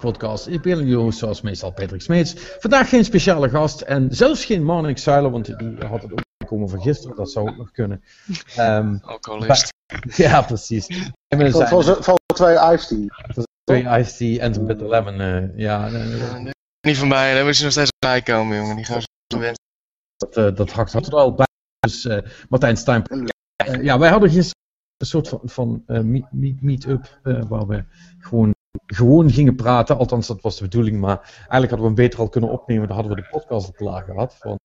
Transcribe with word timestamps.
Podcast. 0.00 0.46
Ik 0.46 0.62
ben 0.62 0.86
jullie 0.86 1.12
zoals 1.12 1.40
meestal 1.40 1.72
Patrick 1.72 2.00
Smeets. 2.00 2.34
Vandaag 2.58 2.88
geen 2.88 3.04
speciale 3.04 3.48
gast 3.48 3.80
en 3.80 4.08
zelfs 4.10 4.44
geen 4.44 4.64
Marnik 4.64 4.98
Zuilen, 4.98 5.30
want 5.30 5.46
die 5.58 5.86
had 5.86 6.02
het 6.02 6.12
ook 6.12 6.20
komen 6.46 6.68
van 6.68 6.80
gisteren. 6.80 7.16
Dat 7.16 7.30
zou 7.30 7.48
ook 7.48 7.56
nog 7.56 7.70
kunnen. 7.70 8.02
Um, 8.58 9.00
Alcoholist. 9.02 9.68
Ja, 10.16 10.42
precies. 10.42 10.86
Van, 11.28 11.84
van 11.84 12.18
twee 12.34 12.56
iced 12.72 12.88
tea. 12.88 13.44
Twee 13.64 14.00
iced 14.00 14.16
tea 14.16 14.40
en 14.40 14.54
een 14.54 14.66
bitter 14.66 14.88
lemon. 14.88 15.20
Uh, 15.20 15.58
ja, 15.58 15.90
uh, 15.90 16.50
niet 16.80 16.98
van 16.98 17.08
mij, 17.08 17.34
dan 17.34 17.44
moet 17.44 17.56
je 17.56 17.62
nog 17.62 17.72
steeds 17.72 17.90
bij 17.98 18.22
komen, 18.22 18.56
jongen. 18.56 18.76
Die 18.76 18.84
gaan 18.84 19.00
zo 19.00 19.38
wensen. 19.38 19.64
Dat, 20.16 20.36
uh, 20.36 20.56
dat 20.56 20.72
hakt 20.72 20.94
er 20.94 21.14
al 21.14 21.34
bij. 21.34 21.46
Dus 21.80 22.04
uh, 22.04 22.18
Martijn 22.48 22.76
Stein. 22.76 23.02
Uh, 23.66 23.82
ja, 23.82 23.98
wij 23.98 24.10
hadden 24.10 24.30
gisteren 24.30 24.62
een 24.96 25.06
soort 25.06 25.28
van, 25.28 25.40
van 25.44 25.82
uh, 25.86 26.00
meet-up 26.30 27.18
meet 27.22 27.48
waar 27.48 27.66
we 27.66 27.84
gewoon, 28.18 28.54
gewoon 28.86 29.30
gingen 29.30 29.54
praten. 29.54 29.98
Althans, 29.98 30.26
dat 30.26 30.40
was 30.40 30.56
de 30.56 30.62
bedoeling. 30.62 31.00
Maar 31.00 31.20
eigenlijk 31.20 31.70
hadden 31.70 31.78
we 31.78 31.84
hem 31.84 31.94
beter 31.94 32.18
al 32.18 32.28
kunnen 32.28 32.50
opnemen. 32.50 32.86
Dan 32.86 32.96
hadden 32.96 33.16
we 33.16 33.22
de 33.22 33.28
podcast 33.30 33.66
al 33.66 33.72
klaar 33.72 34.02
gehad. 34.02 34.36
Want, 34.40 34.60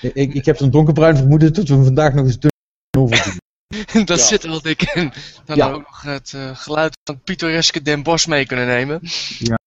ik, 0.00 0.34
ik 0.34 0.44
heb 0.44 0.56
zo'n 0.56 0.70
donkerbruin 0.70 1.16
vermoeden 1.16 1.52
dat 1.54 1.68
we 1.68 1.74
hem 1.74 1.84
vandaag 1.84 2.14
nog 2.14 2.24
eens 2.24 2.38
dun 2.38 2.50
over 2.98 3.24
doen. 3.24 3.36
dat 4.04 4.18
ja. 4.18 4.24
zit 4.24 4.42
er 4.42 4.50
wel 4.50 4.62
dik 4.62 4.82
in. 4.82 5.12
Dan 5.44 5.56
ja. 5.56 5.70
ook 5.70 5.86
nog 5.86 6.02
het 6.02 6.32
uh, 6.36 6.56
geluid 6.56 6.98
van 7.04 7.14
het 7.14 7.24
pittoreske 7.24 7.82
Den 7.82 8.02
Bosch 8.02 8.26
mee 8.26 8.46
kunnen 8.46 8.66
nemen. 8.66 9.00
Ja. 9.38 9.58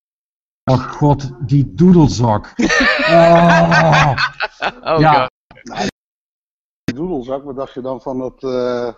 Oh 0.64 0.92
god, 0.92 1.30
die 1.46 1.74
doedelzak. 1.74 2.46
oh. 2.56 4.14
oh 4.80 5.00
ja. 5.00 5.20
God. 5.20 5.30
Die 6.84 6.94
doedelzak, 6.94 7.44
wat 7.44 7.56
dacht 7.56 7.74
je 7.74 7.80
dan 7.80 8.00
van 8.00 8.20
het, 8.20 8.42
uh, 8.42 8.92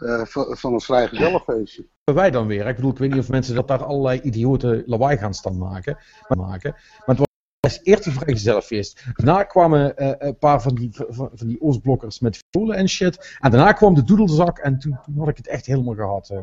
uh, 0.00 0.20
van 0.54 0.72
het 0.72 0.84
vrijgezellenfeestje? 0.84 1.86
Wij 2.04 2.30
dan 2.30 2.46
weer. 2.46 2.66
Ik 2.66 2.76
bedoel, 2.76 2.90
ik 2.90 2.98
weet 2.98 3.10
niet 3.10 3.20
of 3.20 3.28
mensen 3.28 3.54
dat 3.54 3.68
daar 3.68 3.84
allerlei 3.84 4.20
idioten 4.20 4.82
lawaai 4.86 5.16
gaan 5.16 5.34
staan 5.34 5.58
maken. 5.58 5.98
maken. 6.28 6.70
Maar 7.06 7.16
het 7.16 7.26
was 7.60 7.74
het 7.76 7.86
eerste 7.86 8.10
vrijgezellenfeest. 8.10 9.04
Daarna 9.14 9.42
kwamen 9.42 9.94
uh, 9.96 10.12
een 10.18 10.38
paar 10.38 10.62
van 10.62 10.74
die, 10.74 10.90
van, 10.92 11.30
van 11.34 11.46
die 11.46 11.60
Oostblokkers 11.60 12.20
met 12.20 12.38
violen 12.50 12.76
en 12.76 12.88
shit. 12.88 13.36
En 13.40 13.50
daarna 13.50 13.72
kwam 13.72 13.94
de 13.94 14.04
doedelzak 14.04 14.58
en 14.58 14.78
toen, 14.78 14.98
toen 15.04 15.18
had 15.18 15.28
ik 15.28 15.36
het 15.36 15.48
echt 15.48 15.66
helemaal 15.66 15.94
gehad. 15.94 16.30
Uh. 16.32 16.38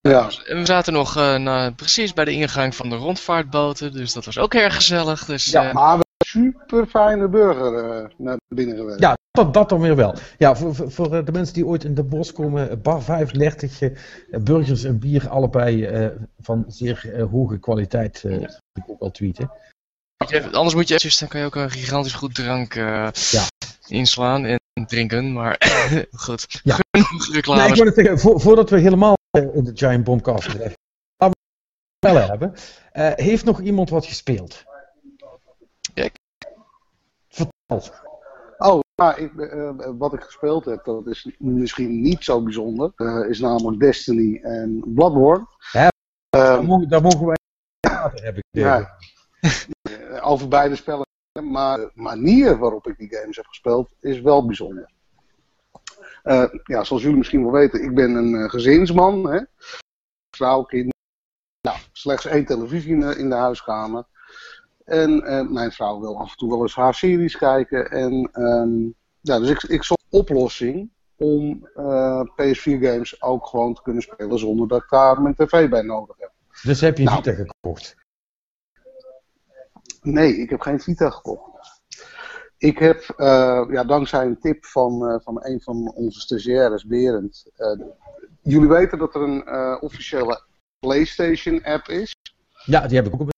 Ja. 0.00 0.30
En 0.46 0.58
we 0.58 0.66
zaten 0.66 0.92
nog 0.92 1.16
uh, 1.16 1.36
na, 1.36 1.70
precies 1.70 2.12
bij 2.12 2.24
de 2.24 2.32
ingang 2.32 2.74
van 2.74 2.88
de 2.88 2.96
rondvaartboten, 2.96 3.92
dus 3.92 4.12
dat 4.12 4.24
was 4.24 4.38
ook 4.38 4.54
erg 4.54 4.74
gezellig. 4.74 5.24
Dus, 5.24 5.44
ja, 5.44 5.72
maar 5.72 5.98
we 5.98 6.04
super 6.18 6.86
fijne 6.86 7.28
burger 7.28 8.12
naar 8.16 8.38
binnen 8.48 8.76
geweest. 8.76 9.00
Ja, 9.00 9.16
dat, 9.32 9.54
dat 9.54 9.68
dan 9.68 9.80
weer 9.80 9.96
wel. 9.96 10.14
Ja, 10.38 10.56
voor, 10.56 10.74
voor, 10.74 10.90
voor 10.90 11.24
de 11.24 11.32
mensen 11.32 11.54
die 11.54 11.66
ooit 11.66 11.84
in 11.84 11.94
de 11.94 12.04
bos 12.04 12.32
komen, 12.32 12.82
bar 12.82 13.02
35, 13.02 13.92
burgers 14.42 14.84
en 14.84 14.98
bier, 14.98 15.28
allebei 15.28 15.88
van 16.40 16.64
zeer 16.68 17.26
hoge 17.30 17.58
kwaliteit. 17.58 18.22
wil 18.22 18.42
ik 18.74 18.84
ook 18.86 19.00
wel 19.00 19.10
tweeten. 19.10 19.50
Anders 20.52 20.74
moet 20.74 20.88
je 20.88 20.94
eventjes, 20.94 21.18
dan 21.18 21.28
kan 21.28 21.40
je 21.40 21.46
ook 21.46 21.54
een 21.54 21.70
gigantisch 21.70 22.12
goed 22.12 22.34
drank 22.34 22.74
uh, 22.74 23.08
ja. 23.12 23.44
inslaan 23.86 24.44
en 24.44 24.60
drinken, 24.86 25.32
maar 25.32 25.56
goed. 26.24 26.60
Ja. 26.62 26.78
Genoeg 26.90 27.32
reclame. 27.32 27.60
Nee, 27.60 27.68
ik 27.68 27.76
wil 27.76 27.86
het 27.86 27.94
zeggen, 27.94 28.18
vo 28.18 28.38
voordat 28.38 28.70
we 28.70 28.78
helemaal 28.78 29.14
in 29.30 29.64
de 29.64 29.72
Giant 29.74 30.04
Bombcast 30.04 30.50
terecht 30.50 30.80
laten 32.06 32.14
we 32.14 32.20
het 32.20 32.28
hebben. 32.28 32.54
Uh, 32.92 33.26
heeft 33.26 33.44
nog 33.44 33.60
iemand 33.60 33.90
wat 33.90 34.06
gespeeld? 34.06 34.64
Ja. 35.94 36.08
Vertel. 37.28 37.94
Oh, 39.02 39.08
nou, 39.08 39.22
ik, 39.22 39.32
uh, 39.54 39.90
wat 39.98 40.12
ik 40.12 40.20
gespeeld 40.20 40.64
heb, 40.64 40.84
dat 40.84 41.06
is 41.06 41.36
misschien 41.38 42.00
niet 42.00 42.24
zo 42.24 42.42
bijzonder. 42.42 42.92
Uh, 42.96 43.28
is 43.28 43.40
namelijk 43.40 43.80
Destiny 43.80 44.40
en 44.42 44.82
Bloodborne. 44.86 45.46
Ja, 45.72 45.88
daar, 46.28 46.64
mogen, 46.64 46.88
daar 46.88 47.02
mogen 47.02 47.26
wij 47.26 47.36
praten, 47.80 48.24
heb 48.24 48.36
ik 48.36 48.44
ja. 48.50 48.98
over 50.20 50.48
beide 50.48 50.76
spellen. 50.76 51.06
Maar 51.42 51.78
de 51.78 51.90
manier 51.94 52.58
waarop 52.58 52.86
ik 52.86 52.98
die 52.98 53.14
games 53.14 53.36
heb 53.36 53.46
gespeeld 53.46 53.94
is 54.00 54.20
wel 54.20 54.46
bijzonder. 54.46 54.90
Uh, 56.24 56.44
ja, 56.64 56.84
zoals 56.84 57.02
jullie 57.02 57.18
misschien 57.18 57.42
wel 57.42 57.52
weten, 57.52 57.82
ik 57.82 57.94
ben 57.94 58.14
een 58.14 58.50
gezinsman. 58.50 59.30
Hè? 59.30 59.40
Vrouw, 60.36 60.62
kind. 60.62 60.94
Nou, 61.60 61.78
slechts 61.92 62.26
één 62.26 62.44
televisie 62.44 62.92
in 62.92 63.00
de, 63.00 63.16
in 63.18 63.28
de 63.28 63.34
huiskamer. 63.34 64.04
En 64.92 65.10
uh, 65.10 65.48
mijn 65.50 65.72
vrouw 65.72 66.00
wil 66.00 66.18
af 66.18 66.30
en 66.30 66.36
toe 66.36 66.50
wel 66.50 66.62
eens 66.62 66.74
haar 66.74 66.94
series 66.94 67.36
kijken. 67.36 67.90
En 67.90 68.30
um, 68.32 68.94
ja, 69.20 69.38
dus 69.38 69.50
ik, 69.50 69.62
ik 69.62 69.82
zocht 69.82 70.04
een 70.10 70.18
oplossing 70.18 70.90
om 71.16 71.68
PS4 72.42 72.80
games 72.80 73.22
ook 73.22 73.46
gewoon 73.46 73.74
te 73.74 73.82
kunnen 73.82 74.02
spelen 74.02 74.38
zonder 74.38 74.68
dat 74.68 74.82
ik 74.82 74.88
daar 74.88 75.22
mijn 75.22 75.34
tv 75.34 75.68
bij 75.68 75.82
nodig 75.82 76.16
heb. 76.18 76.32
Dus 76.62 76.80
heb 76.80 76.98
je 76.98 77.04
nou, 77.04 77.22
Vita 77.22 77.32
gekocht? 77.32 77.94
Nee, 80.00 80.36
ik 80.36 80.50
heb 80.50 80.60
geen 80.60 80.80
Vita 80.80 81.10
gekocht. 81.10 81.80
Ik 82.58 82.78
heb, 82.78 83.14
uh, 83.16 83.66
ja, 83.70 83.84
dankzij 83.84 84.24
een 84.24 84.40
tip 84.40 84.64
van, 84.64 85.20
van 85.24 85.44
een 85.44 85.60
van 85.60 85.92
onze 85.94 86.20
stagiaires, 86.20 86.86
Berend. 86.86 87.44
Jullie 88.42 88.68
weten 88.68 88.98
dat 88.98 89.14
er 89.14 89.22
een 89.22 89.80
officiële 89.80 90.42
PlayStation 90.78 91.62
app 91.62 91.88
is. 91.88 92.14
Ja, 92.64 92.86
die 92.86 92.96
heb 92.96 93.06
ik 93.06 93.20
ook. 93.20 93.31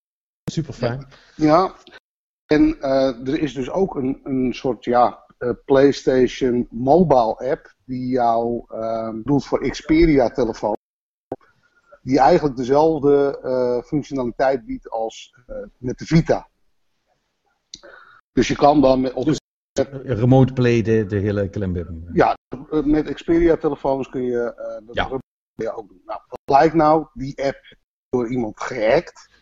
Super 0.45 0.73
fijn. 0.73 1.07
Ja, 1.37 1.75
en 2.47 2.81
er 2.81 3.39
is 3.39 3.55
dus 3.55 3.71
ook 3.71 3.95
een, 3.95 4.21
een 4.25 4.55
soort 4.55 4.85
ja, 4.85 5.25
PlayStation 5.65 6.67
mobile 6.71 7.51
app 7.51 7.75
die 7.85 8.09
jou 8.09 8.65
doet 9.23 9.45
voor 9.45 9.69
Xperia 9.71 10.31
telefoon. 10.31 10.77
Die 12.03 12.19
eigenlijk 12.19 12.57
dezelfde 12.57 13.83
functionaliteit 13.87 14.67
biedt 14.67 14.91
als 14.91 15.35
met 15.79 15.99
de 15.99 16.05
Vita. 16.05 16.49
Dus 18.33 18.49
je 18.49 18.57
kan 18.57 18.81
dan 18.81 19.01
met, 19.01 19.15
dus 19.15 19.39
remote 20.03 20.53
play 20.53 20.83
de, 20.83 21.07
de 21.07 21.19
hele 21.19 21.49
klimbim. 21.49 22.09
Ja, 22.13 22.37
met 22.85 23.15
Xperia 23.15 23.57
telefoons 23.57 24.09
kun 24.09 24.23
je 24.23 24.55
uh, 24.59 24.87
dat 24.87 24.95
ja. 25.55 25.73
ook 25.75 25.89
doen. 25.89 26.03
Nou, 26.05 26.21
wat 26.29 26.41
blijkt 26.45 26.75
nou? 26.75 27.07
Die 27.13 27.45
app 27.45 27.77
door 28.09 28.29
iemand 28.29 28.61
gehackt. 28.61 29.34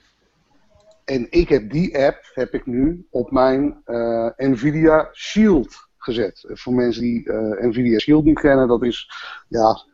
En 1.05 1.27
ik 1.31 1.49
heb 1.49 1.71
die 1.71 1.99
app 1.99 2.31
heb 2.35 2.55
ik 2.55 2.67
nu 2.67 3.07
op 3.11 3.31
mijn 3.31 3.83
uh, 3.87 4.29
Nvidia 4.37 5.09
Shield 5.13 5.89
gezet. 5.97 6.45
Voor 6.49 6.73
mensen 6.73 7.03
die 7.03 7.25
uh, 7.25 7.63
Nvidia 7.63 7.99
Shield 7.99 8.25
niet 8.25 8.41
kennen, 8.41 8.69
dat 8.69 8.83
is 8.83 9.11
ja, 9.49 9.85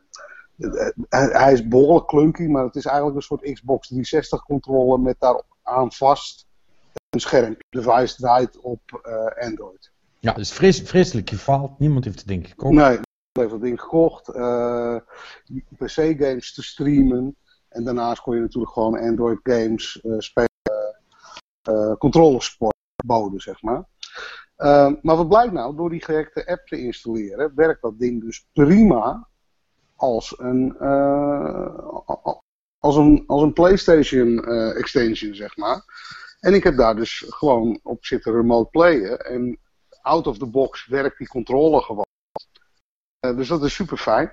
hij 1.09 1.53
is 1.53 1.67
behoorlijk 1.67 2.07
clunky, 2.07 2.45
maar 2.45 2.63
het 2.63 2.75
is 2.75 2.85
eigenlijk 2.85 3.15
een 3.15 3.21
soort 3.21 3.53
Xbox 3.53 3.87
360 3.87 4.43
controller 4.43 4.99
met 4.99 5.15
daar 5.19 5.41
aan 5.63 5.91
vast 5.91 6.47
een 7.09 7.19
scherm. 7.19 7.57
device 7.69 8.15
draait 8.15 8.59
op 8.59 9.01
uh, 9.07 9.47
Android. 9.47 9.91
Ja, 10.19 10.33
dus 10.33 10.51
fris, 10.51 10.79
friselijk 10.79 11.29
gefaald. 11.29 11.79
Niemand 11.79 12.05
heeft 12.05 12.19
het 12.19 12.27
ding 12.27 12.47
gekocht. 12.47 12.73
Nee, 12.73 12.83
niemand 12.83 13.03
heeft 13.33 13.51
het 13.51 13.61
ding 13.61 13.81
gekocht. 13.81 14.35
Uh, 14.35 14.95
eh, 14.95 15.01
PC-games 15.77 16.53
te 16.53 16.63
streamen. 16.63 17.35
En 17.69 17.83
daarnaast 17.83 18.21
kon 18.21 18.35
je 18.35 18.41
natuurlijk 18.41 18.73
gewoon 18.73 18.99
Android-games 18.99 20.01
uh, 20.03 20.15
spelen. 20.17 20.48
Uh, 21.69 21.93
controlesport 21.93 22.75
boden, 23.05 23.39
zeg 23.39 23.61
maar. 23.61 23.83
maar 25.01 25.15
wat 25.15 25.27
blijkt 25.29 25.53
nou? 25.53 25.75
Door 25.75 25.89
die 25.89 26.03
gehackte 26.03 26.47
app 26.47 26.67
te 26.67 26.77
installeren, 26.77 27.51
werkt 27.55 27.81
dat 27.81 27.99
ding 27.99 28.21
dus 28.21 28.47
prima 28.53 29.27
als 29.95 30.39
een, 30.39 30.77
als 32.79 32.95
een, 32.95 33.23
als 33.27 33.41
een 33.41 33.53
PlayStation 33.53 34.45
extension, 34.75 35.35
zeg 35.35 35.57
maar. 35.57 35.83
En 36.39 36.53
ik 36.53 36.63
heb 36.63 36.77
daar 36.77 36.95
dus 36.95 37.25
gewoon 37.27 37.79
op 37.83 38.05
zitten 38.05 38.33
remote 38.33 38.69
playen. 38.69 39.19
En 39.19 39.59
out 40.01 40.27
of 40.27 40.37
the 40.37 40.45
box 40.45 40.87
werkt 40.87 41.17
die 41.17 41.27
controle 41.27 41.81
gewoon. 41.81 42.05
Dus 43.19 43.47
dat 43.47 43.63
is 43.63 43.73
super 43.73 43.97
fijn. 43.97 44.31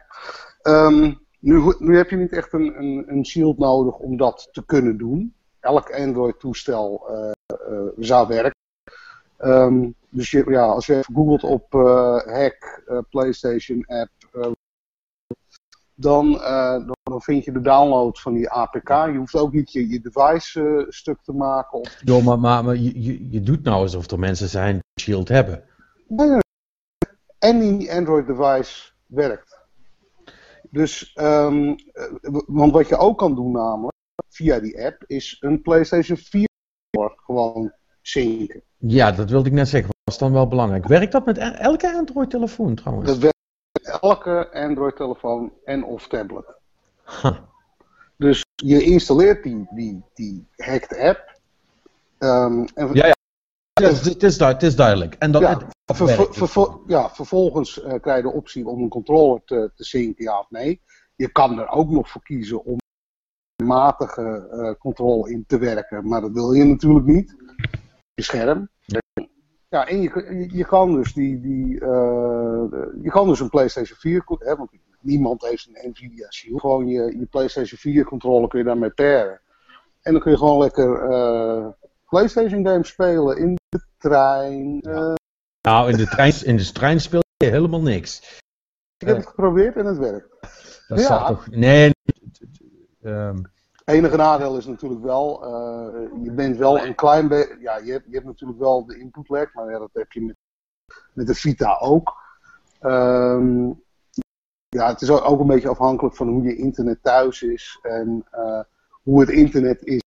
Um, 0.62 1.26
nu, 1.40 1.74
nu 1.78 1.96
heb 1.96 2.10
je 2.10 2.16
niet 2.16 2.32
echt 2.32 2.52
een, 2.52 2.78
een, 2.78 3.04
een, 3.06 3.26
shield 3.26 3.58
nodig 3.58 3.98
om 3.98 4.16
dat 4.16 4.48
te 4.52 4.64
kunnen 4.64 4.96
doen. 4.96 5.34
Elk 5.66 5.92
Android 5.92 6.40
toestel 6.40 7.06
uh, 7.10 7.30
uh, 7.70 7.88
zou 7.98 8.28
werken. 8.28 8.54
Um, 9.38 9.94
dus 10.08 10.30
je, 10.30 10.44
ja, 10.48 10.64
als 10.64 10.86
je 10.86 10.96
even 10.96 11.14
googelt 11.14 11.44
op 11.44 11.72
hack 12.26 12.82
PlayStation 13.10 13.84
app 13.86 14.10
dan, 15.96 16.34
uh, 16.34 16.86
dan, 17.02 17.22
vind 17.22 17.44
je 17.44 17.52
de 17.52 17.60
download 17.60 18.18
van 18.18 18.34
die 18.34 18.50
APK. 18.50 18.88
Je 18.88 19.16
hoeft 19.16 19.34
ook 19.34 19.52
niet 19.52 19.72
je, 19.72 19.88
je 19.88 20.00
device 20.00 20.60
uh, 20.60 20.84
stuk 20.88 21.18
te 21.22 21.32
maken. 21.32 21.78
Of... 21.78 21.96
Jo, 22.04 22.20
maar, 22.20 22.38
maar, 22.38 22.64
maar 22.64 22.76
je, 22.76 23.30
je 23.30 23.40
doet 23.40 23.62
nou 23.62 23.76
alsof 23.76 24.10
er 24.10 24.18
mensen 24.18 24.48
zijn 24.48 24.72
die 24.72 25.04
Shield 25.04 25.28
hebben. 25.28 25.64
Nee, 26.08 26.28
nee. 26.28 26.40
Any 27.38 27.90
Android 27.90 28.26
device 28.26 28.92
werkt. 29.06 29.58
Dus, 30.70 31.16
um, 31.20 31.76
want 32.46 32.72
wat 32.72 32.88
je 32.88 32.96
ook 32.96 33.18
kan 33.18 33.34
doen 33.34 33.52
namelijk, 33.52 33.95
via 34.36 34.60
die 34.60 34.84
app, 34.84 35.02
is 35.06 35.36
een 35.40 35.62
PlayStation 35.62 36.16
4 36.18 36.46
gewoon 37.16 37.72
zinken. 38.02 38.62
Ja, 38.78 39.12
dat 39.12 39.30
wilde 39.30 39.48
ik 39.48 39.54
net 39.54 39.68
zeggen. 39.68 39.90
Dat 40.04 40.14
is 40.14 40.20
dan 40.20 40.32
wel 40.32 40.48
belangrijk. 40.48 40.86
Werkt 40.86 41.12
dat 41.12 41.24
met 41.26 41.38
elke 41.38 41.94
Android-telefoon 41.94 42.74
trouwens? 42.74 43.08
Dat 43.08 43.18
werkt 43.18 44.00
elke 44.02 44.50
Android-telefoon 44.52 45.52
en 45.64 45.84
of 45.84 46.08
tablet. 46.08 46.44
Huh. 47.22 47.38
Dus 48.16 48.44
je 48.54 48.82
installeert 48.82 49.42
die, 49.42 49.66
die, 49.70 50.04
die 50.14 50.46
hacked 50.56 50.98
app. 50.98 51.38
Ehm, 52.18 52.64
en, 52.74 52.88
Ja, 52.92 53.06
ja. 53.06 53.14
Het, 53.72 53.90
is, 53.90 54.04
het, 54.04 54.22
is, 54.22 54.38
du- 54.38 54.44
het 54.44 54.62
is 54.62 54.76
duidelijk. 54.76 55.14
En 55.14 55.30
dat, 55.30 55.42
Ja, 55.42 55.58
Ver- 55.94 56.48
ver- 56.48 57.10
vervolgens 57.14 57.82
eh, 57.82 58.00
krijg 58.00 58.16
je 58.16 58.22
de 58.30 58.32
optie 58.36 58.66
om 58.68 58.82
een 58.82 58.88
controller 58.88 59.40
te, 59.44 59.70
te 59.74 59.84
zinken, 59.84 60.24
ja 60.24 60.38
of 60.38 60.50
nee. 60.50 60.80
Je 61.16 61.28
kan 61.32 61.58
er 61.58 61.68
ook 61.68 61.90
nog 61.90 62.10
voor 62.10 62.22
kiezen 62.22 62.64
om 62.64 62.76
matige 63.64 64.48
eh 64.50 64.74
controle 64.78 65.30
in 65.30 65.44
te 65.46 65.58
werken, 65.58 66.08
maar 66.08 66.20
dat 66.20 66.32
wil 66.32 66.52
je 66.52 66.64
natuurlijk 66.64 67.06
niet. 67.06 67.34
Je 68.14 68.22
scherm. 68.22 68.68
Ja, 69.68 69.86
en 69.86 70.00
je, 70.02 70.48
je, 70.52 70.64
kan 70.64 70.94
dus 70.94 71.12
die, 71.14 71.40
die 71.40 71.80
eh, 71.80 72.64
je 73.02 73.10
kan 73.10 73.28
dus 73.28 73.40
een 73.40 73.48
PlayStation 73.48 73.98
4, 73.98 74.24
co- 74.24 74.38
hè, 74.38 74.56
want 74.56 74.70
niemand 75.00 75.42
heeft 75.42 75.68
een 75.72 75.90
Nvidia 75.90 76.30
Shield. 76.30 76.60
Gewoon 76.60 76.86
je, 76.88 77.18
je 77.18 77.26
PlayStation 77.26 77.78
4 77.78 78.04
controller 78.04 78.48
kun 78.48 78.58
je 78.58 78.64
daarmee 78.64 78.90
pairen. 78.90 79.40
En 80.02 80.12
dan 80.12 80.20
kun 80.20 80.30
je 80.30 80.36
gewoon 80.38 80.58
lekker 80.58 81.02
eh, 81.10 81.66
PlayStation 82.08 82.66
games 82.66 82.88
spelen 82.88 83.36
in 83.38 83.54
de 83.68 83.80
trein. 83.98 84.78
Nou, 85.60 85.90
in 85.90 85.96
de, 85.96 86.06
trein, 86.06 86.32
in 86.44 86.56
de 86.56 86.72
trein 86.72 87.00
speel 87.00 87.20
je 87.36 87.50
helemaal 87.50 87.82
niks. 87.82 88.40
Ik 88.98 89.06
heb 89.06 89.16
het 89.16 89.26
geprobeerd 89.26 89.76
en 89.76 89.86
het 89.86 89.98
werkt. 89.98 90.28
Dat 90.88 91.00
Ja. 91.00 91.26
toch... 91.28 91.46
Nee, 91.50 91.90
ehm, 93.06 93.38
enige 93.84 94.16
nadeel 94.16 94.56
is 94.56 94.66
natuurlijk 94.66 95.02
wel, 95.02 95.44
eh, 95.44 96.22
je 96.22 96.32
bent 96.32 96.56
wel 96.56 96.80
een 96.80 96.94
klein 96.94 97.28
beetje, 97.28 97.56
ja, 97.60 97.76
je 97.76 97.92
hebt, 97.92 98.04
je 98.06 98.14
hebt 98.14 98.26
natuurlijk 98.26 98.58
wel 98.58 98.86
de 98.86 98.98
input 98.98 99.28
lag, 99.28 99.54
maar 99.54 99.70
ja, 99.70 99.78
dat 99.78 99.90
heb 99.92 100.12
je 100.12 100.22
met, 100.22 100.36
met 101.12 101.26
de 101.26 101.34
Vita 101.34 101.78
ook. 101.80 102.14
Ehm, 102.80 103.70
ja, 104.68 104.88
het 104.88 105.00
is 105.00 105.10
ook 105.10 105.40
een 105.40 105.46
beetje 105.46 105.68
afhankelijk 105.68 106.16
van 106.16 106.28
hoe 106.28 106.42
je 106.42 106.56
internet 106.56 107.02
thuis 107.02 107.42
is 107.42 107.78
en 107.82 108.26
eh, 108.30 108.60
hoe 109.02 109.20
het 109.20 109.30
internet 109.30 109.82
is 109.82 110.02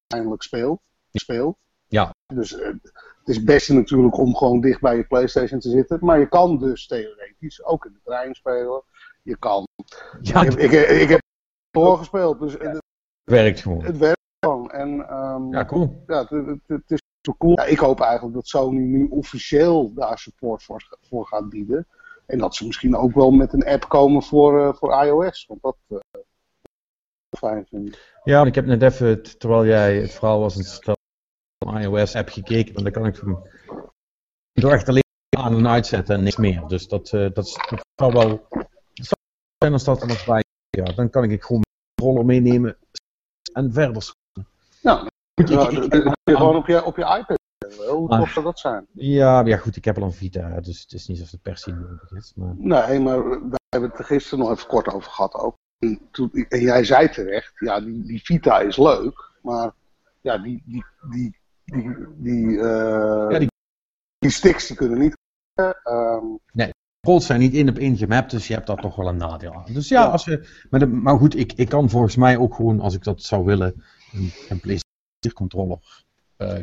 uiteindelijk 0.00 0.42
speelt. 0.42 0.80
speelt. 1.12 1.56
Ja. 1.86 2.14
Dus 2.34 2.58
eh, 2.58 2.66
het 2.66 3.28
is 3.28 3.36
het 3.36 3.44
beste 3.44 3.74
natuurlijk 3.74 4.18
om 4.18 4.36
gewoon 4.36 4.60
dicht 4.60 4.80
bij 4.80 4.96
je 4.96 5.06
PlayStation 5.06 5.60
te 5.60 5.70
zitten, 5.70 5.98
maar 6.00 6.18
je 6.18 6.28
kan 6.28 6.58
dus 6.58 6.86
theoretisch 6.86 7.64
ook 7.64 7.84
in 7.84 7.92
de 7.92 8.00
trein 8.04 8.34
spelen. 8.34 8.82
Je 9.22 9.36
kan. 9.38 9.66
ja, 10.20 10.42
ik, 10.42 10.54
ik, 10.54 10.72
ik 10.72 11.08
heb 11.08 11.20
doorgespeeld, 11.84 12.40
dus 12.40 12.52
het, 12.52 12.82
werkt 13.24 13.60
gewoon. 13.60 13.84
het 13.84 13.98
werkt 13.98 14.20
gewoon. 14.40 14.70
En 14.70 15.08
ehm, 15.08 15.52
Ja, 15.52 15.64
cool. 15.64 16.02
ja, 16.06 16.26
het, 16.28 16.60
het, 16.66 16.90
is 16.90 17.00
cool. 17.38 17.60
Ja, 17.60 17.64
ik 17.64 17.78
hoop 17.78 18.00
eigenlijk 18.00 18.34
dat 18.34 18.46
Sony 18.46 18.80
nu 18.80 19.08
officieel 19.10 19.94
daar 19.94 20.18
support 20.18 20.62
voor, 20.62 20.98
voor 21.00 21.26
gaat 21.26 21.48
bieden. 21.48 21.86
En 22.26 22.38
dat 22.38 22.54
ze 22.54 22.66
misschien 22.66 22.96
ook 22.96 23.14
wel 23.14 23.30
met 23.30 23.52
een 23.52 23.64
app 23.64 23.88
komen 23.88 24.22
voor, 24.22 24.60
eh, 24.60 24.74
voor 24.74 25.04
iOS. 25.04 25.46
Want 25.46 25.62
dat 25.62 25.76
eh 25.88 26.20
fijn 27.38 27.66
vind 27.68 27.88
ik. 27.88 28.14
Ja, 28.24 28.44
ik 28.44 28.54
heb 28.54 28.66
net 28.66 28.82
even, 28.82 29.38
terwijl 29.38 29.66
jij 29.66 29.96
het 29.96 30.12
verhaal 30.12 30.40
was 30.40 30.56
een 30.56 31.80
iOS-app 31.80 32.28
gekeken. 32.28 32.74
En 32.74 32.82
dan 32.82 32.92
kan 32.92 33.06
ik 33.06 33.16
hem 33.16 33.42
door 34.52 34.72
echt 34.72 34.88
alleen 34.88 35.04
aan 35.36 35.56
en 35.56 35.68
uitzetten 35.68 36.14
en 36.16 36.22
niks 36.22 36.36
meer. 36.36 36.66
Dus 36.66 36.88
dat, 36.88 37.12
eh, 37.12 37.32
dat, 37.32 37.48
zou 37.94 38.12
wel 38.12 38.28
dat 38.48 39.06
zou 39.06 39.20
zijn 39.58 39.72
als 39.72 39.84
dat 39.84 40.00
er 40.00 40.08
nog 40.08 40.24
bij 40.24 40.44
ja, 40.70 40.84
Dan 40.84 41.10
kan 41.10 41.24
ik 41.24 41.42
gewoon 41.42 41.64
meenemen 42.14 42.76
en 43.52 43.72
verder. 43.72 44.14
Nou, 44.82 44.98
Goed, 45.40 45.50
ik- 45.50 45.60
ja, 45.60 45.68
ik- 46.24 46.36
gewoon 46.36 46.56
op 46.56 46.66
je, 46.66 46.84
op 46.84 46.96
je 46.96 47.02
iPad. 47.02 47.38
Hoe 47.88 48.08
tof 48.08 48.30
zou 48.30 48.44
dat 48.44 48.58
zijn? 48.58 48.86
Ja, 48.92 49.32
maar 49.42 49.48
ja, 49.48 49.56
goed, 49.56 49.76
ik 49.76 49.84
heb 49.84 49.96
al 49.96 50.02
een 50.02 50.12
Vita, 50.12 50.60
dus 50.60 50.80
het 50.80 50.92
is 50.92 51.06
niet 51.06 51.18
alsof 51.18 51.32
het 51.32 51.42
per 51.42 51.56
se 51.56 51.72
nodig 51.72 52.10
is. 52.12 52.32
Maar... 52.36 52.54
Nee, 52.56 53.00
maar 53.00 53.28
wij 53.28 53.58
hebben 53.68 53.90
het 53.90 53.98
er 53.98 54.04
gisteren 54.04 54.38
nog 54.38 54.50
even 54.50 54.68
kort 54.68 54.86
over 54.88 55.10
gehad 55.10 55.34
ook. 55.34 55.54
En, 55.78 56.08
toen, 56.10 56.30
en 56.32 56.60
jij 56.60 56.84
zei 56.84 57.08
terecht, 57.08 57.52
ja, 57.58 57.80
die, 57.80 58.02
die 58.02 58.20
Vita 58.24 58.60
is 58.60 58.76
leuk, 58.76 59.30
maar 59.42 59.72
ja, 60.20 60.38
die, 60.38 60.62
die, 60.66 60.84
die, 61.10 61.36
die, 61.64 61.96
die, 62.16 62.58
eh, 62.58 63.26
Ja, 63.30 63.38
die- 63.38 63.50
die 64.18 64.30
sticks 64.30 64.66
die 64.66 64.76
kunnen 64.76 64.98
niet. 64.98 65.14
eh, 65.54 65.70
ehm, 65.84 66.24
Controls 67.06 67.26
zijn 67.26 67.40
niet 67.40 67.54
in 67.54 67.68
op 67.68 67.76
één 67.78 67.96
gemapt, 67.96 68.30
dus 68.30 68.46
je 68.48 68.54
hebt 68.54 68.66
daar 68.66 68.76
toch 68.80 68.96
wel 68.96 69.08
een 69.08 69.16
nadeel 69.16 69.54
aan. 69.54 69.72
Dus 69.72 69.88
ja, 69.88 70.04
als 70.04 70.24
je, 70.24 70.64
maar, 70.70 70.80
de- 70.80 70.86
maar 70.86 71.18
goed, 71.18 71.36
ik, 71.36 71.52
ik 71.52 71.68
kan 71.68 71.90
volgens 71.90 72.16
mij 72.16 72.36
ook 72.36 72.54
gewoon, 72.54 72.80
als 72.80 72.94
ik 72.94 73.04
dat 73.04 73.22
zou 73.22 73.44
willen, 73.44 73.82
een, 74.12 74.30
een 74.48 74.60
PlayStation 74.60 75.32
controller 75.34 76.04
eh, 76.36 76.58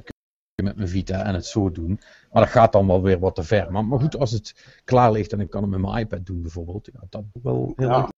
met 0.63 0.75
mijn 0.75 0.87
Vita 0.87 1.23
en 1.23 1.33
het 1.33 1.45
zo 1.45 1.71
doen. 1.71 1.99
Maar 2.31 2.41
dat 2.43 2.51
gaat 2.51 2.71
dan 2.71 2.87
wel 2.87 3.01
weer 3.01 3.19
wat 3.19 3.35
te 3.35 3.43
ver. 3.43 3.71
Maar, 3.71 3.85
maar 3.85 3.99
goed, 3.99 4.17
als 4.17 4.31
het 4.31 4.79
klaar 4.83 5.11
ligt 5.11 5.31
en 5.33 5.39
ik 5.39 5.49
kan 5.49 5.61
het 5.61 5.71
met 5.71 5.79
mijn 5.81 5.97
iPad 5.97 6.25
doen 6.25 6.41
bijvoorbeeld, 6.41 6.89
ja, 6.93 6.99
dat 7.09 7.23
wel 7.43 7.73
heel 7.75 7.89
ja. 7.89 8.09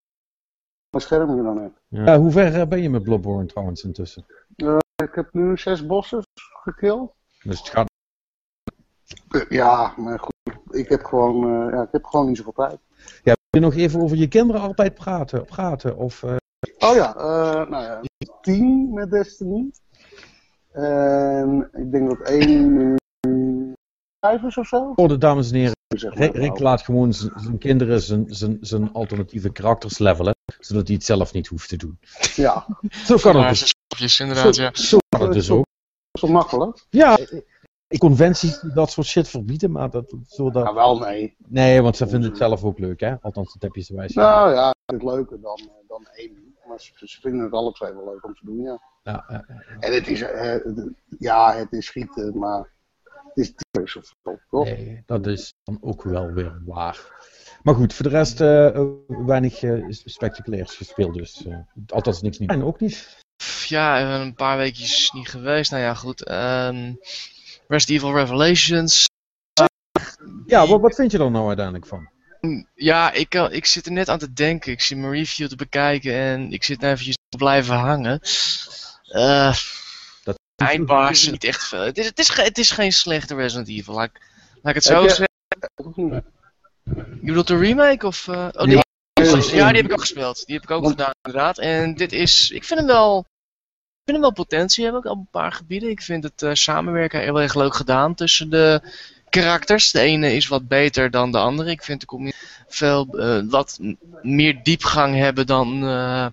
Wat 0.89 1.01
scherm 1.01 1.35
je 1.35 1.43
dan 1.43 1.57
hebt. 1.57 1.79
Ja, 1.87 2.19
hoe 2.19 2.31
ver 2.31 2.59
eh, 2.61 2.67
ben 2.67 2.81
je 2.81 2.89
met 2.89 3.03
Bloodborne 3.03 3.45
trouwens 3.45 3.83
intussen? 3.83 4.25
Ik 5.03 5.11
heb 5.15 5.33
nu 5.33 5.57
zes 5.57 5.85
bossen 5.85 6.21
gekild. 6.63 7.13
Dus 7.43 7.59
het 7.59 7.69
gaat 7.69 7.87
Eh, 9.27 9.49
Ja, 9.49 9.93
maar 9.97 10.19
goed, 10.19 10.34
ik 10.75 10.89
heb 10.89 11.03
gewoon, 11.03 11.43
eh, 11.43 11.73
ja, 11.73 11.81
ik 11.81 11.89
heb 11.91 12.05
gewoon 12.05 12.27
niet 12.27 12.37
zoveel 12.37 12.53
tijd. 12.53 12.77
Ja, 13.23 13.35
wil 13.49 13.61
je 13.61 13.67
nog 13.67 13.75
even 13.75 14.01
over 14.01 14.17
je 14.17 14.27
kinderen 14.27 14.61
altijd 14.61 14.93
praten? 14.93 15.45
praten 15.45 15.97
of, 15.97 16.23
eh, 16.23 16.35
Oh 16.79 16.95
ja, 16.95 17.15
eh, 17.15 17.69
nou 17.69 17.83
ja, 17.83 18.01
tien 18.41 18.93
met 18.93 19.11
Destiny. 19.11 19.71
En 20.71 21.69
ik 21.73 21.91
denk 21.91 22.09
dat 22.09 22.19
één 22.27 22.73
nu 22.73 22.95
vijf 24.19 24.43
is 24.43 24.57
of 24.57 24.67
zo. 24.67 24.93
voor 24.95 25.07
de 25.07 25.17
dames 25.17 25.51
en 25.51 25.55
heren, 25.57 25.73
Zeg 25.87 26.15
maar. 26.15 26.31
Rick, 26.31 26.59
laat 26.59 26.81
gewoon 26.81 27.13
zijn 27.13 27.57
kinderen 27.57 28.01
zijn, 28.01 28.25
zijn, 28.27 28.57
zijn 28.61 28.93
alternatieve 28.93 29.51
karakters 29.51 29.97
levelen, 29.97 30.35
zodat 30.59 30.87
hij 30.87 30.95
het 30.95 31.05
zelf 31.05 31.33
niet 31.33 31.47
hoeft 31.47 31.69
te 31.69 31.77
doen. 31.77 31.99
Ja, 32.35 32.65
Zo 33.05 33.15
kan 33.17 33.43
het 33.43 33.73
dus, 33.97 34.19
inderdaad, 34.19 34.55
ja. 34.55 34.69
zo 34.73 34.97
kan 35.09 35.21
het 35.21 35.33
dus 35.33 35.49
ook. 35.49 35.65
zo 36.19 36.27
makkelijk. 36.27 36.85
Ja, 36.89 37.17
in 37.95 38.09
conventies 38.09 38.59
die 38.59 38.73
dat 38.73 38.91
soort 38.91 39.07
shit 39.07 39.27
verbieden, 39.27 39.71
maar 39.71 39.89
dat, 39.89 40.15
zodat... 40.27 40.63
Nou 40.63 40.75
wel, 40.75 40.97
nee. 40.99 41.35
Nee, 41.47 41.81
want 41.81 41.97
ze 41.97 42.07
vinden 42.07 42.29
het 42.29 42.37
zelf 42.37 42.63
ook 42.63 42.79
leuk, 42.79 42.99
hè? 42.99 43.15
Althans, 43.21 43.53
dat 43.53 43.61
heb 43.61 43.75
je 43.75 43.81
ze 43.81 43.95
wijs. 43.95 44.13
Nou 44.13 44.53
ja, 44.53 44.73
het 44.85 45.03
leuker 45.03 45.41
dan, 45.41 45.57
eh, 45.59 45.87
dan 45.87 46.07
één. 46.15 46.55
Maar 46.67 46.79
ze, 46.79 46.91
ze 46.95 47.19
vinden 47.21 47.43
het 47.43 47.53
alle 47.53 47.71
twee 47.71 47.93
wel 47.93 48.05
leuk 48.05 48.25
om 48.25 48.33
te 48.35 48.45
doen, 48.45 48.61
ja. 48.61 48.81
Ja, 49.03 49.25
ja, 49.27 49.45
ja. 49.47 49.79
En 49.79 49.93
het 49.93 50.07
is, 50.07 50.21
eh, 50.21 50.41
het- 50.51 50.89
ja, 51.19 51.53
het 51.55 51.71
is 51.73 51.85
schieten, 51.85 52.37
maar 52.37 52.71
het 53.03 53.37
is 53.37 53.53
niet 53.71 53.89
zo 53.89 53.99
veel, 54.23 54.39
toch? 54.49 54.63
Nee, 54.65 55.03
dat 55.05 55.27
is 55.27 55.53
dan 55.63 55.77
ook 55.81 56.03
wel 56.03 56.25
weer 56.31 56.61
waar. 56.65 56.99
Maar 57.63 57.75
goed, 57.75 57.93
voor 57.93 58.05
de 58.05 58.11
rest 58.17 58.41
eh, 58.41 58.67
eh, 58.75 58.85
weinig 59.07 59.63
eh, 59.63 59.85
spectaculairs 59.89 60.75
gespeeld, 60.75 61.13
dus 61.13 61.45
eh, 61.45 61.57
althans 61.87 62.21
niks 62.21 62.37
niet. 62.37 62.49
En 62.49 62.63
ook 62.63 62.79
niet. 62.79 63.23
Ja, 63.67 63.99
eh, 63.99 64.25
een 64.25 64.33
paar 64.35 64.57
weekjes 64.57 65.11
niet 65.11 65.27
geweest. 65.29 65.71
Nou 65.71 65.83
ja, 65.83 65.93
goed. 65.93 66.23
ehm 66.23 66.93
Resident 67.67 67.97
Evil 68.03 68.15
Revelations. 68.17 69.05
Ja, 70.45 70.67
wat, 70.67 70.81
wat 70.81 70.95
vind 70.95 71.11
je 71.11 71.17
er 71.19 71.31
nou 71.31 71.47
uiteindelijk 71.47 71.85
van? 71.87 72.09
Ja, 72.75 73.11
ik, 73.11 73.33
eh, 73.33 73.45
ik 73.49 73.65
zit 73.65 73.85
er 73.85 73.91
net 73.91 74.09
aan 74.09 74.19
te 74.19 74.33
denken. 74.33 74.71
Ik 74.71 74.81
zit 74.81 74.97
mijn 74.97 75.11
review 75.11 75.47
te 75.47 75.55
bekijken 75.55 76.13
en 76.13 76.51
ik 76.51 76.63
zit 76.63 76.83
eventjes 76.83 77.15
te 77.29 77.37
blijven 77.37 77.75
hangen. 77.75 78.19
Eh 79.03 79.55
Dat- 80.23 80.39
eindbaas, 80.55 81.27
niet 81.29 81.43
echt 81.43 81.67
veel. 81.67 81.81
Het 81.81 81.97
is, 81.97 82.05
het, 82.05 82.19
is, 82.19 82.35
het 82.35 82.57
is 82.57 82.71
geen 82.71 82.91
slechte 82.93 83.35
Resident 83.35 83.67
Evil. 83.67 83.93
Laat, 83.93 84.09
ik- 84.09 84.21
laat 84.61 84.75
ik 84.75 84.83
het 84.83 84.83
zo 84.83 85.03
je- 85.03 85.09
zeggen. 85.09 86.23
Je 87.21 87.27
bedoelt 87.31 87.47
de 87.47 87.57
remake? 87.57 88.07
Of, 88.07 88.27
eh, 88.27 88.47
oh, 88.51 88.63
die, 88.63 88.79
ja, 89.55 89.67
die 89.67 89.75
heb 89.81 89.85
ik 89.85 89.91
ook 89.91 89.99
gespeeld. 89.99 90.45
Die 90.45 90.55
heb 90.55 90.63
ik 90.63 90.71
ook 90.71 90.83
Want- 90.83 90.95
gedaan, 90.95 91.13
inderdaad. 91.21 91.57
En 91.57 91.95
dit 91.95 92.11
is, 92.11 92.49
ik 92.51 92.63
vind 92.63 92.79
hem 92.79 92.87
wel, 92.89 93.25
vind 94.05 94.17
hem 94.17 94.21
wel 94.21 94.45
potentie 94.45 94.83
hebben 94.83 95.11
op 95.11 95.17
een 95.17 95.27
paar 95.31 95.51
gebieden. 95.51 95.89
Ik 95.89 96.01
vind 96.01 96.23
het 96.23 96.41
eh, 96.41 96.49
samenwerken 96.53 97.21
heel 97.21 97.41
erg 97.41 97.55
leuk 97.55 97.75
gedaan 97.75 98.15
tussen 98.15 98.49
de 98.49 98.81
karakters. 99.29 99.91
De 99.91 99.99
ene 99.99 100.35
is 100.35 100.47
wat 100.47 100.67
beter 100.67 101.11
dan 101.11 101.31
de 101.31 101.37
andere. 101.37 101.69
Ik 101.71 101.83
vind 101.83 101.99
de 101.99 102.05
combi- 102.05 102.31
veel 102.67 103.07
eh, 103.07 103.39
wat 103.49 103.79
meer 104.21 104.63
diepgang 104.63 105.15
hebben 105.15 105.47
dan 105.47 105.87
eh, 105.87 106.25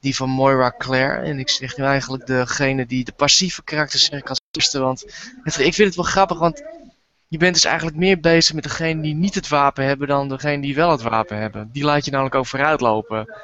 die 0.00 0.16
van 0.16 0.28
Moira 0.28 0.74
Claire. 0.78 1.22
En 1.22 1.38
ik 1.38 1.48
zeg 1.48 1.76
nu 1.76 1.84
eigenlijk 1.84 2.26
degene 2.26 2.86
die 2.86 3.04
de 3.04 3.12
passieve 3.12 3.62
karakters 3.62 4.04
zeg 4.04 4.20
ik. 4.20 4.28
Want 4.72 5.04
ik 5.44 5.74
vind 5.74 5.76
het 5.88 5.94
wel 5.94 6.04
grappig, 6.04 6.38
want 6.38 6.62
je 7.28 7.38
bent 7.38 7.54
dus 7.54 7.64
eigenlijk 7.64 7.96
meer 7.96 8.20
bezig 8.20 8.54
met 8.54 8.62
degene 8.62 9.02
die 9.02 9.14
niet 9.14 9.34
het 9.34 9.48
wapen 9.48 9.84
hebben 9.84 10.08
dan 10.08 10.28
degene 10.28 10.62
die 10.62 10.74
wel 10.74 10.90
het 10.90 11.02
wapen 11.02 11.38
hebben. 11.38 11.70
Die 11.72 11.84
laat 11.84 12.04
je 12.04 12.10
namelijk 12.10 12.34
ook 12.34 12.46
vooruit 12.46 12.80
lopen. 12.80 13.34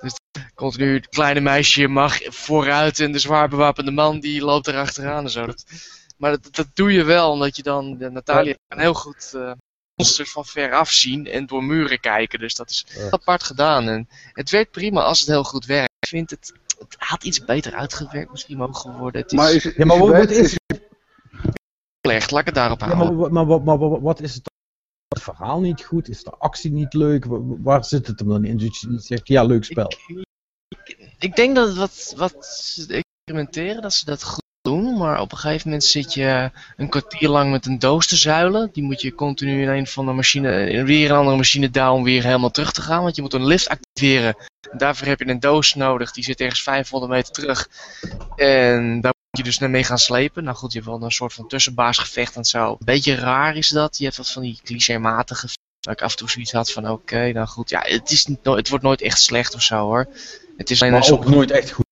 Dus 0.00 0.12
continu 0.54 0.94
het 0.94 1.08
kleine 1.08 1.40
meisje 1.40 1.88
mag 1.88 2.18
vooruit 2.22 3.00
en 3.00 3.12
de 3.12 3.18
zwaar 3.18 3.48
bewapende 3.48 3.90
man 3.90 4.20
die 4.20 4.40
loopt 4.44 4.66
er 4.66 4.76
achteraan 4.76 5.24
en 5.24 5.30
zo. 5.30 5.46
Dat, 5.46 5.64
maar 6.16 6.30
dat, 6.30 6.48
dat 6.50 6.66
doe 6.74 6.92
je 6.92 7.04
wel, 7.04 7.30
omdat 7.30 7.56
je 7.56 7.62
dan, 7.62 7.96
de 7.98 8.10
Natalia 8.10 8.54
kan 8.68 8.78
heel 8.78 8.94
goed 8.94 9.32
eh, 9.34 9.52
monsters 9.94 10.30
van 10.32 10.44
ver 10.44 10.72
af 10.74 10.90
zien 10.90 11.26
en 11.26 11.46
door 11.46 11.64
muren 11.64 12.00
kijken. 12.00 12.38
Dus 12.38 12.54
dat 12.54 12.70
is 12.70 12.86
Ja. 12.94 13.10
apart 13.10 13.42
gedaan. 13.42 13.88
En 13.88 14.08
het 14.32 14.50
werkt 14.50 14.70
prima 14.70 15.02
als 15.02 15.18
het 15.20 15.28
heel 15.28 15.44
goed 15.44 15.66
werkt. 15.66 15.92
Ik 16.00 16.08
vind 16.08 16.30
het, 16.30 16.52
het 16.78 16.96
had 16.98 17.24
iets 17.24 17.44
beter 17.44 17.74
uitgewerkt 17.74 18.30
misschien 18.30 18.56
mogen 18.56 18.96
worden. 18.98 19.20
Het 19.20 19.32
is 19.32 19.38
Maar 19.38 19.52
is, 19.52 19.62
Ja, 19.76 19.84
maar 19.84 19.96
is- 19.96 20.02
wat, 20.02 20.10
wat 20.18 20.30
is, 20.30 20.56
slecht, 22.06 22.30
laat 22.30 22.40
ik 22.40 22.46
het 22.46 22.54
daarop 22.54 22.80
ja, 22.80 22.86
houden. 22.86 23.16
maar, 23.18 23.32
maar, 23.32 23.46
maar, 23.46 23.60
maar, 23.62 23.78
maar 23.90 24.00
wat 24.00 24.20
is 24.20 24.34
het 24.34 24.44
dan? 24.44 24.58
Het 25.14 25.22
verhaal 25.22 25.60
niet 25.60 25.82
goed? 25.84 26.08
Is 26.08 26.22
de 26.22 26.30
actie 26.30 26.72
niet 26.72 26.94
leuk? 26.94 27.24
Wa- 27.24 27.38
Waar 27.62 27.84
zit 27.84 28.06
het 28.06 28.18
hem 28.18 28.28
dan 28.28 28.44
in? 28.44 28.56
Dus 28.56 28.80
je 28.80 28.98
zegt, 28.98 29.28
ja, 29.28 29.42
leuk 29.44 29.64
spel. 29.64 29.92
Ik- 30.84 31.12
ik 31.18 31.36
denk 31.36 31.54
dat 31.56 31.74
wat, 31.76 32.14
wat 32.16 32.46
ze 32.46 33.02
experimenteren, 33.26 33.82
dat 33.82 33.92
ze 33.92 34.04
dat 34.04 34.22
goed 34.24 34.42
doen. 34.60 34.96
Maar 34.98 35.20
op 35.20 35.32
een 35.32 35.38
gegeven 35.38 35.62
moment 35.68 35.84
zit 35.84 36.14
je 36.14 36.50
een 36.76 36.88
kwartier 36.88 37.28
lang 37.28 37.50
met 37.50 37.66
een 37.66 37.78
doos 37.78 38.06
te 38.06 38.16
zuilen. 38.16 38.68
Die 38.72 38.82
moet 38.82 39.00
je 39.00 39.14
continu 39.14 39.62
in 39.62 39.68
een 39.68 39.86
van 39.86 40.06
de 40.06 40.12
machine, 40.12 40.82
weer 40.84 41.10
een 41.10 41.16
andere 41.16 41.36
machine 41.36 41.70
down 41.70 41.96
om 41.96 42.02
weer 42.04 42.22
helemaal 42.24 42.50
terug 42.50 42.72
te 42.72 42.82
gaan. 42.82 43.02
Want 43.02 43.16
je 43.16 43.22
moet 43.22 43.32
een 43.34 43.46
lift 43.46 43.68
activeren. 43.68 44.36
Daarvoor 44.72 45.06
heb 45.06 45.18
je 45.18 45.28
een 45.28 45.40
doos 45.40 45.74
nodig. 45.74 46.12
Die 46.12 46.24
zit 46.24 46.40
ergens 46.40 46.62
500 46.62 47.12
meter 47.12 47.32
terug. 47.32 47.68
En 48.36 49.00
daar 49.00 49.14
je 49.30 49.42
dus 49.42 49.58
mee 49.58 49.84
gaan 49.84 49.98
slepen. 49.98 50.44
Nou 50.44 50.56
goed, 50.56 50.72
je 50.72 50.78
hebt 50.78 50.90
wel 50.90 51.02
een 51.02 51.10
soort 51.10 51.32
van 51.32 51.48
tussenbaasgevecht 51.48 52.36
en 52.36 52.44
zo. 52.44 52.70
Een 52.70 52.78
beetje 52.84 53.14
raar 53.14 53.56
is 53.56 53.68
dat. 53.68 53.98
Je 53.98 54.04
hebt 54.04 54.16
wat 54.16 54.30
van 54.30 54.42
die 54.42 54.60
clichématige 54.64 55.48
Waar 55.80 55.94
ik 55.94 56.02
af 56.02 56.10
en 56.10 56.16
toe 56.16 56.30
zoiets 56.30 56.52
had 56.52 56.72
van 56.72 56.90
oké, 56.90 57.32
nou 57.32 57.46
goed. 57.46 57.70
Ja, 57.70 57.80
het, 57.82 58.10
is 58.10 58.26
niet, 58.26 58.38
het 58.42 58.68
wordt 58.68 58.84
nooit 58.84 59.00
echt 59.02 59.20
slecht 59.20 59.54
of 59.54 59.62
zo 59.62 59.76
hoor. 59.76 60.08
Het 60.56 60.70
is 60.70 60.82
alleen 60.82 60.92
maar 60.92 61.10
ook 61.10 61.28
nooit 61.28 61.50
echt 61.50 61.70
goed. 61.70 61.84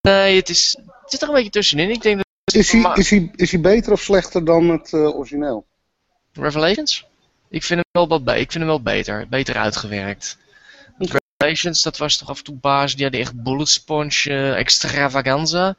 Nee, 0.00 0.36
het, 0.36 0.48
is, 0.48 0.76
het 0.86 1.10
zit 1.10 1.22
er 1.22 1.28
een 1.28 1.34
beetje 1.34 1.50
tussenin. 1.50 1.90
Ik 1.90 2.02
denk 2.02 2.16
dat 2.16 2.54
is, 2.54 2.72
hij, 2.72 2.92
is, 2.94 3.10
hij, 3.10 3.30
is 3.34 3.50
hij 3.50 3.60
beter 3.60 3.92
of 3.92 4.00
slechter 4.00 4.44
dan 4.44 4.68
het 4.68 4.92
uh, 4.92 5.16
origineel? 5.16 5.66
Revelations? 6.32 7.06
Ik 7.48 7.62
vind 7.62 7.80
hem 7.80 8.08
wel, 8.08 8.18
wat 8.18 8.34
ik 8.34 8.52
vind 8.52 8.54
hem 8.54 8.66
wel 8.66 8.82
beter. 8.82 9.28
Beter 9.28 9.56
uitgewerkt. 9.56 10.38
Dat 11.36 11.96
was 11.96 12.16
toch 12.16 12.28
af 12.28 12.38
en 12.38 12.44
toe 12.44 12.54
baas. 12.54 12.94
Die 12.94 13.02
hadden 13.02 13.20
echt 13.20 13.42
bullet 13.42 13.68
sponge 13.68 14.24
uh, 14.24 14.58
extravaganza. 14.58 15.76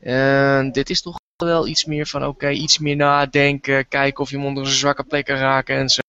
En 0.00 0.72
dit 0.72 0.90
is 0.90 1.02
toch 1.02 1.16
wel 1.36 1.66
iets 1.66 1.84
meer 1.84 2.06
van 2.06 2.26
oké, 2.26 2.48
iets 2.48 2.78
meer 2.78 2.96
nadenken. 2.96 3.88
Kijken 3.88 4.22
of 4.22 4.30
je 4.30 4.38
onder 4.38 4.66
zijn 4.66 4.78
zwakke 4.78 5.04
plekken 5.04 5.36
raken 5.36 5.76
en 5.76 5.88
zo. 5.88 6.00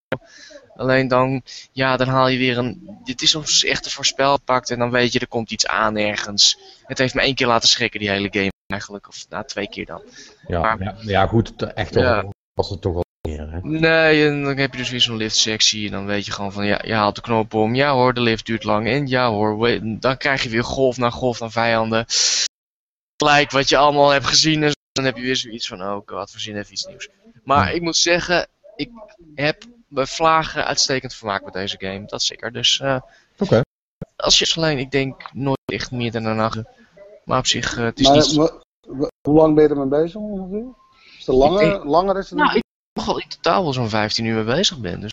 Alleen 0.76 1.08
dan, 1.08 1.42
ja, 1.72 1.96
dan 1.96 2.08
haal 2.08 2.28
je 2.28 2.38
weer 2.38 2.58
een. 2.58 2.98
Dit 3.04 3.22
is 3.22 3.30
soms 3.30 3.64
echt 3.64 3.84
een 3.84 3.90
voorspel 3.90 4.40
pakt 4.40 4.70
en 4.70 4.78
dan 4.78 4.90
weet 4.90 5.12
je 5.12 5.18
er 5.18 5.28
komt 5.28 5.50
iets 5.50 5.66
aan 5.66 5.96
ergens. 5.96 6.58
Het 6.84 6.98
heeft 6.98 7.14
me 7.14 7.20
één 7.20 7.34
keer 7.34 7.46
laten 7.46 7.68
schrikken, 7.68 8.00
die 8.00 8.10
hele 8.10 8.28
game 8.30 8.52
eigenlijk. 8.66 9.08
Of 9.08 9.26
na 9.28 9.36
nou, 9.36 9.48
twee 9.48 9.68
keer 9.68 9.86
dan. 9.86 10.02
Ja, 10.46 10.60
maar, 10.60 10.82
ja, 10.82 10.94
ja, 11.00 11.26
goed, 11.26 11.62
echt 11.62 11.94
ja. 11.94 12.24
was 12.54 12.70
het 12.70 12.80
toch 12.80 12.92
wel 12.92 13.04
meer. 13.30 13.50
Hè? 13.50 13.60
Nee, 13.62 14.26
en 14.26 14.42
dan 14.42 14.56
heb 14.56 14.72
je 14.72 14.78
dus 14.78 14.90
weer 14.90 15.00
zo'n 15.00 15.16
liftsectie. 15.16 15.86
En 15.86 15.92
dan 15.92 16.06
weet 16.06 16.26
je 16.26 16.32
gewoon 16.32 16.52
van 16.52 16.66
ja, 16.66 16.80
je 16.84 16.92
haalt 16.92 17.14
de 17.14 17.20
knop 17.20 17.54
om. 17.54 17.74
Ja 17.74 17.92
hoor, 17.92 18.14
de 18.14 18.20
lift 18.20 18.46
duurt 18.46 18.64
lang. 18.64 18.88
En 18.88 19.06
ja 19.06 19.30
hoor, 19.30 19.80
dan 19.82 20.16
krijg 20.16 20.42
je 20.42 20.48
weer 20.48 20.64
golf 20.64 20.96
na 20.96 21.10
golf 21.10 21.40
naar 21.40 21.50
vijanden. 21.50 22.04
Gelijk 23.16 23.50
wat 23.50 23.68
je 23.68 23.76
allemaal 23.76 24.10
hebt 24.10 24.26
gezien. 24.26 24.62
En 24.62 24.72
dan 24.92 25.04
heb 25.04 25.16
je 25.16 25.22
weer 25.22 25.36
zoiets 25.36 25.68
van: 25.68 25.82
oh 25.82 26.00
god, 26.06 26.30
voorzien 26.30 26.56
even 26.56 26.72
iets 26.72 26.86
nieuws. 26.86 27.08
Maar 27.44 27.72
ik 27.72 27.82
moet 27.82 27.96
zeggen, 27.96 28.46
ik 28.76 28.90
heb 29.34 29.64
bij 29.88 30.06
vlagen 30.06 30.66
uitstekend 30.66 31.14
vermaakt 31.14 31.44
met 31.44 31.52
deze 31.52 31.76
game. 31.78 32.06
Dat 32.06 32.22
zeker. 32.22 32.52
Dus 32.52 32.78
uh, 32.78 33.00
okay. 33.38 33.62
als 34.16 34.38
je 34.38 34.52
alleen, 34.56 34.78
ik 34.78 34.90
denk 34.90 35.30
nooit 35.32 35.58
echt 35.64 35.90
meer 35.90 36.12
dan 36.12 36.24
een 36.24 36.36
nacht. 36.36 36.62
Maar 37.24 37.38
op 37.38 37.46
zich, 37.46 37.78
uh, 37.78 37.84
het 37.84 38.00
is 38.00 38.06
maar, 38.06 38.16
niet... 38.16 38.60
hoe 39.22 39.34
lang 39.34 39.54
ben 39.54 39.64
je 39.64 39.70
ermee 39.70 39.86
bezig 39.86 40.20
ongeveer? 40.20 40.64
Is 41.18 41.26
het 41.26 41.36
langer, 41.36 41.58
denk, 41.58 41.84
langer 41.84 42.18
is 42.18 42.30
het 42.30 42.38
Nou, 42.38 42.60
ik 42.92 43.04
denk 43.04 43.08
al 43.08 43.20
in 43.20 43.28
totaal 43.28 43.62
wel 43.62 43.72
zo'n 43.72 43.88
15 43.88 44.24
uur 44.24 44.34
mee 44.34 44.44
bezig 44.44 44.78
ben. 44.78 45.00
Dus, 45.00 45.10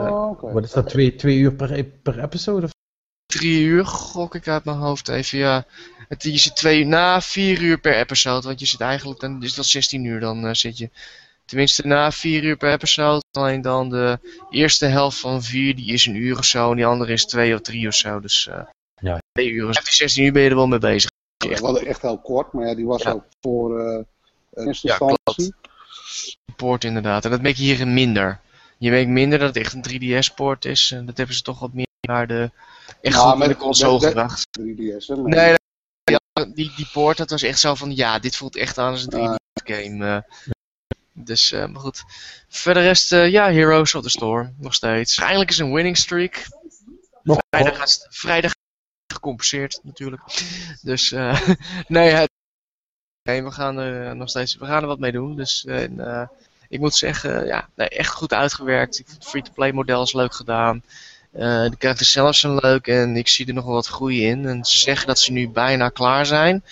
oh, 0.00 0.30
okay. 0.30 0.52
Wat 0.52 0.64
is 0.64 0.72
dat, 0.72 0.88
twee, 0.88 1.14
twee 1.14 1.38
uur 1.38 1.54
per, 1.54 1.84
per 1.84 2.22
episode? 2.22 2.64
Of? 2.64 2.70
Drie 3.26 3.62
uur 3.62 3.86
gok 3.86 4.34
ik 4.34 4.48
uit 4.48 4.64
mijn 4.64 4.76
hoofd 4.76 5.08
even, 5.08 5.38
ja. 5.38 5.66
Het, 6.08 6.22
je 6.22 6.38
zit 6.38 6.56
twee 6.56 6.80
uur 6.80 6.86
na, 6.86 7.20
vier 7.20 7.60
uur 7.60 7.78
per 7.78 7.96
episode. 7.96 8.46
Want 8.46 8.60
je 8.60 8.66
zit 8.66 8.80
eigenlijk, 8.80 9.20
dan 9.20 9.42
is 9.42 9.54
dat 9.54 9.66
16 9.66 10.04
uur, 10.04 10.20
dan 10.20 10.44
uh, 10.44 10.54
zit 10.54 10.78
je 10.78 10.90
Tenminste 11.48 11.86
na 11.86 12.10
vier 12.12 12.44
uur 12.44 12.56
per 12.56 12.72
episode. 12.72 13.22
Alleen 13.30 13.60
dan 13.60 13.88
de 13.88 14.18
eerste 14.50 14.86
helft 14.86 15.18
van 15.18 15.42
vier 15.42 15.76
die 15.76 15.92
is 15.92 16.06
een 16.06 16.14
uur 16.14 16.38
of 16.38 16.44
zo. 16.44 16.70
En 16.70 16.76
die 16.76 16.86
andere 16.86 17.12
is 17.12 17.26
twee 17.26 17.54
of 17.54 17.60
drie 17.60 17.88
of 17.88 17.94
zo. 17.94 18.20
Dus 18.20 18.46
uh, 18.46 18.60
ja. 18.94 19.18
twee 19.32 19.50
uur. 19.50 19.72
15, 19.72 19.92
16 19.92 20.24
uur 20.24 20.32
ben 20.32 20.42
je 20.42 20.48
er 20.48 20.54
wel 20.54 20.66
mee 20.66 20.78
bezig. 20.78 21.10
Ja, 21.36 21.48
we 21.48 21.64
hadden 21.64 21.86
echt 21.86 22.02
heel 22.02 22.18
kort. 22.18 22.52
Maar 22.52 22.66
ja, 22.66 22.74
die 22.74 22.86
was 22.86 23.06
ook 23.06 23.24
voor 23.40 23.80
uh, 23.80 24.66
eerste 24.66 24.86
ja, 24.86 24.98
instantie. 24.98 25.54
Poort 26.56 26.84
inderdaad. 26.84 27.24
En 27.24 27.30
dat 27.30 27.42
merk 27.42 27.56
je 27.56 27.62
hier 27.62 27.88
minder. 27.88 28.40
Je 28.78 28.90
merkt 28.90 29.08
minder 29.10 29.38
dat 29.38 29.54
het 29.54 29.64
echt 29.64 29.72
een 29.72 29.84
3DS-poort 30.24 30.64
is. 30.64 30.90
En 30.90 31.06
dat 31.06 31.16
hebben 31.16 31.36
ze 31.36 31.42
toch 31.42 31.58
wat 31.58 31.72
meer 31.72 31.86
naar 32.00 32.26
de 32.26 32.50
echt 33.00 33.16
goed 33.16 33.38
met 33.38 33.48
de 33.48 33.56
console 33.56 34.00
gebracht. 34.00 34.46
3DS, 34.60 35.06
hè? 35.06 35.16
Nee, 35.16 35.54
ja, 36.04 36.20
die, 36.54 36.72
die 36.76 36.88
poort, 36.92 37.16
dat 37.16 37.30
was 37.30 37.42
echt 37.42 37.60
zo 37.60 37.74
van, 37.74 37.96
ja, 37.96 38.18
dit 38.18 38.36
voelt 38.36 38.56
echt 38.56 38.78
aan 38.78 38.92
als 38.92 39.06
een 39.06 39.38
3DS-game. 39.38 40.06
Uh, 40.06 40.52
dus, 41.12 41.52
uh, 41.52 41.66
maar 41.66 41.80
goed. 41.80 42.04
Verder 42.48 42.82
rest, 42.82 43.12
uh, 43.12 43.30
ja, 43.30 43.52
Heroes 43.52 43.94
of 43.94 44.02
the 44.02 44.08
Storm, 44.08 44.54
nog 44.58 44.74
steeds. 44.74 45.18
Eindelijk 45.18 45.50
is 45.50 45.58
een 45.58 45.72
winning 45.72 45.96
streak. 45.96 46.46
Vrijdag, 47.50 47.86
vrijdag 48.08 48.52
gecompenseerd, 49.12 49.80
natuurlijk. 49.82 50.22
Dus, 50.82 51.12
uh, 51.12 51.48
nee, 51.88 52.28
we 53.36 53.50
gaan 53.50 53.78
er 53.78 54.16
nog 54.16 54.28
steeds, 54.28 54.56
we 54.56 54.66
gaan 54.66 54.82
er 54.82 54.88
wat 54.88 54.98
mee 54.98 55.12
doen. 55.12 55.36
Dus, 55.36 55.64
en, 55.64 56.28
ik 56.68 56.80
moet 56.80 56.94
zeggen, 56.94 57.46
ja, 57.46 57.68
nee, 57.74 57.88
echt 57.88 58.10
goed 58.10 58.32
uitgewerkt. 58.32 58.98
Ik 58.98 59.06
vind 59.06 59.18
het 59.18 59.28
free-to-play 59.28 59.72
model 59.72 60.02
is 60.02 60.12
leuk 60.12 60.34
gedaan. 60.34 60.82
de 61.30 61.74
karakters 61.78 62.12
zelf 62.12 62.34
zijn 62.34 62.54
leuk 62.54 62.86
en 62.86 63.16
ik 63.16 63.28
zie 63.28 63.46
er 63.46 63.54
nog 63.54 63.64
wel 63.64 63.74
wat 63.74 63.86
groei 63.86 64.26
in. 64.26 64.46
En 64.46 64.64
ze 64.64 64.78
zeggen 64.78 65.06
dat 65.06 65.18
ze 65.18 65.32
nu 65.32 65.48
bijna 65.48 65.88
klaar 65.88 66.26
zijn. 66.26 66.64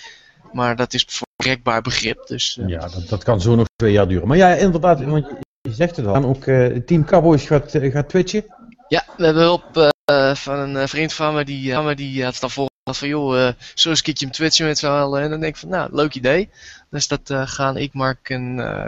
Maar 0.51 0.75
dat 0.75 0.93
is 0.93 1.05
voor 1.07 1.27
rekbaar 1.35 1.81
begrip. 1.81 2.27
Dus. 2.27 2.59
Ja, 2.67 2.79
dat, 2.79 3.09
dat 3.09 3.23
kan 3.23 3.41
zo 3.41 3.55
nog 3.55 3.67
twee 3.75 3.91
jaar 3.91 4.07
duren. 4.07 4.27
Maar 4.27 4.37
ja, 4.37 4.53
inderdaad, 4.53 5.03
want 5.03 5.27
je 5.61 5.73
zegt 5.73 5.95
het 5.95 6.05
al. 6.05 6.23
Ook 6.23 6.43
Team 6.85 7.05
Cowboys 7.05 7.45
gaat, 7.45 7.71
gaat 7.71 8.09
twitchen. 8.09 8.45
Ja, 8.87 9.05
we 9.17 9.25
hebben 9.25 9.61
hulp 10.11 10.37
van 10.37 10.59
een 10.59 10.87
vriend 10.87 11.13
van 11.13 11.33
me 11.33 11.45
die, 11.45 11.77
me 11.77 11.95
die 11.95 12.23
had 12.23 12.33
het 12.33 12.43
al 12.43 12.49
voor 12.49 12.67
van 12.93 13.07
joh, 13.07 13.35
uh, 13.35 13.49
zo 13.73 13.89
eens 13.89 13.97
een 13.97 14.03
keertje 14.03 14.29
twitchen 14.29 14.65
met 14.65 14.77
z'n 14.77 14.85
allen. 14.85 15.21
En 15.21 15.29
dan 15.29 15.39
denk 15.39 15.53
ik 15.53 15.59
van, 15.59 15.69
nou, 15.69 15.89
leuk 15.95 16.13
idee. 16.13 16.49
Dus 16.89 17.07
dat 17.07 17.29
uh, 17.29 17.41
gaan 17.45 17.77
ik, 17.77 17.93
Mark 17.93 18.29
en 18.29 18.57
uh, 18.57 18.85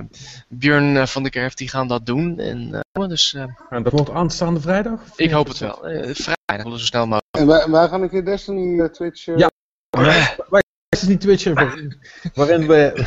Björn 0.47 1.07
van 1.07 1.23
de 1.23 1.29
Kerf, 1.29 1.53
die 1.53 1.69
gaan 1.69 1.87
dat 1.87 2.05
doen. 2.05 2.39
En, 2.39 2.83
dus, 2.91 3.33
en 3.69 3.83
dat 3.83 3.91
wordt 3.91 4.09
aanstaande 4.09 4.59
vrijdag? 4.59 5.01
Ik 5.15 5.31
hoop 5.31 5.47
het 5.47 5.57
wel. 5.57 5.77
vrijdag, 6.13 6.79
zo 6.79 6.85
snel 6.85 7.05
mogelijk. 7.05 7.37
En 7.37 7.47
wij, 7.47 7.69
wij 7.69 7.87
gaan 7.87 8.01
een 8.01 8.09
keer 8.09 8.25
Destiny 8.25 8.89
twitchen. 8.89 9.37
Ja, 9.37 9.49
wij, 9.89 10.63
is 10.89 11.01
niet 11.03 11.21
Twitcher 11.21 11.53
waarin, 11.53 12.01
waarin 12.33 12.67
we... 12.67 13.05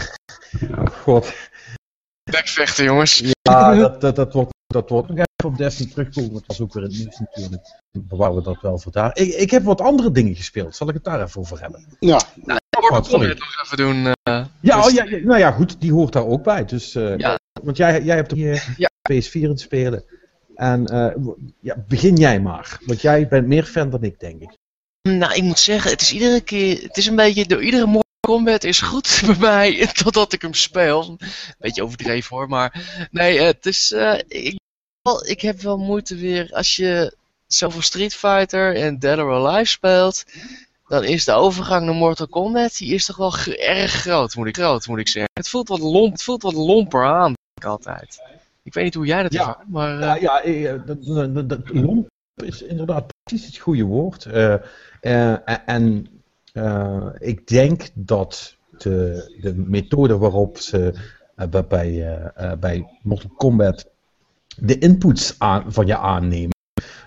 Oh, 0.71 0.87
God. 0.87 1.33
Bekvechten, 2.31 2.85
jongens. 2.85 3.23
Ja, 3.43 3.75
dat, 3.75 4.01
dat, 4.01 4.17
dat 4.17 4.33
wordt... 4.33 4.51
Dat 4.67 4.89
wordt 4.89 5.11
op 5.45 5.57
Destiny 5.57 5.91
terugkomen. 5.91 6.35
Het 6.35 6.47
was 6.47 6.61
ook 6.61 6.73
weer 6.73 6.83
het 6.83 6.93
nieuws 6.93 7.19
natuurlijk. 7.19 7.81
Bewaren 7.91 8.37
we 8.37 8.43
dat 8.43 8.61
wel 8.61 8.79
voor 8.79 8.93
daar. 8.93 9.17
Ik, 9.17 9.35
ik 9.35 9.51
heb 9.51 9.63
wat 9.63 9.81
andere 9.81 10.11
dingen 10.11 10.35
gespeeld. 10.35 10.77
Zal 10.77 10.89
ik 10.89 10.95
het 10.95 11.05
daar 11.05 11.23
even 11.23 11.41
over 11.41 11.61
hebben? 11.61 11.97
Ja. 12.01 12.21
Nou, 12.35 12.61
sorry. 13.05 13.29
het 13.29 13.39
nog 13.39 13.63
even 13.65 13.77
doen. 13.77 13.97
Uh, 14.07 14.13
ja, 14.61 14.77
dus... 14.77 14.87
oh, 14.87 14.91
ja, 14.93 15.05
nou 15.05 15.39
ja, 15.39 15.51
goed. 15.51 15.81
Die 15.81 15.93
hoort 15.93 16.13
daar 16.13 16.27
ook 16.27 16.43
bij. 16.43 16.65
Dus, 16.65 16.95
uh, 16.95 17.17
ja. 17.17 17.39
Want 17.63 17.77
jij, 17.77 18.03
jij 18.03 18.17
hebt 18.17 18.33
hier 18.33 18.75
ja. 18.77 18.91
PS4 19.13 19.31
in 19.31 19.59
spelen. 19.59 20.05
En 20.55 20.93
uh, 20.93 21.33
ja, 21.61 21.85
begin 21.89 22.17
jij 22.17 22.41
maar. 22.41 22.79
Want 22.87 23.01
jij 23.01 23.29
bent 23.29 23.47
meer 23.47 23.65
fan 23.65 23.91
dan 23.91 24.03
ik, 24.03 24.21
denk 24.21 24.41
ik. 24.41 24.57
Nou, 25.09 25.35
ik 25.35 25.43
moet 25.43 25.59
zeggen, 25.59 25.91
het 25.91 26.01
is 26.01 26.13
iedere 26.13 26.41
keer, 26.41 26.83
het 26.83 26.97
is 26.97 27.07
een 27.07 27.17
beetje, 27.17 27.47
door 27.47 27.63
iedere 27.63 27.87
Mortal 27.87 28.03
Kombat 28.21 28.65
is 28.65 28.81
goed 28.81 29.23
bij 29.27 29.37
mij, 29.39 29.87
totdat 29.87 30.33
ik 30.33 30.43
hem 30.43 30.55
speel. 30.55 31.19
Beetje 31.59 31.83
overdreven 31.83 32.37
hoor, 32.37 32.49
maar 32.49 33.07
nee, 33.11 33.41
het 33.41 33.67
is, 33.67 33.93
uh, 33.93 34.19
ik, 34.29 34.61
ik 35.11 35.41
heb 35.41 35.61
wel 35.61 35.79
moeite 35.79 36.17
weer, 36.17 36.51
als 36.53 36.77
je 36.77 37.17
zoveel 37.47 37.83
Street 37.83 38.15
Fighter 38.15 38.77
en 38.77 38.99
Dead 38.99 39.19
or 39.19 39.33
Alive 39.33 39.71
speelt, 39.71 40.25
dan 40.87 41.05
is 41.05 41.25
de 41.25 41.33
overgang 41.33 41.85
naar 41.85 41.95
Mortal 41.95 42.29
Kombat, 42.29 42.77
die 42.77 42.95
is 42.95 43.05
toch 43.05 43.17
wel 43.17 43.37
erg 43.57 43.91
groot, 43.91 44.35
moet 44.35 44.47
ik, 44.47 44.57
groot, 44.57 44.87
moet 44.87 44.99
ik 44.99 45.09
zeggen. 45.09 45.31
Het 45.35 45.49
voelt 45.49 45.69
wat, 45.69 45.79
lomp, 45.79 46.13
het 46.13 46.23
voelt 46.23 46.43
wat 46.43 46.53
lomper 46.53 47.05
aan, 47.05 47.25
denk 47.25 47.37
ik 47.55 47.65
altijd. 47.65 48.21
Ik 48.63 48.75
weet 48.75 48.85
niet 48.85 48.95
hoe 48.95 49.07
jij 49.07 49.23
dat 49.23 49.33
ja, 49.33 49.39
ervaart, 49.39 49.69
maar... 49.69 49.95
Uh... 49.95 50.21
Ja, 50.21 50.47
ja, 50.47 50.77
dat, 50.77 51.49
dat, 51.49 51.61
lomp 51.69 52.09
is 52.35 52.63
inderdaad 52.63 53.13
precies 53.23 53.47
het 53.47 53.57
goede 53.57 53.85
woord. 53.85 54.25
Uh, 54.25 54.55
uh, 55.03 55.69
en 55.69 56.07
ik 57.19 57.47
denk 57.47 57.91
dat 57.95 58.57
de, 58.79 59.39
de 59.41 59.55
methode 59.55 60.19
waarop 60.19 60.59
ze 60.59 60.95
bij, 61.69 62.33
bij 62.61 62.99
Mortal 63.03 63.31
Kombat 63.37 63.92
de 64.57 64.79
inputs 64.79 65.35
aan, 65.39 65.73
van 65.73 65.87
je 65.87 65.97
aannemen, 65.97 66.51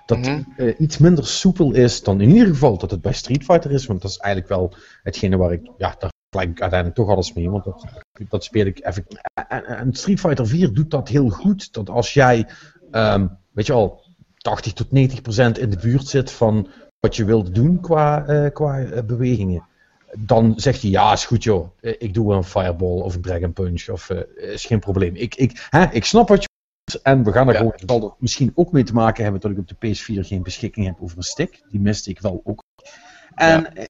dat 0.05 0.17
mm 0.17 0.23
-hmm. 0.23 0.73
iets 0.77 0.97
minder 0.97 1.27
soepel 1.27 1.73
is 1.73 2.03
dan 2.03 2.21
in 2.21 2.29
ieder 2.29 2.47
geval 2.47 2.77
dat 2.77 2.91
het 2.91 3.01
bij 3.01 3.13
Street 3.13 3.43
Fighter 3.43 3.71
is. 3.71 3.85
Want 3.85 4.01
dat 4.01 4.11
is 4.11 4.17
eigenlijk 4.17 4.53
wel 4.53 4.73
hetgene 5.03 5.37
waar 5.37 5.51
ik, 5.51 5.71
ja, 5.77 5.95
daar 5.99 6.11
gelijk 6.29 6.49
ik 6.49 6.61
uiteindelijk 6.61 6.99
toch 6.99 7.09
alles 7.09 7.33
mee. 7.33 7.49
Want 7.49 7.63
dat, 7.63 7.85
dat 8.29 8.43
speel 8.43 8.65
ik 8.65 8.85
even. 8.85 9.05
En, 9.47 9.65
en, 9.65 9.93
Street 9.93 10.19
Fighter 10.19 10.47
4 10.47 10.73
doet 10.73 10.91
dat 10.91 11.07
heel 11.07 11.29
goed. 11.29 11.73
Dat 11.73 11.89
als 11.89 12.13
jij, 12.13 12.47
um, 12.91 13.37
weet 13.51 13.65
je 13.65 13.73
al, 13.73 14.03
80 14.37 14.73
tot 14.73 14.91
90 14.91 15.21
procent 15.21 15.57
in 15.57 15.69
de 15.69 15.77
buurt 15.77 16.07
zit 16.07 16.31
van 16.31 16.69
wat 16.99 17.15
je 17.15 17.25
wilt 17.25 17.55
doen 17.55 17.79
qua, 17.79 18.29
uh, 18.29 18.49
qua 18.53 18.79
uh, 18.79 19.01
bewegingen. 19.01 19.67
Dan 20.17 20.53
zegt 20.55 20.81
hij, 20.81 20.91
ja, 20.91 21.13
is 21.13 21.25
goed 21.25 21.43
joh, 21.43 21.69
eh, 21.81 21.93
ik 21.97 22.13
doe 22.13 22.33
een 22.33 22.43
fireball 22.43 23.01
of 23.01 23.15
een 23.15 23.21
dragon 23.21 23.53
punch, 23.53 23.89
of 23.89 24.09
is 24.35 24.65
geen 24.65 24.79
probleem. 24.79 25.15
Ik, 25.15 25.35
ik, 25.35 25.67
hè, 25.69 25.85
ik 25.91 26.05
snap 26.05 26.27
wat 26.27 26.41
je 26.41 26.47
en 27.03 27.23
we 27.23 27.31
gaan 27.31 27.47
er 27.47 27.53
ja. 27.53 27.59
gewoon, 27.59 27.79
zal 27.85 28.15
misschien 28.19 28.51
ook 28.55 28.71
mee 28.71 28.83
te 28.83 28.93
maken 28.93 29.23
hebben 29.23 29.41
dat 29.41 29.51
ik 29.51 29.57
op 29.57 29.67
de 29.67 29.75
PS4 29.75 30.27
geen 30.27 30.43
beschikking 30.43 30.85
heb 30.85 31.01
over 31.01 31.17
een 31.17 31.23
stick. 31.23 31.61
Die 31.69 31.79
miste 31.79 32.09
ik 32.09 32.19
wel 32.19 32.41
ook. 32.43 32.63
En 33.35 33.75
eh, 33.75 33.85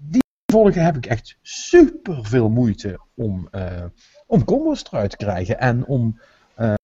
die 0.00 0.22
volgen 0.52 0.84
heb 0.84 0.96
ik 0.96 1.06
echt 1.06 1.36
super 1.42 2.26
veel 2.26 2.48
moeite 2.48 3.00
om, 3.14 3.48
eh, 3.50 3.84
om 4.26 4.44
combos 4.44 4.84
eruit 4.84 5.10
te 5.10 5.16
krijgen. 5.16 5.58
En 5.58 5.86
om, 5.86 6.20
eh, 6.54 6.74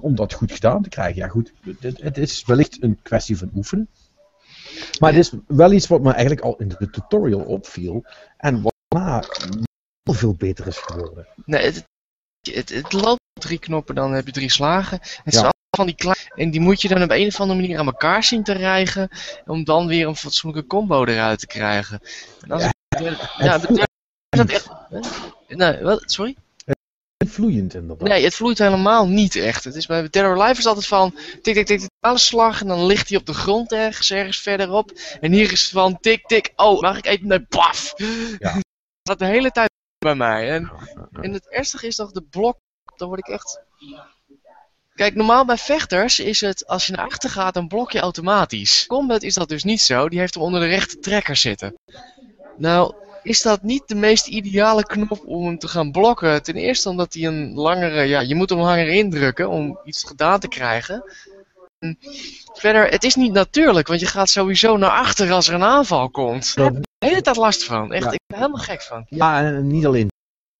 om 0.00 0.14
dat 0.14 0.32
goed 0.32 0.52
gedaan 0.52 0.82
te 0.82 0.88
krijgen. 0.88 1.22
Ja 1.22 1.28
goed, 1.28 1.52
het, 1.80 2.02
het 2.02 2.18
is 2.18 2.44
wellicht 2.44 2.82
een 2.82 3.02
kwestie 3.02 3.38
van 3.38 3.50
oefenen. 3.54 3.88
Maar 5.00 5.10
het 5.12 5.20
is 5.20 5.32
wel 5.46 5.72
iets 5.72 5.86
wat 5.86 6.02
me 6.02 6.10
eigenlijk 6.10 6.40
al 6.40 6.56
in 6.56 6.68
de 6.68 6.90
tutorial 6.90 7.44
opviel. 7.44 8.04
En 8.36 8.62
wat 8.62 8.72
daarna 8.88 9.24
heel 10.02 10.14
veel 10.14 10.34
beter 10.34 10.66
is 10.66 10.78
geworden. 10.78 11.26
Nee, 11.44 11.64
het, 11.64 11.84
het, 12.40 12.68
het 12.68 12.92
loopt 12.92 13.21
drie 13.42 13.58
knoppen, 13.58 13.94
dan 13.94 14.12
heb 14.12 14.26
je 14.26 14.32
drie 14.32 14.50
slagen. 14.50 14.98
Het 15.00 15.34
Ja. 15.34 15.38
allemaal 15.38 15.50
van 15.76 15.86
die 15.86 15.94
kleine... 15.94 16.20
En 16.34 16.50
die 16.50 16.60
moet 16.60 16.82
je 16.82 16.88
dan 16.88 17.02
op 17.02 17.10
een 17.10 17.26
of 17.26 17.40
andere 17.40 17.60
manier 17.60 17.78
aan 17.78 17.86
elkaar 17.86 18.24
zien 18.24 18.42
te 18.42 18.52
rijgen. 18.52 19.08
Om 19.46 19.64
dan 19.64 19.86
weer 19.86 20.06
een 20.06 20.16
fatsoenlijke 20.16 20.68
combo 20.68 21.04
eruit 21.04 21.38
te 21.38 21.46
krijgen. 21.46 22.00
En 22.40 22.50
als 22.50 22.62
Ja, 22.62 22.68
ik- 22.98 23.16
ja, 23.38 23.58
dat 24.28 24.50
echt... 24.50 24.70
Nee, 25.48 25.78
wat? 25.82 26.02
Sorry? 26.06 26.36
Vloeiend 27.28 27.74
inderdaad. 27.74 28.08
Nee, 28.08 28.24
het 28.24 28.34
vloeit 28.34 28.58
helemaal 28.58 29.08
niet 29.08 29.36
echt. 29.36 29.64
Het 29.64 29.74
is 29.74 29.86
bij 29.86 30.08
Dead 30.10 30.24
or 30.26 30.42
Alive 30.42 30.58
is 30.60 30.66
altijd 30.66 30.86
van 30.86 31.14
tik 31.42 31.54
tik 31.54 31.66
tik 31.66 31.80
tik 31.80 31.88
slag 32.14 32.60
en 32.60 32.66
dan 32.66 32.86
ligt 32.86 33.08
hij 33.08 33.18
op 33.18 33.26
de 33.26 33.34
grond 33.34 33.72
ergens 33.72 34.10
ergens 34.10 34.38
verderop. 34.38 34.90
En 35.20 35.32
hier 35.32 35.52
is 35.52 35.60
het 35.60 35.70
van 35.70 36.00
tik 36.00 36.26
tik 36.26 36.52
oh 36.56 36.80
mag 36.80 36.96
ik 36.98 37.06
even 37.06 37.26
nee 37.26 37.40
paf. 37.40 37.92
Ja. 38.38 38.54
Dat 39.08 39.18
de 39.18 39.24
hele 39.26 39.50
tijd 39.50 39.70
bij 39.98 40.14
mij. 40.14 40.50
En, 40.50 40.70
en 41.12 41.32
het 41.32 41.48
ernstige 41.48 41.86
is 41.86 41.96
toch 41.96 42.12
de 42.12 42.22
blok, 42.22 42.56
dan 42.96 43.08
word 43.08 43.20
ik 43.20 43.28
echt. 43.34 43.60
Kijk, 44.94 45.14
normaal 45.14 45.44
bij 45.44 45.56
vechters 45.56 46.18
is 46.18 46.40
het 46.40 46.66
als 46.66 46.86
je 46.86 46.92
naar 46.92 47.04
achter 47.04 47.30
gaat 47.30 47.54
dan 47.54 47.68
blok 47.68 47.92
je 47.92 48.00
automatisch. 48.00 48.86
Combat 48.86 49.22
is 49.22 49.34
dat 49.34 49.48
dus 49.48 49.64
niet 49.64 49.80
zo, 49.80 50.08
die 50.08 50.18
heeft 50.18 50.34
hem 50.34 50.42
onder 50.42 50.60
de 50.60 50.66
rechte 50.66 50.98
trekker 50.98 51.36
zitten. 51.36 51.74
Nou, 52.56 52.94
is 53.22 53.42
dat 53.42 53.62
niet 53.62 53.82
de 53.86 53.94
meest 53.94 54.26
ideale 54.26 54.82
knop 54.86 55.22
om 55.26 55.46
hem 55.46 55.58
te 55.58 55.68
gaan 55.68 55.90
blokken? 55.92 56.42
Ten 56.42 56.54
eerste 56.54 56.88
omdat 56.88 57.14
hij 57.14 57.22
een 57.24 57.54
langere, 57.54 58.02
ja, 58.02 58.20
je 58.20 58.34
moet 58.34 58.50
hem 58.50 58.58
langer 58.58 58.88
indrukken 58.88 59.48
om 59.48 59.78
iets 59.84 60.04
gedaan 60.04 60.40
te 60.40 60.48
krijgen. 60.48 61.04
En 61.78 61.98
verder, 62.52 62.88
het 62.88 63.04
is 63.04 63.14
niet 63.14 63.32
natuurlijk, 63.32 63.88
want 63.88 64.00
je 64.00 64.06
gaat 64.06 64.28
sowieso 64.28 64.76
naar 64.76 64.90
achter 64.90 65.32
als 65.32 65.48
er 65.48 65.54
een 65.54 65.62
aanval 65.62 66.10
komt. 66.10 66.54
Daar 66.54 66.64
heb 66.64 66.76
ik 66.76 66.82
de 66.98 67.06
hele 67.06 67.22
tijd 67.22 67.36
last 67.36 67.64
van. 67.64 67.92
Echt, 67.92 68.04
Ja. 68.04 68.10
ik 68.10 68.20
ben 68.26 68.38
helemaal 68.38 68.62
gek 68.62 68.82
van. 68.82 69.06
Ja, 69.08 69.42
en 69.42 69.66
niet 69.66 69.86
alleen. 69.86 70.10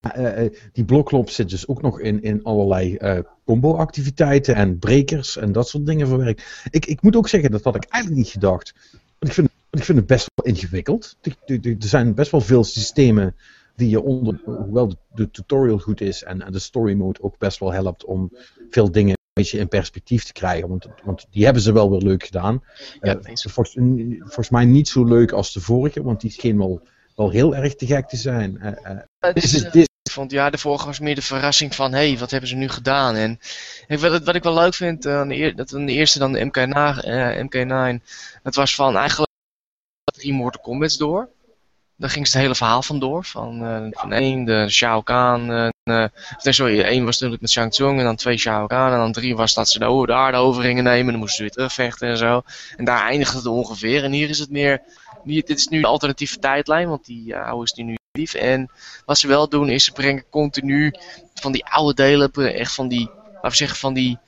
Eh, 0.02 0.44
eh, 0.44 0.52
die 0.72 0.84
blokknop 0.84 1.30
zit 1.30 1.50
dus 1.50 1.68
ook 1.68 1.82
nog 1.82 2.00
in, 2.00 2.22
in 2.22 2.42
allerlei 2.42 2.96
eh, 2.96 3.18
combo-activiteiten 3.44 4.54
en 4.54 4.78
breakers 4.78 5.36
en 5.36 5.52
dat 5.52 5.68
soort 5.68 5.86
dingen 5.86 6.08
verwerkt. 6.08 6.62
Ik, 6.70 6.86
ik 6.86 7.02
moet 7.02 7.16
ook 7.16 7.28
zeggen, 7.28 7.50
dat 7.50 7.64
had 7.64 7.74
ik 7.74 7.84
eigenlijk 7.84 8.22
niet 8.22 8.32
gedacht. 8.32 8.74
Want 8.90 9.02
ik 9.18 9.32
vind, 9.32 9.48
ik 9.70 9.84
vind 9.84 9.98
het 9.98 10.06
best 10.06 10.30
wel 10.34 10.54
ingewikkeld. 10.54 11.16
Er- 11.46 11.76
zijn 11.78 12.14
best 12.14 12.30
wel 12.30 12.40
veel 12.40 12.64
systemen 12.64 13.36
die 13.76 13.88
je 13.88 14.02
onder, 14.02 14.40
hoewel 14.44 14.88
de, 14.88 14.96
de 15.14 15.30
tutorial 15.30 15.78
goed 15.78 16.00
is 16.00 16.22
en, 16.22 16.42
en 16.42 16.52
de 16.52 16.58
story 16.58 16.94
mode 16.94 17.22
ook 17.22 17.38
best 17.38 17.58
wel 17.58 17.72
helpt 17.72 18.04
om 18.04 18.30
veel 18.70 18.92
dingen 18.92 19.10
een 19.10 19.42
beetje 19.42 19.58
in 19.58 19.68
perspectief 19.68 20.24
te 20.24 20.32
krijgen. 20.32 20.68
Want, 20.68 20.86
want 21.04 21.26
die 21.30 21.44
hebben 21.44 21.62
ze 21.62 21.72
wel 21.72 21.90
weer 21.90 22.00
leuk 22.02 22.24
gedaan. 22.24 22.62
Ja, 23.00 23.18
volgens, 23.32 23.76
volgens 24.18 24.50
mij 24.50 24.64
niet 24.64 24.88
zo 24.88 25.04
leuk 25.04 25.32
als 25.32 25.52
de 25.52 25.60
vorige, 25.60 26.02
want 26.02 26.20
die 26.20 26.30
scheen 26.30 26.58
wel, 26.58 26.80
wel 27.16 27.30
heel 27.30 27.54
erg 27.56 27.74
te 27.74 27.86
gek 27.86 28.08
te 28.08 28.16
zijn. 28.16 28.58
Dit 29.34 29.44
is, 29.74 29.86
vond 30.12 30.30
ja, 30.30 30.50
de 30.50 30.58
vorige 30.58 30.86
was 30.86 30.98
meer 30.98 31.14
de 31.14 31.22
verrassing 31.22 31.74
van, 31.74 31.92
hé, 31.92 32.08
hey, 32.08 32.18
wat 32.18 32.30
hebben 32.30 32.48
ze 32.48 32.56
nu 32.56 32.68
gedaan? 32.68 33.14
En 33.14 33.40
ik, 33.86 33.98
wat, 33.98 34.22
wat 34.22 34.34
ik 34.34 34.42
wel 34.42 34.54
leuk 34.54 34.74
vind, 34.74 35.06
aan 35.06 35.28
de 35.28 35.52
dat 35.54 35.68
de 35.68 35.86
eerste 35.86 36.18
dan 36.18 36.32
de 36.32 36.46
MK9, 36.46 37.04
eh, 37.04 37.44
MK9, 37.44 38.04
dat 38.42 38.54
was 38.54 38.74
van 38.74 38.96
eigenlijk 38.96 39.30
drie 40.04 40.32
Mortal 40.32 40.62
Kombat's 40.62 40.96
door. 40.96 41.28
Daar 41.96 42.10
ging 42.10 42.26
ze 42.26 42.32
het 42.32 42.42
hele 42.42 42.54
verhaal 42.54 42.82
van 42.82 42.98
door. 42.98 43.24
Van, 43.24 43.64
eh, 43.64 43.86
van 43.90 44.12
één, 44.12 44.44
de 44.44 44.68
Shao 44.68 45.00
Kahn. 45.00 45.70
nee, 45.84 46.08
sorry, 46.42 46.80
één 46.80 47.04
was 47.04 47.14
natuurlijk 47.14 47.40
met 47.40 47.50
Shang 47.50 47.70
Tsung 47.70 47.98
en 47.98 48.04
dan 48.04 48.16
twee 48.16 48.36
Shao 48.36 48.66
Kahn. 48.66 48.92
En 48.92 48.98
dan 48.98 49.12
drie 49.12 49.36
was 49.36 49.54
dat 49.54 49.68
ze 49.68 49.78
de, 49.78 50.02
de 50.06 50.14
aarde 50.14 50.38
over 50.38 50.62
gingen 50.62 50.84
nemen. 50.84 51.04
En 51.04 51.10
dan 51.10 51.18
moesten 51.18 51.36
ze 51.36 51.42
weer 51.42 51.50
terugvechten 51.50 52.08
en 52.08 52.16
zo. 52.16 52.42
En 52.76 52.84
daar 52.84 53.08
eindigde 53.08 53.36
het 53.36 53.46
ongeveer. 53.46 54.04
En 54.04 54.12
hier 54.12 54.28
is 54.28 54.38
het 54.38 54.50
meer, 54.50 54.82
hier, 55.24 55.44
dit 55.44 55.58
is 55.58 55.68
nu 55.68 55.78
een 55.78 55.84
alternatieve 55.84 56.38
tijdlijn, 56.38 56.88
want 56.88 57.04
die 57.04 57.36
oude 57.36 57.64
is 57.64 57.72
die 57.72 57.84
nu 57.84 57.96
lief. 58.12 58.34
En 58.34 58.70
wat 59.04 59.18
ze 59.18 59.26
wel 59.26 59.48
doen 59.48 59.68
is 59.68 59.84
ze 59.84 59.92
brengen 59.92 60.24
continu 60.30 60.94
van 61.34 61.52
die 61.52 61.64
oude 61.66 61.94
delen, 61.94 62.32
echt 62.32 62.74
van 62.74 62.88
die, 62.88 63.10
laten 63.32 63.50
we 63.50 63.56
zeggen, 63.56 63.78
van 63.78 63.94
die 63.94 64.18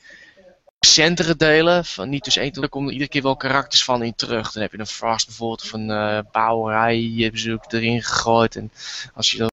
recentere 0.79 1.37
delen. 1.37 1.85
Van 1.85 2.09
niet 2.09 2.25
dus 2.25 2.37
één, 2.37 2.53
er 2.53 2.68
komen 2.68 2.87
er 2.87 2.92
iedere 2.92 3.11
keer 3.11 3.23
wel 3.23 3.37
karakters 3.37 3.85
van 3.85 4.03
in 4.03 4.14
terug. 4.14 4.53
Dan 4.53 4.62
heb 4.62 4.73
je 4.73 4.79
een 4.79 4.87
Frost 4.87 5.27
bijvoorbeeld 5.27 5.62
of 5.62 5.73
een 5.73 6.27
Bauerij, 6.33 6.97
die 6.97 7.23
hebben 7.23 7.40
ze 7.40 7.53
ook 7.53 7.73
erin 7.73 8.03
gegooid. 8.03 8.57
En, 8.57 8.73
als 9.14 9.31
je 9.31 9.38
dat, 9.38 9.53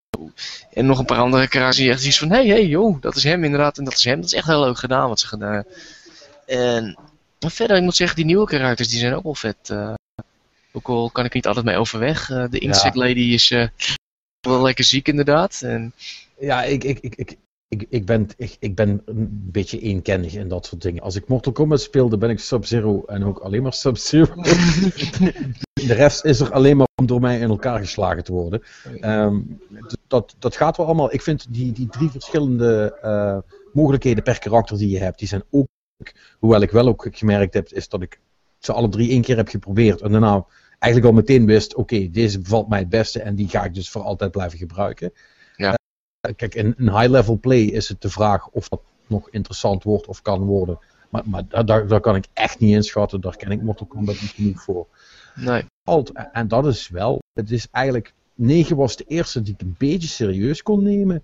en 0.74 0.86
nog 0.86 1.00
een 1.00 1.06
paar 1.06 1.20
andere 1.20 1.48
karakters 1.48 1.78
die 1.78 1.90
echt 1.92 2.06
iets 2.06 2.20
van, 2.20 2.30
hé, 2.30 2.36
hey, 2.36 2.48
hey, 2.48 2.66
joh, 2.66 3.02
dat 3.02 3.16
is 3.16 3.24
hem 3.24 3.44
inderdaad 3.44 3.78
en 3.78 3.84
dat 3.84 3.94
is 3.94 4.04
hem. 4.04 4.16
Dat 4.16 4.26
is 4.26 4.34
echt 4.34 4.48
heel 4.48 4.64
leuk 4.64 4.78
gedaan 4.78 5.08
wat 5.08 5.20
ze 5.20 5.28
gedaan 5.28 5.54
hebben. 5.54 5.74
En 6.46 6.98
maar 7.40 7.52
verder, 7.52 7.78
ik 7.78 7.84
moet 7.84 7.96
zeggen, 7.96 8.16
die 8.16 8.26
nieuwe 8.26 8.46
karakters 8.46 8.90
die 8.90 9.00
zijn 9.00 9.14
ook 9.14 9.24
wel 9.24 9.36
vet. 9.36 9.70
eh. 9.70 9.94
ook 10.72 10.88
al 10.88 11.10
kan 11.10 11.26
ik 11.26 11.34
niet 11.34 11.48
altijd 11.48 11.66
mee 11.66 11.78
overweg. 11.78 12.30
Eh, 12.30 12.46
de 12.50 12.60
Insect 12.60 12.96
Lady 12.96 13.20
is 13.20 13.52
wel 14.42 14.62
lekker 14.62 14.84
ziek 14.84 15.08
inderdaad. 15.08 15.62
En, 15.62 15.94
ja, 16.40 16.64
ik, 16.64 16.84
ik, 16.84 17.00
ik, 17.00 17.16
ik, 17.16 17.38
ik, 17.68 17.86
ik, 17.90 18.06
ben, 18.06 18.28
ik, 18.38 18.58
ik 18.60 18.76
ben 18.76 19.02
een 19.06 19.28
beetje 19.52 19.80
eenkennig 19.80 20.34
in 20.34 20.48
dat 20.48 20.66
soort 20.66 20.82
dingen. 20.82 21.02
Als 21.02 21.16
ik 21.16 21.28
Mortal 21.28 21.52
Kombat 21.52 21.82
speelde, 21.82 22.18
ben 22.18 22.30
ik 22.30 22.40
Sub-Zero 22.40 23.04
en 23.06 23.24
ook 23.24 23.40
alleen 23.40 23.64
maar 23.64 23.74
Sub-Zero. 23.74 24.34
De 25.88 25.94
rest 25.94 26.26
is 26.26 26.40
er 26.40 26.52
alleen 26.52 26.78
maar 26.78 26.88
om 26.96 27.06
door 27.06 27.20
mij 27.20 27.40
in 27.40 27.50
elkaar 27.50 27.80
geslagen 27.80 28.24
te 28.24 28.32
worden. 28.32 28.62
Ehm, 29.00 29.40
dat, 30.08 30.36
dat 30.40 30.56
gaat 30.56 30.78
wel 30.78 30.86
allemaal. 30.86 31.14
Ik 31.14 31.22
vind 31.22 31.54
die, 31.54 31.72
die 31.72 31.88
drie 31.88 32.10
verschillende 32.10 32.98
eh, 33.02 33.38
mogelijkheden 33.74 34.24
per 34.24 34.40
karakter 34.40 34.78
die 34.78 34.90
je 34.90 35.00
hebt, 35.00 35.20
die 35.20 35.28
zijn 35.28 35.44
ook. 35.50 35.68
Hoewel 36.40 36.62
ik 36.62 36.72
wel 36.72 36.88
ook 36.88 37.08
gemerkt 37.12 37.54
heb, 37.54 37.70
is 37.70 37.90
dat 37.90 38.02
ik 38.02 38.20
ze 38.60 38.74
alle 38.74 38.90
drie 38.90 39.10
één 39.10 39.22
keer 39.22 39.38
heb 39.38 39.48
geprobeerd. 39.48 40.02
En 40.02 40.12
daarna 40.12 40.46
eigenlijk 40.82 41.14
al 41.14 41.20
meteen 41.20 41.46
wist: 41.46 41.76
oké, 41.76 42.10
deze 42.10 42.40
bevalt 42.40 42.70
mij 42.70 42.80
het 42.80 42.90
beste 42.90 43.22
en 43.22 43.36
die 43.36 43.48
ga 43.50 43.64
ik 43.64 43.74
dus 43.74 43.90
voor 43.90 44.02
altijd 44.02 44.32
blijven 44.32 44.58
gebruiken. 44.58 45.14
Ja. 45.56 45.74
Eh, 46.20 46.34
kijk, 46.36 46.56
in 46.56 46.74
een 46.78 46.98
high-level 46.98 47.40
play 47.40 47.62
is 47.62 47.90
het 47.90 48.02
de 48.02 48.10
vraag 48.10 48.48
of 48.50 48.70
dat 48.70 48.82
nog 49.08 49.30
interessant 49.30 49.84
wordt 49.84 50.08
of 50.08 50.22
kan 50.22 50.40
worden. 50.44 50.80
Maar, 51.10 51.24
maar 51.26 51.44
daar, 51.66 51.88
daar, 51.88 52.00
kan 52.00 52.16
ik 52.16 52.26
echt 52.34 52.60
niet 52.60 52.74
inschatten. 52.76 53.22
Daar 53.22 53.36
ken 53.36 53.52
ik 53.52 53.62
Mortal 53.62 53.88
Kombat 53.88 54.22
niet 54.22 54.30
genoeg 54.32 54.64
voor. 54.64 54.88
nee. 55.36 55.66
Alt, 55.84 56.12
en 56.32 56.48
dat 56.48 56.66
is 56.66 56.90
wel, 56.90 57.20
het 57.34 57.52
is 57.52 57.68
eigenlijk, 57.72 58.14
9 58.36 58.76
was 58.76 58.96
de 58.96 59.04
eerste 59.08 59.42
die 59.42 59.54
ik 59.54 59.62
een 59.62 59.76
beetje 59.78 60.08
serieus 60.08 60.64
kon 60.64 60.84
nemen 60.84 61.24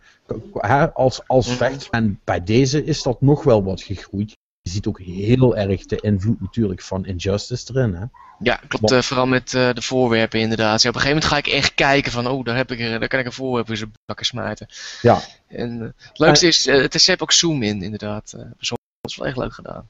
hè, 0.53 0.93
als, 0.93 1.27
als 1.27 1.47
Mhm. 1.47 1.57
vecht. 1.57 1.89
En 1.89 2.19
bij 2.23 2.43
deze 2.43 2.83
is 2.83 3.03
dat 3.03 3.21
nog 3.21 3.43
wel 3.43 3.63
wat 3.63 3.81
gegroeid. 3.81 4.35
Je 4.67 4.73
ziet 4.73 4.87
ook 4.87 4.99
heel 5.01 5.57
erg 5.57 5.85
de 5.85 5.95
invloed 6.01 6.41
natuurlijk 6.41 6.81
van 6.81 7.05
Injustice 7.05 7.65
erin. 7.73 7.93
Hè? 7.93 8.05
Ja, 8.39 8.59
klopt. 8.67 8.91
eh, 8.91 9.01
vooral 9.01 9.27
met 9.27 9.53
eh, 9.53 9.73
de 9.73 9.81
voorwerpen 9.81 10.39
inderdaad. 10.39 10.81
Ja, 10.81 10.89
op 10.89 10.95
een 10.95 11.01
gegeven 11.01 11.21
moment 11.23 11.25
ga 11.45 11.51
ik 11.51 11.55
echt 11.61 11.73
kijken 11.73 12.11
van, 12.11 12.27
oh, 12.27 12.43
daar, 12.45 12.55
heb 12.55 12.71
ik, 12.71 12.79
er- 12.79 12.99
daar 12.99 13.07
kan 13.07 13.19
ik 13.19 13.25
een 13.25 13.31
voorwerp 13.31 13.69
in 13.69 13.77
zijn 13.77 13.91
bakken 14.05 14.25
smijten. 14.25 14.67
Ja. 15.01 15.19
En 15.47 15.81
eh, 15.81 15.87
het 16.09 16.19
leukste 16.19 16.47
is, 16.47 16.67
eh, 16.67 16.81
het 16.81 16.95
is, 16.95 17.19
ook 17.19 17.31
zoom 17.31 17.63
in 17.63 17.81
inderdaad. 17.81 18.31
dat 18.37 18.77
is 19.01 19.15
wel 19.17 19.27
echt 19.27 19.37
leuk 19.37 19.53
gedaan. 19.53 19.87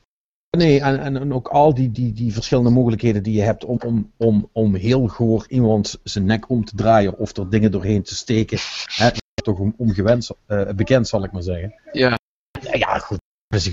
Nee, 0.58 0.82
en, 0.82 1.00
en, 1.00 1.18
en 1.18 1.34
ook 1.34 1.48
al 1.48 1.74
die, 1.74 1.92
die, 1.92 2.14
die 2.14 2.34
verschillende 2.34 2.70
mogelijkheden 2.70 3.24
die 3.24 3.34
je 3.34 3.42
hebt 3.42 3.66
om, 3.66 3.80
om, 3.86 4.12
om, 4.18 4.50
om 4.52 4.76
heel 4.76 5.08
goor 5.08 5.46
iemand 5.50 6.00
zijn 6.04 6.26
nek 6.26 6.50
om 6.50 6.66
te 6.66 6.76
draaien 6.76 7.18
of 7.18 7.38
er 7.38 7.50
dingen 7.50 7.72
doorheen 7.72 8.04
te 8.04 8.16
steken. 8.16 8.58
Hè, 8.86 9.10
toch 9.44 9.60
om, 9.60 9.74
ongewenst, 9.78 10.32
eh, 10.46 10.70
bekend 10.70 11.08
zal 11.08 11.24
ik 11.24 11.32
maar 11.32 11.42
zeggen. 11.44 11.74
Ja, 11.92 12.18
Ja, 12.62 12.74
ja, 12.78 12.98
goed. 12.98 13.20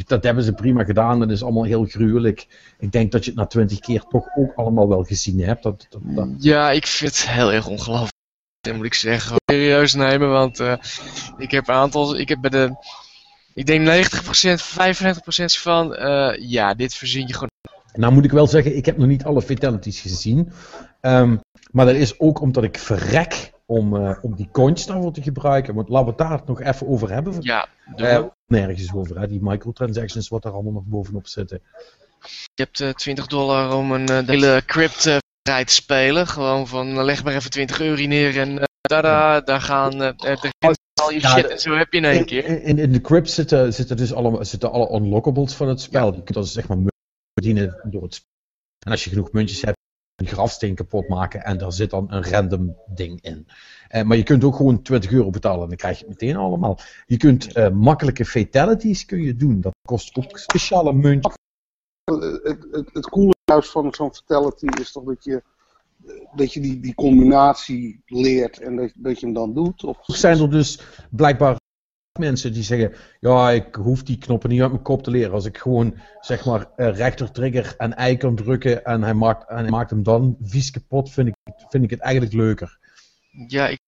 Dat 0.07 0.23
hebben 0.23 0.45
ze 0.45 0.53
prima 0.53 0.85
gedaan. 0.85 1.19
Dat 1.21 1.31
is 1.31 1.43
allemaal 1.43 1.65
heel 1.65 1.85
gruwelijk. 1.85 2.47
Ik 2.79 2.93
denk 2.93 3.13
dat 3.13 3.25
je 3.25 3.31
het 3.31 3.39
na 3.39 3.47
twintig 3.47 3.79
keer 3.79 4.01
toch 4.01 4.27
ook 4.37 4.53
allemaal 4.55 4.89
wel 4.89 5.03
gezien 5.03 5.41
hebt. 5.41 5.63
Dat, 5.63 5.87
dat, 5.91 6.01
dat- 6.05 6.29
ja, 6.39 6.71
ik 6.71 6.87
vind 6.87 7.17
het 7.17 7.29
heel 7.31 7.53
erg 7.53 7.67
ongelooflijk. 7.67 8.13
Dat 8.61 8.75
moet 8.77 8.85
ik 8.85 8.95
zeggen. 8.95 9.37
Serieus 9.53 9.95
nemen, 9.95 10.31
want 10.31 10.61
eh, 10.61 10.75
ik 11.39 11.51
heb 11.51 11.69
een 11.69 11.75
aantal, 11.75 12.19
ik 12.19 12.29
heb 12.29 12.41
bij 12.41 12.51
de, 12.51 12.77
ik 13.55 13.67
denk 13.67 13.87
90%, 13.89 14.63
95% 14.63 15.61
van, 15.61 15.95
eh, 15.95 16.35
ja, 16.51 16.75
dit 16.75 16.95
verzin 16.95 17.27
je 17.27 17.33
gewoon. 17.33 17.49
Nou 17.93 18.13
moet 18.13 18.25
ik 18.25 18.31
wel 18.31 18.47
zeggen, 18.47 18.77
ik 18.77 18.87
heb 18.87 18.97
nog 18.97 19.07
niet 19.07 19.25
alle 19.25 19.43
fatalities 19.43 20.01
gezien. 20.01 20.53
Ehm, 21.01 21.37
maar 21.71 21.87
dat 21.87 21.95
is 21.95 22.21
ook 22.21 22.41
omdat 22.41 22.63
ik 22.65 22.79
verrek 22.79 23.53
om, 23.67 23.97
eh, 23.97 24.19
om 24.23 24.35
die 24.35 24.49
coins 24.53 24.87
daarvoor 24.87 25.13
te 25.13 25.23
gebruiken. 25.23 25.75
Want 25.75 25.89
laten 25.89 26.05
we 26.07 26.23
het 26.23 26.29
daar 26.31 26.41
nog 26.47 26.61
even 26.61 26.87
over 26.89 27.11
hebben. 27.13 27.35
Ja, 27.41 27.69
Eh, 27.97 28.03
maar. 28.03 28.31
nergens 28.47 28.93
over, 28.95 29.21
hè? 29.21 29.27
die 29.29 29.43
microtransactions 29.43 30.29
wat 30.29 30.43
daar 30.43 30.53
allemaal 30.53 30.73
nog 30.73 30.85
bovenop 30.85 31.27
zitten. 31.27 31.61
Je 32.55 32.63
hebt 32.63 32.81
eh, 32.81 32.91
20 32.91 33.27
dollar 33.27 33.75
om 33.77 33.93
een 33.93 34.09
eh, 34.09 34.27
hele 34.27 34.63
crypt 34.67 35.07
eh, 35.07 35.17
vrij 35.49 35.65
te 35.65 35.73
spelen. 35.75 36.27
Gewoon 36.27 36.67
van 36.67 36.89
eh, 36.99 37.05
leg 37.05 37.25
maar 37.25 37.35
even 37.35 37.51
20 37.51 37.81
euro 37.81 38.07
neer 38.07 38.39
en 38.41 38.59
eh, 38.59 38.65
tada, 38.81 39.41
daar 39.41 39.61
gaan 39.61 40.03
eh, 40.03 40.09
eh, 40.33 40.41
de 40.41 40.53
al 41.03 41.11
je 41.11 41.21
shit 41.21 41.47
en 41.49 41.59
zo 41.61 41.75
heb 41.77 41.93
je 41.93 41.99
in 41.99 42.05
één 42.05 42.25
keer. 42.25 42.45
In, 42.45 42.63
in, 42.63 42.79
in 42.79 42.93
de 42.93 43.01
crypt 43.01 43.31
zitten, 43.31 43.75
zitten 43.75 43.97
dus 43.97 44.13
alle, 44.13 44.45
zitten 44.45 44.73
alle 44.73 44.91
unlockables 44.95 45.55
van 45.55 45.69
het 45.69 45.81
spel. 45.81 46.07
Je 46.15 46.23
kunt 46.23 46.35
dus 46.35 46.53
zeg 46.53 46.69
maar 46.69 46.79
verdienen 47.41 47.81
door 47.85 48.03
het 48.03 48.15
spel. 48.15 48.29
En 48.87 48.91
als 48.91 49.05
je 49.05 49.11
genoeg 49.11 49.33
muntjes 49.33 49.63
hebt, 49.63 49.79
een 50.15 50.27
grafsteen 50.27 50.75
kapot 50.75 51.09
maken 51.09 51.45
en 51.45 51.59
daar 51.59 51.73
zit 51.73 51.91
dan 51.91 52.13
een 52.13 52.25
random 52.25 52.77
ding 52.87 53.21
in. 53.23 53.47
Uh, 53.91 54.03
maar 54.03 54.17
je 54.17 54.23
kunt 54.23 54.45
ook 54.45 54.57
gewoon 54.57 54.83
20 54.83 55.13
euro 55.13 55.31
betalen 55.31 55.63
en 55.63 55.69
dan 55.69 55.77
krijg 55.77 55.99
je 55.99 56.05
het 56.05 56.21
meteen 56.21 56.37
allemaal. 56.37 56.79
Je 57.07 57.17
kunt 57.17 57.57
uh, 57.57 57.69
makkelijke 57.69 58.25
fatalities 58.25 59.05
kun 59.05 59.23
je 59.23 59.37
doen. 59.37 59.61
Dat 59.61 59.75
kost 59.89 60.17
ook 60.17 60.39
speciale 60.39 60.93
muntjes. 60.93 61.35
Het, 62.05 62.67
het, 62.71 62.91
het 62.93 63.09
coole 63.09 63.35
juist 63.45 63.71
van 63.71 63.95
zo'n 63.95 64.15
fatality 64.15 64.67
is 64.81 64.93
toch 64.93 65.05
dat 65.05 65.25
je, 65.25 65.43
dat 66.35 66.53
je 66.53 66.61
die, 66.61 66.81
die 66.81 66.95
combinatie 66.95 68.03
leert 68.07 68.61
en 68.61 68.77
dat, 68.77 68.93
dat 68.95 69.21
je 69.21 69.27
hem 69.27 69.35
dan 69.35 69.55
doet. 69.55 69.85
Of... 69.85 69.99
Zijn 70.03 70.39
er 70.39 70.51
dus 70.51 70.81
blijkbaar 71.11 71.57
mensen 72.19 72.53
die 72.53 72.63
zeggen, 72.63 72.93
ja, 73.21 73.51
ik 73.51 73.75
hoef 73.75 74.03
die 74.03 74.19
knoppen 74.19 74.51
niet 74.51 74.61
uit 74.61 74.71
mijn 74.71 74.83
kop 74.83 75.03
te 75.03 75.11
leren. 75.11 75.33
Als 75.33 75.45
ik 75.45 75.59
gewoon, 75.59 75.95
zeg 76.21 76.45
maar, 76.45 76.67
rechter 76.77 77.31
trigger 77.31 77.75
en 77.77 78.11
I 78.11 78.17
kan 78.17 78.37
drukken 78.37 78.85
en 78.85 79.03
hij 79.03 79.15
maakt, 79.15 79.49
en 79.49 79.57
hij 79.57 79.71
maakt 79.71 79.91
hem 79.91 80.03
dan 80.03 80.37
vies 80.43 80.71
kapot, 80.71 81.11
vind 81.11 81.29
ik, 81.29 81.35
vind 81.69 81.85
ik 81.85 81.91
het 81.91 82.01
eigenlijk 82.01 82.35
leuker. 82.35 82.79
Ja, 83.47 83.69
ik 83.69 83.79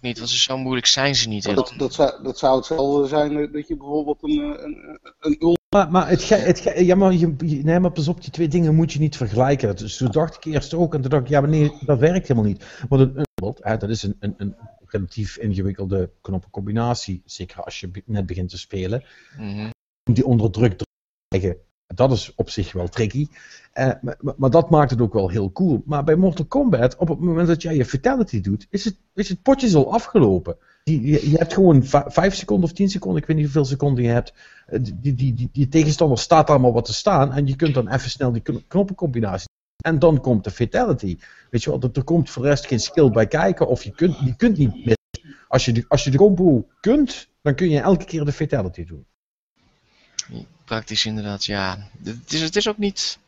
niet, 0.00 0.18
want 0.18 0.30
zo 0.30 0.58
moeilijk 0.58 0.86
zijn 0.86 1.14
ze 1.14 1.28
niet. 1.28 1.54
Dat, 1.54 1.74
dat, 1.76 1.94
zou, 1.94 2.22
dat 2.22 2.38
zou 2.38 2.56
hetzelfde 2.56 3.08
zijn 3.08 3.52
dat 3.52 3.68
je 3.68 3.76
bijvoorbeeld 3.76 4.22
een, 4.22 4.64
een, 4.64 4.98
een 5.18 5.56
maar, 5.68 5.90
maar, 5.90 6.08
het, 6.08 6.28
het, 6.28 6.72
ja, 6.76 6.94
maar, 6.94 7.12
je, 7.12 7.34
nee, 7.38 7.80
maar 7.80 7.92
pas 7.92 8.08
op, 8.08 8.22
die 8.22 8.30
twee 8.30 8.48
dingen 8.48 8.74
moet 8.74 8.92
je 8.92 8.98
niet 8.98 9.16
vergelijken. 9.16 9.76
Dus 9.76 9.96
toen 9.96 10.10
dacht 10.10 10.36
ik 10.36 10.44
eerst 10.44 10.74
ook, 10.74 10.94
en 10.94 11.00
toen 11.00 11.10
dacht 11.10 11.22
ik, 11.22 11.28
ja, 11.28 11.40
maar 11.40 11.50
nee, 11.50 11.72
dat 11.80 11.98
werkt 11.98 12.28
helemaal 12.28 12.50
niet. 12.50 12.64
Want 12.88 13.16
een, 13.16 13.78
dat 13.78 13.88
is 13.88 14.02
een, 14.02 14.16
een, 14.20 14.34
een 14.36 14.56
relatief 14.88 15.36
ingewikkelde 15.36 16.10
knoppencombinatie, 16.20 17.22
zeker 17.24 17.62
als 17.62 17.80
je 17.80 17.90
net 18.04 18.26
begint 18.26 18.48
te 18.48 18.58
spelen. 18.58 19.04
Mhm. 19.36 19.70
Die 20.02 20.26
onder 20.26 20.50
druk 20.50 20.78
te 20.78 20.84
krijgen, 21.28 21.58
dat 21.94 22.12
is 22.12 22.32
op 22.34 22.50
zich 22.50 22.72
wel 22.72 22.88
tricky. 22.88 23.26
Uh, 23.74 23.90
maar, 24.00 24.16
maar, 24.36 24.50
dat 24.50 24.70
maakt 24.70 24.90
het 24.90 25.00
ook 25.00 25.12
wel 25.12 25.28
heel 25.28 25.52
cool. 25.52 25.82
Maar 25.84 26.04
bij 26.04 26.16
Mortal 26.16 26.44
Kombat, 26.44 26.96
op 26.96 27.08
het 27.08 27.18
moment 27.18 27.48
dat 27.48 27.62
jij 27.62 27.76
je 27.76 27.84
fatality 27.84 28.40
doet, 28.40 28.66
is 28.70 28.84
het, 28.84 28.96
is 29.14 29.28
het 29.28 29.42
potje 29.42 29.76
al 29.76 29.92
afgelopen. 29.92 30.56
Je, 30.84 31.00
je, 31.00 31.30
je 31.30 31.36
hebt 31.36 31.54
gewoon 31.54 31.84
5 31.84 32.34
seconden 32.34 32.64
of 32.64 32.76
10 32.76 32.88
seconden, 32.88 33.20
ik 33.20 33.26
weet 33.26 33.36
niet 33.36 33.44
hoeveel 33.44 33.64
seconden 33.64 34.04
je 34.04 34.10
hebt. 34.10 34.32
Eh, 34.66 34.80
die, 34.82 35.14
die, 35.14 35.34
die, 35.34 35.48
die 35.52 35.68
tegenstander 35.68 36.18
staat 36.18 36.46
daar 36.46 36.60
maar 36.60 36.72
wat 36.72 36.84
te 36.84 36.94
staan 36.94 37.32
en 37.32 37.46
je 37.46 37.56
kunt 37.56 37.74
dan 37.74 37.88
even 37.88 38.10
snel 38.10 38.32
die 38.32 38.42
knoppencombinatie. 38.68 39.48
En 39.88 39.98
dan 39.98 40.20
komt 40.20 40.44
de 40.44 40.50
fatality. 40.50 41.18
Weet 41.50 41.62
je 41.62 41.70
wel, 41.70 41.90
er 41.92 42.04
komt 42.04 42.30
voor 42.30 42.42
de 42.42 42.48
rest 42.48 42.66
geen 42.66 42.80
skill 42.80 43.10
bij 43.10 43.26
kijken 43.26 43.68
of 43.68 43.84
je 43.84 43.90
kunt, 43.90 44.18
je 44.18 44.36
kunt 44.36 44.58
niet 44.58 44.74
missen. 44.74 44.96
Als 45.48 45.64
je, 45.64 45.72
de, 45.72 45.84
als 45.88 46.04
je 46.04 46.10
de 46.10 46.16
combo 46.16 46.66
kunt, 46.80 47.28
dan 47.42 47.54
kun 47.54 47.70
je 47.70 47.80
elke 47.80 48.04
keer 48.04 48.24
de 48.24 48.32
fatality 48.32 48.84
doen. 48.84 49.06
Praktisch 50.64 51.06
inderdaad, 51.06 51.44
ja. 51.44 51.90
Het 52.04 52.32
is, 52.32 52.40
het 52.40 52.56
is 52.56 52.68
ook 52.68 52.78
niet... 52.78 53.18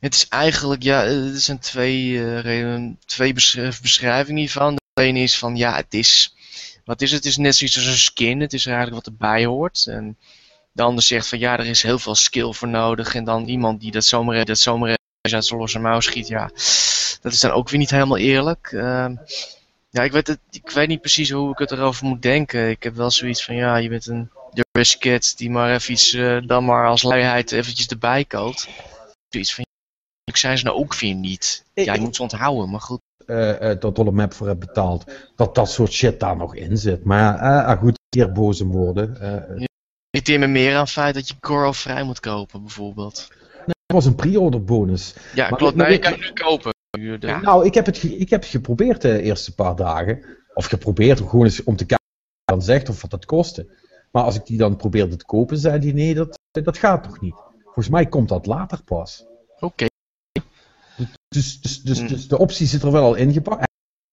Het 0.00 0.14
is 0.14 0.28
eigenlijk, 0.28 0.82
ja, 0.82 1.04
er 1.04 1.40
zijn 1.40 1.58
twee, 1.58 2.08
uh, 2.08 2.90
twee 3.04 3.32
beschrijvingen 3.82 4.40
hiervan. 4.40 4.74
De 4.74 5.02
ene 5.02 5.20
is 5.20 5.38
van, 5.38 5.56
ja, 5.56 5.76
het 5.76 5.94
is... 5.94 6.34
Wat 6.84 7.02
is 7.02 7.10
het? 7.10 7.24
Het 7.24 7.32
is 7.32 7.36
net 7.36 7.54
zoiets 7.54 7.76
als 7.76 7.86
een 7.86 7.92
skin. 7.92 8.40
Het 8.40 8.52
is 8.52 8.66
eigenlijk 8.66 8.96
wat 8.96 9.06
erbij 9.06 9.44
hoort. 9.44 9.86
En 9.86 10.18
de 10.72 10.82
ander 10.82 11.04
zegt 11.04 11.28
van, 11.28 11.38
ja, 11.38 11.58
er 11.58 11.66
is 11.66 11.82
heel 11.82 11.98
veel 11.98 12.14
skill 12.14 12.52
voor 12.52 12.68
nodig. 12.68 13.14
En 13.14 13.24
dan 13.24 13.46
iemand 13.46 13.80
die 13.80 13.90
dat 13.90 14.04
zomaar, 14.04 14.44
dat 14.44 14.58
zomaar 14.58 15.00
uit 15.30 15.44
zijn 15.44 15.60
losse 15.60 15.78
mouw 15.78 16.00
schiet, 16.00 16.28
ja, 16.28 16.50
dat 17.20 17.32
is 17.32 17.40
dan 17.40 17.50
ook 17.50 17.68
weer 17.68 17.78
niet 17.78 17.90
helemaal 17.90 18.16
eerlijk. 18.16 18.70
Uh, 18.72 19.10
ja, 19.90 20.02
ik 20.02 20.12
weet, 20.12 20.26
het, 20.26 20.38
ik 20.50 20.70
weet 20.70 20.88
niet 20.88 21.00
precies 21.00 21.30
hoe 21.30 21.50
ik 21.50 21.58
het 21.58 21.70
erover 21.70 22.06
moet 22.06 22.22
denken. 22.22 22.70
Ik 22.70 22.82
heb 22.82 22.94
wel 22.94 23.10
zoiets 23.10 23.44
van, 23.44 23.54
ja, 23.54 23.76
je 23.76 23.88
bent 23.88 24.06
een 24.06 24.30
Dirty 24.52 24.98
Cat 24.98 25.34
die 25.36 25.50
maar 25.50 25.74
even 25.74 25.92
iets, 25.92 26.12
uh, 26.12 26.46
dan 26.46 26.64
maar 26.64 26.86
als 26.86 27.02
luiheid 27.02 27.52
eventjes 27.52 27.86
erbij 27.86 28.24
koopt. 28.24 28.68
Zoiets 29.28 29.54
van, 29.54 29.64
ik 30.24 30.36
zijn 30.36 30.58
ze 30.58 30.64
nou 30.64 30.76
ook 30.76 30.94
weer 30.94 31.14
niet. 31.14 31.64
Ja, 31.74 31.94
je 31.94 32.00
moet 32.00 32.16
ze 32.16 32.22
onthouden, 32.22 32.70
maar 32.70 32.80
goed. 32.80 33.00
Uh, 33.26 33.60
uh, 33.60 33.80
dat 33.80 33.96
Dolle 33.96 34.12
Map 34.12 34.32
voor 34.32 34.46
hebt 34.46 34.58
betaald, 34.58 35.04
dat 35.36 35.54
dat 35.54 35.70
soort 35.70 35.92
shit 35.92 36.20
daar 36.20 36.36
nog 36.36 36.54
in 36.54 36.78
zit. 36.78 37.04
Maar 37.04 37.42
uh, 37.42 37.80
goed, 37.80 37.98
keer 38.08 38.32
boze 38.32 38.66
woorden. 38.66 39.16
Uh, 39.20 39.66
irriteer 40.10 40.38
me 40.38 40.46
meer 40.46 40.74
aan 40.74 40.80
het 40.80 40.90
feit 40.90 41.14
dat 41.14 41.28
je 41.28 41.34
Goro 41.40 41.72
vrij 41.72 42.02
moet 42.02 42.20
kopen, 42.20 42.60
bijvoorbeeld. 42.60 43.28
Dat 43.92 44.02
was 44.02 44.10
een 44.12 44.30
pre-order 44.30 44.64
bonus. 44.64 45.14
Ja, 45.34 45.48
maar, 45.48 45.58
klopt. 45.58 45.76
Nee, 45.76 45.92
je 45.92 45.98
kan 45.98 46.18
nu 46.18 46.32
kopen. 46.32 46.74
Ja. 47.20 47.40
Nou, 47.40 47.66
ik 47.66 47.74
heb, 47.74 47.86
het, 47.86 48.02
ik 48.02 48.30
heb 48.30 48.40
het 48.40 48.50
geprobeerd 48.50 49.00
de 49.00 49.22
eerste 49.22 49.54
paar 49.54 49.76
dagen. 49.76 50.24
Of 50.54 50.64
geprobeerd 50.64 51.20
om 51.20 51.28
gewoon 51.28 51.44
eens 51.44 51.64
om 51.64 51.76
te 51.76 51.86
kijken 51.86 52.06
wat 52.06 52.42
hij 52.44 52.56
dan 52.56 52.64
zegt 52.64 52.88
of 52.88 53.00
wat 53.00 53.10
dat 53.10 53.24
kostte. 53.24 53.76
Maar 54.10 54.22
als 54.22 54.34
ik 54.34 54.46
die 54.46 54.58
dan 54.58 54.76
probeerde 54.76 55.16
te 55.16 55.24
kopen, 55.24 55.58
zei 55.58 55.78
hij 55.78 55.92
nee, 55.92 56.14
dat, 56.14 56.38
dat 56.50 56.78
gaat 56.78 57.02
toch 57.02 57.20
niet. 57.20 57.34
Volgens 57.62 57.88
mij 57.88 58.06
komt 58.06 58.28
dat 58.28 58.46
later 58.46 58.82
pas. 58.84 59.24
Oké. 59.54 59.64
Okay. 59.64 59.88
Dus, 61.28 61.60
dus, 61.60 61.82
dus, 61.82 62.08
dus, 62.08 62.28
de 62.28 62.38
optie 62.38 62.66
zit 62.66 62.82
er 62.82 62.92
wel 62.92 63.04
al 63.04 63.14
ingepakt. 63.14 63.66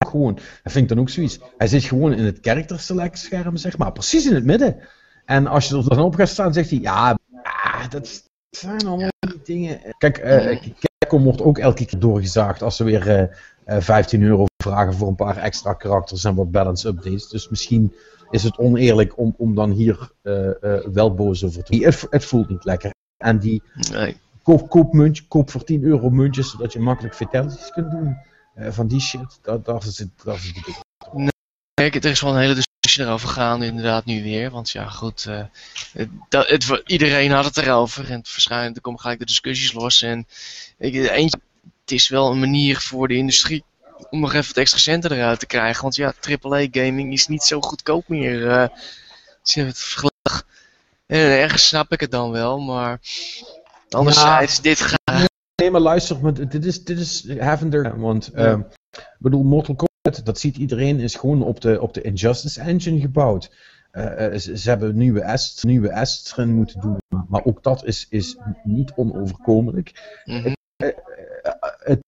Gewoon, 0.06 0.38
hij 0.62 0.72
vindt 0.72 0.88
dan 0.88 1.00
ook 1.00 1.08
zoiets. 1.08 1.38
Hij 1.56 1.66
zit 1.66 1.84
gewoon 1.84 2.12
in 2.12 2.24
het 2.24 2.38
character 2.40 2.80
select 2.80 3.18
scherm, 3.18 3.56
zeg 3.56 3.78
maar, 3.78 3.92
precies 3.92 4.26
in 4.26 4.34
het 4.34 4.44
midden. 4.44 4.88
En 5.24 5.46
als 5.46 5.68
je 5.68 5.76
er 5.76 5.88
dan 5.88 5.98
op 5.98 6.14
gaat 6.14 6.28
staan, 6.28 6.52
zegt 6.52 6.70
hij, 6.70 6.78
ja, 6.78 7.18
dat 7.88 8.29
zijn 8.50 8.86
allemaal 8.86 9.10
die 9.20 9.40
dingen. 9.44 9.80
Kijk, 9.98 10.18
uh, 10.18 10.62
Capcom 10.88 11.24
wordt 11.24 11.42
ook 11.42 11.58
elke 11.58 11.84
keer 11.84 11.98
doorgezaagd 11.98 12.62
als 12.62 12.76
ze 12.76 12.84
weer 12.84 13.08
uh, 13.66 13.76
uh, 13.76 13.80
15 13.82 14.22
euro 14.22 14.44
vragen 14.62 14.94
voor 14.94 15.08
een 15.08 15.14
paar 15.14 15.36
extra 15.36 15.72
karakters 15.72 16.24
en 16.24 16.34
wat 16.34 16.50
balance 16.50 16.88
updates. 16.88 17.28
Dus 17.28 17.48
misschien 17.48 17.94
is 18.30 18.42
het 18.42 18.58
oneerlijk 18.58 19.18
om, 19.18 19.34
om 19.38 19.54
dan 19.54 19.70
hier 19.70 20.12
wel 20.92 21.14
boos 21.14 21.44
over 21.44 21.64
te 21.64 21.76
worden. 21.76 21.90
Het, 21.90 22.06
het 22.10 22.24
voelt 22.24 22.48
niet 22.48 22.64
lekker. 22.64 22.90
En 23.16 23.38
die 23.38 23.62
nee. 23.92 24.16
koop, 24.42 24.68
koop, 24.68 24.92
muntje, 24.92 25.24
koop 25.28 25.50
voor 25.50 25.64
10 25.64 25.82
euro 25.82 26.10
muntjes, 26.10 26.50
zodat 26.50 26.72
je 26.72 26.80
makkelijk 26.80 27.14
fatalities 27.14 27.70
kunt 27.70 27.90
doen. 27.90 28.16
van 28.54 28.86
die 28.86 29.00
shit, 29.00 29.38
dat, 29.42 29.64
dat 29.64 29.84
is 29.84 29.98
het. 29.98 30.10
Dat 30.24 30.38
het 31.84 31.92
nee, 31.92 32.02
er 32.02 32.10
is 32.10 32.20
wel 32.20 32.32
een 32.32 32.40
hele 32.40 32.54
discussie 32.54 33.04
erover 33.04 33.28
gaan 33.28 33.62
inderdaad 33.62 34.04
nu 34.04 34.22
weer. 34.22 34.50
Want 34.50 34.70
ja, 34.70 34.88
goed, 34.88 35.26
uh, 35.28 35.42
het, 35.92 36.08
het, 36.30 36.82
iedereen 36.86 37.30
had 37.30 37.44
het 37.44 37.56
erover. 37.56 38.10
En 38.10 38.22
waarschijnlijk 38.32 38.76
er 38.76 38.82
komen 38.82 39.00
gelijk 39.00 39.18
de 39.18 39.24
discussies 39.24 39.72
los. 39.72 40.02
En 40.02 40.26
ik, 40.78 40.94
eentje, 40.94 41.40
het 41.80 41.90
is 41.90 42.08
wel 42.08 42.30
een 42.30 42.40
manier 42.40 42.78
voor 42.78 43.08
de 43.08 43.16
industrie 43.16 43.64
om 44.10 44.20
nog 44.20 44.32
even 44.32 44.46
wat 44.46 44.56
extra 44.56 44.78
centen 44.78 45.12
eruit 45.12 45.40
te 45.40 45.46
krijgen. 45.46 45.82
Want 45.82 45.94
ja, 45.94 46.14
AAA 46.20 46.66
gaming 46.70 47.12
is 47.12 47.26
niet 47.26 47.42
zo 47.42 47.60
goedkoop 47.60 48.08
meer. 48.08 48.40
Uh, 48.40 48.66
het 49.42 49.78
en 51.10 51.18
ergens 51.18 51.66
snap 51.66 51.92
ik 51.92 52.00
het 52.00 52.10
dan 52.10 52.30
wel, 52.30 52.60
maar 52.60 53.00
anderzijds, 53.88 54.56
ja. 54.56 54.62
dit 54.62 54.80
gaat... 54.80 55.28
Nee, 55.54 55.70
maar 55.70 55.80
luister, 55.80 56.48
dit 56.48 56.64
is, 56.64 56.84
dit 56.84 56.98
is 56.98 57.38
Havender, 57.38 58.00
want 58.00 58.30
uh, 58.34 58.58
ik 58.90 59.16
bedoel, 59.18 59.42
Mortal 59.42 59.74
Kombat, 59.74 59.89
dat 60.00 60.38
ziet 60.38 60.56
iedereen, 60.56 61.00
is 61.00 61.14
gewoon 61.14 61.42
op 61.42 61.60
de, 61.60 61.80
op 61.80 61.94
de 61.94 62.00
Injustice 62.02 62.60
Engine 62.60 63.00
gebouwd. 63.00 63.50
Uh, 63.92 64.04
ze, 64.36 64.58
ze, 64.58 64.68
hebben 64.68 64.96
nieuwe 64.96 65.20
est, 65.20 65.64
nieuwe 65.64 66.06
moeten 66.46 66.80
doen, 66.80 66.98
maar, 67.28 67.44
ook 67.44 67.62
dat 67.62 67.84
is, 67.84 68.06
is 68.10 68.36
niet 68.64 68.92
onoverkomelijk. 68.96 70.20
Mm 70.24 70.42
-hmm. 70.42 70.56
het, 70.76 70.96
het, 71.78 72.00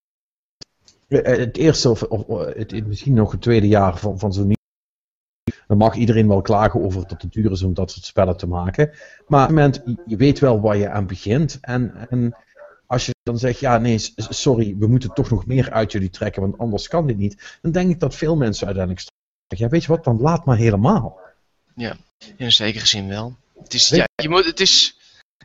het, 1.26 1.56
eerste, 1.56 1.90
of, 1.90 2.02
of 2.02 2.26
het, 2.54 2.86
misschien 2.86 3.14
nog 3.14 3.32
het 3.32 3.42
tweede 3.42 3.68
jaar 3.68 3.98
van, 3.98 4.18
van 4.18 4.32
zo'n 4.32 4.54
dan 5.66 5.76
mag 5.76 5.94
iedereen 5.94 6.28
wel 6.28 6.42
klagen 6.42 6.82
over 6.82 7.08
dat 7.08 7.22
het 7.22 7.32
duur 7.32 7.50
is 7.50 7.62
om 7.62 7.74
dat 7.74 7.90
soort 7.90 8.04
spellen 8.04 8.36
te 8.36 8.46
maken. 8.46 8.90
Maar 9.26 9.42
op 9.42 9.56
het 9.56 9.56
moment, 9.56 9.82
je 10.06 10.16
weet 10.16 10.38
wel 10.38 10.60
waar 10.60 10.76
je 10.76 10.90
aan 10.90 11.06
begint. 11.06 11.58
En, 11.60 11.94
en 12.10 12.36
als 12.92 13.06
je 13.06 13.14
dan 13.22 13.38
zegt, 13.38 13.60
ja 13.60 13.78
nee, 13.78 13.98
sorry, 14.16 14.76
we 14.78 14.86
moeten 14.86 15.14
toch 15.14 15.30
nog 15.30 15.46
meer 15.46 15.70
uit 15.70 15.92
jullie 15.92 16.10
trekken, 16.10 16.42
want 16.42 16.58
anders 16.58 16.88
kan 16.88 17.06
dit 17.06 17.16
niet. 17.16 17.58
Dan 17.62 17.72
denk 17.72 17.90
ik 17.90 18.00
dat 18.00 18.14
veel 18.14 18.36
mensen 18.36 18.66
uiteindelijk 18.66 19.06
zeggen, 19.46 19.66
ja 19.66 19.72
weet 19.72 19.82
je 19.82 19.88
wat, 19.88 20.04
dan 20.04 20.20
laat 20.20 20.44
maar 20.44 20.56
helemaal. 20.56 21.18
Ja, 21.74 21.96
in 22.36 22.44
een 22.44 22.52
zekere 22.52 22.86
zin 22.86 23.08
wel. 23.08 23.36
Het 23.62 23.74
is, 23.74 23.88
ja, 23.88 24.04
je 24.22 24.28
moet, 24.28 24.44
het 24.44 24.60
is, 24.60 24.96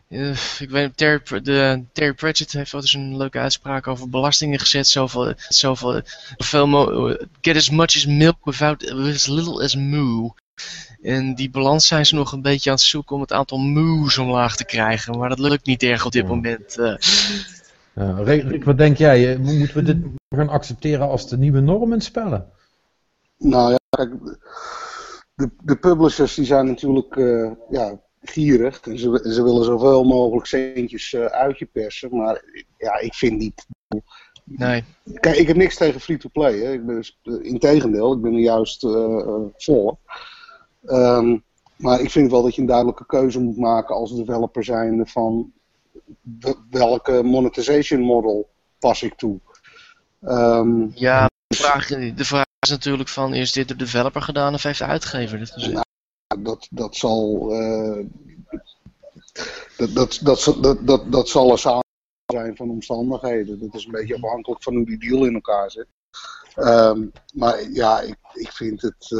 uh, 0.09 0.37
ik 0.59 0.69
weet 0.69 0.97
Terry, 0.97 1.41
de, 1.41 1.83
Terry 1.91 2.13
Pratchett 2.13 2.51
heeft 2.51 2.71
wel 2.71 2.81
eens 2.81 2.93
een 2.93 3.17
leuke 3.17 3.39
uitspraak 3.39 3.87
over 3.87 4.09
belastingen 4.09 4.59
gezet. 4.59 4.87
Zoveel, 4.87 5.33
zoveel, 5.37 6.01
zoveel 6.37 7.17
get 7.41 7.55
as 7.55 7.69
much 7.69 7.95
as 7.95 8.05
milk 8.05 8.37
without 8.45 8.91
as 8.91 9.27
little 9.27 9.63
as 9.63 9.75
moo. 9.75 10.33
En 11.01 11.35
die 11.35 11.49
balans 11.49 11.87
zijn 11.87 12.05
ze 12.05 12.15
nog 12.15 12.31
een 12.31 12.41
beetje 12.41 12.69
aan 12.69 12.75
het 12.75 12.85
zoeken 12.85 13.15
om 13.15 13.21
het 13.21 13.31
aantal 13.33 13.57
moes 13.57 14.17
omlaag 14.17 14.55
te 14.55 14.65
krijgen. 14.65 15.17
Maar 15.17 15.29
dat 15.29 15.39
lukt 15.39 15.65
niet 15.65 15.83
erg 15.83 16.05
op 16.05 16.11
dit 16.11 16.21
Ja. 16.23 16.27
moment. 16.29 16.77
eh. 16.77 16.95
Ja, 17.95 18.15
Rick, 18.23 18.43
Rick, 18.43 18.63
wat 18.63 18.77
denk 18.77 18.97
jij? 18.97 19.33
Eh, 19.33 19.39
Moeten 19.39 19.75
we 19.75 19.83
dit 19.83 19.97
gaan 20.29 20.49
accepteren 20.49 21.07
als 21.07 21.29
de 21.29 21.37
nieuwe 21.37 21.59
norm 21.59 21.93
in 21.93 22.01
spellen? 22.01 22.49
Nou 23.37 23.71
ja, 23.71 23.77
kijk, 23.89 24.11
de, 25.35 25.49
de 25.63 25.75
publishers 25.75 26.33
die 26.35 26.45
zijn 26.45 26.65
natuurlijk 26.65 27.15
eh, 27.15 27.51
ja, 27.69 27.99
gierig. 28.21 28.79
En 28.81 28.99
ze, 28.99 29.19
ze 29.33 29.43
willen 29.43 29.63
zoveel 29.65 30.03
mogelijk 30.03 30.45
centjes 30.45 31.13
eh, 31.13 31.25
uit 31.25 31.57
je 31.59 31.65
persen. 31.65 32.17
Maar 32.17 32.43
ja, 32.77 32.99
ik 32.99 33.13
vind 33.13 33.37
niet. 33.37 33.65
nee. 34.43 34.83
Kijk, 35.19 35.35
ik 35.35 35.47
heb 35.47 35.55
niks 35.57 35.75
tegen 35.77 35.99
free-to-play. 35.99 36.57
hè. 36.59 36.71
Ik 36.73 36.85
ben, 36.85 37.03
integendeel, 37.43 38.13
ik 38.13 38.21
ben 38.21 38.33
er 38.33 38.39
juist 38.39 38.81
voor. 39.57 39.97
Ehm, 40.87 41.37
maar 41.75 41.99
ik 41.99 42.11
vind 42.11 42.31
wel 42.31 42.41
dat 42.43 42.55
je 42.55 42.61
een 42.61 42.67
duidelijke 42.67 43.05
keuze 43.05 43.39
moet 43.39 43.57
maken 43.57 43.95
als 43.95 44.15
developer 44.15 44.63
zijnde 44.63 45.05
van 45.05 45.51
welke 46.69 47.23
monetization 47.23 48.01
model 48.01 48.49
pas 48.79 49.03
ik 49.03 49.13
toe. 49.15 49.39
Ehm, 50.21 50.87
Ja, 50.93 51.29
de 51.47 51.55
vraag, 51.55 51.87
de 51.87 52.25
vraag 52.25 52.45
is 52.59 52.69
natuurlijk 52.69 53.09
van, 53.09 53.33
is 53.33 53.51
dit 53.51 53.67
de 53.67 53.75
developer 53.75 54.21
gedaan 54.21 54.53
of 54.53 54.63
heeft 54.63 54.79
de 54.79 54.85
uitgever 54.85 55.39
dit 55.39 55.51
gezegd? 55.51 55.73
Nou, 55.73 56.41
dat, 56.43 56.67
dat 56.71 56.95
zal. 56.95 57.49
eh, 57.53 58.05
dat, 59.77 59.93
dat, 59.93 60.19
dat, 60.23 60.57
dat, 60.61 60.87
dat, 60.87 61.11
dat 61.11 61.29
zal 61.29 61.51
een 61.51 61.57
samen 61.57 61.83
zijn 62.33 62.55
van 62.55 62.69
omstandigheden. 62.69 63.59
Dat 63.59 63.73
is 63.73 63.85
een 63.85 63.91
beetje 63.91 64.15
afhankelijk 64.15 64.63
van 64.63 64.75
hoe 64.75 64.85
die 64.85 64.99
deal 64.99 65.25
in 65.25 65.33
elkaar 65.33 65.71
zit. 65.71 65.87
Ehm, 66.55 67.05
maar 67.33 67.71
ja, 67.71 67.99
ik, 68.01 68.17
ik 68.33 68.51
vind 68.51 68.81
het. 68.81 69.11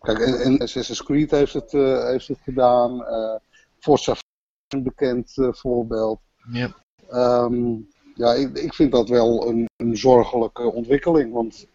Kijk, 0.00 0.18
en, 0.18 0.40
en 0.40 0.58
Assassin's 0.58 1.02
Creed 1.02 1.30
heeft 1.30 1.52
het, 1.52 1.74
eh, 1.74 2.04
heeft 2.04 2.28
het 2.28 2.40
gedaan. 2.44 3.04
eh 3.04 3.34
Forza 3.78 4.12
is 4.12 4.20
een 4.68 4.82
bekend 4.82 5.38
eh, 5.38 5.52
voorbeeld. 5.52 6.20
Ja. 6.52 6.74
Ehm, 7.08 7.74
ja, 8.14 8.32
ik, 8.32 8.58
ik 8.58 8.74
vind 8.74 8.92
dat 8.92 9.08
wel 9.08 9.48
een, 9.48 9.68
een 9.76 9.96
zorgelijke 9.96 10.72
ontwikkeling. 10.72 11.32
Want 11.32 11.66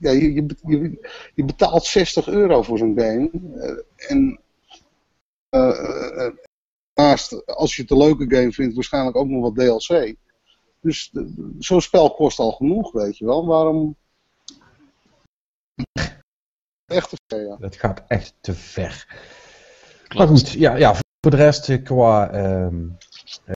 ja, 0.00 0.10
je, 0.10 0.34
je, 0.34 0.98
je, 1.34 1.44
betaalt 1.44 1.84
60 1.84 2.28
euro 2.28 2.62
voor 2.62 2.78
zo'n 2.78 2.98
game. 2.98 3.30
en 3.96 4.40
eh, 5.48 6.28
naast, 6.94 7.46
als 7.46 7.76
je 7.76 7.82
het 7.82 7.90
een 7.90 7.98
leuke 7.98 8.36
game 8.36 8.52
vindt, 8.52 8.74
waarschijnlijk 8.74 9.16
ook 9.16 9.28
nog 9.28 9.42
wat 9.42 9.54
DLC. 9.54 10.16
Dus 10.80 11.12
zo'n 11.58 11.80
spel 11.80 12.14
kost 12.14 12.38
al 12.38 12.52
genoeg, 12.52 12.92
weet 12.92 13.18
je 13.18 13.24
wel. 13.24 13.46
Waarom. 13.46 13.96
Echt 16.88 17.08
te 17.08 17.16
veel, 17.26 17.38
ja. 17.38 17.56
Dat 17.56 17.76
gaat 17.76 18.04
echt 18.08 18.34
te 18.40 18.54
ver. 18.54 19.06
Klopt. 20.08 20.14
Maar 20.14 20.26
goed, 20.26 20.50
ja, 20.50 20.76
ja, 20.76 20.94
voor 20.94 21.30
de 21.30 21.36
rest 21.36 21.68
eh, 21.68 21.84
qua 21.84 22.30
ehm, 22.30 22.86
eh, 23.44 23.52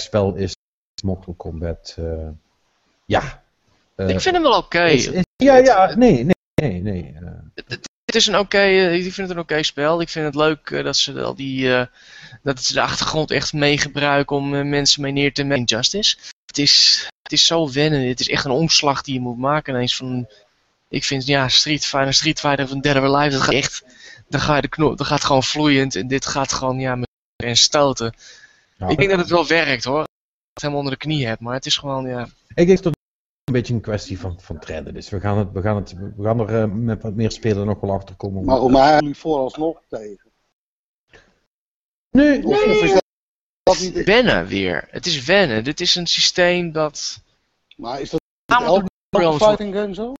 spel 0.00 0.34
is 0.34 0.56
Mortal 1.04 1.34
Kombat, 1.34 1.94
eh, 1.98 2.28
ja. 3.06 3.42
Ik 3.96 4.20
vind 4.20 4.34
hem 4.34 4.42
wel 4.42 4.56
oké. 4.56 4.82
ja, 5.36 5.56
ja, 5.56 5.94
nee, 5.94 6.24
nee, 6.24 6.34
nee, 6.54 6.82
nee. 6.82 7.16
Het 8.12 8.20
is 8.20 8.26
een 8.26 8.38
oké, 8.38 8.62
ik 8.90 9.02
vind 9.02 9.16
het 9.16 9.30
een 9.30 9.42
oké 9.42 9.62
spel. 9.62 10.00
Ik 10.00 10.08
vind 10.08 10.24
het 10.24 10.34
leuk 10.34 10.82
dat 10.84 10.96
ze 10.96 11.22
al 11.22 11.34
die, 11.34 11.74
eh, 11.74 11.86
dat 12.42 12.64
ze 12.64 12.72
de 12.72 12.80
achtergrond 12.80 13.30
echt 13.30 13.52
meegebruiken 13.52 14.36
om 14.36 14.68
mensen 14.68 15.02
mee 15.02 15.12
neer 15.12 15.32
te 15.32 15.42
nemen. 15.42 15.64
Justice. 15.64 16.16
Het 16.46 16.58
is, 16.58 17.06
het 17.22 17.32
is 17.32 17.46
zo 17.46 17.72
wennen. 17.72 18.08
Het 18.08 18.20
is 18.20 18.28
echt 18.28 18.44
een 18.44 18.50
omslag 18.50 19.02
die 19.02 19.14
je 19.14 19.20
moet 19.20 19.38
maken 19.38 19.74
ineens 19.74 19.96
van. 19.96 20.28
Ik 20.92 21.04
vind 21.04 21.26
ja, 21.26 21.48
Street 21.48 21.84
Fighter, 21.84 22.14
Street 22.14 22.40
Fighter 22.40 22.68
van 22.68 22.80
Dead 22.80 22.96
or 22.96 23.02
Alive, 23.02 23.36
dat 23.36 23.40
gaat 23.40 23.54
echt. 23.54 23.84
Dan 24.28 24.40
ga 24.40 24.56
je 24.56 24.62
de 24.62 24.68
knop, 24.68 24.96
dat 24.98 25.06
gaat 25.06 25.24
gewoon 25.24 25.42
vloeiend 25.42 25.94
en 25.96 26.08
dit 26.08 26.26
gaat 26.26 26.52
gewoon 26.52 26.78
ja 26.78 26.94
met 26.94 27.08
en 27.36 27.56
stoten. 27.56 28.14
ja, 28.76 28.88
Ik 28.88 28.96
denk 28.96 29.10
dat 29.10 29.18
het 29.18 29.30
wel 29.30 29.46
werkt 29.46 29.84
hoor. 29.84 29.98
Dat 29.98 30.06
je 30.06 30.52
het 30.52 30.62
helemaal 30.62 30.82
onder 30.82 30.98
de 30.98 31.06
knie 31.06 31.26
hebt, 31.26 31.40
maar 31.40 31.54
het 31.54 31.66
is 31.66 31.76
gewoon 31.76 32.06
ja. 32.06 32.28
Ik 32.54 32.66
denk 32.66 32.68
dat 32.68 32.84
het 32.84 32.94
een 33.44 33.52
beetje 33.52 33.74
een 33.74 33.80
kwestie 33.80 34.18
van, 34.18 34.40
van 34.40 34.58
trenden 34.58 34.96
is. 34.96 35.10
We 35.10 35.20
gaan, 35.20 35.38
het, 35.38 35.52
we, 35.52 35.60
gaan 35.60 35.76
het, 35.76 35.92
we 36.16 36.22
gaan 36.22 36.40
er 36.40 36.62
eh, 36.62 36.70
met 36.70 37.02
wat 37.02 37.14
meer 37.14 37.30
spelen 37.30 37.66
nog 37.66 37.80
wel 37.80 37.92
achter 37.92 38.14
komen. 38.14 38.44
Maar 38.44 38.60
om 38.60 38.76
jullie 38.76 39.16
vooralsnog 39.16 39.82
tegen. 39.88 40.30
nee, 42.10 42.44
Of, 42.44 42.64
of 42.64 42.82
is 42.82 42.92
dat, 42.92 43.04
dat 43.62 43.80
niet. 43.80 44.04
Wennen 44.04 44.46
weer. 44.46 44.88
Het 44.90 45.06
is 45.06 45.24
wennen. 45.24 45.64
Dit 45.64 45.80
is 45.80 45.94
een 45.94 46.06
systeem 46.06 46.72
dat. 46.72 47.22
Maar 47.76 48.00
is 48.00 48.10
dat 48.10 48.20
elke 48.46 48.88
fighting 49.38 49.74
game 49.74 49.94
zo? 49.94 50.12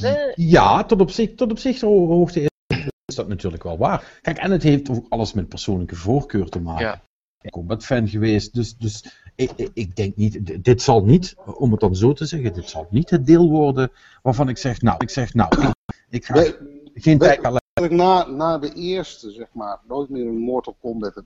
Nee. 0.00 0.32
Ja, 0.34 0.84
tot 0.84 1.00
op 1.00 1.10
zich, 1.10 1.34
tot 1.34 1.50
op 1.50 1.58
zich 1.58 1.80
ho- 1.80 2.06
hoogte 2.06 2.40
is, 2.40 3.14
dat 3.14 3.28
natuurlijk 3.28 3.62
wel 3.62 3.78
waar. 3.78 4.18
Kijk, 4.22 4.38
en 4.38 4.50
het 4.50 4.62
heeft 4.62 4.90
ook 4.90 5.06
alles 5.08 5.32
met 5.32 5.48
persoonlijke 5.48 5.96
voorkeur 5.96 6.48
te 6.48 6.60
maken. 6.60 6.86
Ja. 6.86 6.94
Ik 6.94 7.00
ben 7.40 7.50
combat 7.50 7.84
fan 7.84 8.08
geweest, 8.08 8.54
dus, 8.54 8.76
dus 8.76 9.22
ik, 9.34 9.50
ik- 9.72 9.96
denk 9.96 10.16
niet, 10.16 10.64
dit 10.64 10.82
zal 10.82 11.04
niet, 11.04 11.34
om 11.56 11.70
het 11.70 11.80
dan 11.80 11.96
zo 11.96 12.12
te 12.12 12.24
zeggen, 12.24 12.52
dit 12.52 12.68
zal 12.68 12.86
niet 12.90 13.10
het 13.10 13.26
deel 13.26 13.50
worden 13.50 13.90
waarvan 14.22 14.48
ik 14.48 14.58
zeg, 14.58 14.82
nou, 14.82 14.96
ik 14.98 15.10
zeg, 15.10 15.34
nou, 15.34 15.62
ik, 15.62 15.72
ik 16.10 16.24
ga 16.24 16.34
We- 16.34 16.90
geen 16.94 17.18
tijd 17.18 17.60
ik 17.82 17.90
na, 17.90 18.26
na 18.26 18.58
de 18.58 18.72
eerste, 18.74 19.30
zeg 19.30 19.48
maar, 19.52 19.80
nooit 19.88 20.08
meer 20.08 20.26
een 20.26 20.38
Mortal 20.38 20.76
Kombat 20.80 21.14
heb. 21.14 21.24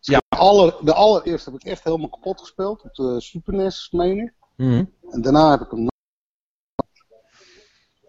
Ja. 0.00 0.18
De, 0.28 0.36
aller, 0.36 0.76
de 0.84 0.94
allereerste 0.94 1.50
heb 1.50 1.60
ik 1.60 1.66
echt 1.66 1.84
helemaal 1.84 2.08
kapot 2.08 2.40
gespeeld, 2.40 2.82
op 2.82 2.94
de 2.94 3.20
Super 3.20 3.54
NES, 3.54 3.88
meen 3.92 4.18
ik. 4.18 4.32
Mhm. 4.56 4.84
En 5.10 5.22
daarna 5.22 5.50
heb 5.50 5.60
ik 5.60 5.70
hem 5.70 5.88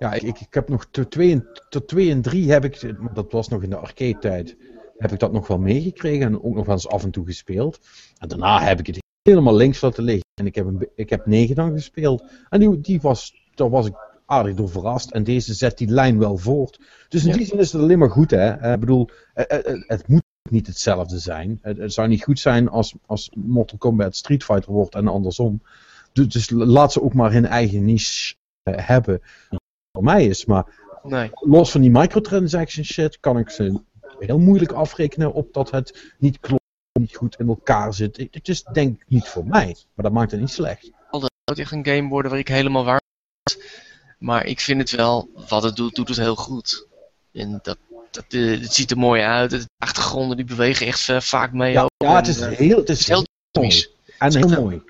Ja, 0.02 0.14
ik, 0.14 0.40
ik 0.40 0.54
heb 0.54 0.70
nog 0.70 0.86
tot 0.92 1.12
2 1.12 1.32
en, 1.32 1.48
tot 1.70 1.88
twee 1.88 2.12
en 2.12 2.22
3 2.22 2.52
heb 2.52 2.66
ik, 2.66 2.94
dat 3.14 3.32
was 3.32 3.48
nog 3.48 3.64
in 3.64 3.70
de 3.70 3.76
arcade 3.76 4.18
tijd, 4.20 4.58
heb 4.98 5.12
ik 5.12 5.20
dat 5.20 5.32
nog 5.32 5.48
wel 5.48 5.58
meegekregen 5.60 6.26
en 6.26 6.44
ook 6.44 6.56
nog 6.56 6.66
wel 6.66 6.76
eens 6.76 6.88
af 6.88 7.04
en 7.04 7.12
toe 7.12 7.26
gespeeld. 7.26 7.80
En 8.18 8.28
daarna 8.28 8.62
heb 8.62 8.80
ik 8.80 8.88
het 8.88 9.00
helemaal 9.22 9.56
links 9.56 9.82
laten 9.82 10.04
liggen. 10.04 10.26
En 10.40 10.46
ik 10.46 10.56
heb, 10.56 10.66
een, 10.66 10.90
ik 10.96 11.10
heb 11.10 11.26
9 11.26 11.56
dan 11.56 11.72
gespeeld. 11.72 12.24
En 12.50 12.60
die, 12.60 12.82
die 12.82 13.02
was, 13.02 13.34
daar 13.56 13.70
was 13.70 13.88
ik 13.88 13.94
aardig 14.26 14.56
door 14.56 14.70
verrast. 14.70 15.12
En 15.12 15.24
deze 15.24 15.54
zet 15.54 15.78
die 15.78 15.88
lijn 15.88 16.20
wel 16.20 16.38
voort. 16.38 16.80
Dus 17.10 17.24
in 17.24 17.30
Ja. 17.30 17.38
die 17.38 17.46
zin 17.46 17.60
is 17.60 17.72
het 17.72 17.82
alleen 17.82 18.00
maar 18.00 18.10
goed, 18.12 18.32
hè. 18.32 18.50
Eh, 18.50 18.74
Ik 18.74 18.80
bedoel, 18.80 19.10
eh, 19.34 19.58
eh, 19.58 19.82
het 19.88 20.08
moet 20.08 20.24
niet 20.50 20.68
hetzelfde 20.68 21.20
zijn. 21.20 21.60
Het, 21.62 21.94
zou 21.94 22.08
niet 22.08 22.24
goed 22.24 22.40
zijn 22.40 22.70
als, 22.70 22.96
als 23.06 23.32
Mortal 23.36 23.78
Kombat 23.78 24.16
Street 24.16 24.44
Fighter 24.44 24.72
wordt 24.72 24.96
en 24.96 25.08
andersom. 25.08 25.62
Dus, 26.14 26.28
dus 26.28 26.50
laat 26.50 26.92
ze 26.92 27.02
ook 27.02 27.14
maar 27.14 27.32
hun 27.32 27.46
eigen 27.46 27.86
niche 27.86 28.36
hebben. 28.64 29.22
Voor 29.92 30.04
mij 30.04 30.26
is, 30.26 30.46
maar 30.46 30.66
Nee. 31.04 31.30
los 31.34 31.72
van 31.72 31.82
die 31.82 31.90
microtransaction 31.90 32.86
shit 32.86 33.20
kan 33.20 33.38
ik 33.38 33.50
ze 33.50 33.82
heel 34.20 34.40
moeilijk 34.40 34.72
afrekenen 34.72 35.34
op 35.34 35.54
dat 35.54 35.72
het 35.72 36.14
niet 36.18 36.40
klopt, 36.40 36.64
niet 37.00 37.16
goed 37.16 37.36
in 37.40 37.48
elkaar 37.48 37.94
zit. 37.94 38.18
Het 38.32 38.48
is 38.48 38.64
denk 38.64 39.02
ik 39.02 39.06
niet 39.08 39.28
voor 39.28 39.46
mij, 39.46 39.76
maar 39.94 40.06
dat 40.06 40.12
maakt 40.12 40.32
het 40.32 40.40
niet 40.40 40.50
slecht. 40.50 40.92
Het 41.12 41.22
moet 41.46 41.60
echt 41.60 41.72
een 41.72 41.86
game 41.86 42.10
worden 42.10 42.32
waar 42.32 42.40
ik 42.40 42.48
helemaal 42.48 42.84
waar 42.84 43.02
Maar 44.18 44.46
ik 44.46 44.60
vind 44.60 44.80
het 44.82 44.92
wel, 44.92 45.30
wat 45.48 45.64
het 45.64 45.76
doet, 45.76 45.96
doet 45.96 46.08
het 46.08 46.18
heel 46.18 46.36
goed. 46.36 46.88
En 47.32 47.60
dat, 47.64 47.78
dat, 48.12 48.26
eh, 48.30 48.62
het 48.62 48.74
ziet 48.74 48.92
er 48.92 48.98
mooi 48.98 49.22
uit. 49.22 49.50
De 49.50 49.66
achtergronden 49.78 50.38
die 50.38 50.46
bewegen 50.46 50.88
echt 50.88 51.10
eh, 51.10 51.20
vaak 51.20 51.52
mee. 51.54 51.72
Ja, 51.72 51.88
ja 51.98 52.16
het 52.16 52.28
is 52.28 52.40
eh, 52.40 52.50
heel, 52.50 52.78
het 52.78 52.90
is 52.90 53.08
heel 53.08 53.26
dynamisch. 53.52 53.90
En 54.18 54.36
heel 54.36 54.62
mooi. 54.62 54.82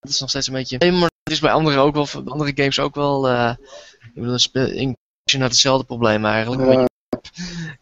Het 0.00 0.10
is 0.10 0.20
nog 0.20 0.28
steeds 0.28 0.46
een 0.46 0.52
beetje. 0.52 0.78
Het 1.28 1.36
is 1.36 1.42
bij 1.42 1.52
andere 1.52 1.78
ook 1.78 1.94
wel, 1.94 2.06
andere 2.26 2.52
games 2.54 2.78
ook 2.80 2.94
wel. 2.94 3.28
eh 3.28 3.54
ik 4.00 4.14
bedoel, 4.14 4.32
een 4.32 4.38
speel- 4.38 4.66
in 4.70 4.96
je 5.24 5.38
had 5.38 5.50
hetzelfde 5.50 5.86
probleem 5.86 6.24
eigenlijk. 6.24 6.88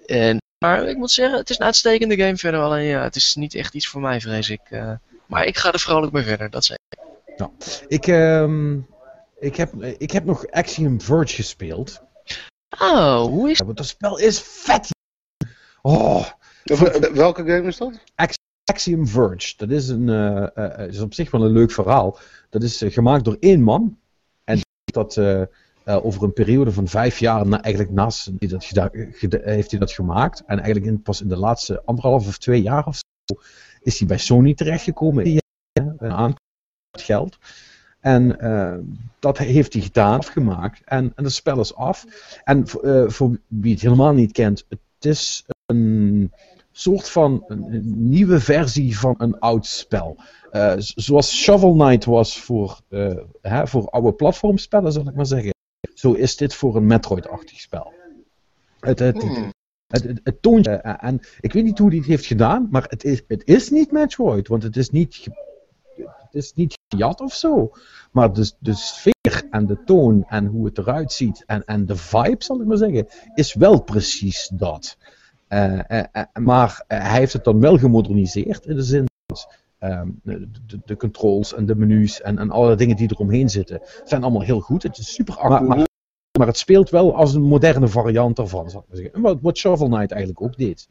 En, 0.07 0.41
maar 0.59 0.85
ik 0.89 0.97
moet 0.97 1.11
zeggen, 1.11 1.39
het 1.39 1.51
is 1.51 1.59
een 1.59 1.65
uitstekende 1.65 2.17
game 2.17 2.37
verder. 2.37 2.61
Alleen 2.61 2.85
ja, 2.85 3.03
het 3.03 3.17
is 3.17 3.35
niet 3.35 3.55
echt 3.55 3.75
iets 3.75 3.87
voor 3.89 4.01
mij, 4.01 4.21
vrees 4.21 4.51
ik. 4.51 4.61
eh. 4.71 4.93
maar 5.27 5.45
ik 5.45 5.57
ga 5.57 5.73
er 5.73 5.79
vrolijk 5.81 6.13
mee 6.13 6.23
verder, 6.23 6.51
dat 6.51 6.65
zeg 6.65 6.77
ik. 6.89 6.99
Ik, 7.89 8.07
ehm, 8.07 8.79
ik, 9.39 9.57
heb, 9.57 9.83
ik 9.99 10.11
heb 10.11 10.25
nog 10.25 10.47
Axiom 10.51 11.01
Verge 11.01 11.35
gespeeld. 11.35 12.01
Oh, 12.79 13.21
hoe 13.21 13.51
is 13.51 13.59
Ja, 13.59 13.65
want 13.65 13.77
dat 13.77 13.87
spel 13.87 14.19
is 14.19 14.41
vet. 14.41 14.89
Oh, 15.83 16.27
wel- 16.65 17.13
welke 17.13 17.41
game 17.45 17.63
is 17.69 17.77
dat? 17.77 17.93
Axiom 18.77 19.07
Verge. 19.07 19.55
Dat 19.57 19.71
is, 19.71 19.89
een, 19.89 20.09
eh, 20.09 20.43
eh, 20.43 20.79
eh, 20.79 20.89
is 20.89 21.01
op 21.01 21.15
zich 21.15 21.31
wel 21.31 21.45
een 21.45 21.53
leuk 21.53 21.71
verhaal. 21.71 22.19
Dat 22.51 22.63
is 22.63 22.83
gemaakt 22.87 23.25
door 23.25 23.37
één 23.41 23.63
man. 23.63 23.99
En 24.45 24.61
dat 24.85 25.19
over 25.85 26.23
een 26.23 26.33
periode 26.33 26.73
van 26.73 26.89
vijf 26.89 27.19
jaar, 27.19 27.47
na, 27.47 27.63
eigenlijk 27.63 27.95
naast 27.95 28.31
hij 28.39 28.49
dat 28.49 28.93
heeft 29.45 29.71
hij 29.71 29.81
dat 29.81 29.93
gemaakt. 29.93 30.43
En 30.47 30.57
eigenlijk 30.57 30.87
in, 30.87 31.03
pas 31.03 31.21
in 31.21 31.29
de 31.29 31.37
laatste 31.37 31.83
anderhalf 31.85 32.27
of 32.27 32.39
twee 32.39 32.63
jaar 32.63 32.87
of 32.87 32.97
zo 32.97 33.41
is 33.83 33.99
hij 33.99 34.09
bij 34.09 34.19
Sony 34.19 34.55
terechtgekomen. 34.55 35.25
Die, 35.25 35.41
aantal 35.99 36.37
geld. 36.91 37.39
En 38.01 38.29
dat 39.19 39.39
heeft 39.39 39.73
hij 39.73 39.83
gedaan, 39.83 40.19
afgemaakt. 40.19 40.83
En, 40.85 41.13
en 41.15 41.31
spel 41.31 41.61
is 41.61 41.75
af. 41.75 42.05
En 42.45 42.69
voor 43.13 43.39
wie 43.47 43.73
het 43.73 43.83
helemaal 43.83 44.13
niet 44.13 44.33
kent, 44.33 44.65
het 44.69 44.81
is 45.01 45.45
een 45.67 46.33
soort 46.79 47.09
van 47.09 47.45
een, 47.47 47.75
een 47.75 48.09
nieuwe 48.09 48.41
versie 48.41 48.99
van 48.99 49.15
een 49.19 49.39
oud 49.39 49.67
spel. 49.67 50.17
Eh, 50.51 50.75
zoals 50.77 51.37
Shovel 51.37 51.73
Knight 51.73 52.05
was 52.05 52.41
voor, 52.41 52.81
eh, 52.89 53.17
hè, 53.41 53.67
voor 53.67 53.89
oude 53.89 54.13
platformspellen, 54.13 54.93
zal 54.93 55.09
ik 55.09 55.15
maar 55.15 55.27
zeggen. 55.27 55.55
Zo 55.95 56.13
is 56.13 56.37
dit 56.37 56.55
voor 56.55 56.77
een 56.77 56.87
Metroid-achtig 56.87 57.61
spel. 57.61 57.93
Het, 58.81 58.99
het, 58.99 59.23
Hmm. 59.23 59.53
het, 59.87 60.03
het, 60.03 60.21
het 60.23 60.43
toontje, 60.43 60.71
eh, 60.71 61.09
en 61.09 61.21
ik 61.41 61.53
weet 61.53 61.65
niet 61.65 61.79
hoe 61.79 61.89
hij 61.89 61.99
het 61.99 62.07
heeft 62.07 62.27
gedaan, 62.27 62.69
maar 62.71 62.85
het 62.89 63.05
is, 63.05 63.23
het 63.29 63.43
is 63.45 63.71
niet 63.71 63.93
Metroid, 63.93 64.49
want 64.49 64.63
het 64.63 64.77
is 64.77 64.91
niet, 64.91 65.27
het 65.97 66.35
is 66.35 66.53
niet 66.53 66.79
gejat 66.89 67.21
of 67.21 67.35
zo. 67.35 67.71
Maar 68.13 68.33
de, 68.33 68.53
de 68.59 68.75
sfeer 68.75 69.43
en 69.51 69.67
de 69.67 69.85
toon 69.85 70.25
en 70.29 70.47
hoe 70.47 70.65
het 70.65 70.79
eruit 70.79 71.13
ziet 71.13 71.45
en, 71.47 71.65
en 71.65 71.87
de 71.87 71.97
vibe, 71.97 72.45
zal 72.45 72.61
ik 72.61 72.67
maar 72.67 72.77
zeggen, 72.77 73.09
is 73.35 73.55
wel 73.55 73.83
precies 73.83 74.51
dat. 74.53 74.97
Eh, 75.49 75.91
eh, 75.91 76.05
eh, 76.13 76.25
maar 76.41 76.85
hij 76.87 77.19
heeft 77.19 77.33
het 77.33 77.45
dan 77.45 77.61
wel 77.61 77.79
gemoderniseerd 77.79 78.67
in 78.67 78.77
de 78.77 78.83
zin 78.83 79.05
dat 79.27 79.55
ehm, 79.79 80.11
de, 80.85 80.97
controls 80.97 81.55
en 81.55 81.67
de 81.67 81.77
menus 81.77 82.21
en, 82.21 82.39
en 82.39 82.51
alle 82.51 82.75
dingen 82.75 82.97
die 82.97 83.11
eromheen 83.13 83.51
zitten, 83.51 83.81
zijn 84.05 84.23
allemaal 84.23 84.43
heel 84.43 84.61
goed. 84.61 84.83
Het 84.83 84.99
is 84.99 85.15
super 85.15 85.49
maar, 85.49 85.65
maar, 85.65 85.87
maar 86.39 86.47
het 86.47 86.59
speelt 86.59 86.91
wel 86.91 87.15
als 87.15 87.35
een 87.35 87.43
moderne 87.43 87.89
variant 87.89 88.37
daarvan, 88.37 88.71
zal 88.71 88.81
ik 88.81 88.87
maar 88.89 88.97
zeggen. 88.97 89.21
Wat, 89.21 89.39
wat 89.41 89.57
Shovel 89.57 89.89
Knight 89.89 90.11
eigenlijk 90.11 90.43
ook 90.43 90.57
deed. 90.57 90.89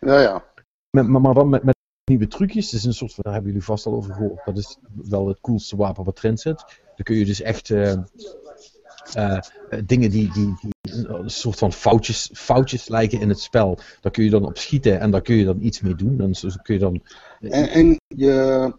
Ja, 0.00 0.20
ja. 0.20 0.44
Met, 0.90 1.08
maar, 1.08 1.20
maar 1.20 1.34
dan 1.34 1.48
met, 1.48 1.62
met 1.62 1.76
nieuwe 2.04 2.26
trucjes. 2.26 2.64
Het 2.64 2.74
is 2.74 2.84
een 2.84 2.94
soort 2.94 3.14
van, 3.14 3.24
daar 3.24 3.32
hebben 3.32 3.50
jullie 3.50 3.66
vast 3.66 3.86
al 3.86 3.94
over 3.94 4.14
gehoord. 4.14 4.44
Dat 4.44 4.56
is 4.56 4.78
wel 4.94 5.28
het 5.28 5.40
coolste 5.40 5.76
wapen 5.76 6.04
wat 6.04 6.18
erin 6.18 6.38
zit. 6.38 6.64
Dan 6.96 7.04
kun 7.04 7.16
je 7.16 7.24
dus 7.24 7.40
echt 7.40 7.68
eh, 9.14 9.36
eh, 9.36 9.42
dingen 9.86 10.10
die, 10.10 10.32
die, 10.32 10.54
die 10.60 10.72
een 11.08 11.30
soort 11.30 11.58
van 11.58 11.72
foutjes, 11.72 12.30
foutjes 12.32 12.88
lijken 12.88 13.20
in 13.20 13.28
het 13.28 13.40
spel. 13.40 13.78
Daar 14.00 14.12
kun 14.12 14.24
je 14.24 14.30
dan 14.30 14.44
op 14.44 14.58
schieten 14.58 15.00
en 15.00 15.10
daar 15.10 15.22
kun 15.22 15.36
je 15.36 15.44
dan 15.44 15.58
iets 15.60 15.80
mee 15.80 15.94
doen. 15.94 16.16
Dan 16.16 16.34
zo 16.34 16.48
kun 16.62 16.74
je 16.74 16.80
dan. 16.80 17.02
En, 17.40 17.68
en 17.68 17.96
je, 18.06 18.72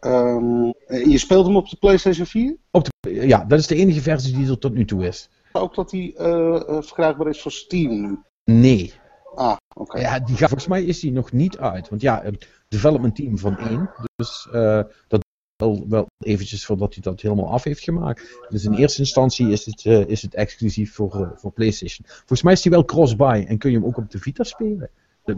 ehm, 0.00 0.70
en 0.86 1.10
je 1.10 1.18
speelt 1.18 1.46
hem 1.46 1.56
op 1.56 1.68
de 1.68 1.76
PlayStation 1.76 2.26
4? 2.26 2.56
Op 2.70 2.84
de, 2.84 3.26
ja, 3.26 3.44
dat 3.44 3.58
is 3.58 3.66
de 3.66 3.74
enige 3.74 4.00
versie 4.00 4.36
die 4.36 4.50
er 4.50 4.58
tot 4.58 4.74
nu 4.74 4.84
toe 4.84 5.06
is. 5.06 5.28
Ook 5.52 5.74
dat 5.74 5.90
die 5.90 6.16
eh, 6.16 6.56
eh, 6.56 6.82
verkrijgbaar 6.82 7.28
is 7.28 7.42
voor 7.42 7.52
Steam 7.52 8.00
nu? 8.00 8.18
Nee. 8.44 8.94
Ah, 9.34 9.56
oké. 9.74 10.00
Ja, 10.00 10.18
die 10.18 10.36
volgens 10.36 10.66
mij 10.66 10.84
is 10.84 11.00
die 11.00 11.12
nog 11.12 11.32
niet 11.32 11.58
uit. 11.58 11.88
Want 11.88 12.00
ja, 12.00 12.22
het 12.22 12.48
development 12.68 13.16
team 13.16 13.38
van 13.38 13.58
één. 13.58 13.90
Dus 14.16 14.48
eh, 14.52 14.80
dat 15.08 15.24
wel, 15.58 15.84
wel 15.88 16.06
eventjes 16.18 16.64
voordat 16.64 16.94
hij 16.94 17.02
dat 17.02 17.20
helemaal 17.20 17.50
af 17.50 17.64
heeft 17.64 17.82
gemaakt. 17.82 18.38
Dus 18.48 18.64
in 18.64 18.72
eerste 18.72 19.00
instantie 19.00 19.50
is 19.50 19.66
het, 19.66 19.84
eh, 19.84 20.06
is 20.06 20.22
het 20.22 20.34
exclusief 20.34 20.94
voor, 20.94 21.14
eh, 21.14 21.30
voor 21.34 21.52
PlayStation. 21.52 22.06
Volgens 22.08 22.42
mij 22.42 22.52
is 22.52 22.62
die 22.62 22.70
wel 22.70 22.84
cross-buy 22.84 23.44
en 23.48 23.58
kun 23.58 23.70
je 23.70 23.76
hem 23.76 23.86
ook 23.86 23.96
op 23.96 24.10
de 24.10 24.18
Vita 24.18 24.44
spelen. 24.44 24.90
Dat 25.24 25.36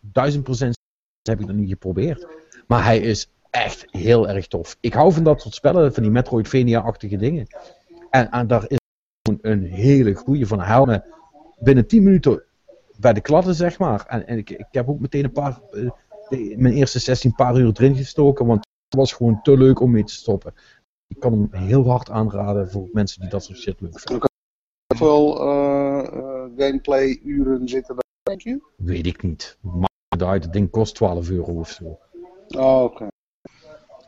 duizend 0.00 0.44
procent 0.44 0.78
heb 1.22 1.40
ik 1.40 1.46
nog 1.46 1.56
niet 1.56 1.68
geprobeerd. 1.68 2.26
Maar 2.66 2.84
hij 2.84 2.98
is 2.98 3.30
echt 3.50 3.86
heel 3.90 4.28
erg 4.28 4.46
tof. 4.46 4.76
Ik 4.80 4.92
hou 4.92 5.12
van 5.12 5.24
dat 5.24 5.40
soort 5.40 5.54
spellen, 5.54 5.94
van 5.94 6.02
die 6.02 6.12
Metroidvania-achtige 6.12 7.16
dingen. 7.16 7.46
En, 8.10 8.30
en 8.30 8.46
daar 8.46 8.64
is 8.68 8.78
een 9.40 9.64
hele 9.64 10.14
goede 10.14 10.46
van 10.46 10.60
helmen. 10.60 11.04
Binnen 11.58 11.86
10 11.86 12.02
minuten 12.02 12.42
bij 12.98 13.12
de 13.12 13.20
kladden, 13.20 13.54
zeg 13.54 13.78
maar. 13.78 14.06
En, 14.06 14.26
en 14.26 14.38
ik, 14.38 14.50
ik 14.50 14.66
heb 14.70 14.88
ook 14.88 15.00
meteen 15.00 15.24
een 15.24 15.32
paar, 15.32 15.60
eh, 15.70 16.56
mijn 16.56 16.74
eerste 16.74 16.98
16 16.98 17.34
paar 17.34 17.56
uur 17.56 17.72
erin 17.74 17.96
gestoken, 17.96 18.46
want 18.46 18.68
was 18.96 19.12
gewoon 19.12 19.42
te 19.42 19.56
leuk 19.58 19.80
om 19.80 19.90
mee 19.90 20.04
te 20.04 20.12
stoppen. 20.14 20.54
Ik 21.06 21.20
kan 21.20 21.32
hem 21.32 21.48
heel 21.62 21.88
hard 21.88 22.10
aanraden 22.10 22.70
voor 22.70 22.88
mensen 22.92 23.20
die 23.20 23.30
dat 23.30 23.44
soort 23.44 23.58
shit 23.58 23.80
leuk 23.80 24.00
vinden. 24.00 24.28
Hoeveel 24.86 25.40
eh, 25.40 26.42
gameplay 26.56 27.20
uren 27.24 27.68
zitten 27.68 27.96
er, 27.96 28.02
denk 28.22 28.40
je? 28.40 28.60
Weet 28.76 29.06
ik 29.06 29.22
niet. 29.22 29.58
Maakt 29.60 29.92
het 30.08 30.22
uit, 30.22 30.42
het 30.44 30.52
ding 30.52 30.70
kost 30.70 30.94
12 30.94 31.30
euro 31.30 31.52
of 31.58 31.70
zo. 31.70 31.98
Oh, 32.48 32.82
oké. 32.82 33.06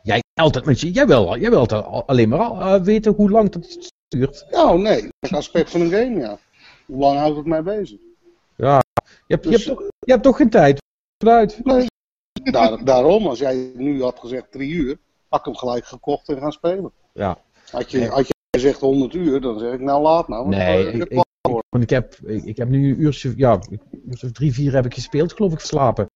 Jij 0.03 0.21
altijd 0.33 0.65
met 0.65 0.79
je, 0.79 0.91
jij 0.91 1.07
wil, 1.07 1.37
jij 1.37 1.49
wilt 1.49 1.71
al- 1.71 2.05
alleen 2.07 2.29
maar 2.29 2.51
eh, 2.51 2.81
weten 2.81 3.13
hoe 3.13 3.29
lang 3.29 3.49
dat 3.49 3.91
duurt. 4.07 4.45
Nou, 4.51 4.81
nee. 4.81 5.01
Dat 5.01 5.11
is 5.19 5.29
een 5.31 5.37
aspect 5.37 5.69
van 5.69 5.81
een 5.81 5.89
game, 5.91 6.19
ja. 6.19 6.37
Hoe 6.85 6.97
lang 6.97 7.17
houdt 7.17 7.37
het 7.37 7.45
mij 7.45 7.63
bezig? 7.63 7.99
Ja, 8.57 8.81
je 9.05 9.33
hebt, 9.33 9.43
je 9.43 9.49
Dus- 9.49 9.65
hebt, 9.65 9.77
toch, 9.77 9.87
je 9.99 10.11
hebt 10.11 10.23
toch 10.23 10.37
geen 10.37 10.49
tijd? 10.49 10.81
Nee. 11.63 11.85
Daar, 12.43 12.83
daarom, 12.83 13.27
als 13.27 13.39
jij 13.39 13.71
nu 13.75 14.01
had 14.01 14.19
gezegd 14.19 14.51
drie 14.51 14.71
uur, 14.71 14.97
had 15.29 15.39
ik 15.39 15.45
hem 15.45 15.55
gelijk 15.55 15.85
gekocht 15.85 16.29
en 16.29 16.37
gaan 16.37 16.51
spelen. 16.51 16.91
Ja. 17.13 17.37
Had 17.71 17.91
je, 17.91 18.07
had 18.07 18.27
je 18.27 18.33
gezegd 18.51 18.79
100 18.79 19.13
uur, 19.13 19.41
dan 19.41 19.59
zeg 19.59 19.73
ik 19.73 19.79
nou 19.79 20.01
laat 20.01 20.27
nou. 20.27 20.43
want 20.43 20.55
Nee, 20.55 20.83
dan- 20.83 21.01
ik, 21.01 21.09
ik, 21.09 21.23
want 21.69 21.83
ik, 21.83 21.89
heb, 21.89 22.15
ik, 22.25 22.57
heb 22.57 22.69
nu 22.69 22.89
een 22.93 23.01
uurtje, 23.01 23.33
ja, 23.35 23.59
uurtje 24.09 24.27
of 24.27 24.31
drie, 24.31 24.53
vier 24.53 24.73
heb 24.73 24.85
ik 24.85 24.93
gespeeld, 24.93 25.33
geloof 25.33 25.51
ik, 25.51 25.59
verslapen. 25.59 26.09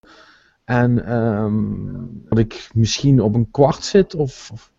En 0.65 1.05
ehm, 1.05 2.05
dat 2.29 2.37
ik 2.37 2.69
misschien 2.73 3.21
op 3.21 3.35
een 3.35 3.51
kwart 3.51 3.83
zit 3.83 4.15
of, 4.15 4.49
of 4.51 4.71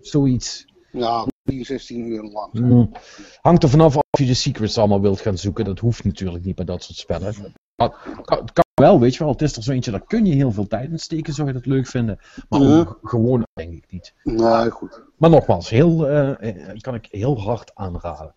zoiets. 0.00 0.66
Ja, 0.90 1.26
10, 1.44 1.64
16 1.64 2.06
uur 2.06 2.22
lang. 2.22 2.52
Mm. 2.52 2.92
Hangt 3.40 3.62
er 3.62 3.68
vanaf 3.68 3.96
of 3.96 4.18
je 4.18 4.26
de 4.26 4.34
secrets 4.34 4.78
allemaal 4.78 5.00
wilt 5.00 5.20
gaan 5.20 5.38
zoeken. 5.38 5.64
Dat 5.64 5.78
hoeft 5.78 6.04
natuurlijk 6.04 6.44
niet 6.44 6.54
bij 6.54 6.64
dat 6.64 6.82
soort 6.82 6.98
spellen. 6.98 7.34
Kan, 7.74 7.92
het 8.24 8.52
kan 8.52 8.64
wel, 8.82 9.00
weet 9.00 9.14
je 9.14 9.18
wel. 9.18 9.32
Het 9.32 9.42
is 9.42 9.56
er 9.56 9.62
zo 9.62 9.72
eentje, 9.72 9.90
daar 9.90 10.06
kun 10.06 10.24
je 10.26 10.34
heel 10.34 10.52
veel 10.52 10.66
tijd 10.66 10.90
in 10.90 10.98
steken, 10.98 11.32
zou 11.34 11.46
je 11.46 11.52
dat 11.54 11.66
leuk 11.66 11.86
vinden. 11.86 12.18
Maar 12.48 12.60
Ja. 12.60 12.78
ook 12.78 12.98
gewoon, 13.02 13.46
denk 13.52 13.72
ik 13.72 13.84
niet. 13.90 14.14
Nee, 14.24 14.70
goed. 14.70 15.02
Maar 15.16 15.30
nogmaals, 15.30 15.70
heel, 15.70 16.08
eh, 16.08 16.70
eh, 16.70 16.78
kan 16.80 16.94
ik 16.94 17.08
heel 17.10 17.40
hard 17.40 17.70
aanraden. 17.74 18.34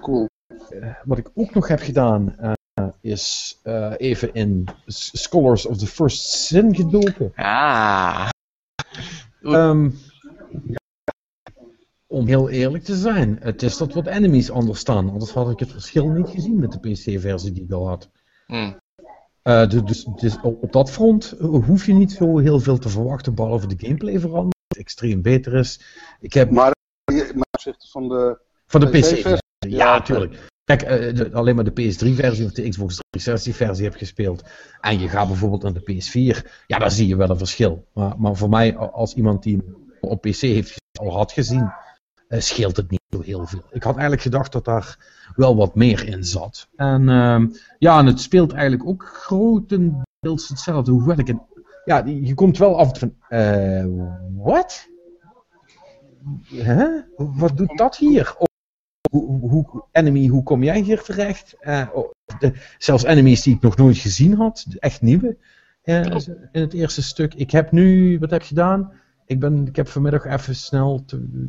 Cool. 0.00 0.28
Wat 1.04 1.18
ik 1.18 1.30
ook 1.34 1.54
nog 1.54 1.68
heb 1.68 1.80
gedaan, 1.80 2.36
eh, 2.38 2.52
is 3.00 3.58
eh, 3.62 3.92
even 3.96 4.34
in 4.34 4.68
Scholars 4.86 5.66
of 5.66 5.76
the 5.76 5.86
First 5.86 6.20
Sin 6.22 6.74
gedoken. 6.74 7.32
Ah. 7.34 8.28
Ehm, 9.42 9.90
om 12.06 12.26
heel 12.26 12.48
eerlijk 12.50 12.84
te 12.84 12.94
zijn, 12.96 13.38
het 13.40 13.62
is 13.62 13.76
dat 13.76 13.92
wat 13.94 14.06
enemies 14.06 14.50
anders 14.50 14.78
staan. 14.80 15.10
Anders 15.10 15.30
had 15.32 15.50
ik 15.50 15.58
het 15.58 15.70
verschil 15.72 16.08
niet 16.08 16.28
gezien 16.28 16.60
met 16.60 16.72
de 16.72 16.78
PC-versie 16.78 17.52
die 17.52 17.64
ik 17.64 17.72
al 17.72 17.88
had. 17.88 18.10
Hm. 18.46 18.72
Eh, 19.46 19.68
dus, 19.68 19.82
dus, 19.84 20.04
dus 20.20 20.36
op 20.42 20.72
dat 20.72 20.90
front 20.90 21.32
eh, 21.40 21.46
hoef 21.46 21.86
je 21.86 21.92
niet 21.92 22.12
zo 22.12 22.38
heel 22.38 22.60
veel 22.60 22.78
te 22.78 22.88
verwachten, 22.88 23.34
behalve 23.34 23.66
de 23.66 23.74
gameplay 23.78 24.18
verandert, 24.20 24.54
extreem 24.78 25.22
beter 25.22 25.54
is. 25.54 25.80
Ik 26.20 26.32
heb 26.32 26.50
Maar, 26.50 26.72
je- 27.04 27.30
maar 27.34 27.46
opzichte 27.50 27.86
van 27.90 28.08
de 28.08 28.38
van 28.66 28.80
de 28.80 28.86
PC-versie? 28.86 29.16
PC-versie, 29.16 29.38
ja, 29.58 29.76
Ja, 29.76 29.92
natuurlijk. 29.98 30.48
Kijk, 30.64 30.82
eh, 30.82 31.14
de- 31.14 31.32
alleen 31.32 31.54
maar 31.54 31.64
de 31.64 31.70
PS3-versie 31.70 32.44
of 32.44 32.52
de 32.52 32.68
Xbox 32.68 32.98
360-versie 33.10 33.84
heb 33.84 33.94
gespeeld. 33.94 34.42
En 34.80 34.98
je 34.98 35.08
gaat 35.08 35.26
bijvoorbeeld 35.28 35.62
naar 35.62 35.72
de 35.72 35.80
PS4, 35.92 36.50
ja, 36.66 36.78
daar 36.78 36.90
zie 36.90 37.06
je 37.08 37.16
wel 37.16 37.30
een 37.30 37.38
verschil. 37.38 37.86
Maar, 37.92 38.14
maar 38.18 38.36
voor 38.36 38.48
mij, 38.48 38.76
als 38.76 39.14
iemand 39.14 39.42
die 39.42 39.56
hem 39.56 39.76
op 40.00 40.20
PC 40.20 40.40
heeft, 40.40 40.74
al 41.00 41.12
had 41.12 41.32
gezien, 41.32 41.72
eh, 42.28 42.40
scheelt 42.40 42.76
het 42.76 42.90
niet 42.90 43.02
zo 43.10 43.20
heel 43.20 43.46
veel. 43.46 43.62
Ik 43.70 43.82
had 43.82 43.92
eigenlijk 43.92 44.22
gedacht 44.22 44.52
dat 44.52 44.64
daar 44.64 44.98
wel 45.36 45.56
wat 45.56 45.74
meer 45.74 46.06
in 46.08 46.24
zat. 46.24 46.68
En 46.76 47.08
ehm, 47.08 47.46
ja, 47.78 47.98
en 47.98 48.06
het 48.06 48.20
speelt 48.20 48.52
eigenlijk 48.52 48.88
ook 48.88 49.04
grotendeels 49.04 50.48
hetzelfde. 50.48 50.90
Hoewel 50.90 51.18
ik 51.18 51.28
een, 51.28 51.42
ja, 51.84 52.04
je 52.04 52.34
komt 52.34 52.58
wel 52.58 52.78
af 52.78 52.98
van, 52.98 53.14
eh, 53.28 53.84
wat? 54.36 54.88
Wat 57.16 57.56
doet 57.56 57.78
dat 57.78 57.96
hier? 57.96 58.34
Of, 58.38 58.48
hoe, 59.10 59.50
hoe, 59.50 59.84
enemy, 59.92 60.26
hoe 60.26 60.42
kom 60.42 60.62
jij 60.62 60.80
hier 60.80 61.02
terecht? 61.02 61.56
Eh, 61.60 61.88
oh, 61.92 62.10
de, 62.38 62.52
zelfs 62.78 63.04
enemies 63.04 63.42
die 63.42 63.54
ik 63.54 63.62
nog 63.62 63.76
nooit 63.76 63.98
gezien 63.98 64.34
had, 64.34 64.66
echt 64.78 65.02
nieuwe. 65.02 65.36
in 66.52 66.60
het 66.60 66.72
eerste 66.72 67.02
stuk. 67.02 67.34
Ik 67.34 67.50
heb 67.50 67.72
nu, 67.72 68.18
wat 68.18 68.30
heb 68.30 68.40
ik 68.40 68.46
gedaan? 68.46 68.92
Ik, 69.26 69.40
ben, 69.40 69.66
ik 69.66 69.76
heb 69.76 69.88
vanmiddag 69.88 70.24
even 70.24 70.54
snel 70.54 71.04
te, 71.04 71.46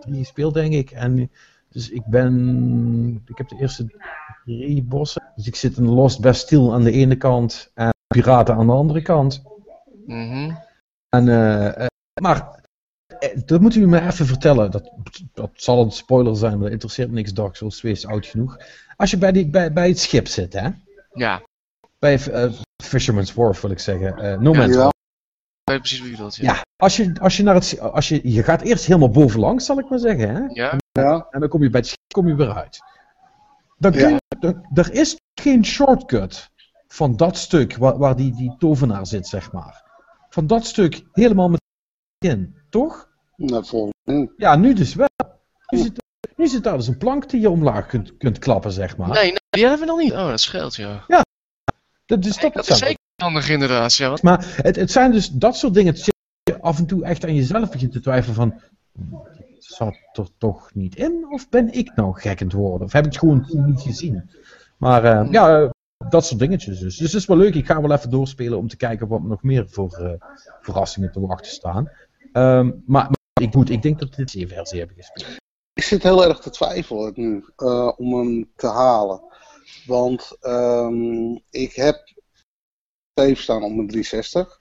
drie 0.00 0.18
gespeeld, 0.18 0.54
denk 0.54 0.72
ik. 0.72 0.90
En, 0.90 1.30
dus 1.68 1.90
ik 1.90 2.04
ben, 2.06 3.22
ik 3.26 3.38
heb 3.38 3.48
de 3.48 3.56
eerste 3.60 3.86
drie 4.44 4.82
bossen. 4.82 5.32
Dus 5.36 5.46
ik 5.46 5.56
zit 5.56 5.76
in 5.76 5.88
Lost 5.88 6.20
Bastille 6.20 6.72
aan 6.72 6.82
de 6.82 6.92
ene 6.92 7.16
kant 7.16 7.70
en 7.74 7.90
Piraten 8.06 8.54
aan 8.54 8.66
de 8.66 8.72
andere 8.72 9.02
kant. 9.02 9.42
Mhm. 10.06 10.54
En, 11.08 11.28
eh, 11.28 11.78
eh, 11.80 11.86
maar 12.22 12.60
eh, 13.18 13.38
dat 13.44 13.60
moet 13.60 13.74
u 13.74 13.86
me 13.86 14.00
even 14.00 14.26
vertellen. 14.26 14.70
Dat, 14.70 14.92
dat 15.32 15.50
zal 15.52 15.82
een 15.84 15.90
spoiler 15.90 16.36
zijn, 16.36 16.52
maar 16.52 16.62
dat 16.62 16.72
interesseert 16.72 17.08
me 17.08 17.14
niks. 17.14 17.32
Dark 17.32 17.56
Souls 17.56 17.76
2 17.76 17.92
is 17.92 18.06
oud 18.06 18.26
genoeg. 18.26 18.56
Als 18.96 19.10
je 19.10 19.18
bij, 19.18 19.32
die, 19.32 19.50
bij, 19.50 19.72
bij 19.72 19.88
het 19.88 19.98
schip 19.98 20.26
zit, 20.26 20.52
hè? 20.52 20.68
Ja, 21.12 21.42
Bij 21.98 22.18
Fisherman's 22.82 23.34
Wharf 23.34 23.60
wil 23.60 23.70
ik 23.70 23.78
zeggen. 23.78 24.18
eh 24.18 24.38
no 24.38 24.52
Man's 24.52 24.74
Ja. 24.74 24.90
Weet 25.64 25.78
precies 25.78 25.98
wat 25.98 26.08
je 26.08 26.14
bedoelt. 26.14 26.36
Ja. 26.36 26.52
Ja, 26.52 26.62
als 26.76 26.96
je, 26.96 27.12
als 27.20 27.36
je 27.36 27.42
naar 27.42 27.54
het. 27.54 27.78
Als 27.80 28.08
je, 28.08 28.20
je 28.32 28.42
gaat 28.42 28.62
eerst 28.62 28.86
helemaal 28.86 29.10
bovenlangs, 29.10 29.64
zal 29.66 29.78
ik 29.78 29.88
maar 29.88 29.98
zeggen. 29.98 30.34
Hè? 30.34 30.40
Ja? 30.46 30.78
Ja, 30.92 31.26
En 31.30 31.40
dan 31.40 31.48
kom 31.48 31.62
je 31.62 31.70
bij 31.70 31.80
het 31.80 31.88
schip 31.88 32.00
kom 32.14 32.28
je 32.28 32.34
weer 32.34 32.52
uit. 32.54 32.80
Dan 33.78 33.92
kun 33.92 34.00
Ja. 34.00 34.08
je, 34.08 34.36
dan- 34.40 34.66
er 34.74 34.92
is 34.92 35.16
geen 35.40 35.64
shortcut 35.64 36.50
van 36.88 37.16
dat 37.16 37.36
stuk 37.36 37.76
waar, 37.76 37.98
waar 37.98 38.16
die, 38.16 38.34
die 38.36 38.54
tovenaar 38.58 39.06
zit, 39.06 39.26
zeg 39.26 39.52
maar. 39.52 39.90
Van 40.28 40.46
dat 40.46 40.66
stuk 40.66 41.02
helemaal 41.12 41.48
met 41.48 41.60
in, 42.18 42.56
toch? 42.70 43.10
nou, 43.36 43.64
volgens 43.66 43.92
mij. 44.04 44.30
Ja, 44.36 44.56
nu 44.56 44.74
dus 44.74 44.94
wel. 44.94 45.08
Nu 45.66 45.78
zit, 45.78 46.02
nu 46.36 46.46
zit 46.46 46.64
daar 46.64 46.76
dus 46.76 46.88
een 46.88 46.96
plank 46.98 47.28
die 47.30 47.40
je 47.40 47.50
omlaag 47.50 47.86
kunt, 47.86 48.16
kunt 48.16 48.38
klappen, 48.38 48.72
zeg 48.72 48.96
maar. 48.96 49.08
Nee, 49.08 49.24
nee, 49.30 49.36
die 49.50 49.62
hebben 49.62 49.80
we 49.80 49.86
nog 49.92 49.98
niet. 50.02 50.12
Oh, 50.12 50.28
dat 50.28 50.40
scheelt, 50.40 50.74
ja. 50.74 51.04
Dat, 52.06 52.22
dus 52.22 52.38
dat, 52.38 52.54
Dat 52.54 52.68
is 52.68 52.78
zeker 52.78 52.98
generatie, 53.30 54.04
ja. 54.04 54.10
Wat? 54.10 54.22
Maar 54.22 54.54
het, 54.62 54.76
het 54.76 54.90
zijn 54.90 55.12
dus 55.12 55.28
dat 55.28 55.56
soort 55.56 55.74
dingen 55.74 55.94
dat 55.94 56.04
je 56.04 56.60
af 56.60 56.78
en 56.78 56.86
toe 56.86 57.04
echt 57.04 57.24
aan 57.24 57.34
jezelf 57.34 57.70
begint 57.70 57.92
te 57.92 58.00
twijfelen 58.00 58.34
van... 58.34 58.60
Zat 59.58 59.96
er 60.12 60.28
toch 60.38 60.74
niet 60.74 60.96
in? 60.96 61.26
Of 61.30 61.48
ben 61.48 61.72
ik 61.72 61.94
nou 61.94 62.20
gek 62.20 62.40
aan 62.40 62.46
het 62.46 62.56
worden? 62.56 62.86
Of 62.86 62.92
heb 62.92 63.06
ik 63.06 63.10
het 63.12 63.20
gewoon 63.20 63.46
niet 63.48 63.80
gezien? 63.80 64.30
Maar 64.76 65.04
eh, 65.04 65.32
ja, 65.32 65.70
dat 66.08 66.26
soort 66.26 66.40
dingetjes 66.40 66.78
dus. 66.78 66.96
Dus 66.96 67.12
het 67.12 67.20
is 67.20 67.26
wel 67.26 67.36
leuk. 67.36 67.54
Ik 67.54 67.66
ga 67.66 67.80
wel 67.80 67.92
even 67.92 68.10
doorspelen 68.10 68.58
om 68.58 68.68
te 68.68 68.76
kijken 68.76 69.08
wat 69.08 69.22
me 69.22 69.28
nog 69.28 69.42
meer 69.42 69.68
voor 69.68 69.92
eh, 69.92 70.12
verrassingen 70.60 71.12
te 71.12 71.20
wachten 71.20 71.52
staan. 71.52 71.90
Ehm, 72.32 72.66
maar, 72.66 73.04
maar 73.04 73.42
ik, 73.42 73.54
moet, 73.54 73.70
ik 73.70 73.82
denk 73.82 73.98
dat 73.98 74.14
dit 74.14 74.32
de 74.32 74.48
versie 74.48 74.80
heb 74.80 74.90
gespeeld. 74.96 75.36
Ik 75.74 75.82
zit 75.82 76.02
heel 76.02 76.24
erg 76.24 76.38
te 76.38 76.50
twijfelen 76.50 77.12
nu 77.14 77.44
eh, 77.56 77.92
om 77.96 78.14
hem 78.14 78.50
te 78.56 78.66
halen. 78.66 79.20
Want 79.86 80.36
ehm, 80.40 81.38
ik 81.50 81.72
heb 81.72 82.12
save 83.14 83.42
staan 83.42 83.62
op 83.62 83.72
mijn 83.72 83.88
360. 83.88 84.60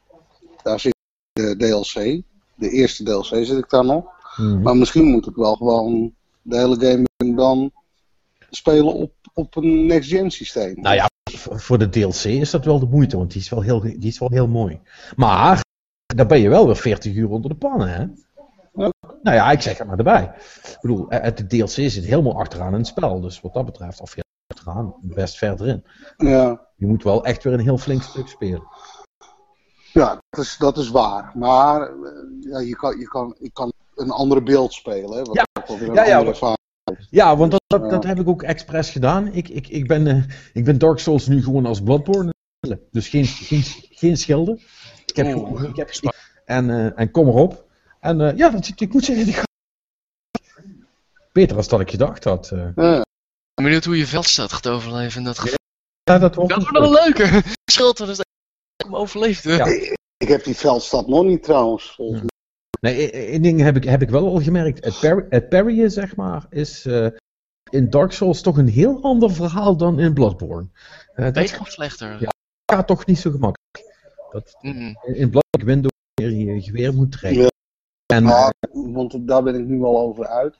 Daar 0.64 0.80
zit 0.80 0.96
de 1.32 1.56
DLC. 1.58 2.22
De 2.56 2.70
eerste 2.70 3.04
DLC 3.04 3.46
zit 3.46 3.58
ik 3.58 3.70
daar 3.70 3.86
nog. 3.86 4.06
Mhm. 4.38 4.62
Maar 4.62 4.76
misschien 4.76 5.06
moet 5.06 5.28
ik 5.28 5.36
wel 5.36 5.56
gewoon 5.56 6.14
de 6.42 6.58
hele 6.58 6.80
game 6.80 7.36
dan 7.36 7.72
spelen 8.50 8.94
op, 8.94 9.14
op 9.34 9.56
een 9.56 9.86
next-gen 9.86 10.32
systeem. 10.32 10.82
Nou 10.82 10.96
ja, 10.96 11.10
voor 11.40 11.78
de 11.78 11.90
DLC 11.90 12.24
is 12.24 12.50
dat 12.50 12.66
wel 12.66 12.80
de 12.80 12.86
moeite, 12.86 13.18
want 13.18 13.32
die 13.32 13.42
is 13.42 13.50
wel 13.50 13.62
heel, 13.62 13.80
die 13.80 14.08
is 14.08 14.20
wel 14.20 14.30
heel 14.30 14.48
mooi. 14.48 14.80
Maar, 15.16 15.64
dan 16.16 16.28
ben 16.28 16.40
je 16.40 16.50
wel 16.50 16.66
weer 16.66 16.76
40 16.76 17.14
uur 17.14 17.30
onder 17.30 17.50
de 17.50 17.56
pannen, 17.56 17.90
hè? 17.90 18.06
Ja. 18.74 18.90
Nou 19.24 19.36
ja, 19.36 19.52
ik 19.52 19.62
zeg 19.62 19.78
het 19.78 19.88
maar 19.88 19.98
erbij. 19.98 20.32
Ik 20.64 20.78
bedoel, 20.82 21.10
eh, 21.10 21.22
het 21.22 21.38
de 21.38 21.48
DLC 21.48 21.70
zit 21.70 22.06
helemaal 22.06 22.40
achteraan 22.40 22.72
in 22.72 22.78
het 22.78 22.88
spel, 22.88 23.22
dus 23.22 23.42
wat 23.42 23.54
dat 23.54 23.66
betreft, 23.66 24.02
of 24.02 24.14
heel 24.14 24.24
achteraan, 24.68 24.94
best 25.02 25.38
verder 25.38 25.68
in. 25.68 25.84
Ja, 26.18 26.62
Je 26.76 26.86
moet 26.88 27.04
wel 27.04 27.26
echt 27.26 27.44
weer 27.44 27.54
een 27.54 27.60
heel 27.60 27.78
flink 27.78 28.02
stuk 28.02 28.28
spelen. 28.28 28.64
ja 29.94 30.20
dat, 30.30 30.44
is, 30.46 30.58
dat 30.58 30.78
is 30.78 30.90
waar. 30.90 31.32
Maar 31.36 31.82
eh, 31.82 31.92
ja, 32.40 32.60
je 32.60 32.76
kan, 32.76 32.98
je 33.00 33.08
kan, 33.08 33.36
ik 33.40 33.54
kan 33.54 33.74
een 33.96 34.10
andere 34.12 34.44
beeld 34.44 34.74
spelen. 34.74 35.12
Hè, 35.18 35.24
wat 35.24 35.36
Ja. 35.36 35.46
ook 35.54 35.68
wel 35.68 35.78
weer 35.78 35.90
een 35.90 35.96
Ja, 35.96 36.06
ja, 36.06 36.26
ervaring 36.26 36.58
Ja, 37.10 37.38
want 37.38 37.52
dat, 37.68 37.90
dat, 37.90 38.04
heb 38.04 38.20
ik 38.20 38.28
ook 38.28 38.44
expres 38.44 38.90
gedaan. 38.90 39.28
Ik, 39.28 39.50
ik, 39.50 39.68
ik, 39.68 39.88
ben, 39.88 40.08
eh, 40.08 40.24
ik 40.54 40.66
ben 40.66 40.78
Dark 40.78 41.00
Souls 41.00 41.28
nu 41.28 41.44
gewoon 41.44 41.66
als 41.66 41.82
Bloodborne. 41.82 42.34
Dus 42.92 43.08
geen, 43.10 43.26
geen, 43.26 43.62
geen 43.92 44.18
schilden. 44.18 44.60
Ik 45.06 45.16
heb, 45.16 45.36
Oh. 45.36 45.64
ik 45.64 45.76
heb, 45.76 45.90
en, 46.46 46.70
eh, 46.70 47.00
en 47.00 47.12
kom 47.12 47.28
erop. 47.28 47.66
En 48.00 48.22
eh, 48.22 48.38
ja, 48.38 48.50
dat, 48.50 48.72
ik 48.76 48.94
moet 48.94 49.06
zeggen, 49.06 49.26
die 49.26 49.36
beter 51.32 51.56
dan 51.56 51.66
dat 51.68 51.80
ik 51.80 51.90
gedacht 51.90 52.24
had. 52.24 52.52
Ja, 52.76 53.02
ben 53.62 53.70
benieuwd 53.70 53.86
hoe 53.86 53.98
je 53.98 54.08
veldstad 54.08 54.54
gaat 54.54 54.68
overleven 54.68 55.18
in 55.20 55.26
dat 55.26 55.40
geval. 55.40 55.58
Ja, 56.04 56.18
dat 56.18 56.36
wordt 56.36 56.50
Dat 56.50 56.64
wordt 56.64 56.80
nog 56.80 56.84
een 56.86 57.04
leuke. 57.04 57.44
Schuld 57.72 57.98
dat 57.98 58.26
hem 58.76 58.96
overleefde. 58.96 59.52
Ja. 59.52 59.66
ik 60.18 60.28
heb 60.28 60.44
die 60.44 60.56
veldstad 60.56 61.08
nog 61.08 61.24
niet 61.24 61.44
trouwens. 61.44 62.00
Nee, 62.82 63.02
e- 63.02 63.06
e- 63.06 63.26
één 63.28 63.42
ding 63.42 63.60
heb 63.62 63.76
ik, 63.76 63.84
heb 63.84 64.02
ik 64.02 64.10
wel 64.10 64.28
al 64.28 64.42
gemerkt. 64.42 64.86
Het, 64.86 65.00
parry, 65.00 65.26
het 65.30 65.50
parryen, 65.50 65.92
zeg 65.92 66.16
maar, 66.16 66.46
is 66.50 66.86
eh, 66.86 67.08
in 67.70 67.90
Dark 67.90 68.12
Souls 68.12 68.42
toch 68.42 68.58
een 68.58 68.68
heel 68.68 69.02
ander 69.02 69.32
verhaal 69.32 69.78
dan 69.78 70.00
in 70.00 70.14
Bloodborne. 70.14 70.68
Eh, 71.14 71.24
dat 71.26 71.34
Beter 71.34 71.60
of 71.60 71.70
slechter? 71.70 72.22
Ja. 72.22 72.30
gaat 72.74 72.88
toch 72.88 73.06
niet 73.06 73.20
zo 73.20 73.32
gemakkelijk. 73.32 73.96
Dat, 74.32 74.58
Mm. 74.62 74.98
in 75.02 75.16
in 75.16 75.30
Bloodborne 75.30 75.66
window 75.66 75.92
je 76.14 76.38
je 76.38 76.62
geweer 76.62 76.94
moet 76.94 77.12
trekken. 77.12 77.42
Ja. 77.42 77.50
En, 78.14 78.24
Maar, 78.24 78.54
want 78.72 79.28
daar 79.28 79.44
ben 79.44 79.56
ik 79.56 79.66
nu 79.66 79.82
al 79.84 80.00
over 80.00 80.28
uit. 80.28 80.60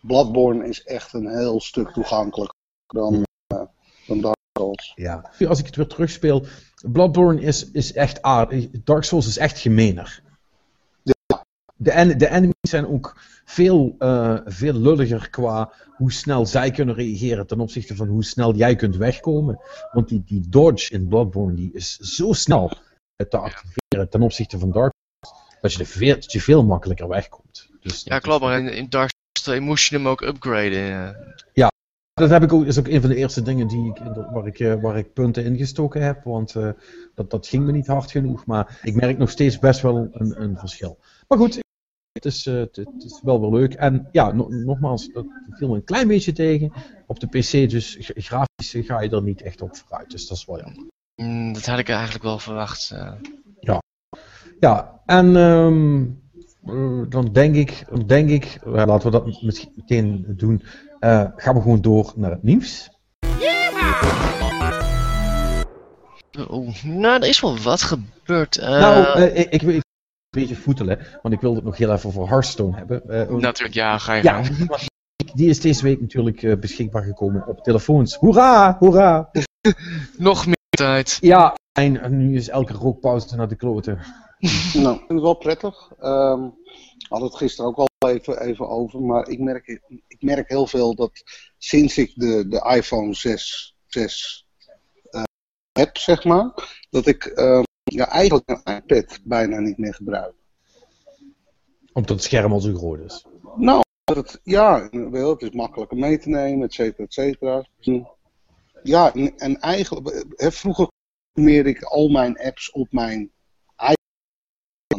Bloodborne 0.00 0.68
is 0.68 0.82
echt 0.82 1.12
een 1.12 1.28
heel 1.28 1.60
stuk 1.60 1.90
toegankelijker 1.90 2.56
dan, 2.86 3.24
eh, 3.46 3.62
dan 4.06 4.20
Dark 4.20 4.36
Souls. 4.58 4.92
ja. 4.94 5.30
Als 5.48 5.58
ik 5.58 5.66
het 5.66 5.76
weer 5.76 5.86
terugspeel, 5.86 6.46
Bloodborne 6.92 7.40
is, 7.40 7.70
is 7.70 7.92
echt 7.92 8.22
aardig. 8.22 8.70
Dark 8.70 9.04
Souls 9.04 9.26
is 9.26 9.38
echt 9.38 9.58
gemener. 9.58 10.22
De, 11.76 11.90
en, 11.90 12.18
de 12.18 12.28
enemies 12.28 12.54
zijn 12.60 12.86
ook 12.86 13.16
veel, 13.44 13.94
eh, 13.98 14.38
veel 14.44 14.72
lulliger 14.72 15.30
qua 15.30 15.72
hoe 15.96 16.12
snel 16.12 16.46
zij 16.46 16.70
kunnen 16.70 16.94
reageren 16.94 17.46
ten 17.46 17.60
opzichte 17.60 17.96
van 17.96 18.08
hoe 18.08 18.24
snel 18.24 18.54
jij 18.54 18.76
kunt 18.76 18.96
wegkomen. 18.96 19.60
Want 19.92 20.08
die, 20.08 20.22
die 20.24 20.48
dodge 20.48 20.92
in 20.92 21.08
Bloodborne 21.08 21.54
die 21.54 21.72
is 21.72 21.96
zo 21.96 22.32
snel 22.32 22.72
te 23.28 23.38
activeren 23.38 24.10
ten 24.10 24.22
opzichte 24.22 24.58
van 24.58 24.70
Dark 24.70 24.92
Souls, 25.20 25.60
dat 25.60 25.72
je, 25.72 25.78
er 25.78 25.86
veel, 25.86 26.14
dat 26.14 26.32
je 26.32 26.40
veel 26.40 26.64
makkelijker 26.64 27.08
wegkomt. 27.08 27.68
Dus 27.80 28.02
Ja, 28.04 28.18
klopt. 28.18 28.42
Maar 28.42 28.58
in, 28.58 28.68
in 28.68 28.88
Dark 28.88 29.10
Souls 29.10 29.19
2 29.42 29.60
moest 29.60 29.88
je 29.88 29.96
hem 29.96 30.08
ook 30.08 30.20
upgraden. 30.20 31.14
eh. 31.52 31.68
Dat 32.14 32.30
heb 32.30 32.42
ik 32.42 32.52
ook, 32.52 32.64
is 32.64 32.78
ook 32.78 32.88
een 32.88 33.00
van 33.00 33.10
de 33.10 33.16
eerste 33.16 33.42
dingen 33.42 33.66
die 33.66 33.88
ik, 33.90 33.98
waar, 34.32 34.46
ik, 34.46 34.58
eh, 34.58 34.74
waar 34.80 34.98
ik 34.98 35.12
punten 35.12 35.44
ingestoken 35.44 36.02
heb. 36.02 36.24
Want 36.24 36.54
eh, 36.54 36.68
dat, 37.14 37.30
dat 37.30 37.46
ging 37.46 37.64
me 37.64 37.72
niet 37.72 37.86
hard 37.86 38.10
genoeg. 38.10 38.46
Maar 38.46 38.80
ik 38.82 38.94
merk 38.94 39.18
nog 39.18 39.30
steeds 39.30 39.58
best 39.58 39.80
wel 39.80 40.08
een, 40.12 40.42
een 40.42 40.56
verschil. 40.58 40.98
Maar 41.28 41.38
goed, 41.38 41.58
het 42.12 42.24
is, 42.24 42.46
eh, 42.46 42.54
het, 42.54 42.76
het 42.76 43.04
is 43.04 43.20
wel 43.22 43.40
weer 43.40 43.60
leuk. 43.60 43.74
En 43.74 44.08
ja, 44.12 44.32
no- 44.32 44.48
nogmaals, 44.48 45.08
dat 45.12 45.26
viel 45.50 45.68
me 45.68 45.74
een 45.74 45.84
klein 45.84 46.08
beetje 46.08 46.32
tegen. 46.32 46.72
Op 47.06 47.20
de 47.20 47.26
PC, 47.26 47.70
dus 47.70 47.96
grafisch 48.00 48.86
ga 48.86 49.00
je 49.00 49.10
er 49.10 49.22
niet 49.22 49.42
echt 49.42 49.60
op 49.62 49.76
vooruit. 49.76 50.10
Dus 50.10 50.26
dat 50.26 50.36
is 50.36 50.44
wel 50.44 50.58
jammer. 50.60 50.84
Mm, 51.22 51.52
dat 51.52 51.66
had 51.66 51.78
ik 51.78 51.88
eigenlijk 51.88 52.24
wel 52.24 52.38
verwacht. 52.38 52.90
eh. 52.90 53.12
Ja, 54.60 55.00
en 55.06 55.36
ehm, 55.36 56.04
eh, 56.66 57.00
dan 57.08 57.28
denk 57.32 57.54
ik, 57.54 57.84
dan 57.90 58.06
denk 58.06 58.30
ik 58.30 58.58
eh, 58.64 58.72
laten 58.72 59.02
we 59.04 59.10
dat 59.10 59.42
misschien 59.42 59.72
meteen 59.76 60.24
doen. 60.28 60.62
Eh, 60.98 61.24
gaan 61.36 61.54
we 61.54 61.60
gewoon 61.60 61.80
door 61.80 62.12
naar 62.16 62.30
het 62.30 62.42
nieuws. 62.42 62.90
Oeh, 66.50 66.82
nou, 66.84 67.22
er 67.22 67.28
is 67.28 67.40
wel 67.40 67.58
wat 67.58 67.82
gebeurd. 67.82 68.56
eh, 68.58 68.68
Nou, 68.68 69.20
ik, 69.22 69.50
ik 69.50 69.60
wil 69.62 69.74
ik, 69.74 69.82
een 70.30 70.40
beetje 70.40 70.56
voetelen, 70.56 70.98
want 71.22 71.34
ik 71.34 71.40
wilde 71.40 71.56
het 71.56 71.64
nog 71.64 71.76
heel 71.76 71.92
even 71.92 72.08
over 72.08 72.28
Hearthstone 72.28 72.76
hebben. 72.76 73.08
Eh, 73.08 73.28
Natuurlijk, 73.36 73.74
ja, 73.74 73.98
ga 73.98 74.14
je 74.14 74.22
ja, 74.22 74.42
gang. 74.44 74.78
die, 75.34 75.48
is 75.48 75.60
deze 75.60 75.82
week 75.82 76.00
natuurlijk 76.00 76.42
eh, 76.42 76.56
beschikbaar 76.56 77.02
gekomen 77.02 77.46
op 77.46 77.62
telefoons. 77.62 78.14
Hoera, 78.14 78.76
hoera! 78.78 79.30
Nog 80.18 80.46
meer 80.46 80.56
tijd. 80.70 81.18
Ja, 81.20 81.54
en 81.72 82.16
nu 82.16 82.36
is 82.36 82.48
elke 82.48 82.72
rookpauze 82.72 83.36
naar 83.36 83.48
de 83.48 83.56
kloten. 83.56 83.98
Nou, 84.74 84.94
ik 84.94 84.98
vind 84.98 85.08
het 85.08 85.20
wel 85.20 85.34
prettig. 85.34 85.92
Ehm 85.98 86.48
had 87.10 87.20
het 87.20 87.36
gisteren 87.36 87.70
ook 87.70 87.76
al 87.76 88.08
even, 88.08 88.40
even 88.40 88.68
over, 88.68 89.00
maar 89.02 89.28
ik 89.28 89.38
merk, 89.38 89.80
ik 90.08 90.22
merk 90.22 90.48
heel 90.48 90.66
veel 90.66 90.94
dat 90.94 91.22
sinds 91.58 91.98
ik 91.98 92.12
de, 92.14 92.48
de 92.48 92.74
iPhone 92.76 93.14
6, 93.14 93.76
6 93.86 94.46
eh, 95.10 95.22
heb, 95.72 95.96
zeg 95.96 96.24
maar, 96.24 96.52
dat 96.90 97.06
ik 97.06 97.24
ehm, 97.24 97.62
ja, 97.82 98.08
eigenlijk 98.08 98.48
een 98.48 98.76
iPad 98.76 99.20
bijna 99.24 99.58
niet 99.58 99.78
meer 99.78 99.94
gebruik. 99.94 100.34
Omdat 101.92 102.10
het 102.10 102.22
scherm 102.22 102.52
al 102.52 102.60
zo 102.60 102.74
groot 102.74 103.00
is. 103.00 103.26
Nou, 103.56 103.82
het, 104.04 104.40
ja, 104.42 104.88
het 104.90 105.42
is 105.42 105.50
makkelijker 105.50 105.96
mee 105.96 106.18
te 106.18 106.28
nemen, 106.28 106.66
et 106.66 106.74
cetera, 106.74 107.04
et 107.04 107.12
cetera. 107.12 107.66
Ja, 108.82 109.14
en, 109.14 109.38
en 109.38 109.60
eigenlijk, 109.60 110.24
hè, 110.36 110.52
vroeger 110.52 110.88
consumeerde 111.32 111.68
ik 111.68 111.82
al 111.82 112.08
mijn 112.08 112.38
apps 112.38 112.70
op 112.70 112.86
mijn 112.90 113.30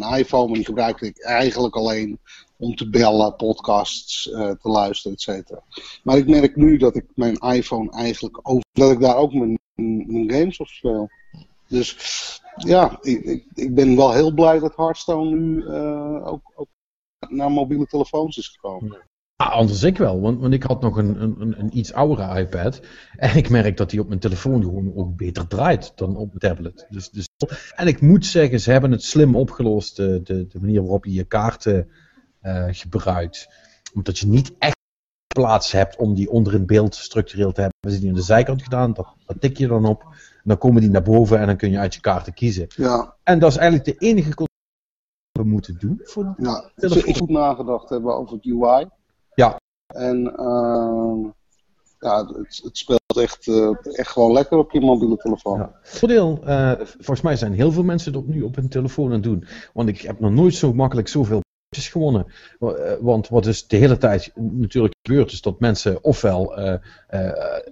een 0.01 0.17
iPhone, 0.17 0.45
maar 0.45 0.55
die 0.55 0.65
gebruikte 0.65 1.05
ik 1.05 1.19
eigenlijk 1.19 1.75
alleen 1.75 2.19
om 2.57 2.75
te 2.75 2.89
bellen, 2.89 3.35
podcasts 3.35 4.31
eh, 4.31 4.49
te 4.49 4.69
luisteren, 4.69 5.17
et 5.17 5.21
cetera. 5.21 5.63
Maar 6.03 6.17
ik 6.17 6.27
merk 6.27 6.55
nu 6.55 6.77
dat 6.77 6.95
ik 6.95 7.05
mijn 7.15 7.35
iPhone 7.35 7.91
eigenlijk 7.91 8.39
over, 8.43 8.65
dat 8.71 8.91
ik 8.91 8.99
daar 8.99 9.15
ook 9.15 9.33
mijn, 9.33 9.59
mijn 9.75 10.31
games 10.31 10.57
op 10.57 10.67
speel. 10.67 11.09
Dus 11.67 11.95
ja, 12.55 12.97
ik, 13.01 13.45
ik, 13.53 13.75
ben 13.75 13.95
wel 13.95 14.13
heel 14.13 14.33
blij 14.33 14.59
dat 14.59 14.75
Hearthstone 14.75 15.35
nu 15.35 15.65
eh, 15.65 16.27
ook, 16.27 16.51
ook 16.55 16.67
naar 17.29 17.51
mobiele 17.51 17.85
telefoons 17.85 18.37
is 18.37 18.47
gekomen. 18.47 19.09
Ah, 19.41 19.51
anders 19.51 19.83
ik 19.83 19.97
wel, 19.97 20.21
want, 20.21 20.39
want 20.39 20.53
ik 20.53 20.63
had 20.63 20.81
nog 20.81 20.97
een, 20.97 21.21
een, 21.21 21.59
een, 21.59 21.77
iets 21.77 21.93
oudere 21.93 22.39
iPad. 22.39 22.81
En 23.15 23.37
ik 23.37 23.49
merk 23.49 23.77
dat 23.77 23.89
die 23.89 23.99
op 23.99 24.07
mijn 24.07 24.19
telefoon 24.19 24.63
gewoon 24.63 24.95
ook 24.95 25.15
beter 25.15 25.47
draait 25.47 25.91
dan 25.95 26.15
op 26.15 26.27
mijn 26.27 26.55
tablet. 26.55 26.85
Dus, 26.89 27.09
dus, 27.09 27.27
en 27.75 27.87
ik 27.87 28.01
moet 28.01 28.25
zeggen, 28.25 28.59
ze 28.59 28.71
hebben 28.71 28.91
het 28.91 29.03
slim 29.03 29.35
opgelost, 29.35 29.95
de, 29.95 30.21
de, 30.23 30.47
de 30.47 30.59
manier 30.59 30.81
waarop 30.81 31.05
je 31.05 31.13
je 31.13 31.23
kaarten 31.23 31.89
eh, 32.41 32.65
gebruikt. 32.69 33.47
Omdat 33.93 34.19
je 34.19 34.27
niet 34.27 34.51
echt 34.59 34.75
plaats 35.33 35.71
hebt 35.71 35.95
om 35.95 36.13
die 36.13 36.31
onder 36.31 36.53
in 36.53 36.65
beeld 36.65 36.95
structureel 36.95 37.51
te 37.51 37.61
hebben. 37.61 37.79
We 37.79 37.89
zijn 37.89 38.01
die 38.01 38.09
aan 38.09 38.15
de 38.15 38.21
zijkant 38.21 38.63
gedaan, 38.63 38.93
dat, 38.93 39.07
dat 39.25 39.41
tik 39.41 39.57
je 39.57 39.67
dan 39.67 39.85
op. 39.85 40.03
En 40.03 40.43
dan 40.43 40.57
komen 40.57 40.81
die 40.81 40.89
naar 40.89 41.03
boven 41.03 41.39
en 41.39 41.45
dan 41.45 41.57
kun 41.57 41.71
je 41.71 41.79
uit 41.79 41.93
je 41.93 42.01
kaarten 42.01 42.33
kiezen. 42.33 42.67
Ja, 42.75 43.15
En 43.23 43.39
dat 43.39 43.51
is 43.51 43.57
eigenlijk 43.57 43.99
de 43.99 44.05
enige 44.05 44.33
we 45.31 45.43
moeten 45.43 45.79
doen. 45.79 45.99
Voor 46.03 46.35
ja. 46.37 46.71
Ik 46.75 47.17
goed 47.17 47.29
nagedacht 47.29 47.89
hebben 47.89 48.15
over 48.15 48.35
het 48.35 48.45
UI. 48.45 48.89
En 49.93 50.33
ehm, 50.35 51.19
ja, 51.99 52.25
het, 52.25 52.61
het 52.63 52.77
speelt 52.77 52.99
echt, 53.19 53.47
eh, 53.47 53.69
echt 53.91 54.11
gewoon 54.11 54.31
lekker 54.31 54.57
op 54.57 54.71
je 54.71 54.79
mobiele 54.81 55.17
telefoon. 55.17 55.59
Ja. 55.59 55.71
Voordeel, 55.83 56.39
eh, 56.45 56.71
volgens 56.79 57.21
mij 57.21 57.35
zijn 57.35 57.53
heel 57.53 57.71
veel 57.71 57.83
mensen 57.83 58.13
dat 58.13 58.27
nu 58.27 58.41
op 58.41 58.55
hun 58.55 58.69
telefoon 58.69 59.05
aan 59.05 59.11
het 59.11 59.23
doen. 59.23 59.45
Want 59.73 59.89
ik 59.89 60.01
heb 60.01 60.19
nog 60.19 60.31
nooit 60.31 60.53
zo 60.55 60.73
makkelijk 60.73 61.07
zoveel 61.07 61.39
puntjes 61.69 61.91
gewonnen. 61.91 62.25
Eh, 62.59 62.69
Want 62.99 63.29
wat 63.29 63.43
dus 63.43 63.67
de 63.67 63.77
hele 63.77 63.97
tijd 63.97 64.31
natuurlijk 64.35 64.93
gebeurt, 65.07 65.31
is 65.31 65.41
dat 65.41 65.59
mensen 65.59 66.03
ofwel 66.03 66.55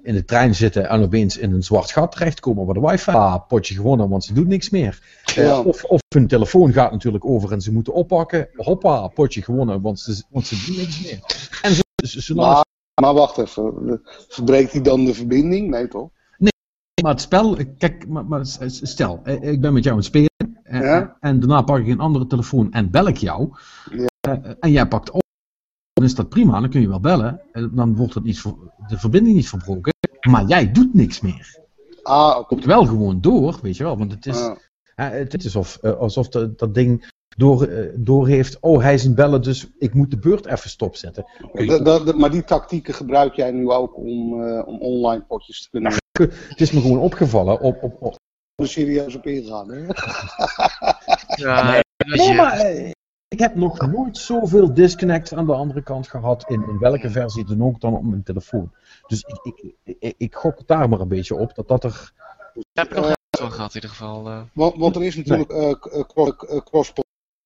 in 0.04 0.14
de 0.14 0.24
trein 0.26 0.56
zitten 0.56 0.90
en 0.90 1.02
opeens 1.02 1.38
in 1.38 1.54
een 1.54 1.64
zwart 1.64 1.92
gat 1.92 2.12
terechtkomen 2.12 2.66
waar 2.66 2.74
de 2.74 2.80
wifi. 2.88 3.12
Ah, 3.12 3.48
potje 3.48 3.74
gewonnen, 3.76 4.10
want 4.10 4.24
ze 4.24 4.34
doen 4.34 4.48
niks 4.48 4.70
meer. 4.70 5.02
Ja. 5.36 5.62
of, 5.62 5.84
of 5.84 6.00
hun 6.16 6.28
telefoon 6.28 6.74
gaat 6.74 6.92
natuurlijk 6.92 7.26
over 7.26 7.52
en 7.52 7.62
ze 7.62 7.72
moeten 7.72 7.94
oppakken. 7.94 8.50
Hoppa, 8.56 9.08
potje 9.08 9.42
gewonnen, 9.42 9.82
want 9.82 10.00
ze, 10.00 10.24
want 10.30 10.48
ze 10.48 10.64
doen 10.66 10.76
niks 10.78 11.02
meer. 11.04 11.20
En 11.62 11.72
zo- 11.76 11.82
zolang 12.08 12.48
Maar, 12.54 12.66
maar 13.02 13.14
wacht 13.14 13.38
even, 13.38 14.02
verbreekt 14.28 14.72
hij 14.72 14.82
dan 14.82 15.06
de 15.06 15.14
verbinding? 15.14 15.70
Nee 15.70 15.88
toch? 15.88 16.10
Maar 17.02 17.12
het 17.12 17.22
spel, 17.22 17.58
kijk, 17.78 18.08
maar, 18.08 18.26
maar 18.26 18.46
stel, 18.68 19.20
eh, 19.24 19.52
ik 19.52 19.62
ben 19.62 19.74
met 19.74 19.84
jou 19.84 19.96
aan 19.96 20.02
het 20.02 20.10
spelen. 20.10 20.30
eh, 20.64 20.80
Ja. 20.82 21.18
En 21.20 21.40
daarna 21.40 21.62
pak 21.62 21.80
ik 21.80 21.88
een 21.88 22.00
andere 22.00 22.28
telefoon 22.28 22.72
en 22.72 22.90
bel 22.92 23.08
ik 23.08 23.18
jou. 23.18 23.50
Ja. 23.92 24.08
eh, 24.22 24.52
en 24.60 24.72
jij 24.72 24.88
pakt 24.88 25.12
op. 25.12 25.22
Dan 25.94 26.06
is 26.06 26.16
dat 26.16 26.30
prima, 26.30 26.60
dan 26.60 26.70
kun 26.70 26.82
je 26.82 26.88
wel 26.88 27.00
bellen. 27.00 27.42
En 27.52 27.72
dan 27.74 27.96
wordt 27.96 28.14
het 28.14 28.24
niet, 28.24 28.44
de 28.88 28.98
verbinding 29.00 29.36
niet 29.36 29.50
verbroken. 29.50 29.94
Maar 30.30 30.46
jij 30.46 30.72
doet 30.72 30.94
niks 30.94 31.22
meer. 31.22 31.58
Ah, 32.04 32.36
oké. 32.38 32.46
Komt 32.48 32.66
wel 32.66 32.86
gewoon 32.86 33.22
door, 33.22 33.60
weet 33.62 33.78
je 33.78 33.84
wel. 33.84 33.98
Want 33.98 34.12
het 34.12 34.26
is, 34.26 34.38
Ah, 34.42 34.58
hè, 34.96 35.06
het 35.10 35.34
is 35.44 35.56
alsof, 35.56 35.78
eh, 35.82 35.98
alsof 35.98 36.30
de- 36.30 36.54
dat 36.56 36.74
ding 36.74 37.12
door, 37.40 37.64
eh, 37.64 37.90
door 37.96 38.28
heeft, 38.28 38.58
oh 38.60 38.82
hij 38.82 38.94
is 38.94 39.06
een 39.06 39.16
bellen, 39.16 39.42
dus 39.42 39.68
ik 39.78 39.94
moet 39.94 40.12
de 40.12 40.18
beurt 40.18 40.46
even 40.46 40.70
stopzetten. 40.70 41.26
Dat- 41.54 41.86
dat- 41.86 42.06
dat- 42.06 42.16
maar 42.18 42.32
die 42.32 42.44
tactieken 42.44 42.94
gebruik 42.94 43.34
jij 43.36 43.52
nu 43.52 43.70
ook 43.70 43.98
om, 43.98 44.44
eh, 44.44 44.68
om 44.68 44.80
online 44.80 45.24
potjes 45.28 45.62
te 45.62 45.70
kunnen 45.70 45.92
Het 46.50 46.62
is 46.62 46.72
me 46.72 46.82
gewoon 46.82 47.00
opgevallen 47.00 47.60
op, 47.62 47.84
op, 47.84 47.96
op 48.02 48.16
er 48.56 48.68
serieus 48.68 49.16
op 49.16 49.26
ingaan. 49.26 49.72
Hè? 49.72 49.86
Ja, 51.36 51.82
Nee, 52.08 52.34
maar 52.36 52.60
eh, 52.60 52.92
ik 53.28 53.40
heb 53.40 53.56
nog 53.56 53.92
nooit 53.92 54.18
zoveel 54.18 54.74
disconnect 54.74 55.34
aan 55.34 55.46
de 55.46 55.54
andere 55.54 55.84
kant 55.84 56.08
gehad. 56.08 56.46
In, 56.50 56.64
in 56.70 56.78
welke 56.80 57.10
versie 57.10 57.46
dan 57.46 57.64
ook 57.64 57.82
dan 57.82 57.94
op 57.96 58.04
mijn 58.04 58.24
telefoon. 58.24 58.72
Dus 59.08 59.22
ik, 59.22 59.40
ik, 59.56 59.74
ik, 60.00 60.14
ik 60.18 60.36
gok 60.36 60.68
daar 60.68 60.90
maar 60.90 61.00
een 61.00 61.08
beetje 61.08 61.36
op 61.36 61.56
dat 61.56 61.68
dat 61.68 61.84
er. 61.84 62.12
Daar 62.74 62.86
heb 62.86 62.88
ik 62.90 62.96
nog 63.04 63.14
van 63.38 63.52
gehad 63.52 63.70
in 63.70 63.76
ieder 63.76 63.90
geval. 63.90 64.28
eh. 64.28 64.42
Want, 64.54 64.76
want 64.78 64.96
er 64.96 65.04
is 65.04 65.16
natuurlijk 65.16 65.52
eh, 65.52 65.72
k- 65.80 65.86
eh, 65.86 66.60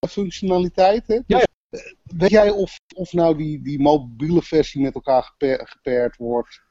functionaliteit. 0.08 1.04
Ja, 1.08 1.38
Dus, 1.38 1.46
eh, 1.82 1.94
Weet 2.18 2.30
jij 2.30 2.50
of, 2.50 2.80
of 2.96 3.14
nou 3.14 3.38
die, 3.38 3.62
die 3.62 3.80
mobiele 3.82 4.42
versie 4.42 4.82
met 4.82 4.94
elkaar 4.96 5.24
gepa- 5.24 5.66
gepaard 5.66 6.18
wordt? 6.18 6.62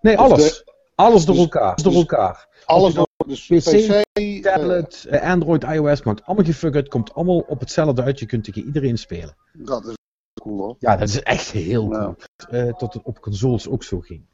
Nee, 0.00 0.18
alles. 0.18 0.64
Alles 0.94 1.24
door 1.24 1.34
dus- 1.34 1.44
elkaar. 1.44 1.62
Alles 1.70 1.82
door 1.82 1.92
dus- 1.92 2.00
elkaar. 2.00 2.48
Alles 2.64 2.94
door 2.94 3.06
dus 3.26 3.46
PC, 3.46 3.58
PC, 3.60 4.04
eh, 4.12 4.42
Tablet, 4.42 5.04
eh, 5.04 5.22
Android, 5.30 5.62
iOS, 5.64 6.02
maakt 6.02 6.24
allemaal 6.24 6.44
gefuckerd. 6.44 6.88
Komt 6.88 7.14
allemaal 7.14 7.38
op 7.40 7.60
hetzelfde 7.60 8.02
uit. 8.02 8.18
Je 8.18 8.26
kunt 8.26 8.44
tegen 8.44 8.64
iedereen 8.64 8.98
spelen. 8.98 9.36
dat 9.52 9.86
is 9.86 9.94
cool 10.42 10.58
hoor. 10.58 10.76
Ja, 10.78 10.96
dat 10.96 11.08
is 11.08 11.22
echt 11.22 11.50
heel 11.50 11.86
Nou. 11.88 12.14
cool. 12.48 12.72
Tot 12.76 12.94
het 12.94 13.02
op 13.02 13.20
consoles 13.20 13.68
ook 13.68 13.82
zo 13.84 14.00
ging. 14.00 14.26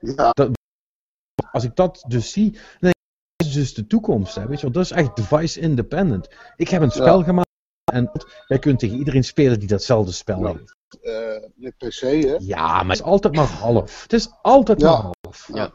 Ja, 0.00 0.32
Als 1.52 1.64
ik 1.64 1.76
dat 1.76 2.04
dus 2.08 2.32
zie, 2.32 2.50
dan 2.52 2.60
dat 2.80 2.94
is 3.36 3.52
dus 3.52 3.74
de 3.74 3.86
toekomst. 3.86 4.34
Hè? 4.34 4.46
Weet 4.46 4.56
je 4.56 4.62
wel? 4.62 4.72
Dat 4.72 4.84
is 4.84 4.90
echt 4.90 5.16
device 5.16 5.60
independent. 5.60 6.28
Ik 6.56 6.68
heb 6.68 6.82
een 6.82 6.90
spel 6.90 7.18
Ja. 7.18 7.24
gemaakt 7.24 7.48
en 7.92 8.10
jij 8.46 8.58
kunt 8.58 8.78
tegen 8.78 8.96
iedereen 8.98 9.24
spelen 9.24 9.58
die 9.58 9.68
datzelfde 9.68 10.12
spel 10.12 10.40
Ja. 10.40 10.46
heeft. 10.52 10.74
eh, 11.02 11.48
met 11.54 11.76
PC 11.76 12.00
hè. 12.00 12.36
Ja, 12.38 12.66
maar 12.66 12.84
het 12.96 12.98
is 12.98 13.02
altijd 13.02 13.34
maar 13.34 13.46
half. 13.46 14.02
Het 14.02 14.12
is 14.12 14.28
altijd 14.42 14.80
Ja. 14.80 14.90
maar 15.02 15.10
half. 15.20 15.48
Ja. 15.52 15.70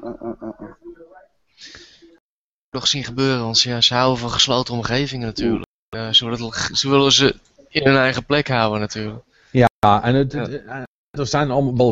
Nog 2.70 2.88
zien 2.88 3.04
gebeuren, 3.04 3.44
want 3.44 3.62
ja, 3.62 3.82
ze 3.82 3.94
houden 3.94 4.20
van 4.20 4.30
gesloten 4.30 4.74
omgevingen 4.74 5.28
natuurlijk. 5.28 5.66
Eh, 5.90 6.10
ze, 6.10 6.30
willen, 6.30 6.54
ze 6.78 6.90
willen 6.90 7.12
ze 7.12 7.36
in 7.68 7.86
hun 7.88 7.96
eigen 7.98 8.26
plek 8.26 8.48
houden 8.48 8.80
natuurlijk. 8.80 9.24
Ja, 9.52 10.04
en 10.04 10.16
het, 10.16 10.34
eh, 10.34 10.84
er 11.10 11.28
zijn 11.28 11.52
allemaal 11.52 11.78
wel 11.78 11.92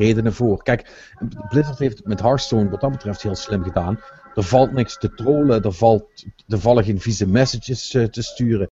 redenen 0.00 0.32
voor. 0.34 0.62
Kijk, 0.62 1.10
Blizzard 1.48 1.78
heeft 1.78 1.96
het 1.98 2.06
met 2.06 2.20
Hearthstone 2.20 2.68
wat 2.70 2.80
dat 2.80 2.90
betreft 2.90 3.22
heel 3.22 3.34
slim 3.34 3.62
gedaan. 3.62 4.00
Er 4.34 4.42
valt 4.42 4.72
niks 4.72 4.98
te 4.98 5.14
trollen, 5.14 5.62
er, 5.62 5.72
valt, 5.72 6.26
er 6.48 6.58
vallen 6.58 6.84
geen 6.84 7.00
vieze 7.00 7.26
messages 7.26 7.94
eh, 7.94 8.04
te 8.04 8.22
sturen. 8.22 8.70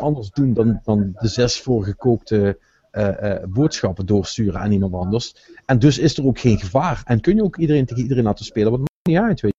Anders 0.00 0.30
doen 0.30 0.52
dan, 0.52 0.80
dan 0.84 1.12
de 1.14 1.28
zes 1.28 1.60
voorgekookte 1.60 2.58
eh, 2.90 3.32
eh, 3.32 3.44
boodschappen 3.48 4.06
doorsturen 4.06 4.60
aan 4.60 4.72
iemand 4.72 4.94
anders. 4.94 5.34
En 5.66 5.78
dus 5.78 5.98
is 5.98 6.18
er 6.18 6.26
ook 6.26 6.38
geen 6.38 6.58
gevaar. 6.58 7.02
En 7.04 7.20
kun 7.20 7.36
je 7.36 7.42
ook 7.42 7.56
iedereen 7.56 7.86
tegen 7.86 8.02
iedereen 8.02 8.24
laten 8.24 8.44
spelen, 8.44 8.70
wat 8.70 8.78
maakt 8.78 9.08
niet 9.08 9.18
uit, 9.18 9.40
weet 9.40 9.52
je. 9.52 9.58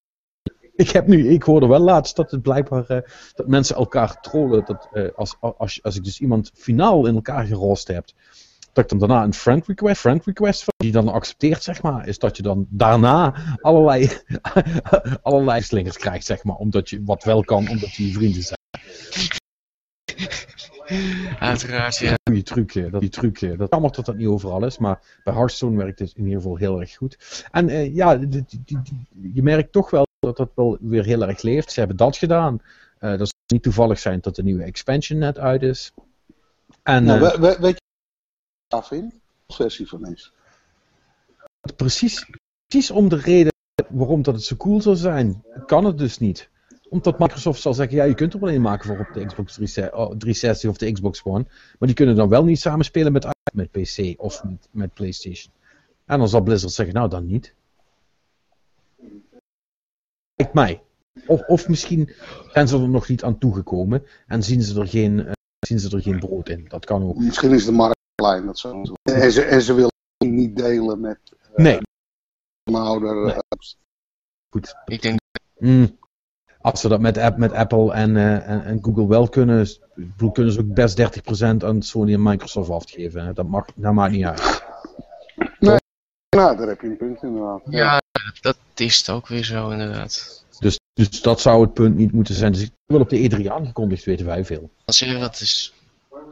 Ik, 0.76 0.90
heb 0.90 1.08
nu, 1.08 1.28
ik 1.28 1.44
hoorde 1.44 1.68
wel 1.68 1.80
laatst 1.80 2.16
dat 2.16 2.32
het 2.32 2.42
blijkbaar 2.42 2.86
eh, 2.90 3.02
dat 3.34 3.48
mensen 3.48 3.76
elkaar 3.76 4.22
trollen. 4.22 4.66
Dat, 4.66 4.90
eh, 4.92 5.10
als, 5.16 5.36
als, 5.40 5.84
als 5.84 5.96
ik 5.96 6.04
dus 6.04 6.20
iemand 6.20 6.52
finaal 6.54 7.08
in 7.08 7.16
elkaar 7.16 7.46
gerost 7.46 7.88
heb, 7.88 8.06
dat 8.74 8.84
ik 8.84 8.90
dan 8.90 9.00
daarna 9.00 9.24
een 9.24 9.34
friend 9.34 9.68
request, 9.68 10.00
friend 10.02 10.26
request 10.26 10.64
van, 10.64 10.74
die 10.78 10.92
dan 10.92 11.08
accepteert, 11.08 11.64
zeg 11.64 11.82
maar, 11.82 12.08
is 12.08 12.20
dat 12.20 12.38
je 12.38 12.44
dan 12.44 12.66
daarna 12.70 13.34
allerlei, 13.62 14.10
allerlei 15.22 15.62
slingers 15.62 15.98
krijgt, 15.98 16.26
zeg 16.26 16.44
maar, 16.44 16.56
omdat 16.56 16.90
je 16.90 17.02
wat 17.06 17.24
wel 17.24 17.44
kan, 17.44 17.70
omdat 17.70 17.94
je 17.94 18.08
je 18.08 18.14
vrienden 18.14 18.42
zijn. 18.44 18.60
Uiteraard, 21.40 21.98
ja. 21.98 22.16
Goeie 22.24 22.44
truc, 22.44 22.76
eh, 22.76 22.92
dat, 22.92 23.02
die 23.02 23.10
truc. 23.10 23.42
eh, 23.42 23.58
Dat 23.58 23.68
jammer 23.72 23.92
dat 23.92 24.06
dat 24.06 24.16
niet 24.18 24.28
overal 24.28 24.66
is, 24.66 24.78
maar 24.78 25.00
bij 25.24 25.34
Hearthstone 25.34 25.78
werkt 25.78 26.00
het 26.00 26.14
in 26.16 26.24
ieder 26.24 26.42
geval 26.42 26.56
heel 26.58 26.80
erg 26.80 26.96
goed. 26.96 27.46
En 27.52 27.70
eh, 27.70 27.96
ja, 27.96 28.18
die- 28.18 28.28
die- 28.28 28.46
die- 28.66 28.82
die- 28.84 29.32
je 29.34 29.44
merkt 29.44 29.72
toch 29.72 29.90
wel 29.90 30.06
dat 30.20 30.38
dat 30.38 30.52
wel 30.56 30.78
weer 30.82 31.04
heel 31.04 31.28
erg 31.28 31.42
leeft. 31.42 31.72
Ze 31.72 31.80
hebben 31.80 31.98
dat 31.98 32.18
gedaan. 32.18 32.62
Eh, 33.00 33.10
dat 33.10 33.22
is 33.22 33.32
niet 33.54 33.64
toevallig 33.64 34.00
zijn 34.00 34.20
dat 34.22 34.36
de 34.36 34.44
nieuwe 34.44 34.64
expansion 34.64 35.20
net 35.20 35.38
uit 35.40 35.62
is. 35.62 35.92
En 36.84 37.04
Nou, 37.04 37.26
eh, 37.26 37.60
weet 37.60 37.80
ik 38.80 38.84
vind? 38.84 39.14
versie 39.48 39.88
van 39.88 40.08
is. 40.08 40.34
precies, 41.76 42.30
precies 42.68 42.92
om 42.92 43.10
de 43.10 43.16
reden 43.16 43.52
waarom 43.90 44.22
dat 44.22 44.34
het 44.34 44.44
zo 44.44 44.56
cool 44.56 44.82
zou 44.82 44.96
zijn, 44.96 45.44
kan 45.66 45.86
het 45.86 45.98
dus 45.98 46.18
niet. 46.18 46.50
Omdat 46.90 47.20
Microsoft 47.20 47.62
zal 47.62 47.74
zeggen, 47.74 47.96
ja, 47.96 48.04
je 48.04 48.14
kunt 48.14 48.34
er 48.34 48.40
wel 48.40 48.50
een 48.50 48.62
maken 48.62 48.86
voor 48.86 49.00
op 49.00 49.14
de 49.14 49.26
Xbox 49.26 49.54
360 49.54 50.70
of 50.70 50.78
de 50.78 50.92
Xbox 50.92 51.24
One. 51.24 51.46
Maar 51.80 51.88
die 51.88 51.94
kunnen 51.94 52.16
dan 52.16 52.30
wel 52.30 52.44
niet 52.44 52.60
samenspelen 52.60 53.12
met, 53.12 53.28
met 53.54 53.72
PC 53.72 54.14
of 54.22 54.44
met, 54.44 54.68
met 54.72 54.94
PlayStation. 54.94 55.54
En 56.06 56.20
dan 56.20 56.30
zal 56.30 56.42
Blizzard 56.42 56.74
zeggen, 56.74 56.96
nou 56.96 57.10
dan 57.10 57.26
niet. 57.26 57.54
Lijkt 60.36 60.54
mij. 60.54 60.82
Of, 61.26 61.42
of 61.48 61.68
misschien 61.68 62.14
zijn 62.52 62.68
ze 62.68 62.78
er 62.78 62.90
nog 62.90 63.08
niet 63.08 63.24
aan 63.24 63.38
toegekomen 63.38 64.06
en 64.28 64.44
zien 64.44 64.62
ze 64.62 64.80
er 64.80 64.88
geen, 64.88 65.26
eh, 65.26 65.32
zien 65.60 65.80
ze 65.80 65.96
er 65.96 66.02
geen 66.02 66.20
brood 66.20 66.50
in. 66.50 66.66
Dat 66.68 66.86
kan 66.86 67.04
ook. 67.04 67.18
Misschien 67.18 67.52
is 67.52 67.66
de 67.66 67.72
markt 67.72 68.01
klein. 68.22 68.46
Dat 68.46 68.60
zo. 68.60 68.82
En, 69.04 69.32
ze, 69.32 69.42
en 69.42 69.62
ze 69.62 69.74
willen 69.74 69.92
niet 70.18 70.56
delen 70.56 71.00
met 71.00 71.18
Nee, 71.56 71.80
mijn 72.72 72.84
ouder. 72.84 73.16
Nee. 73.26 73.34
eh, 73.34 73.40
goed. 74.50 74.76
Ik 74.86 75.02
denk, 75.02 75.20
Mm. 75.58 76.00
Als 76.62 76.82
ze 76.82 76.88
dat 76.88 77.00
met, 77.00 77.18
app, 77.18 77.38
met 77.38 77.52
Apple 77.52 77.94
en, 77.94 78.18
eh, 78.18 78.50
en, 78.50 78.64
en 78.64 78.80
Google 78.82 79.08
wel 79.08 79.30
kunnen, 79.30 79.68
kunnen 80.32 80.54
ze 80.54 80.60
ook 80.60 80.74
best 80.74 80.98
30% 80.98 81.64
aan 81.64 81.82
Sony 81.82 82.14
en 82.14 82.24
Microsoft 82.24 82.70
afgeven. 82.70 83.26
hè. 83.26 83.34
Dat, 83.34 83.48
mag, 83.48 83.66
dat 83.76 83.94
maakt 83.94 84.12
niet 84.12 84.26
uit. 84.26 84.64
nou, 85.60 86.58
daar 86.58 86.68
heb 86.68 86.82
je 86.82 86.88
een 86.88 86.98
punt 86.98 87.24
inderdaad. 87.24 87.62
ja, 87.70 88.02
dat, 88.12 88.38
dat 88.42 88.58
is 88.76 88.98
het 88.98 89.10
ook 89.10 89.28
weer 89.28 89.44
zo 89.44 89.70
inderdaad. 89.70 90.46
Dus, 90.60 90.80
dus 90.94 91.22
dat 91.22 91.42
zou 91.42 91.62
het 91.62 91.74
punt 91.74 91.96
niet 91.96 92.12
moeten 92.12 92.36
zijn. 92.36 92.52
Dus 92.52 92.62
ik 92.62 92.72
wil 92.86 93.00
op 93.00 93.10
de 93.10 93.30
E3 93.44 93.48
aangekondigd, 93.52 94.04
weten 94.06 94.26
wij 94.26 94.46
veel. 94.46 94.70
Als 94.86 95.00
je 95.00 95.18
wat 95.18 95.40
is. 95.40 95.74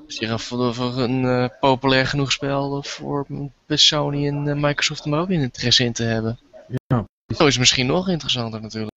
Is 0.09 0.19
hier 0.19 0.39
voor, 0.39 0.73
voor 0.73 0.97
een 0.97 1.25
eh, 1.25 1.49
populair 1.59 2.07
genoeg 2.07 2.31
spel 2.31 2.83
voor 2.83 3.25
Sony 3.67 4.27
en 4.27 4.47
eh, 4.47 4.55
Microsoft 4.55 5.05
om 5.05 5.13
er 5.13 5.19
ook 5.19 5.29
in 5.29 5.41
interesse 5.41 5.83
in 5.83 5.93
te 5.93 6.03
hebben? 6.03 6.39
Ja. 6.87 7.05
Zo 7.35 7.43
is 7.45 7.49
het 7.49 7.59
misschien 7.59 7.85
nog 7.85 8.09
interessanter 8.09 8.61
natuurlijk. 8.61 8.91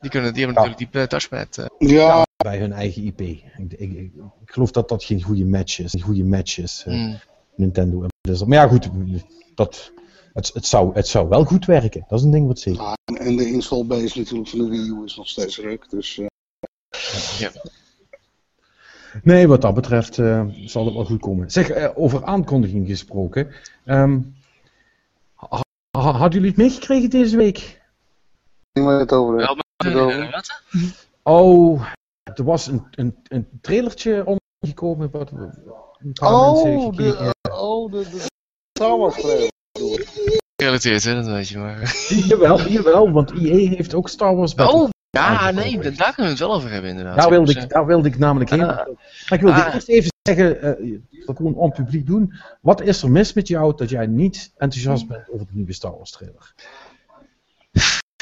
Die, 0.00 0.10
kunnen, 0.10 0.34
die 0.34 0.44
hebben 0.44 0.62
natuurlijk 0.62 0.92
die 0.92 1.02
eh, 1.02 1.08
touchpad. 1.08 1.58
eh. 1.58 1.66
Ja, 1.78 2.22
Bij 2.36 2.58
hun 2.58 2.72
eigen 2.72 3.02
IP. 3.04 3.20
Ik, 3.20 3.44
ik, 3.58 3.72
ik, 3.78 3.90
ik 3.92 4.12
geloof 4.44 4.70
dat 4.70 4.88
dat 4.88 5.04
geen 5.04 5.22
goede 5.22 5.44
match 5.44 5.78
is. 5.78 5.92
Een 5.92 6.00
goede 6.00 6.24
match 6.24 6.58
is. 6.58 6.82
eh, 6.86 6.94
mm. 6.94 7.18
Nintendo 7.56 8.02
en 8.02 8.08
Blizzard. 8.20 8.48
Maar 8.50 8.58
ja, 8.58 8.68
goed. 8.68 8.88
Dat, 9.54 9.92
het, 10.32 10.50
het, 10.54 10.66
zou, 10.66 10.94
het 10.94 11.06
zou 11.08 11.28
wel 11.28 11.44
goed 11.44 11.64
werken. 11.64 12.04
Dat 12.08 12.18
is 12.18 12.24
een 12.24 12.30
ding 12.30 12.46
wat 12.46 12.58
zeker. 12.58 12.82
Ja, 12.82 12.96
en- 13.04 13.36
de 13.36 13.50
installbase 13.50 14.18
natuurlijk 14.18 14.48
van 14.48 14.58
de 14.58 14.68
Wii 14.68 14.88
U 14.88 15.04
is 15.04 15.16
nog 15.16 15.28
steeds 15.28 15.58
ruk. 15.58 15.90
Dus 15.90 16.18
eh, 16.18 16.26
Nee, 19.22 19.48
wat 19.48 19.60
dat 19.62 19.74
betreft 19.74 20.18
eh, 20.18 20.44
zal 20.64 20.84
het 20.84 20.94
wel 20.94 21.04
goed 21.04 21.20
komen. 21.20 21.50
Zeg, 21.50 21.68
eh, 21.70 21.90
over 21.94 22.24
aankondiging 22.24 22.88
gesproken. 22.88 23.50
Ehm, 23.84 24.20
ha- 25.34 25.62
ha- 25.90 26.10
hadden 26.12 26.30
jullie 26.32 26.48
het 26.48 26.56
meegekregen 26.56 27.10
deze 27.10 27.36
week? 27.36 27.82
niet 28.72 28.84
meer 28.84 28.98
het 28.98 29.12
over 29.12 29.34
maar, 29.34 29.64
eh, 29.76 30.32
wat? 30.32 30.62
Oh, 31.22 31.88
er 32.34 32.44
was 32.44 32.66
een, 32.66 32.82
een, 32.90 33.16
een 33.28 33.48
trailertje 33.60 34.38
omgekomen. 34.60 35.10
Wat, 35.10 35.30
een 35.30 36.12
paar 36.12 36.40
mensen 36.40 36.76
Oh, 36.76 36.96
de, 36.96 37.32
eh, 37.40 37.62
oh, 37.62 37.92
de, 37.92 37.98
de 38.10 38.26
Star 38.78 38.98
Wars 38.98 39.20
trailer. 39.20 39.50
Gerelateerd, 40.56 41.04
hè, 41.04 41.14
dat 41.14 41.26
weet 41.26 41.48
je 41.48 41.58
maar. 41.58 42.06
Jawel, 42.28 42.60
jawel, 42.68 43.10
want 43.12 43.30
EA 43.30 43.68
heeft 43.68 43.94
ook 43.94 44.08
Star 44.08 44.36
Wars 44.36 44.54
Battle. 44.54 44.80
Oh, 44.80 44.88
ja, 45.14 45.26
aangekondigd. 45.26 45.82
nee, 45.82 45.82
da- 45.92 46.04
daar 46.04 46.14
kunnen 46.14 46.24
we 46.32 46.38
het 46.38 46.38
wel 46.48 46.54
over 46.54 46.70
hebben 46.70 46.90
inderdaad. 46.90 47.16
Daar 47.16 47.28
wilde, 47.30 47.54
Dus, 47.54 47.62
ik, 47.64 47.68
daar 47.70 47.86
wilde 47.86 48.08
ik 48.08 48.18
namelijk 48.18 48.50
heen. 48.50 48.62
Ah. 48.62 48.76
Maar 48.76 48.86
ik 49.28 49.40
wilde 49.40 49.64
Ah. 49.64 49.74
eerst 49.74 49.88
even 49.88 50.10
zeggen, 50.22 50.62
eh, 50.62 50.98
dat 51.26 51.36
gewoon 51.36 51.54
on 51.54 51.70
publiek 51.72 52.06
doen. 52.06 52.34
Wat 52.60 52.80
is 52.80 53.02
er 53.02 53.10
mis 53.10 53.32
met 53.32 53.48
jou 53.48 53.76
dat 53.76 53.90
jij 53.90 54.06
niet 54.06 54.52
enthousiast 54.56 55.06
bent 55.06 55.28
over 55.30 55.46
de 55.46 55.52
nieuwe 55.54 55.72
Star 55.72 55.96
Wars 55.96 56.10
trailer? 56.10 56.52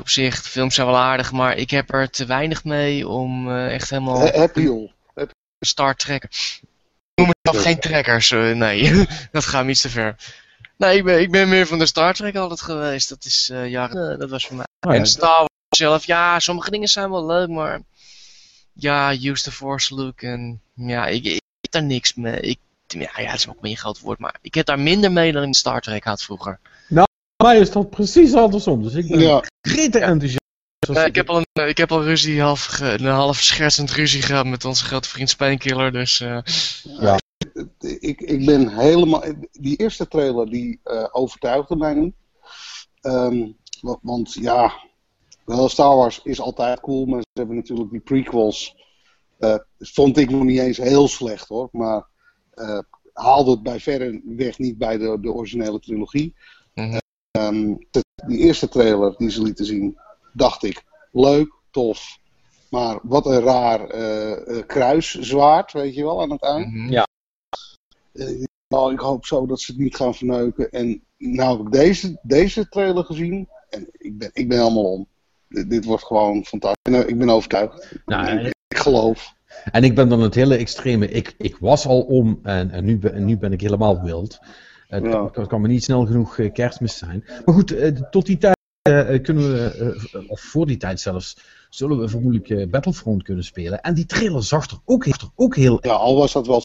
op 0.01 0.09
zich, 0.09 0.43
de 0.43 0.49
films 0.49 0.75
zijn 0.75 0.87
wel 0.87 0.97
aardig, 0.97 1.33
maar 1.33 1.57
ik 1.57 1.71
heb 1.71 1.93
er 1.93 2.11
te 2.11 2.25
weinig 2.27 2.65
mee 2.65 3.09
om 3.09 3.49
eh, 3.49 3.75
echt 3.75 3.91
helemaal 3.91 4.27
Eh, 4.27 4.41
Heb 4.41 4.55
je 4.57 4.69
al? 4.69 4.93
Star 5.61 5.95
Trekker. 5.95 6.29
Ik 7.15 7.25
noem 7.25 7.31
mezelf 7.43 7.65
geen 7.65 7.79
trekkers, 7.81 8.31
eh, 8.31 8.53
nee. 8.53 9.07
dat 9.33 9.45
gaat 9.45 9.65
me 9.65 9.71
iets 9.71 9.81
te 9.81 9.89
ver. 9.89 10.17
Nee, 10.77 10.97
ik 10.97 11.05
ben, 11.05 11.21
ik 11.21 11.31
ben 11.31 11.49
meer 11.49 11.67
van 11.67 11.79
de 11.79 11.87
Star 11.87 12.15
Trek 12.15 12.37
altijd 12.37 12.61
geweest. 12.61 13.09
Dat 13.09 13.25
is 13.25 13.51
eh 13.53 13.69
jaren, 13.71 14.13
eh, 14.13 14.19
dat 14.19 14.31
was 14.31 14.47
voor 14.47 14.57
mij. 14.57 14.65
Nou 14.81 14.95
ja, 14.95 15.01
en 15.01 15.07
Star 15.07 15.37
Wars 15.39 15.49
zelf, 15.77 16.05
ja, 16.07 16.39
sommige 16.41 16.71
dingen 16.71 16.89
zijn 16.89 17.11
wel 17.11 17.27
leuk, 17.27 17.49
maar 17.49 17.83
ja, 18.73 19.13
use 19.13 19.43
the 19.43 19.53
force 19.53 19.95
look 19.95 20.23
en 20.23 20.61
ja, 20.75 21.07
ik, 21.07 21.25
ik, 21.25 21.41
heb 21.61 21.71
daar 21.73 21.83
niks 21.83 22.15
mee. 22.15 22.41
Ik, 22.41 22.59
ja, 22.87 23.11
ja, 23.17 23.31
het 23.31 23.39
is 23.39 23.49
ook 23.49 23.61
meer 23.61 23.71
een 23.71 23.77
groot 23.77 24.01
woord, 24.01 24.19
maar 24.19 24.37
ik 24.41 24.55
heb 24.55 24.67
daar 24.67 24.79
minder 24.81 25.13
mee 25.13 25.33
dan 25.33 25.43
ik 25.43 25.55
Star 25.55 25.81
Trek 25.81 26.05
had 26.05 26.23
vroeger. 26.23 26.59
Bij 26.89 27.05
mij 27.37 27.59
is 27.61 27.71
dat 27.71 27.91
precies 27.91 28.35
andersom. 28.35 28.83
Dus 28.83 28.95
ik 28.95 29.09
ben 29.09 29.21
Ja, 29.21 29.43
enthousiast 29.63 30.41
Ja, 30.79 31.05
ik, 31.05 31.15
heb 31.15 31.29
al 31.31 31.43
een, 31.53 31.69
ik 31.69 31.77
heb 31.77 31.93
al 31.93 32.03
ruzie, 32.03 32.41
half, 32.41 32.65
ge- 32.65 32.99
een 32.99 33.05
half 33.07 33.37
schertsend 33.41 33.91
ruzie 33.91 34.23
gehad 34.23 34.47
met 34.47 34.65
onze 34.65 34.85
grote 34.85 35.09
vriend 35.09 35.31
Spijnkiller. 35.31 35.93
Dus 35.93 36.21
eh, 36.21 36.39
Ja. 36.83 37.19
ik, 37.79 38.21
ik 38.21 38.47
ben 38.47 38.79
helemaal. 38.79 39.25
Die 39.53 39.77
eerste 39.77 40.09
trailer 40.09 40.51
die 40.51 40.81
eh, 40.85 41.05
overtuigde 41.13 41.77
mij 41.77 41.95
niet. 41.95 42.15
Ehm, 43.01 43.47
wa- 43.81 43.99
want 44.03 44.33
ja, 44.35 44.73
wel, 45.45 45.69
Star 45.69 45.97
Wars 45.97 46.21
is 46.25 46.41
altijd 46.41 46.81
cool, 46.81 47.05
maar 47.07 47.21
ze 47.21 47.27
hebben 47.33 47.57
natuurlijk 47.57 47.91
die 47.91 48.01
prequels. 48.01 48.77
eh, 49.39 49.57
vond 49.79 50.17
ik 50.17 50.31
nog 50.31 50.43
niet 50.45 50.59
eens 50.59 50.77
heel 50.77 51.09
slecht 51.09 51.49
hoor, 51.49 51.69
maar 51.73 52.07
eh, 52.51 52.79
haalde 53.13 53.51
het 53.51 53.63
bij 53.63 53.81
verre 53.81 54.21
weg 54.25 54.59
niet 54.59 54.79
bij 54.79 54.99
de, 54.99 55.19
de 55.21 55.33
originele 55.33 55.81
trilogie. 55.81 56.35
Mhm. 56.75 56.99
Ehm, 57.31 57.75
de, 57.91 58.05
die 58.27 58.39
eerste 58.39 58.69
trailer 58.69 59.15
die 59.17 59.31
ze 59.31 59.43
lieten 59.43 59.65
zien, 59.65 59.99
dacht 60.33 60.63
ik 60.63 60.85
leuk, 61.13 61.53
tof. 61.71 62.19
Maar 62.71 62.99
wat 63.03 63.27
een 63.27 63.41
raar 63.41 63.89
eh, 63.89 64.59
eh, 64.59 64.67
kruiszwaard, 64.67 65.73
weet 65.73 65.95
je 65.95 66.03
wel, 66.05 66.23
aan 66.23 66.31
het 66.31 66.43
eind. 66.43 66.73
mhm. 66.73 66.91
Ja. 66.93 67.07
Eh, 68.13 68.45
nou, 68.69 68.93
ik 68.93 68.99
hoop 69.01 69.27
zo 69.27 69.47
dat 69.47 69.61
ze 69.61 69.73
het 69.73 69.81
niet 69.81 69.97
gaan 69.97 70.15
verneuken. 70.15 70.71
En 70.71 71.05
nou 71.17 71.57
heb 71.57 71.67
ik 71.67 71.73
deze, 71.73 72.19
deze 72.23 72.69
trailer 72.69 73.05
gezien. 73.05 73.49
En 73.71 73.89
ik 73.93 74.19
ben, 74.19 74.31
ik 74.33 74.49
ben 74.49 74.59
helemaal 74.59 74.93
om. 74.93 75.07
Dit, 75.53 75.71
dit 75.71 75.85
wordt 75.85 76.05
gewoon 76.05 76.45
fantastisch. 76.45 76.81
Ik 76.83 76.93
ben, 76.93 77.09
ik 77.09 77.19
ben 77.19 77.29
overtuigd. 77.31 77.93
Nou, 78.07 78.23
ik, 78.27 78.29
en- 78.45 78.47
ik 78.69 78.79
geloof. 78.79 79.35
En 79.73 79.85
ik 79.85 79.95
ben 79.95 80.09
dan 80.09 80.21
het 80.21 80.35
hele 80.35 80.57
extreme. 80.57 81.09
Ik, 81.09 81.35
ik 81.39 81.57
was 81.61 81.87
al 81.87 82.01
om 82.01 82.39
en, 82.43 82.71
en, 82.71 82.85
nu, 82.85 82.99
ben, 82.99 83.13
en 83.15 83.25
nu 83.25 83.39
ben 83.39 83.53
ik 83.53 83.61
helemaal 83.61 84.03
wild. 84.03 84.39
Het 84.89 85.05
Ja. 85.05 85.31
kan, 85.47 85.61
me 85.61 85.69
niet 85.69 85.85
snel 85.85 86.07
genoeg 86.07 86.39
eh, 86.39 86.53
kerstmis 86.53 86.99
zijn. 86.99 87.25
Maar 87.45 87.55
goed, 87.55 87.73
eh, 87.77 87.89
tot 88.11 88.27
die 88.27 88.39
tijd 88.39 88.57
eh, 88.83 89.23
kunnen 89.23 89.53
we, 89.53 89.95
eh, 90.13 90.31
of 90.31 90.41
voor 90.41 90.67
die 90.67 90.77
tijd 90.77 91.01
zelfs, 91.01 91.37
zullen 91.71 91.99
we 91.99 92.09
vermoedelijk 92.09 92.51
eh, 92.51 92.69
Battlefront 92.71 93.23
kunnen 93.23 93.45
spelen. 93.45 93.81
En 93.81 93.95
die 93.95 94.07
trailer 94.07 94.43
zag 94.45 94.71
er 94.71 94.79
ook, 94.85 95.07
er 95.07 95.29
ook 95.35 95.57
heel 95.57 95.79
Ja, 95.81 95.93
al 95.93 96.17
was 96.17 96.33
dat 96.33 96.47
wel. 96.47 96.63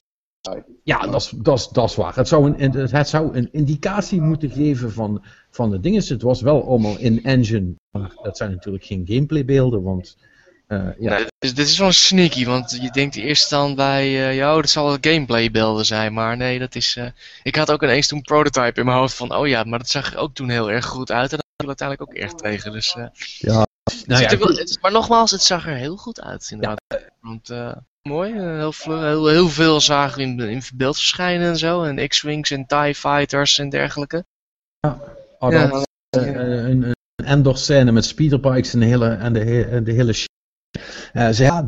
Ja, 0.84 1.00
dat 1.08 1.22
is- 1.22 1.34
dat 1.36 1.58
is- 1.60 1.68
dat 1.68 1.90
is 1.90 1.96
waar. 1.96 2.16
Het 2.16 2.28
zou, 2.28 2.54
een, 2.60 2.72
het 2.92 3.10
zou 3.10 3.38
een 3.38 3.50
indicatie 3.52 4.22
moeten 4.22 4.50
geven 4.50 4.94
van, 4.94 5.24
van 5.52 5.70
de 5.72 5.80
dingen. 5.80 6.04
Het 6.08 6.22
was 6.22 6.42
wel 6.42 6.68
allemaal 6.68 6.98
in 6.98 7.24
engine. 7.24 7.74
Maar 7.92 8.12
dat 8.22 8.38
zijn 8.38 8.52
natuurlijk 8.52 8.84
geen 8.86 9.04
gameplaybeelden, 9.08 9.84
want 9.84 10.18
eh, 10.68 10.88
ja, 11.00 11.10
Nee, 11.10 11.24
dit, 11.24 11.32
is, 11.40 11.54
dit 11.54 11.68
is 11.68 11.78
wel 11.78 11.92
sneaky, 11.92 12.46
want 12.46 12.78
je 12.82 12.92
denkt 12.92 13.16
eerst 13.16 13.50
dan 13.50 13.76
bij, 13.76 14.04
eh 14.30 14.36
ja, 14.36 14.50
oh, 14.56 14.62
dat 14.62 14.70
zal 14.70 14.86
wel 14.86 14.98
gameplaybeelden 15.02 15.86
zijn, 15.86 16.14
maar 16.14 16.38
nee, 16.38 16.60
dat 16.60 16.76
is... 16.76 16.96
eh, 16.96 17.08
ik 17.44 17.56
had 17.56 17.72
ook 17.72 17.84
ineens 17.84 18.08
toen 18.08 18.22
prototype 18.22 18.80
in 18.80 18.86
mijn 18.86 18.98
hoofd 18.98 19.14
van, 19.14 19.36
oh 19.36 19.48
ja, 19.48 19.64
maar 19.64 19.80
dat 19.80 19.90
zag 19.90 20.12
er 20.14 20.20
ook 20.20 20.34
toen 20.34 20.50
heel 20.50 20.72
erg 20.72 20.86
goed 20.86 21.12
uit 21.12 21.32
en 21.32 21.38
dat 21.38 21.46
viel 21.58 21.68
uiteindelijk 21.68 22.10
ook 22.10 22.16
erg 22.18 22.34
tegen, 22.34 22.72
dus... 22.72 22.96
eh, 22.96 23.06
nou 24.06 24.22
ja, 24.22 24.38
wel- 24.38 24.48
het- 24.56 24.78
maar 24.82 24.92
nogmaals, 24.92 25.32
het 25.32 25.42
zag 25.42 25.68
er 25.68 25.76
heel 25.76 25.98
goed 25.98 26.22
uit, 26.22 26.48
inderdaad. 26.52 26.82
Want, 27.22 27.50
eh, 27.50 27.72
mooi, 28.08 28.34
eh, 28.34 28.40
heel, 28.40 29.02
heel, 29.02 29.28
heel 29.28 29.48
veel 29.50 29.82
zagen 29.82 30.18
we 30.18 30.24
in, 30.24 30.40
in 30.40 30.62
beeld 30.76 30.96
verschijnen 30.96 31.48
en 31.48 31.58
zo, 31.58 31.84
en 31.84 32.08
X-Wings 32.08 32.52
en 32.52 32.66
TIE 32.66 32.96
Fighters 32.96 33.60
en 33.60 33.70
dergelijke. 33.70 34.26
oh, 35.40 35.52
Ja. 35.52 35.68
dat, 35.68 35.88
eh, 36.10 36.26
een, 36.26 36.84
een 36.84 36.96
Endor 37.26 37.58
scène 37.58 37.92
met 37.92 38.06
speederbikes 38.06 38.74
en 38.74 38.80
de 38.80 38.86
hele, 38.86 39.10
en 39.10 39.34
de, 39.34 39.66
en 39.66 39.84
de 39.84 39.92
hele 39.92 40.14
shit. 40.14 40.30
Eh, 41.14 41.30
ze, 41.30 41.44
ja, 41.44 41.62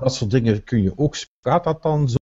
dat, 0.00 0.14
soort 0.14 0.30
dingen 0.30 0.64
kun 0.64 0.82
je 0.82 0.92
ook. 0.96 1.16
Gaat 1.40 1.64
dat 1.64 1.82
dan 1.82 2.08
zo? 2.08 2.16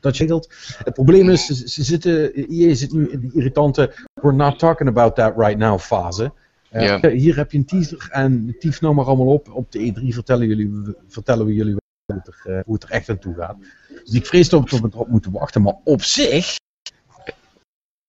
Dat 0.00 0.16
je? 0.16 0.46
Het 0.84 0.94
probleem 0.94 1.30
is, 1.30 1.46
ze, 1.46 1.68
ze 1.68 1.82
zitten, 1.82 2.34
EA 2.34 2.74
zit 2.74 2.92
nu 2.92 3.10
in 3.10 3.20
die 3.20 3.32
irritante 3.34 3.94
we're 4.24 4.32
not 4.32 4.58
talking 4.58 4.88
about 4.88 5.16
that 5.16 5.36
right 5.36 5.58
now 5.58 5.78
fase. 5.78 6.32
Eh, 6.70 7.00
Ja. 7.00 7.08
Hier 7.08 7.36
heb 7.36 7.52
je 7.52 7.58
een 7.58 7.64
teaser 7.64 8.08
en 8.10 8.56
tief 8.58 8.80
nou 8.80 8.94
maar 8.94 9.04
allemaal 9.04 9.26
op. 9.26 9.52
Op 9.52 9.72
de 9.72 9.92
E3 9.92 10.08
vertellen, 10.08 10.46
jullie, 10.46 10.94
vertellen 11.08 11.46
we 11.46 11.54
jullie 11.54 11.72
wel 11.72 11.82
hoe 12.06 12.16
het, 12.24 12.26
er, 12.26 12.56
eh, 12.56 12.64
hoe 12.64 12.74
het 12.74 12.82
er 12.82 12.90
echt 12.90 13.08
aan 13.08 13.18
toe 13.18 13.34
gaat. 13.34 13.56
Dus 14.04 14.14
ik 14.14 14.26
vrees 14.26 14.48
dat 14.48 14.70
we 14.70 14.76
erop 14.92 15.08
moeten 15.08 15.32
wachten. 15.32 15.62
Maar 15.62 15.74
op 15.84 16.02
zich, 16.02 16.56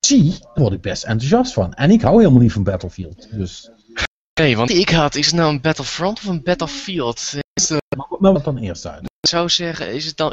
zie, 0.06 0.30
daar 0.40 0.52
word 0.54 0.74
ik 0.74 0.82
best 0.82 1.04
enthousiast 1.04 1.54
van. 1.54 1.74
En 1.74 1.92
ik 1.92 2.02
hou 2.02 2.18
helemaal 2.20 2.42
niet 2.42 2.52
van 2.52 2.64
Battlefield. 2.64 3.28
Dus, 3.32 3.70
Nee, 4.40 4.58
want 4.58 4.70
ik 4.70 4.90
had, 4.90 5.16
is 5.16 5.26
het 5.26 5.36
nou 5.36 5.54
een 5.54 5.62
Battlefront 5.62 6.18
of 6.18 6.26
een 6.26 6.44
Battlefield? 6.44 7.34
maar, 7.96 8.08
maar 8.20 8.34
wat 8.34 8.44
dan 8.44 8.58
eerst 8.58 8.86
uit? 8.86 9.02
Ik 9.02 9.30
zou 9.30 9.50
zeggen, 9.50 9.94
is 9.94 10.06
het 10.06 10.18
dan 10.18 10.32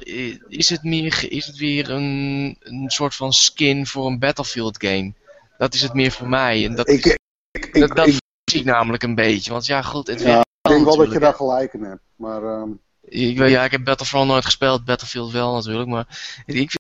is 0.49 0.69
het 0.69 0.83
meer 0.83 1.27
is 1.33 1.47
het 1.47 1.57
weer 1.57 1.91
een, 1.91 2.57
een 2.61 2.91
soort 2.91 3.15
van 3.15 3.33
skin 3.33 3.87
voor 3.87 4.07
een 4.07 4.19
Battlefield 4.19 4.85
game? 4.85 5.15
Dat 5.59 5.75
is 5.75 5.83
het 5.83 5.93
meer 5.95 6.11
voor 6.11 6.29
mij. 6.29 6.65
En 6.65 6.75
dat, 6.75 6.89
Ik, 6.89 7.05
is- 7.05 7.17
ik, 7.51 7.67
ik, 7.67 7.95
dat, 7.95 8.07
ik, 8.07 8.17
zie 8.51 8.61
ik 8.61 8.67
namelijk 8.67 9.03
een 9.03 9.15
beetje. 9.15 9.51
Want 9.51 9.67
ja, 9.67 9.83
goed, 9.83 10.07
het 10.07 10.21
ja, 10.21 10.41
ik 10.41 10.71
denk 10.71 10.85
wel 10.85 10.97
dat 10.97 11.13
je 11.13 11.19
daar 11.19 11.35
gelijk 11.35 11.73
in 11.73 11.83
hebt. 11.83 12.03
Maar 12.17 12.43
ehm. 12.43 12.71
Ik, 13.13 13.39
weet- 13.39 13.51
ja, 13.51 13.65
ik 13.65 13.71
heb 13.71 13.85
Battlefront 13.85 14.29
nooit 14.29 14.45
gespeeld, 14.45 14.85
Battlefield 14.85 15.33
wel 15.33 15.53
natuurlijk. 15.55 15.89
Maar 15.89 16.07
ik 16.47 16.55
vind 16.55 16.79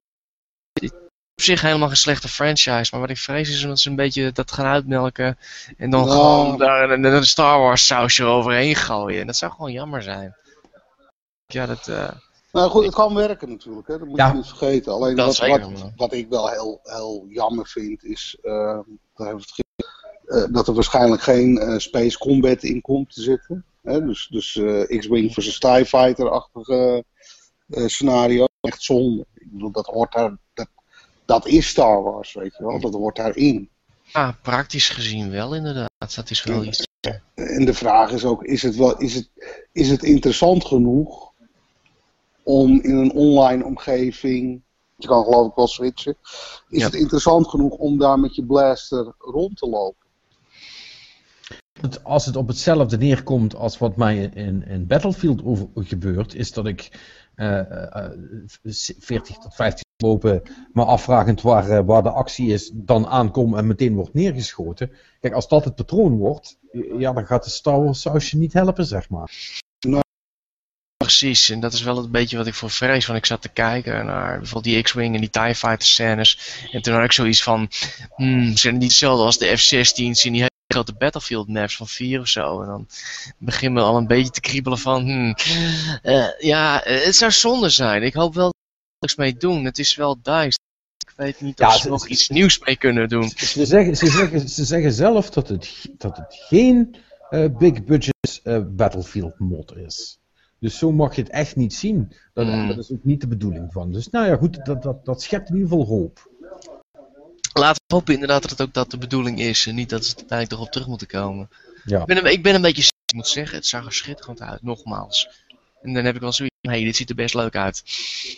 het 0.72 0.92
op 1.36 1.42
zich 1.42 1.60
helemaal 1.60 1.88
geen 1.88 1.96
slechte 1.96 2.28
franchise. 2.28 2.88
Maar 2.90 3.00
wat 3.00 3.10
ik 3.10 3.16
vrees 3.18 3.48
is 3.50 3.60
dat 3.62 3.80
ze 3.80 3.90
een 3.90 3.96
beetje 3.96 4.32
dat 4.32 4.52
gaan 4.52 4.66
uitmelken. 4.66 5.38
En 5.76 5.90
dan 5.90 6.08
gewoon 6.10 6.58
daar 6.58 6.90
een, 6.90 7.04
een 7.04 7.24
Star 7.26 7.58
Wars 7.58 7.86
sausje 7.86 8.24
overheen 8.24 8.74
gooien. 8.74 9.20
En 9.20 9.26
dat 9.26 9.36
zou 9.36 9.52
gewoon 9.52 9.72
jammer 9.72 10.02
zijn. 10.02 10.36
Ja, 11.46 11.66
dat... 11.66 11.88
eh, 11.88 12.08
nou 12.52 12.70
goed, 12.70 12.84
het 12.84 12.94
kan 12.94 13.14
werken 13.14 13.48
natuurlijk. 13.48 13.88
Hè. 13.88 13.98
Dat 13.98 14.08
moet 14.08 14.16
Ja. 14.18 14.28
je 14.28 14.34
niet 14.34 14.46
vergeten. 14.46 14.92
Alleen 14.92 15.16
Dat 15.16 15.38
wat, 15.38 15.92
wat, 15.96 16.12
ik 16.12 16.28
wel 16.28 16.48
heel, 16.50 16.80
heel 16.82 17.26
jammer 17.28 17.66
vind 17.66 18.04
is 18.04 18.36
ehm, 18.42 18.54
daar 19.14 19.26
hebben 19.26 19.36
we 19.36 19.42
het 19.46 19.52
ge- 19.52 19.64
eh, 20.26 20.52
dat 20.52 20.68
er 20.68 20.74
waarschijnlijk 20.74 21.22
geen 21.22 21.58
eh, 21.58 21.78
Space 21.78 22.18
Combat 22.18 22.62
in 22.62 22.80
komt 22.80 23.14
te 23.14 23.22
zitten. 23.22 23.64
Hè. 23.82 24.04
Dus, 24.06 24.28
dus 24.30 24.56
eh, 24.56 24.98
X-Wing 24.98 25.32
versus 25.32 25.58
TIE 25.58 25.84
Fighter-achtige 25.86 27.04
eh, 27.68 27.86
scenario. 27.86 28.46
Echt 28.60 28.82
zonde. 28.82 29.26
Ik 29.34 29.50
bedoel, 29.52 29.70
dat 29.70 29.86
hoort 29.86 30.12
daar. 30.12 30.36
Dat, 30.54 30.68
dat 31.24 31.46
is 31.46 31.68
Star 31.68 32.02
Wars, 32.02 32.32
weet 32.34 32.56
je 32.58 32.64
wel. 32.64 32.80
Dat 32.80 32.92
hoort 32.94 33.16
daarin. 33.16 33.68
ja, 34.04 34.38
praktisch 34.42 34.88
gezien 34.88 35.30
wel 35.30 35.54
inderdaad. 35.54 35.90
Dat 36.14 36.30
is 36.30 36.44
wel 36.44 36.64
iets. 36.64 36.86
En 37.34 37.64
de 37.64 37.74
vraag 37.74 38.10
is 38.10 38.24
ook, 38.24 38.44
is 38.44 38.62
het, 38.62 38.76
wel, 38.76 38.98
is 38.98 39.14
het, 39.14 39.30
is 39.72 39.88
het 39.88 40.02
interessant 40.02 40.64
genoeg 40.64 41.30
om 42.42 42.80
in 42.80 42.96
een 42.96 43.12
online 43.12 43.64
omgeving, 43.64 44.62
je 44.96 45.06
kan 45.06 45.24
geloof 45.24 45.48
ik 45.48 45.54
wel 45.54 45.66
switchen, 45.66 46.16
is 46.68 46.78
Ja. 46.80 46.84
het 46.84 46.94
interessant 46.94 47.48
genoeg 47.48 47.72
om 47.74 47.98
daar 47.98 48.18
met 48.18 48.34
je 48.34 48.44
blaster 48.44 49.14
rond 49.18 49.56
te 49.56 49.68
lopen? 49.68 50.01
Als 52.02 52.26
het 52.26 52.36
op 52.36 52.48
hetzelfde 52.48 52.96
neerkomt 52.96 53.54
als 53.54 53.78
wat 53.78 53.96
mij 53.96 54.16
in, 54.16 54.66
in 54.66 54.86
Battlefield 54.86 55.42
gebeurt, 55.74 56.34
is 56.34 56.52
dat 56.52 56.66
ik 56.66 56.90
eh, 57.34 57.58
eh, 57.58 58.04
eh, 58.62 58.80
40 58.98 59.38
tot 59.38 59.54
50 59.54 59.82
lopen, 59.96 60.42
maar 60.72 60.86
afvragend 60.86 61.40
waar, 61.40 61.70
eh, 61.70 61.84
waar 61.84 62.02
de 62.02 62.10
actie 62.10 62.52
is, 62.52 62.70
dan 62.74 63.06
aankom 63.06 63.56
en 63.56 63.66
meteen 63.66 63.94
wordt 63.94 64.14
neergeschoten. 64.14 64.92
Kijk, 65.20 65.34
als 65.34 65.48
dat 65.48 65.64
het 65.64 65.74
patroon 65.74 66.16
wordt, 66.16 66.58
ja, 66.98 67.12
dan 67.12 67.26
gaat 67.26 67.44
de 67.44 67.50
Star 67.50 67.84
Wars 67.84 68.00
sausje 68.00 68.36
niet 68.38 68.52
helpen, 68.52 68.86
zeg 68.86 69.08
maar. 69.08 69.60
Precies, 70.96 71.50
en 71.50 71.60
dat 71.60 71.72
is 71.72 71.82
wel 71.82 71.98
een 71.98 72.10
beetje 72.10 72.36
wat 72.36 72.46
ik 72.46 72.54
voor 72.54 72.70
vrees. 72.70 73.06
Want 73.06 73.18
ik 73.18 73.26
zat 73.26 73.42
te 73.42 73.48
kijken 73.48 74.06
naar 74.06 74.38
bijvoorbeeld 74.38 74.74
die 74.74 74.82
X-Wing 74.82 75.14
en 75.14 75.20
die 75.20 75.30
TIE 75.30 75.54
Fighter 75.54 75.88
scènes. 75.88 76.58
En 76.70 76.82
toen 76.82 76.94
had 76.94 77.04
ik 77.04 77.12
zoiets 77.12 77.42
van, 77.42 77.68
hmm, 78.14 78.56
zijn 78.56 78.72
het 78.72 78.82
niet 78.82 78.90
hetzelfde 78.90 79.24
als 79.24 79.38
de 79.38 79.56
F-16's 79.56 80.24
in 80.24 80.32
die 80.32 80.50
grote 80.72 80.94
Battlefield 80.98 81.48
maps 81.48 81.76
van 81.76 81.88
4 81.88 82.20
of 82.20 82.28
zo. 82.28 82.60
En 82.60 82.66
dan 82.66 82.86
begin 83.38 83.72
me 83.72 83.80
al 83.80 83.96
een 83.96 84.06
beetje 84.06 84.30
te 84.30 84.40
kriebelen 84.40 84.78
van, 84.78 85.02
hmm, 85.02 85.34
eh, 86.02 86.38
ja, 86.38 86.84
eh, 86.84 87.04
het 87.04 87.16
zou 87.16 87.30
zonde 87.30 87.68
zijn. 87.68 88.02
Ik 88.02 88.14
hoop 88.14 88.34
wel 88.34 88.44
dat 88.44 88.54
ze 88.54 88.86
er 88.90 88.98
niks 89.00 89.16
mee 89.16 89.50
doen. 89.50 89.64
Het 89.64 89.78
is 89.78 89.94
wel 89.94 90.18
DICE. 90.22 90.58
Ik 91.06 91.12
weet 91.16 91.40
niet 91.40 91.60
of 91.60 91.76
ze 91.76 91.88
nog 91.88 92.08
iets 92.08 92.28
nieuws 92.28 92.58
mee 92.58 92.76
kunnen 92.76 93.08
doen. 93.08 93.28
Ze 93.28 93.66
zeggen, 93.66 93.96
ze 93.96 94.06
zeggen, 94.06 94.48
ze 94.48 94.64
zeggen 94.64 94.92
zelf 94.92 95.30
dat 95.30 95.48
het, 95.48 95.88
dat 95.98 96.16
het 96.16 96.34
geen 96.48 96.94
eh, 97.30 97.44
big 97.58 97.84
budget 97.84 98.12
Battlefield 98.76 99.38
mod 99.38 99.76
is. 99.76 100.20
Dus 100.58 100.78
zo 100.78 100.92
mag 100.92 101.14
je 101.14 101.22
het 101.22 101.30
echt 101.30 101.56
niet 101.56 101.74
zien. 101.74 102.12
Dat, 102.32 102.46
Hmm. 102.46 102.68
dat 102.68 102.78
is 102.78 102.92
ook 102.92 103.04
niet 103.04 103.20
de 103.20 103.28
bedoeling 103.28 103.72
van. 103.72 103.92
Dus 103.92 104.10
nou 104.10 104.26
ja, 104.26 104.36
goed, 104.36 104.64
dat, 104.64 104.82
dat, 104.82 105.04
dat 105.04 105.22
schept 105.22 105.48
in 105.48 105.54
ieder 105.54 105.70
geval 105.70 105.86
hoop. 105.86 106.30
Laten 107.52 107.82
we 107.86 107.94
hopen 107.94 108.14
inderdaad 108.14 108.42
dat 108.42 108.50
het 108.50 108.60
ook 108.60 108.74
dat 108.74 108.90
de 108.90 108.98
bedoeling 108.98 109.40
is. 109.40 109.66
En 109.66 109.74
niet 109.74 109.90
dat 109.90 110.04
ze 110.04 110.16
uiteindelijk 110.16 110.50
toch 110.50 110.66
op 110.66 110.72
terug 110.72 110.86
moeten 110.86 111.06
komen. 111.06 111.50
Ja. 111.84 112.00
Ik, 112.00 112.06
ben 112.06 112.16
een, 112.16 112.32
ik 112.32 112.42
ben 112.42 112.54
een 112.54 112.62
beetje 112.62 112.82
ik 113.12 113.18
moet 113.18 113.28
zeggen, 113.28 113.56
het 113.56 113.66
zag 113.66 113.84
er 113.84 113.92
schitterend 113.92 114.40
uit, 114.40 114.62
nogmaals. 114.62 115.28
En 115.82 115.94
dan 115.94 116.04
heb 116.04 116.14
ik 116.14 116.20
wel 116.20 116.32
zoiets 116.32 116.56
van, 116.60 116.72
hey, 116.72 116.84
dit 116.84 116.96
ziet 116.96 117.08
er 117.08 117.14
best 117.14 117.34
leuk 117.34 117.56
uit. 117.56 117.82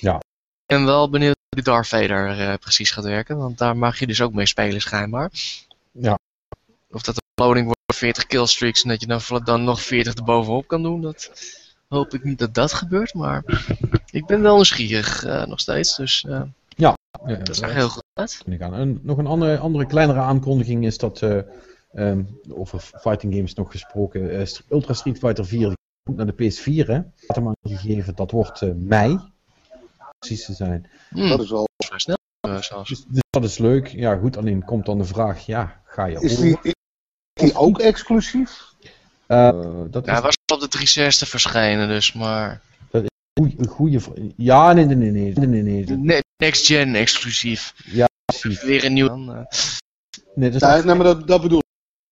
Ja. 0.01 0.17
Ik 0.17 0.77
ben 0.77 0.85
wel 0.85 1.11
benieuwd 1.11 1.37
hoe 1.37 1.63
die 1.63 1.73
Darth 1.73 1.89
Vader 1.89 2.41
eh, 2.41 2.55
precies 2.55 2.91
gaat 2.91 3.05
werken, 3.05 3.37
want 3.37 3.59
daar 3.59 3.77
mag 3.77 3.99
je 3.99 4.07
dus 4.07 4.21
ook 4.21 4.33
mee 4.33 4.47
spelen 4.47 4.81
schijnbaar. 4.81 5.31
Ja. 5.91 6.19
Of 6.91 7.03
dat 7.03 7.15
de 7.15 7.23
loading 7.35 7.67
wordt 7.67 7.99
40 7.99 8.27
killstreaks 8.27 8.83
en 8.83 8.89
dat 8.89 9.01
je 9.01 9.07
dan, 9.07 9.45
dan 9.45 9.65
nog 9.65 9.83
40 9.83 10.15
erbovenop 10.15 10.67
kan 10.67 10.83
doen, 10.83 11.01
dat 11.01 11.31
hoop 11.89 12.15
ik 12.15 12.25
niet 12.25 12.39
dat 12.39 12.55
dat 12.55 12.73
gebeurt, 12.73 13.15
maar 13.15 13.43
ik 14.11 14.27
ben 14.27 14.43
wel 14.43 14.55
nieuwsgierig 14.55 15.25
eh, 15.25 15.47
nog 15.47 15.61
steeds, 15.61 15.97
dus 15.97 16.25
eh, 16.29 16.43
Ja, 17.27 17.37
dat 17.37 17.57
zag 17.57 17.69
er 17.69 17.75
heel 17.75 17.89
goed 17.89 18.03
uit. 18.13 18.35
vind 18.35 18.57
ik 18.57 18.63
aan. 18.63 18.75
En 18.75 18.99
nog 19.03 19.19
een 19.19 19.27
andere, 19.27 19.59
andere 19.59 19.87
kleinere 19.87 20.21
aankondiging 20.21 20.85
is 20.85 20.99
dat 20.99 21.23
eh, 21.23 21.39
Ehm, 21.95 22.23
over 22.49 22.81
fighting 22.81 23.35
games 23.35 23.55
nog 23.55 23.71
gesproken. 23.71 24.31
Eh, 24.41 24.47
Ultra 24.69 24.93
Street 24.93 25.19
Fighter 25.19 25.47
4 25.47 25.67
die 25.69 25.77
komt 26.03 26.17
naar 26.17 26.27
de 26.27 26.33
PS4. 26.33 26.87
Hè? 26.87 27.01
Had 27.27 27.37
hem 27.37 27.55
aangegeven, 27.63 28.15
dat 28.15 28.31
wordt 28.31 28.63
eh, 28.63 28.71
mei. 28.75 29.19
Precies 30.19 30.45
te 30.45 30.53
zijn. 30.53 30.91
Hmm, 31.09 31.29
Dat 31.29 31.41
is 31.41 31.51
wel. 31.51 31.69
vrij 31.85 31.99
snel 31.99 32.17
zelfs. 32.61 32.89
Dus, 32.89 33.05
dus 33.09 33.23
dat 33.31 33.45
is 33.45 33.59
leuk. 33.59 33.87
Ja, 33.87 34.17
goed. 34.17 34.37
Alleen 34.37 34.65
komt 34.65 34.87
dan 34.87 34.99
de 34.99 35.05
vraag: 35.05 35.47
ja, 35.47 35.81
ga 35.85 36.05
je. 36.05 36.21
Is 36.21 36.37
die, 36.37 36.59
is 36.63 36.73
die 37.33 37.55
ook 37.55 37.79
exclusief? 37.79 38.73
Eh, 39.27 39.51
dat 39.91 40.05
Ja, 40.05 40.13
is 40.13 40.19
hij 40.19 40.21
was 40.23 40.37
op 40.53 40.61
de 40.61 40.69
360 40.69 41.29
verschenen, 41.29 41.89
dus 41.89 42.13
maar... 42.13 42.61
een 43.33 43.67
goede. 43.67 44.01
Ja, 44.37 44.73
nee, 44.73 44.85
nee, 44.85 44.97
nee, 44.97 45.33
nee, 45.35 45.63
nee, 45.63 45.97
nee, 45.97 46.23
Next 46.37 46.67
gen 46.67 46.95
exclusief. 46.95 47.75
precies. 48.25 48.63
Weer 48.63 48.85
een 48.85 48.93
nieuw. 48.93 49.07
Dan, 49.09 49.35
eh, 49.35 49.45
Nee, 50.35 50.51
dat 50.51 50.85
maar 50.85 50.99
dat, 50.99 51.27
dat 51.27 51.43
bedoel 51.43 51.59
ik. 51.59 51.63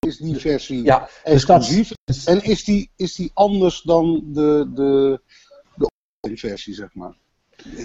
Is 0.09 0.17
die 0.17 0.37
versie 0.37 0.83
Ja, 0.83 1.09
dus 1.25 1.47
dat 1.47 1.59
exclusief? 1.61 1.93
En 2.27 2.43
is 2.43 2.65
die, 2.65 2.91
is 2.97 3.15
die 3.15 3.31
anders 3.35 3.83
dan 3.83 4.23
de, 4.33 4.71
de, 4.75 5.21
de 5.75 5.87
online 6.21 6.39
versie, 6.41 6.75
zeg 6.75 6.95
maar? 6.95 7.15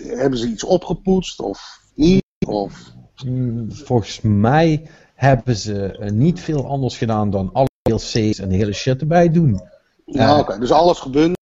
Hebben 0.04 0.40
ze 0.40 0.48
iets 0.48 0.64
opgepoetst 0.64 1.40
of 1.40 1.82
niet? 1.96 2.24
Of... 2.48 2.92
Mm, 3.26 3.72
Volgens 3.72 4.20
mij 4.22 4.90
hebben 5.16 5.56
ze 5.56 5.98
eh, 5.98 6.12
niet 6.12 6.40
veel 6.40 6.68
anders 6.68 6.98
gedaan 6.98 7.30
dan 7.30 7.50
alle 7.54 7.68
DLC's 7.82 8.40
en 8.40 8.50
de 8.50 8.56
hele 8.56 8.74
shit 8.74 9.02
erbij 9.02 9.32
doen. 9.32 9.62
Ja, 10.06 10.34
Eh, 10.34 10.40
oké. 10.40 10.60
Dus 10.60 10.72
alles 10.72 11.00
gebundeld 11.00 11.38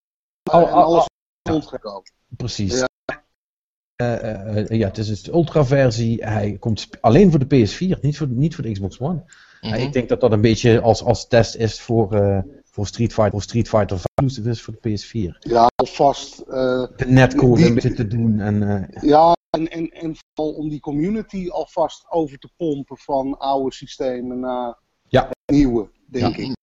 Al- 0.52 0.68
en 0.68 0.74
al- 0.74 0.84
alles 0.84 1.00
al- 1.44 1.52
rondgekomen. 1.54 2.12
Precies. 2.38 2.80
Ja. 2.80 2.88
Eh, 3.96 4.14
eh, 4.32 4.58
eh, 4.72 4.80
ja, 4.80 4.88
het 4.88 4.98
is 4.98 5.08
dus 5.08 5.24
de 5.24 5.32
ultra-versie. 5.32 6.24
Hij 6.24 6.58
komt 6.60 6.88
alleen 7.02 7.32
voor 7.32 7.48
de 7.48 7.66
PS4, 7.68 8.00
niet 8.02 8.18
voor, 8.18 8.28
niet 8.28 8.56
voor 8.56 8.64
de 8.64 8.72
Xbox 8.72 9.00
One. 9.00 9.24
mhm. 9.62 9.74
Ik 9.76 9.94
denk 9.94 10.10
dat 10.10 10.22
dat 10.22 10.32
een 10.32 10.42
beetje 10.42 10.82
als, 10.82 11.04
als 11.04 11.28
test 11.28 11.56
is 11.56 11.82
voor, 11.82 12.14
eh, 12.14 12.40
voor 12.64 12.88
Street 12.88 13.14
Fighter, 13.14 13.32
voor 13.32 13.42
Street 13.42 13.70
Fighter 13.70 13.98
5 13.98 14.06
exclusive 14.16 14.50
is 14.50 14.62
voor 14.62 14.74
de 14.82 14.90
PS4. 14.90 15.38
Ja, 15.40 15.68
alvast. 15.76 16.40
eh, 16.40 16.86
De 16.96 17.06
netcode 17.08 17.56
Die- 17.56 17.66
een 17.68 17.74
beetje 17.74 17.94
te 17.94 18.08
doen 18.08 18.40
en 18.40 18.64
eh, 18.94 19.02
ja, 19.10 19.34
en, 19.50 19.72
en, 19.72 19.90
en 19.90 20.16
vooral 20.34 20.54
om 20.54 20.70
die 20.70 20.80
community 20.80 21.50
alvast 21.50 22.06
over 22.10 22.38
te 22.38 22.50
pompen 22.58 22.98
van 22.98 23.38
oude 23.38 23.74
systemen 23.76 24.40
naar 24.40 24.78
Ja. 25.08 25.30
nieuwe, 25.46 25.90
denk 26.06 26.36
Ja. 26.38 26.44
ik. 26.44 26.54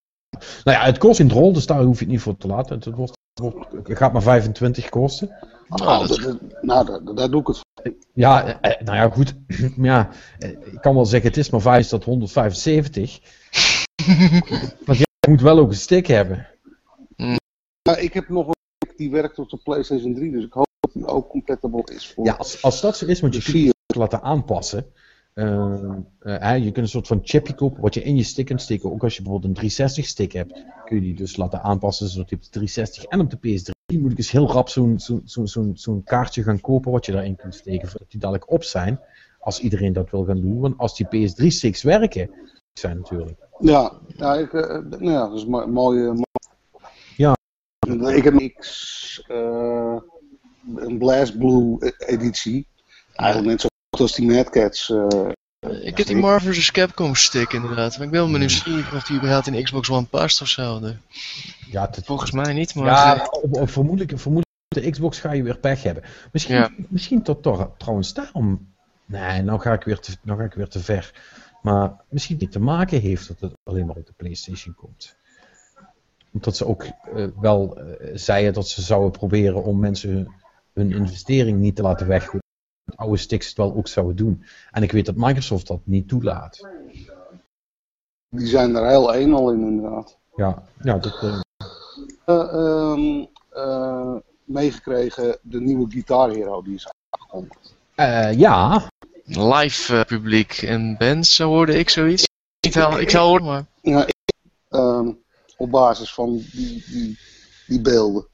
Nou 0.64 0.78
ja, 0.78 0.84
het 0.84 0.98
kost 0.98 1.20
in 1.20 1.26
het 1.26 1.34
rol, 1.36 1.52
dus 1.52 1.66
daar 1.66 1.82
hoef 1.82 1.98
je 1.98 2.04
het 2.04 2.12
niet 2.12 2.22
voor 2.22 2.36
te 2.36 2.46
laten. 2.46 2.76
Het, 2.76 2.84
wordt, 2.94 3.12
het, 3.34 3.52
wordt- 3.52 3.88
het 3.88 3.96
gaat 3.98 4.12
maar 4.12 4.22
25 4.22 4.88
kosten. 4.88 5.28
Nou, 5.68 5.84
Nou, 5.84 6.06
dat- 6.06 6.38
nou, 6.62 6.86
daar, 6.86 7.14
daar 7.14 7.30
doe 7.30 7.40
ik 7.40 7.46
het 7.46 7.56
voor. 7.56 7.94
Ja, 8.14 8.60
eh, 8.60 8.80
nou 8.84 8.96
ja, 8.96 9.08
goed. 9.08 9.34
Maar 9.76 9.86
ja, 9.86 10.08
eh, 10.38 10.50
ik 10.50 10.78
kan 10.80 10.94
wel 10.94 11.06
zeggen, 11.06 11.28
het 11.28 11.38
is 11.38 11.50
maar 11.50 11.60
5, 11.60 11.78
is 11.80 11.88
dat 11.88 12.04
175. 12.04 13.20
Want 14.86 14.98
je 14.98 15.06
moet 15.28 15.40
wel 15.40 15.58
ook 15.58 15.68
een 15.70 15.74
stick 15.76 16.06
hebben. 16.06 16.46
Maar 17.88 17.98
ik 18.00 18.12
heb 18.14 18.28
nog 18.28 18.46
een 18.46 18.54
die 18.96 19.10
werkt 19.10 19.38
op 19.38 19.50
de 19.50 19.56
PlayStation 19.56 20.14
3, 20.14 20.30
dus 20.32 20.44
ik 20.44 20.52
hoop 20.52 20.66
dat 20.80 20.92
die 20.92 21.06
ook 21.06 21.28
compatible 21.28 21.82
is 21.94 22.12
voor 22.12 22.24
Ja, 22.26 22.32
als, 22.32 22.62
als 22.62 22.80
dat 22.80 22.96
zo 22.96 23.06
is, 23.06 23.20
want 23.20 23.32
je 23.34 23.38
de 23.38 23.44
kunt 23.44 23.56
4. 23.56 23.72
het 23.86 23.96
laten 23.96 24.22
aanpassen. 24.22 24.86
Eh, 25.34 25.72
eh, 25.82 26.00
hè, 26.18 26.54
je 26.54 26.62
kunt 26.64 26.76
een 26.76 26.88
soort 26.88 27.06
van 27.06 27.20
chipje 27.22 27.54
kopen 27.54 27.82
wat 27.82 27.94
je 27.94 28.02
in 28.02 28.16
je 28.16 28.22
stick 28.22 28.46
kunt 28.46 28.60
steken. 28.62 28.92
Ook 28.92 29.02
als 29.02 29.16
je 29.16 29.22
bijvoorbeeld 29.22 29.50
een 29.50 29.56
360 29.56 30.06
stick 30.06 30.32
hebt, 30.32 30.64
kun 30.84 30.96
je 30.96 31.02
die 31.02 31.14
dus 31.14 31.36
laten 31.36 31.62
aanpassen 31.62 32.08
zodat 32.08 32.32
op 32.32 32.42
de 32.42 32.48
360 32.48 33.04
en 33.04 33.20
op 33.20 33.30
de 33.30 33.36
PS3 33.36 33.98
moet 34.00 34.12
ik 34.12 34.18
eens 34.18 34.30
heel 34.30 34.50
rap 34.52 34.68
zo'n 34.68 34.98
zo'n 35.00 35.22
zo'n 35.24 35.46
zo'n 35.48 35.72
zo'n 35.74 36.02
kaartje 36.04 36.42
gaan 36.42 36.60
kopen 36.60 36.92
wat 36.92 37.06
je 37.06 37.12
daarin 37.12 37.36
kunt 37.36 37.54
steken, 37.54 37.88
zodat 37.88 38.10
die 38.10 38.20
dadelijk 38.20 38.50
op 38.50 38.64
zijn. 38.64 39.00
Als 39.40 39.60
iedereen 39.60 39.92
dat 39.92 40.10
wil 40.10 40.24
gaan 40.24 40.40
doen. 40.40 40.60
Want 40.60 40.78
als 40.78 40.96
die 40.96 41.06
PS3 41.06 41.46
sticks 41.46 41.82
werken, 41.82 42.30
zijn 42.72 42.96
natuurlijk. 42.96 43.38
Ja, 43.58 43.92
ja, 44.16 44.34
ik, 44.34 44.52
eh, 44.52 44.68
nou 44.78 45.04
ja, 45.10 45.28
dat 45.28 45.36
is 45.36 45.42
een 45.42 45.50
mo- 45.50 45.66
mooie. 45.66 46.12
mo- 46.12 46.22
Ja. 47.16 47.34
Ik 48.14 48.24
heb 48.24 48.34
eh, 49.26 49.96
een 50.76 50.98
Blast 50.98 51.38
Blue 51.38 51.92
editie. 52.06 52.66
Eigenlijk 53.14 53.50
net 53.50 53.60
zo 53.60 53.68
als 54.00 54.12
die 54.14 54.26
Mad 54.26 54.50
Cats. 54.50 54.90
eh, 54.90 55.28
ik 55.82 55.96
heb 55.96 56.06
die 56.06 56.16
Marvel 56.16 56.52
vs. 56.52 56.70
Capcom 56.70 57.14
stick 57.14 57.52
inderdaad. 57.52 57.96
Maar 57.96 58.06
ik 58.06 58.10
ben 58.12 58.20
wel 58.20 58.30
benieuwd 58.30 58.38
nieuwsgierig 58.50 58.94
of 58.94 59.04
die 59.04 59.16
überhaupt 59.16 59.46
in 59.46 59.64
Xbox 59.64 59.90
One 59.90 60.06
past 60.06 60.42
of 60.42 60.48
zo. 60.48 60.80
Ja, 61.70 61.88
het, 61.90 62.04
Volgens 62.04 62.30
mij 62.30 62.52
niet, 62.52 62.74
maar... 62.74 62.86
Ja, 62.86 63.28
op, 63.30 63.56
op, 63.56 63.70
vermoedelijk, 63.70 64.18
vermoedelijk 64.20 64.50
op 64.76 64.82
de 64.82 64.90
Xbox 64.90 65.20
ga 65.20 65.32
je 65.32 65.42
weer 65.42 65.58
pech 65.58 65.82
hebben. 65.82 66.02
Misschien, 66.32 66.54
Ja. 66.54 66.70
misschien 66.88 67.22
tot 67.22 67.42
toch, 67.42 67.70
trouwens 67.78 68.14
daarom. 68.14 68.70
Nee, 69.06 69.42
nou 69.42 69.60
ga, 69.60 69.72
ik 69.72 69.82
weer 69.82 69.98
te, 69.98 70.16
nou 70.22 70.38
ga 70.38 70.44
ik 70.44 70.54
weer 70.54 70.68
te 70.68 70.80
ver. 70.80 71.12
Maar 71.62 71.92
misschien 72.08 72.36
niet 72.40 72.52
te 72.52 72.60
maken 72.60 73.00
heeft 73.00 73.28
dat 73.28 73.40
het 73.40 73.52
alleen 73.62 73.86
maar 73.86 73.96
op 73.96 74.06
de 74.06 74.12
PlayStation 74.16 74.74
komt. 74.74 75.16
Omdat 76.32 76.56
ze 76.56 76.66
ook 76.66 76.82
eh, 76.82 77.26
wel 77.40 77.76
eh, 77.78 78.10
zeiden 78.14 78.52
dat 78.52 78.68
ze 78.68 78.82
zouden 78.82 79.10
proberen 79.10 79.62
om 79.64 79.78
mensen 79.78 80.10
hun, 80.10 80.28
hun 80.72 80.92
investering 80.92 81.58
niet 81.58 81.76
te 81.76 81.82
laten 81.82 82.06
weggooien. 82.06 82.40
Met 82.84 82.96
oude 82.96 83.16
sticks 83.16 83.48
het 83.48 83.56
wel 83.56 83.74
ook 83.74 83.88
zouden 83.88 84.16
doen. 84.16 84.44
En 84.70 84.82
ik 84.82 84.92
weet 84.92 85.06
dat 85.06 85.14
Microsoft 85.16 85.66
dat 85.66 85.80
niet 85.84 86.08
toelaat. 86.08 86.66
die 88.28 88.46
zijn 88.46 88.74
er 88.74 88.88
heel 88.88 89.14
een 89.14 89.32
al 89.34 89.50
in, 89.52 89.60
inderdaad. 89.60 90.18
Ja, 90.36 90.62
ja 90.82 90.98
dat, 90.98 91.22
eh, 91.22 91.40
Eh, 92.24 92.52
ehm, 92.52 93.24
eh, 93.50 94.14
meegekregen 94.44 95.38
de 95.42 95.60
nieuwe 95.60 95.90
Guitar 95.90 96.30
Hero 96.30 96.62
die 96.62 96.74
is 96.74 96.88
aangekondigd. 97.10 97.74
eh, 97.94 98.38
ja, 98.38 98.82
Live 99.24 99.96
eh, 99.98 100.04
publiek 100.04 100.52
en 100.62 100.96
bands, 100.98 101.34
zo 101.36 101.48
hoorde 101.48 101.78
ik 101.78 101.88
zoiets. 101.88 102.24
Ik 102.60 102.72
zou, 102.72 103.00
ik 103.00 103.10
zou 103.10 103.28
horen, 103.28 103.44
maar... 103.44 103.64
Ja, 103.80 104.06
ik, 104.06 104.14
ehm, 104.68 105.12
op 105.56 105.70
basis 105.70 106.14
van 106.14 106.36
die, 106.52 106.84
die, 106.90 107.18
die 107.66 107.80
beelden. 107.80 108.26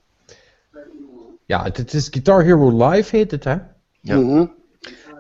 ja 1.47 1.63
het, 1.63 1.77
het 1.77 1.95
is 1.95 2.09
Guitar 2.11 2.43
Hero 2.45 2.89
Live 2.89 3.17
heet 3.17 3.31
het 3.31 3.45
hè. 3.45 3.57
Ja. 4.01 4.17
Mhm. 4.19 4.47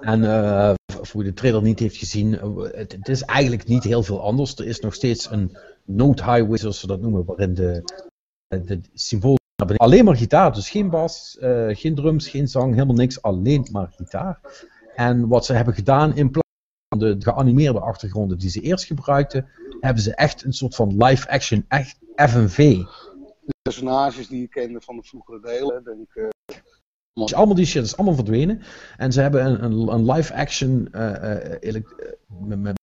En 0.01 0.25
eh, 0.25 0.75
voor 0.87 1.21
wie 1.21 1.31
de 1.31 1.37
trailer 1.37 1.63
niet 1.63 1.79
heeft 1.79 1.97
gezien, 1.97 2.39
eh, 2.39 2.57
het, 2.57 2.93
het 2.93 3.09
is 3.09 3.23
eigenlijk 3.23 3.69
niet 3.69 3.85
heel 3.85 4.03
veel 4.03 4.23
anders. 4.23 4.57
Er 4.57 4.67
is 4.67 4.81
nog 4.81 4.95
steeds 4.95 5.31
een 5.31 5.57
note 5.85 6.25
highway, 6.25 6.59
zoals 6.59 6.81
ze 6.81 6.87
dat 6.87 7.01
noemen, 7.01 7.25
waarin 7.25 7.55
de, 7.55 7.83
de, 8.49 8.65
de 8.65 8.81
symbool 8.95 9.37
alleen 9.77 10.05
maar 10.05 10.17
gitaar, 10.17 10.53
dus 10.53 10.71
geen 10.71 10.91
bas, 10.91 11.39
eh, 11.39 11.69
geen 11.69 11.95
drums, 11.95 12.29
geen 12.29 12.49
zang, 12.49 12.73
helemaal 12.73 12.95
niks, 12.95 13.23
alleen 13.23 13.69
maar 13.73 13.93
gitaar. 13.97 14.41
En 14.95 15.29
wat 15.29 15.45
ze 15.45 15.53
hebben 15.53 15.75
gedaan 15.75 16.17
in 16.17 16.31
plaats 16.31 16.49
van 16.89 16.99
de 16.99 17.17
geanimeerde 17.19 17.81
achtergronden 17.81 18.39
die 18.39 18.51
ze 18.51 18.61
eerst 18.61 18.85
gebruikten, 18.85 19.49
hebben 19.81 20.03
ze 20.03 20.15
echt 20.15 20.45
een 20.45 20.53
soort 20.53 20.75
van 20.75 21.05
live 21.05 21.29
action, 21.29 21.65
echt 21.69 21.99
FMV. 22.15 22.83
Personages 23.63 24.29
die 24.29 24.41
je 24.41 24.49
kende 24.49 24.81
van 24.81 24.97
de 24.97 25.03
vroegere 25.03 25.41
delen. 25.41 25.85
Denk, 25.85 26.15
eh, 26.15 26.57
Dus 27.27 27.35
allemaal 27.35 27.55
die 27.55 27.67
shit 27.67 27.85
is 27.85 27.97
allemaal 27.97 28.15
verdwenen. 28.15 28.63
En 28.97 29.13
ze 29.13 29.21
hebben 29.21 29.45
een, 29.45 29.65
een, 29.65 29.89
een 29.89 30.11
live 30.11 30.35
action 30.35 30.89
eh, 30.93 31.33
eh, 31.33 31.75
eh, 31.75 31.83
met, 32.41 32.59
met 32.59 32.77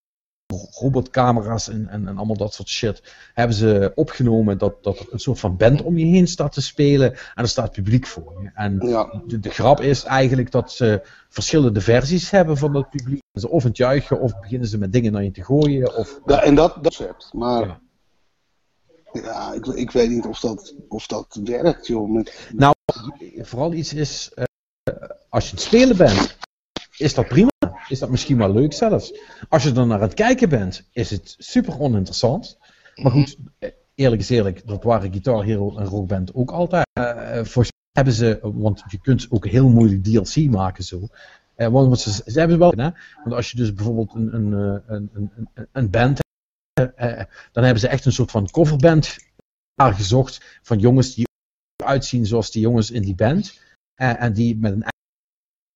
robotcamera's 0.80 1.68
en, 1.68 1.88
en, 1.88 2.08
en 2.08 2.18
allemaal 2.18 2.38
dat 2.38 2.54
soort 2.54 2.68
shit. 2.68 3.04
Hebben 3.34 3.56
ze 3.56 3.92
opgenomen 3.96 4.58
dat, 4.58 4.84
dat 4.84 5.00
er 5.00 5.06
een 5.10 5.20
soort 5.20 5.40
van 5.40 5.58
band 5.58 5.82
om 5.82 5.98
je 5.98 6.06
heen 6.06 6.28
staat 6.28 6.54
te 6.54 6.62
spelen. 6.62 7.12
En 7.12 7.44
er 7.44 7.48
staat 7.48 7.72
publiek 7.72 8.06
voor 8.06 8.42
je. 8.42 8.52
En 8.54 8.80
ja. 8.88 9.22
de, 9.28 9.40
de 9.40 9.50
grap 9.50 9.82
is 9.82 10.04
eigenlijk 10.04 10.52
dat 10.52 10.72
ze 10.72 11.02
verschillende 11.30 11.82
versies 11.82 12.30
hebben 12.30 12.58
van 12.58 12.74
dat 12.74 12.90
publiek. 12.90 13.22
Ze 13.34 13.50
of 13.50 13.64
het 13.64 13.78
juichen 13.78 14.20
of 14.22 14.40
beginnen 14.40 14.68
ze 14.68 14.78
met 14.78 14.94
dingen 14.94 15.12
naar 15.12 15.24
je 15.24 15.32
te 15.32 15.44
gooien. 15.44 15.98
Of, 15.98 16.20
Da- 16.26 16.44
en 16.44 16.56
dat, 16.56 16.74
dat 16.82 16.96
concept. 16.96 17.30
Maar 17.34 17.68
Ja. 17.68 17.80
Ja, 19.24 19.54
ik, 19.54 19.66
ik 19.66 19.92
weet 19.92 20.10
niet 20.10 20.26
of 20.26 20.40
dat, 20.40 20.76
of 20.88 21.08
dat 21.08 21.40
werkt, 21.44 21.88
joh. 21.88 22.10
Met, 22.10 22.50
vooral 23.42 23.74
iets 23.74 23.94
is, 23.94 24.32
eh, 24.34 24.44
als 25.30 25.46
je 25.46 25.52
het 25.52 25.62
spelen 25.62 25.98
bent, 25.98 26.38
is 26.98 27.14
dat 27.14 27.28
prima. 27.28 27.50
Is 27.88 28.00
dat 28.00 28.10
misschien 28.10 28.38
wel 28.38 28.54
leuk 28.54 28.74
zelfs. 28.74 29.20
Als 29.50 29.64
je 29.64 29.74
er 29.74 29.88
naar 29.88 30.02
het 30.02 30.14
kijken 30.14 30.50
bent, 30.50 30.88
is 30.92 31.10
het 31.10 31.36
super 31.38 31.80
oninteressant. 31.80 32.58
Maar 32.96 33.12
goed, 33.12 33.38
eh, 33.60 33.70
eerlijk 33.96 34.22
is 34.22 34.30
eerlijk, 34.30 34.68
dat 34.68 34.84
waren 34.84 35.12
Guitar 35.12 35.44
Hero 35.44 35.78
en 35.78 35.86
Rock 35.86 36.08
Band 36.08 36.34
ook 36.34 36.52
altijd. 36.52 36.86
Eh, 36.94 37.34
volgens 37.34 37.72
mij 37.72 37.92
hebben 37.92 38.14
ze, 38.14 38.40
want 38.42 38.84
je 38.88 39.00
kunt 39.02 39.28
ook 39.30 39.48
heel 39.48 39.70
moeilijk 39.70 40.04
DLC 40.04 40.50
maken 40.50 40.84
zo. 40.84 41.08
Eh, 41.56 41.68
want 41.68 42.00
ze, 42.00 42.12
ze 42.26 42.40
hebben 42.40 42.60
wel, 42.60 42.72
hè? 42.76 42.90
want 43.24 43.36
als 43.36 43.52
je 43.52 43.58
dus 43.58 43.74
bijvoorbeeld 43.74 44.14
een, 44.14 44.34
een, 44.36 44.82
een, 44.88 45.10
een, 45.14 45.68
een, 45.72 45.90
band 45.90 46.18
hebt, 46.18 46.25
dan 47.52 47.64
hebben 47.64 47.80
ze 47.80 47.88
echt 47.88 48.06
een 48.06 48.12
soort 48.12 48.32
van 48.32 48.50
coverband 48.50 49.18
gezocht 49.76 50.60
van 50.62 50.80
jongens 50.80 51.16
die 51.16 51.28
uitzien 51.84 52.26
zoals 52.26 52.52
die 52.52 52.62
jongens 52.62 52.92
in 52.92 53.02
die 53.02 53.16
band. 53.16 53.60
En, 53.96 54.18
en 54.18 54.34
die 54.34 54.58
met 54.58 54.72
een 54.72 54.86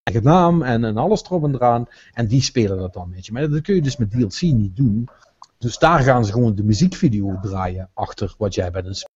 eigen 0.03 0.23
naam 0.23 0.61
en, 0.61 0.83
en 0.83 0.97
alles 0.97 1.23
erop 1.23 1.43
en 1.43 1.53
eraan. 1.53 1.87
En 2.13 2.27
die 2.27 2.41
spelen 2.41 2.77
dat 2.77 2.93
dan, 2.93 3.11
weet 3.11 3.25
je. 3.25 3.31
Maar 3.31 3.49
dat 3.49 3.61
kun 3.61 3.75
je 3.75 3.81
dus 3.81 3.97
met 3.97 4.11
DLC 4.11 4.41
niet 4.41 4.75
doen. 4.75 5.09
Dus 5.57 5.77
daar 5.77 5.99
gaan 5.99 6.25
ze 6.25 6.31
gewoon 6.31 6.55
de 6.55 6.63
muziekvideo 6.63 7.39
draaien 7.41 7.89
achter 7.93 8.35
wat 8.37 8.55
jij 8.55 8.71
bent 8.71 8.85
een 8.85 9.07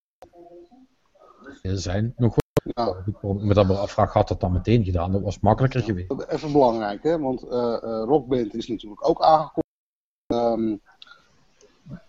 Er 1.61 1.79
zijn 1.79 2.13
nog 2.17 2.35
wel. 2.63 2.97
Met 3.21 3.55
dat 3.55 3.67
me 3.67 3.77
afvraag, 3.77 4.13
had 4.13 4.27
dat 4.27 4.39
dan 4.39 4.51
meteen 4.51 4.83
gedaan? 4.83 5.11
Dat 5.11 5.21
was 5.21 5.39
makkelijker 5.39 5.81
geweest. 5.81 6.11
even 6.27 6.51
belangrijk, 6.51 7.03
hè? 7.03 7.19
Want 7.19 7.43
eh 7.43 7.73
eh, 7.73 8.03
Rockband 8.05 8.53
is 8.53 8.67
natuurlijk 8.67 9.07
ook 9.07 9.21
aangekondigd. 9.21 9.61
Ehm, 10.25 10.75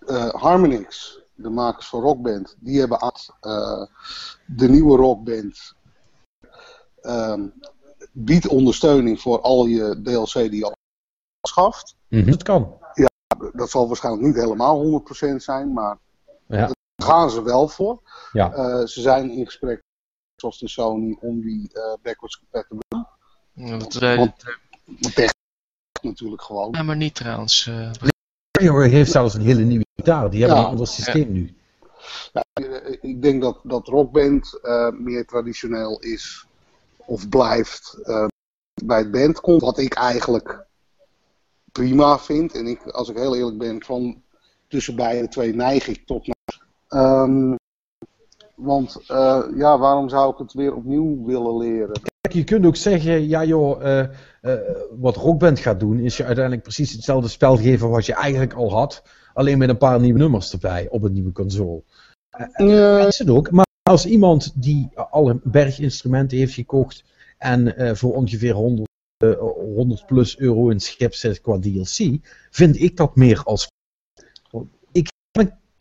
eh, 0.07 0.35
Harmonix, 0.35 1.19
de 1.35 1.51
makers 1.51 1.87
van 1.87 2.01
Rockband, 2.01 2.57
die 2.61 2.79
hebben 2.79 2.99
uh, 3.03 3.87
de 4.47 4.69
nieuwe 4.69 4.97
Rockband 4.97 5.75
ehm, 7.01 7.47
biedt 8.13 8.49
ondersteuning 8.49 9.21
voor 9.21 9.41
al 9.41 9.67
je 9.67 10.01
DLC 10.03 10.33
die 10.33 10.57
je 10.57 10.65
al 10.65 10.77
schaft. 11.49 11.97
Mm 12.09 12.31
Dat 12.31 12.43
kan. 12.43 12.79
Ja, 12.95 13.09
dat 13.53 13.71
zal 13.71 13.87
waarschijnlijk 13.87 14.27
niet 14.27 14.37
helemaal 14.37 15.03
100% 15.33 15.37
zijn, 15.37 15.73
maar 15.73 15.99
ja. 16.47 16.67
daar 16.67 17.07
gaan 17.07 17.31
ze 17.31 17.43
wel 17.43 17.69
voor. 17.69 18.01
Ja. 18.33 18.57
Uh, 18.57 18.87
ze 18.87 19.01
zijn 19.01 19.31
in 19.31 19.45
gesprek, 19.45 19.83
zoals 20.37 20.59
de 20.59 20.69
Sony, 20.69 21.17
om 21.21 21.41
die 21.41 21.71
uh, 21.73 21.95
backwards 22.03 22.39
compatible. 22.39 23.07
Ja, 23.53 23.77
dat, 23.77 23.95
Want, 23.95 24.33
natuurlijk 26.03 26.43
gewoon. 26.43 26.69
Ja, 26.73 26.83
maar 26.83 26.97
niet 26.97 27.15
trouwens. 27.15 27.67
Uh... 27.67 27.91
heeft 28.61 29.11
zelfs 29.11 29.35
een 29.35 29.41
hele 29.41 29.63
nieuwe 29.63 29.87
gitaar. 29.97 30.31
Die 30.31 30.41
hebben 30.41 30.59
ja. 30.59 30.65
een 30.65 30.71
ander 30.71 30.87
systeem 30.87 31.33
nu. 31.33 31.55
Ja, 32.33 32.45
ik 33.01 33.23
denk 33.23 33.43
dat, 33.43 33.61
dat 33.63 33.87
Rockband 33.87 34.59
uh, 34.63 34.91
meer 34.91 35.27
traditioneel 35.27 36.01
is 36.01 36.47
of 36.97 37.29
blijft 37.29 37.99
uh, 38.05 38.27
bij 38.85 38.99
het 38.99 39.11
bandcon. 39.11 39.59
Wat 39.59 39.79
ik 39.79 39.95
eigenlijk 39.95 40.65
prima 41.73 42.19
vind. 42.19 42.55
En 42.55 42.67
ik, 42.67 42.83
als 42.87 43.09
ik 43.09 43.17
heel 43.17 43.37
eerlijk 43.37 43.59
ben, 43.59 43.85
van 43.85 44.23
tussen 44.69 44.97
beide 44.97 45.29
twee 45.29 45.55
neig 45.55 45.89
ik 45.89 46.07
tot 46.07 46.27
naar. 46.27 46.63
Um, 47.23 47.57
want 48.55 49.01
uh, 49.11 49.43
ja, 49.57 49.79
waarom 49.79 50.09
zou 50.09 50.33
ik 50.33 50.39
het 50.39 50.53
weer 50.53 50.75
opnieuw 50.75 51.25
willen 51.25 51.57
leren? 51.57 52.01
Je 52.31 52.45
kunt 52.45 52.67
ook 52.67 52.77
zeggen, 52.77 53.29
ja 53.29 53.45
joh, 53.45 53.83
uh, 53.83 54.05
uh, 54.43 54.55
wat 54.99 55.17
Rockband 55.17 55.59
gaat 55.59 55.81
doen, 55.81 55.99
is 55.99 56.17
je 56.17 56.25
uiteindelijk 56.25 56.65
precies 56.65 56.93
hetzelfde 56.93 57.29
spel 57.29 57.57
geven 57.57 57.89
wat 57.89 58.07
je 58.07 58.15
eigenlijk 58.15 58.53
al 58.53 58.71
had. 58.73 59.03
Alleen 59.35 59.59
met 59.59 59.69
een 59.69 59.79
paar 59.79 60.01
nieuwe 60.01 60.19
nummers 60.19 60.53
erbij 60.53 60.89
op 60.91 61.03
een 61.03 61.13
nieuwe 61.13 61.33
console. 61.33 61.83
Uh, 62.57 63.07
is 63.07 63.19
het 63.19 63.31
ook. 63.31 63.51
Maar 63.51 63.67
als 63.83 64.07
iemand 64.07 64.63
die 64.63 64.91
al 65.11 65.31
een 65.31 65.41
berg 65.45 65.79
instrumenten 65.79 66.39
heeft 66.39 66.55
gekocht 66.55 67.05
en 67.39 67.97
voor 67.97 68.15
ongeveer 68.15 68.53
100 68.53 68.89
100 69.75 70.07
plus 70.07 70.39
euro 70.39 70.69
in 70.69 70.81
schip 70.81 71.15
zet 71.15 71.41
qua 71.41 71.59
DLC, 71.59 72.19
vind 72.51 72.81
ik 72.81 72.97
dat 72.97 73.17
meer 73.17 73.43
als. 73.45 73.69
Ik 74.93 75.09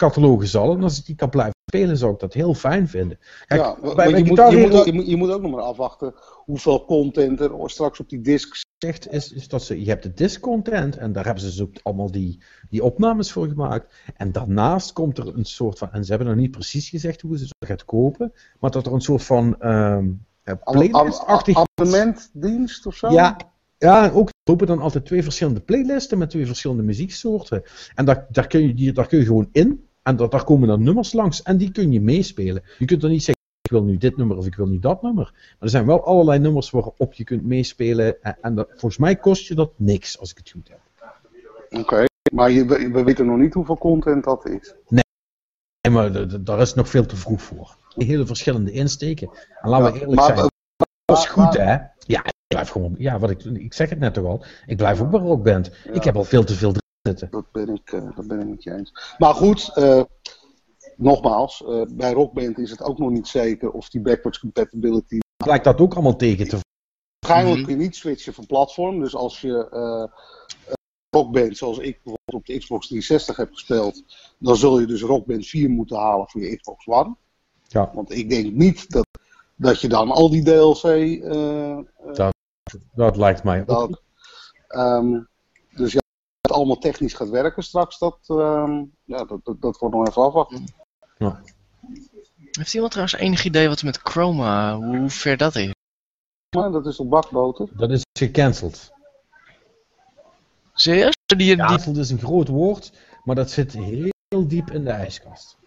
catalogus 0.08 0.56
al 0.56 0.76
en 0.76 0.84
als 0.84 1.00
ik 1.00 1.06
die 1.06 1.16
kan 1.16 1.30
blijven 1.30 1.56
spelen, 1.66 1.98
zou 1.98 2.14
ik 2.14 2.20
dat 2.20 2.34
heel 2.34 2.54
fijn 2.54 2.88
vinden. 2.88 3.20
Kijk, 3.46 3.62
ja, 3.62 3.96
bij, 3.96 4.10
je, 4.10 4.26
moet, 4.26 4.38
je, 4.38 4.68
moet, 4.70 4.86
je, 4.86 4.94
moet, 4.94 5.08
je, 5.08 5.16
moet, 5.16 5.32
ook 5.32 5.42
nog 5.42 5.52
maar 5.52 5.62
afwachten 5.62 6.14
hoeveel 6.46 6.86
content 6.86 7.40
er 7.40 7.52
straks 7.66 8.00
op 8.00 8.10
die 8.10 8.22
disc 8.22 8.62
zegt. 8.78 9.12
Is, 9.12 9.32
is 9.32 9.48
dat 9.48 9.64
ze, 9.64 9.84
je 9.84 9.90
hebt 9.90 10.04
de 10.04 10.14
disc 10.14 10.40
content 10.40 10.98
en 10.98 11.12
daar 11.12 11.26
hebben 11.26 11.44
ze 11.44 11.66
dus 11.66 11.84
allemaal 11.84 12.12
die, 12.12 12.44
die 12.70 12.84
opnames 12.84 13.32
voor 13.32 13.48
gemaakt. 13.48 13.94
En 14.16 14.32
daarnaast 14.32 14.94
komt 14.94 15.18
er 15.18 15.38
een 15.38 15.46
soort 15.46 15.78
van, 15.78 15.92
en 15.92 16.04
ze 16.04 16.10
hebben 16.10 16.28
nog 16.28 16.38
niet 16.38 16.52
precies 16.52 16.90
gezegd 16.90 17.22
hoe 17.22 17.38
ze 17.38 17.44
het 17.44 17.70
gaat 17.70 17.86
kopen, 17.86 18.34
maar 18.60 18.72
dat 18.72 18.86
er 18.86 18.94
een 18.94 19.02
soort 19.02 19.24
van. 19.24 19.56
Um, 19.60 20.26
playlist-achtig... 20.64 21.58
Abonnementdienst 21.58 22.86
of 22.86 22.96
zo? 22.96 23.12
Ja, 23.12 23.38
ja, 23.78 24.10
ook 24.10 24.30
lopen 24.44 24.68
dan 24.68 24.80
altijd 24.80 25.06
twee 25.06 25.24
verschillende 25.24 25.60
playlisten 25.60 26.18
met 26.18 26.30
twee 26.30 26.46
verschillende 26.46 26.84
muzieksoorten. 26.84 27.64
En 27.96 28.06
daar, 28.06 28.28
daar, 28.30 28.48
kun, 28.48 28.78
je, 28.78 28.92
daar 28.92 29.08
kun 29.08 29.20
je 29.20 29.26
gewoon 29.26 29.50
in. 29.52 29.88
En 30.04 30.16
daar, 30.16 30.30
daar 30.30 30.44
komen 30.44 30.68
dan 30.68 30.84
nummers 30.84 31.14
langs 31.14 31.42
en 31.42 31.58
die 31.58 31.72
kun 31.72 31.92
je 31.92 32.02
meespelen. 32.02 32.64
Je 32.78 32.86
kunt 32.86 33.02
dan 33.02 33.10
niet 33.12 33.24
zeggen, 33.24 33.44
ik 33.62 33.72
wil 33.72 33.84
nu 33.84 33.98
dit 33.98 34.18
nummer 34.18 34.38
of 34.38 34.46
ik 34.46 34.56
wil 34.56 34.68
nu 34.68 34.80
dat 34.80 35.02
nummer. 35.02 35.32
Maar 35.34 35.56
er 35.60 35.70
zijn 35.70 35.86
wel 35.86 36.06
allerlei 36.06 36.40
nummers 36.40 36.70
waarop 36.70 37.14
je 37.14 37.24
kunt 37.24 37.44
meespelen. 37.44 38.24
En, 38.24 38.38
en 38.42 38.56
dat, 38.56 38.68
volgens 38.70 38.98
mij 38.98 39.16
kost 39.16 39.48
je 39.48 39.56
dat 39.56 39.72
niks, 39.76 40.20
als 40.20 40.32
ik 40.32 40.38
het 40.38 40.50
goed 40.50 40.68
heb. 40.68 40.80
Oké, 41.80 42.06
maar 42.34 42.52
je, 42.52 42.66
we 42.66 43.04
weten 43.04 43.26
nog 43.26 43.38
niet 43.38 43.54
hoeveel 43.54 43.78
content 43.78 44.24
dat 44.24 44.50
is. 44.50 44.74
Nee, 44.88 45.04
maar 45.92 46.44
daar 46.44 46.60
is 46.60 46.74
nog 46.74 46.90
veel 46.90 47.06
te 47.06 47.16
vroeg 47.16 47.42
voor. 47.42 47.78
Hele 47.96 48.26
verschillende 48.26 48.72
insteken. 48.72 49.30
En 49.62 49.70
laten 49.70 49.94
we 49.94 50.00
eerlijk 50.00 50.20
maar, 50.20 50.36
zijn. 50.36 50.50
Dat 51.06 51.18
is 51.18 51.26
goed, 51.26 51.58
hè? 51.58 51.78
Ja, 51.98 52.24
ik 52.26 52.34
blijf 52.48 52.70
gewoon. 52.70 52.96
Ja, 52.98 53.20
wat 53.20 53.30
ik, 53.30 53.44
ik 53.44 53.74
zeg 53.74 53.90
het 53.90 54.00
net 54.00 54.14
toch 54.14 54.26
al. 54.26 54.46
Ik 54.66 54.78
blijf 54.78 55.02
ook 55.02 55.10
bij 55.10 55.20
rockband. 55.20 55.72
Ja. 55.84 55.92
Ik 55.92 56.04
heb 56.04 56.16
al 56.16 56.24
veel 56.24 56.44
te 56.44 56.54
veel 56.54 56.74
zitten. 57.04 57.28
Dat 57.32 57.52
ben 57.52 57.70
ik, 57.70 57.92
uh, 57.92 58.16
dat 58.16 58.28
ben 58.28 58.40
ik 58.40 58.48
met 58.48 58.64
je 58.64 58.74
eens. 58.74 59.16
Maar 59.18 59.34
goed, 59.34 59.72
uh, 59.76 60.04
nogmaals, 60.98 61.64
uh, 61.68 61.82
bij 61.90 62.12
rockband 62.12 62.58
is 62.58 62.70
het 62.70 62.82
ook 62.82 62.98
nog 62.98 63.10
niet 63.10 63.28
zeker 63.28 63.72
of 63.72 63.90
die 63.90 64.02
backwards 64.02 64.40
compatibility. 64.40 65.20
Blijkt 65.44 65.64
dat 65.64 65.80
ook 65.80 65.94
allemaal 65.94 66.16
tegen 66.16 66.48
te 66.48 66.58
Waarschijnlijk 67.20 67.60
mhm. 67.60 67.68
kun 67.68 67.78
je 67.78 67.84
niet 67.86 67.96
switchen 67.96 68.34
van 68.34 68.46
platform. 68.46 69.00
Dus 69.00 69.16
als 69.16 69.42
je 69.42 69.68
rockband, 71.10 71.58
zoals 71.58 71.78
ik 71.78 71.94
bijvoorbeeld 71.94 72.34
op 72.34 72.46
de 72.46 72.58
Xbox 72.58 72.88
360 72.88 73.36
heb 73.36 73.54
gespeeld, 73.54 74.04
dan 74.38 74.56
zul 74.56 74.80
je 74.80 74.86
dus 74.86 75.02
rockband 75.02 75.46
4 75.46 75.70
moeten 75.70 75.98
halen 75.98 76.30
voor 76.30 76.42
je 76.42 76.56
Xbox 76.56 76.88
One. 76.88 77.16
Ja. 77.68 77.92
Want 77.94 78.12
ik 78.12 78.30
denk 78.30 78.54
niet 78.54 78.92
dat 78.92 79.08
dat 79.56 79.82
je 79.82 79.88
dan 79.88 80.12
al 80.12 80.30
die 80.30 80.44
DLC. 80.44 80.84
Uh, 80.84 81.78
dat, 82.14 82.34
dat 82.94 83.18
lijkt 83.18 83.44
mij 83.44 83.64
ook. 83.68 84.02
Um, 84.70 85.12
ja, 85.12 85.33
het 86.48 86.52
allemaal 86.52 86.78
technisch 86.78 87.14
gaat 87.14 87.30
werken 87.30 87.64
straks, 87.64 87.98
dat, 87.98 88.18
um, 88.28 88.92
ja, 89.04 89.24
dat, 89.24 89.40
dat, 89.44 89.62
dat, 89.62 89.78
wordt 89.78 89.96
nog 89.96 90.08
even 90.08 90.22
afwachten. 90.22 90.66
Ja. 91.18 91.42
Heeft 92.52 92.74
iemand 92.74 92.92
trouwens 92.92 93.20
enig 93.20 93.44
idee 93.44 93.68
wat 93.68 93.84
met 93.84 94.00
Chroma, 94.04 94.76
hoe 94.76 95.10
ver 95.10 95.38
dat 95.38 95.56
is? 95.56 95.72
Maar 96.56 96.72
dat 96.72 96.86
is 96.86 97.00
op 97.00 97.10
bakboter. 97.10 97.70
Dat 97.74 97.92
is 97.92 98.02
gecanceld. 98.20 98.92
Serieus? 100.74 101.14
Die, 101.26 101.38
die... 101.38 101.56
Cancelled 101.56 101.98
is 101.98 102.10
een 102.10 102.20
groot 102.20 102.48
woord, 102.48 102.92
maar 103.24 103.36
dat 103.36 103.52
zit 103.52 103.74
heel 103.74 104.48
diep 104.48 104.72
in 104.72 104.84
de 104.84 104.90
ijskast. 104.90 105.58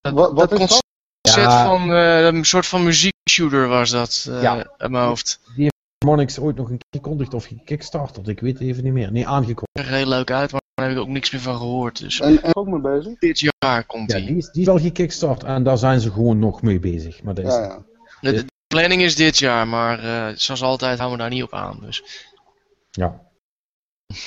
Dat, 0.00 0.12
wat, 0.12 0.32
wat 0.32 0.52
is 0.52 0.58
dat? 0.58 0.86
ja. 1.34 1.64
van 1.64 1.90
uh, 1.90 2.24
een 2.24 2.44
soort 2.44 2.66
van 2.66 2.84
muziekshooter 2.84 3.68
was 3.68 3.90
dat 3.90 4.26
uh, 4.28 4.42
ja. 4.42 4.74
in 4.78 4.90
mijn 4.90 5.04
hoofd. 5.04 5.40
Die 5.54 5.62
heeft 5.62 5.77
Monix 6.08 6.38
ooit 6.38 6.56
nog 6.56 6.70
een 6.70 6.80
gekondigd 6.90 7.34
of 7.34 7.44
gekickstarterd, 7.44 8.28
ik 8.28 8.40
weet 8.40 8.60
even 8.60 8.84
niet 8.84 8.92
meer. 8.92 9.12
Nee, 9.12 9.26
aangekondigd. 9.26 9.68
Er 9.72 9.86
heel 9.86 10.06
leuk 10.06 10.30
uit, 10.30 10.52
maar 10.52 10.60
daar 10.74 10.88
heb 10.88 10.96
ik 10.96 11.02
ook 11.02 11.08
niks 11.08 11.30
meer 11.30 11.40
van 11.40 11.56
gehoord. 11.56 12.00
Dus. 12.00 12.20
En, 12.20 12.42
en 12.42 12.56
ook 12.56 12.66
mee 12.66 12.80
bezig? 12.80 13.18
Dit 13.18 13.52
jaar 13.58 13.84
komt 13.84 14.12
ja, 14.12 14.18
die. 14.18 14.36
Is, 14.36 14.50
die 14.50 14.60
is 14.60 14.66
wel 14.66 14.78
gekickstart 14.78 15.42
en 15.42 15.62
daar 15.62 15.78
zijn 15.78 16.00
ze 16.00 16.10
gewoon 16.10 16.38
nog 16.38 16.62
mee 16.62 16.78
bezig. 16.78 17.22
Maar 17.22 17.34
dat 17.34 17.44
is, 17.44 17.52
ja, 17.52 17.62
ja. 17.62 17.84
De, 18.20 18.32
de, 18.32 18.44
planning 18.66 19.02
is 19.02 19.16
dit 19.16 19.38
jaar, 19.38 19.68
maar 19.68 20.04
uh, 20.04 20.36
zoals 20.36 20.62
altijd 20.62 20.98
houden 20.98 21.18
we 21.18 21.24
daar 21.24 21.32
niet 21.32 21.42
op 21.42 21.52
aan. 21.52 21.78
Dus. 21.80 22.26
Ja. 22.90 23.26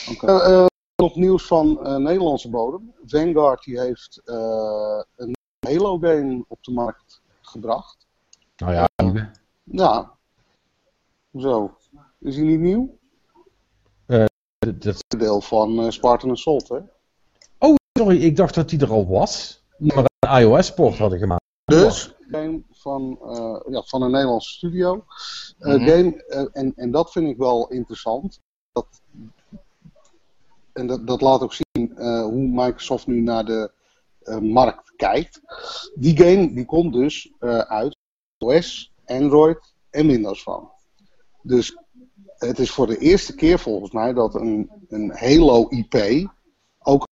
Okay. 0.09 0.51
Uh, 0.51 0.65
op 0.95 1.15
nieuws 1.15 1.47
van 1.47 1.79
uh, 1.83 1.95
Nederlandse 1.95 2.49
bodem. 2.49 2.93
Vanguard 3.05 3.63
die 3.63 3.79
heeft 3.79 4.21
een 4.25 5.35
Halo 5.67 5.97
game 5.97 6.45
op 6.47 6.63
de 6.63 6.71
markt 6.71 7.21
gebracht. 7.41 8.07
Nou 8.55 8.73
ja, 8.73 8.89
uh, 9.03 9.23
Ja. 9.63 10.19
Zo. 11.37 11.77
Is 12.19 12.35
hij 12.35 12.45
niet 12.45 12.59
nieuw? 12.59 12.97
Uh, 14.07 14.25
dat 14.59 14.85
is 14.85 15.01
deel 15.07 15.41
van 15.41 15.83
uh, 15.83 15.89
Spartan 15.89 16.31
Assault, 16.31 16.69
hè? 16.69 16.79
Oh, 17.57 17.75
sorry, 17.99 18.23
ik 18.23 18.35
dacht 18.35 18.55
dat 18.55 18.69
die 18.69 18.79
er 18.79 18.91
al 18.91 19.07
was. 19.07 19.63
Maar 19.77 20.05
een 20.19 20.41
iOS-port 20.41 20.97
hadden 20.97 21.19
gemaakt. 21.19 21.43
Dus, 21.65 22.15
game 22.27 22.63
van, 22.71 23.19
uh, 23.23 23.73
ja, 23.73 23.81
van 23.81 24.01
een 24.01 24.11
Nederlandse 24.11 24.49
studio. 24.49 24.93
Mm 24.95 25.03
-hmm. 25.57 25.87
game, 25.87 26.23
en, 26.53 26.73
en 26.75 26.91
dat 26.91 27.11
vind 27.11 27.27
ik 27.27 27.37
wel 27.37 27.69
interessant. 27.69 28.39
Dat, 28.71 29.01
en 30.73 30.87
dat, 30.87 31.07
dat 31.07 31.21
laat 31.21 31.41
ook 31.41 31.53
zien 31.53 31.91
hoe 32.23 32.47
Microsoft 32.47 33.07
nu 33.07 33.21
naar 33.21 33.45
de 33.45 33.71
markt 34.41 34.93
kijkt. 34.95 35.41
Die 35.95 36.17
game 36.17 36.53
die 36.53 36.65
komt 36.65 36.93
dus 36.93 37.33
uit 37.67 37.95
OS, 38.37 38.93
Android 39.05 39.73
en 39.89 40.07
Windows 40.07 40.41
Phone. 40.41 40.67
Dus 41.41 41.77
het 42.37 42.59
is 42.59 42.71
voor 42.71 42.87
de 42.87 42.97
eerste 42.97 43.35
keer 43.35 43.59
volgens 43.59 43.91
mij 43.91 44.13
dat 44.13 44.35
een, 44.35 44.71
een 44.89 45.11
Halo 45.11 45.67
IP 45.69 46.27
ook. 46.79 47.07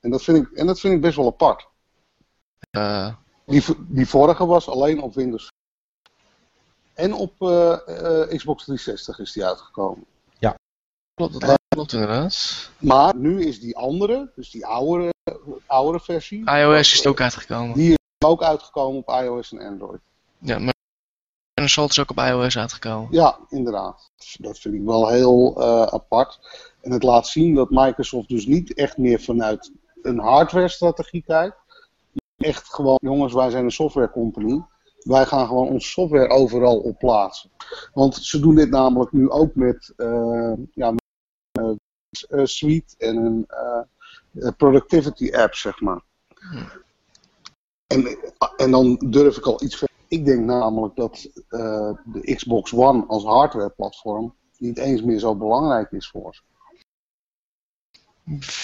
En 0.00 0.10
dat 0.10 0.22
vind 0.22 0.36
ik, 0.36 0.52
en 0.52 0.66
dat 0.66 0.80
vind 0.80 0.94
ik 0.94 1.00
best 1.00 1.16
wel 1.16 1.26
apart. 1.26 1.68
Uh. 2.70 3.14
Die, 3.46 3.62
die 3.78 4.08
vorige 4.08 4.46
was 4.46 4.68
alleen 4.68 5.02
op 5.02 5.14
Windows. 5.14 5.48
En 6.94 7.12
op 7.12 7.32
Xbox 8.28 8.64
360 8.64 9.18
is 9.18 9.32
die 9.32 9.44
uitgekomen. 9.44 10.04
Ja. 10.38 10.54
Klopt, 11.14 11.40
dat 11.40 11.58
klopt 11.68 11.92
inderdaad. 11.92 12.70
Maar 12.78 13.16
nu 13.16 13.44
is 13.44 13.60
die 13.60 13.76
andere, 13.76 14.30
dus 14.34 14.50
die 14.50 14.66
oudere 14.66 15.12
oudere 15.66 16.00
versie. 16.00 16.50
iOS 16.50 16.92
is 16.92 17.06
ook 17.06 17.20
uitgekomen. 17.20 17.74
Die 17.74 17.90
is 17.90 18.26
ook 18.26 18.42
uitgekomen 18.42 19.04
op 19.06 19.22
iOS 19.22 19.52
en 19.52 19.66
Android. 19.66 20.00
Ja, 20.38 20.58
maar 20.58 20.74
Assault 21.70 21.90
is 21.90 21.98
ook 21.98 22.10
op 22.10 22.18
iOS 22.18 22.58
uitgekomen. 22.58 23.08
Ja, 23.10 23.38
inderdaad. 23.48 24.10
Dat 24.38 24.58
vind 24.58 24.74
ik 24.74 24.84
wel 24.84 25.08
heel 25.08 25.54
uh, 25.58 25.82
apart. 25.82 26.38
En 26.80 26.92
het 26.92 27.02
laat 27.02 27.26
zien 27.26 27.54
dat 27.54 27.70
Microsoft 27.70 28.28
dus 28.28 28.46
niet 28.46 28.74
echt 28.74 28.98
meer 28.98 29.20
vanuit 29.20 29.72
een 30.02 30.18
hardware-strategie 30.18 31.22
kijkt. 31.22 31.56
Echt 32.36 32.74
gewoon, 32.74 32.98
jongens, 33.02 33.32
wij 33.32 33.50
zijn 33.50 33.64
een 33.64 33.70
software 33.70 34.10
company. 34.10 34.62
Wij 34.98 35.26
gaan 35.26 35.46
gewoon 35.46 35.68
onze 35.68 35.88
software 35.88 36.28
overal 36.28 36.78
op 36.78 36.98
plaatsen. 36.98 37.50
Want 37.92 38.14
ze 38.14 38.40
doen 38.40 38.54
dit 38.54 38.70
namelijk 38.70 39.12
nu 39.12 39.30
ook 39.30 39.54
met, 39.54 39.92
uh, 39.96 40.52
ja, 40.74 40.90
met 40.90 41.76
uh, 42.30 42.44
Suite 42.44 42.94
en 42.98 43.46
een 44.34 44.56
productivity 44.56 45.32
apps, 45.32 45.60
zeg 45.60 45.80
maar. 45.80 46.00
En, 47.86 48.18
en 48.56 48.70
dan 48.70 48.96
durf 48.96 49.36
ik 49.36 49.46
al 49.46 49.62
iets 49.62 49.76
verder. 49.76 49.89
Ik 50.10 50.24
denk 50.24 50.44
namelijk 50.44 50.96
dat 50.96 51.30
de 52.04 52.34
Xbox 52.34 52.72
One 52.72 53.06
als 53.06 53.24
hardware-platform 53.24 54.34
niet 54.58 54.78
eens 54.78 55.02
meer 55.02 55.18
zo 55.18 55.36
belangrijk 55.36 55.90
is 55.92 56.08
voor 56.08 56.34
ze. 56.34 56.42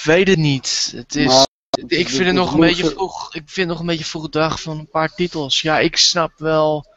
Weet 0.04 0.28
het 0.28 0.38
niet. 0.38 0.92
Het 0.96 1.16
is, 1.16 1.46
ik 1.86 2.08
vind 2.08 2.26
het 2.26 2.34
nog 2.34 2.52
een 2.52 2.60
beetje 2.60 2.90
vroeg. 2.90 3.34
Ik 3.34 3.48
vind 3.48 3.68
nog 3.68 3.80
een 3.80 3.86
beetje 3.86 4.04
vroeg 4.04 4.28
dag 4.28 4.62
van 4.62 4.78
een 4.78 4.88
paar 4.88 5.14
titels. 5.14 5.62
Ja, 5.62 5.78
ik 5.78 5.96
snap 5.96 6.32
wel. 6.36 6.95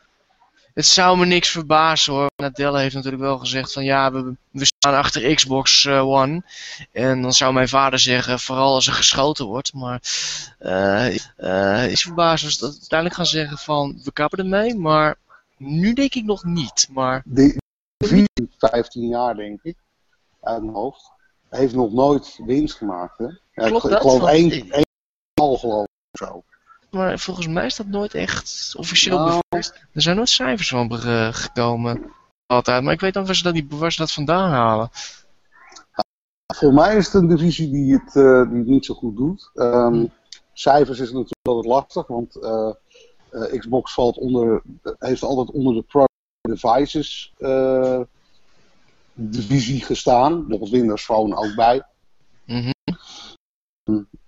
Het 0.79 0.87
zou 0.87 1.17
me 1.17 1.25
niks 1.25 1.49
verbazen 1.49 2.13
hoor. 2.13 2.31
Nadella 2.35 2.79
heeft 2.79 2.95
natuurlijk 2.95 3.23
wel 3.23 3.37
gezegd 3.37 3.73
van 3.73 3.83
ja, 3.83 4.11
we, 4.11 4.35
we 4.51 4.65
staan 4.65 4.93
achter 4.93 5.35
Xbox 5.35 5.83
uh, 5.83 6.07
One. 6.07 6.43
En 6.91 7.21
dan 7.21 7.33
zou 7.33 7.53
mijn 7.53 7.67
vader 7.67 7.99
zeggen, 7.99 8.39
vooral 8.39 8.73
als 8.73 8.87
er 8.87 8.93
geschoten 8.93 9.45
wordt. 9.45 9.73
Maar 9.73 10.01
uh, 10.59 11.17
uh, 11.37 11.91
is 11.91 12.01
verbaasd 12.01 12.45
als 12.45 12.57
dat 12.57 12.71
uiteindelijk 12.71 13.15
gaan 13.19 13.25
zeggen 13.25 13.57
van 13.57 14.01
we 14.03 14.11
kappen 14.11 14.39
ermee. 14.39 14.75
Maar 14.75 15.17
nu 15.57 15.93
denk 15.93 16.15
ik 16.15 16.23
nog 16.23 16.43
niet. 16.43 16.87
Maar... 16.91 17.21
Die 17.25 17.55
15 18.57 19.07
jaar 19.07 19.35
denk 19.35 19.59
ik, 19.63 19.77
uit 20.41 20.61
mijn 20.61 20.75
hoofd 20.75 21.11
heeft 21.49 21.75
nog 21.75 21.91
nooit 21.91 22.39
winst 22.45 22.75
gemaakt. 22.75 23.17
Hè? 23.17 23.25
Ja, 23.25 23.67
Klopt 23.67 23.83
ik, 23.83 23.89
dat? 23.89 24.03
ik 24.03 24.09
geloof 24.09 24.29
één, 24.29 24.51
één 24.71 24.85
al 25.33 25.57
geloof 25.57 25.85
ik 26.11 26.19
zo. 26.19 26.43
Maar 26.91 27.19
volgens 27.19 27.47
mij 27.47 27.65
is 27.65 27.75
dat 27.75 27.87
nooit 27.87 28.13
echt 28.13 28.73
officieel 28.77 29.17
Nou. 29.17 29.39
bevestigd. 29.49 29.85
Er 29.93 30.01
zijn 30.01 30.15
nooit 30.15 30.29
cijfers 30.29 30.69
van 30.69 30.87
be- 30.87 31.29
gekomen. 31.33 32.11
Altijd. 32.45 32.83
Maar 32.83 32.93
ik 32.93 32.99
weet 32.99 33.13
dan 33.13 33.25
waar 33.25 33.35
ze 33.35 33.43
dat, 33.43 33.53
niet, 33.53 33.73
waar 33.73 33.91
ze 33.91 33.99
dat 33.99 34.11
vandaan 34.11 34.49
halen. 34.51 34.89
Voor 36.55 36.73
mij 36.73 36.95
is 36.95 37.05
het 37.05 37.13
een 37.13 37.27
divisie 37.27 37.71
die 37.71 37.93
het, 37.93 38.15
eh, 38.15 38.49
die 38.49 38.57
het 38.57 38.67
niet 38.67 38.85
zo 38.85 38.93
goed 38.93 39.17
doet. 39.17 39.49
Ehm, 39.53 40.05
cijfers 40.53 40.99
is 40.99 41.07
natuurlijk 41.11 41.47
altijd 41.47 41.65
lastig, 41.73 42.07
want 42.07 42.35
eh, 42.35 42.71
eh, 43.29 43.59
Xbox 43.59 43.93
valt 43.93 44.17
onder, 44.17 44.61
heeft 44.99 45.23
altijd 45.23 45.51
onder 45.51 45.73
de 45.73 45.81
Pro 45.81 46.05
Devices 46.41 47.33
eh, 47.37 47.99
divisie 49.13 49.81
gestaan. 49.83 50.45
Nog 50.47 50.69
Windows 50.69 51.03
Phone 51.03 51.35
ook 51.35 51.55
bij. 51.55 51.83
Mhm. 52.45 52.71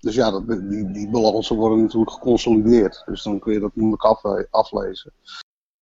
Dus 0.01 0.15
ja, 0.15 0.31
dat, 0.31 0.47
die, 0.47 0.91
die 0.91 1.09
balansen 1.09 1.55
worden 1.55 1.81
natuurlijk 1.81 2.11
geconsolideerd. 2.11 3.03
Dus 3.05 3.23
dan 3.23 3.39
kun 3.39 3.53
je 3.53 3.59
dat 3.59 3.75
moeilijk 3.75 4.03
afle- 4.03 4.47
aflezen. 4.49 5.11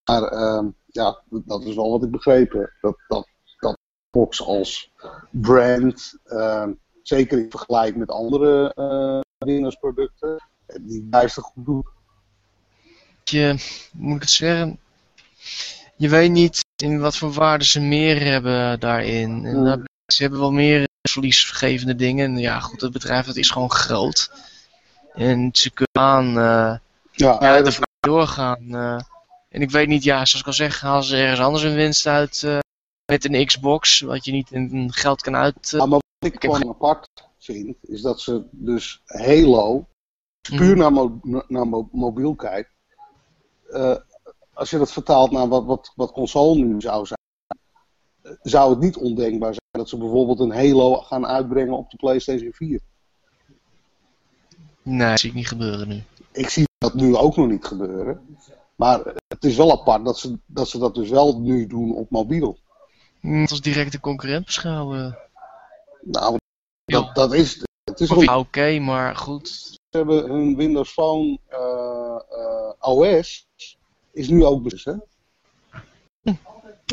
Maar 0.10 0.24
ehm, 0.24 0.68
ja, 0.86 1.22
dat 1.30 1.64
is 1.64 1.76
wel 1.76 1.92
wat 1.92 2.04
ik 2.04 2.12
begrepen. 2.12 2.72
Dat, 2.82 2.98
dat, 3.08 3.28
dat 3.60 3.78
Xbox 4.12 4.42
als 4.46 4.92
brand, 5.32 6.18
ehm, 6.24 6.74
zeker 7.04 7.40
in 7.40 7.50
vergelijking 7.50 7.98
met 7.98 8.10
andere 8.12 8.74
eh 8.74 9.20
Windows 9.46 9.76
producten, 9.76 10.50
die 10.82 11.04
bijster 11.04 11.44
goed 11.44 11.66
doet. 11.66 11.88
Je, 13.24 13.56
moet 13.94 14.16
ik 14.16 14.22
het 14.22 14.30
zeggen? 14.30 14.80
Je 15.96 16.10
weet 16.10 16.32
niet 16.32 16.66
in 16.76 17.00
wat 17.00 17.18
voor 17.18 17.32
waarde 17.32 17.64
ze 17.66 17.80
meer 17.80 18.22
hebben 18.32 18.80
daarin. 18.80 19.46
En 19.46 19.58
Mm. 19.58 19.64
daar- 19.64 19.88
ze 20.14 20.22
hebben 20.22 20.40
wel 20.40 20.52
meer 20.52 20.88
verliesgevende 21.12 21.96
dingen. 21.96 22.26
En 22.26 22.38
ja, 22.38 22.60
goed, 22.60 22.82
het 22.82 22.92
bedrijf 22.92 23.26
dat 23.26 23.36
is 23.36 23.50
gewoon 23.50 23.72
groot. 23.72 24.32
En 25.14 25.50
ze 25.54 25.70
kunnen 25.72 26.12
aan 26.12 26.28
eh 26.28 26.78
Ja, 27.12 27.38
ja, 27.40 27.62
dat- 27.62 27.80
doorgaan. 28.00 28.76
eh. 28.76 29.02
en 29.50 29.62
ik 29.62 29.72
weet 29.72 29.88
niet, 29.88 30.04
ja, 30.04 30.16
zoals 30.26 30.40
ik 30.42 30.46
al 30.48 30.54
zeg, 30.54 30.82
halen 30.82 31.04
ze 31.04 31.16
ergens 31.18 31.40
anders 31.40 31.64
een 31.64 31.76
winst 31.76 32.06
uit 32.08 32.44
eh, 32.44 32.60
met 33.06 33.26
een 33.26 33.46
Xbox, 33.46 34.00
wat 34.00 34.26
je 34.26 34.32
niet 34.32 34.52
in 34.52 34.94
geld 34.94 35.22
kan 35.22 35.36
uit. 35.36 35.70
Ja, 35.70 35.78
maar 35.86 36.00
wat 36.20 36.34
ik 36.34 36.42
gewoon 36.44 36.70
apart 36.70 37.08
vind, 37.40 37.76
is 37.82 38.02
dat 38.02 38.22
ze 38.22 38.44
dus 38.52 39.02
Halo 39.06 39.88
Mhm. 40.50 40.58
puur 40.58 40.78
naar, 40.78 40.92
mo- 40.94 41.20
naar 41.48 41.68
mo- 41.68 41.90
mobiel 41.92 42.36
kijkt. 42.36 42.70
als 44.54 44.70
je 44.70 44.78
dat 44.78 44.92
vertaalt 44.92 45.32
naar 45.32 45.48
wat, 45.48 45.66
wat, 45.66 45.92
wat 45.96 46.12
console 46.12 46.56
nu 46.64 46.82
zou 46.82 47.06
zijn, 47.06 47.19
zou 48.42 48.70
het 48.70 48.80
niet 48.80 48.98
ondenkbaar 48.98 49.54
zijn 49.54 49.68
dat 49.72 49.90
ze 49.90 49.98
bijvoorbeeld 49.98 50.40
een 50.40 50.52
Halo 50.52 50.96
gaan 50.96 51.28
uitbrengen 51.28 51.78
op 51.78 51.90
de 51.90 51.98
PlayStation 51.98 52.52
4. 52.54 52.80
Nee, 54.82 55.10
dat 55.10 55.20
zie 55.20 55.30
ik 55.30 55.36
niet 55.36 55.48
gebeuren 55.48 55.88
nu. 55.88 56.04
Ik 56.32 56.50
zie 56.50 56.68
dat 56.78 56.94
nu 56.94 57.16
ook 57.16 57.36
nog 57.36 57.48
niet 57.48 57.66
gebeuren. 57.66 58.38
Maar 58.76 59.02
het 59.28 59.44
is 59.44 59.56
wel 59.56 59.72
apart 59.72 60.06
dat 60.06 60.20
ze 60.20 60.40
dat, 60.46 60.70
ze 60.70 60.78
dat 60.78 60.96
dus 60.96 61.10
wel 61.10 61.40
nu 61.40 61.68
doen 61.68 61.96
op 61.96 62.10
mobiel. 62.10 62.58
Mm, 63.20 63.46
Als 63.46 63.62
directe 63.62 64.00
concurrent 64.00 64.46
beschouwen. 64.46 65.18
Nou, 66.02 66.38
dat, 66.86 67.16
dat 67.16 67.34
is. 67.34 67.64
Het 67.84 68.00
is 68.00 68.12
Oké, 68.12 68.80
maar 68.80 69.16
goed. 69.16 69.48
Ze 69.48 69.98
hebben 69.98 70.32
hun 70.32 70.56
Windows 70.56 70.92
Phone 70.92 71.40
eh, 71.48 72.20
eh, 72.30 72.74
OS 72.80 73.48
is 74.12 74.30
nu 74.30 74.46
ook 74.46 74.70
dus, 74.70 74.86
hè? 74.86 74.94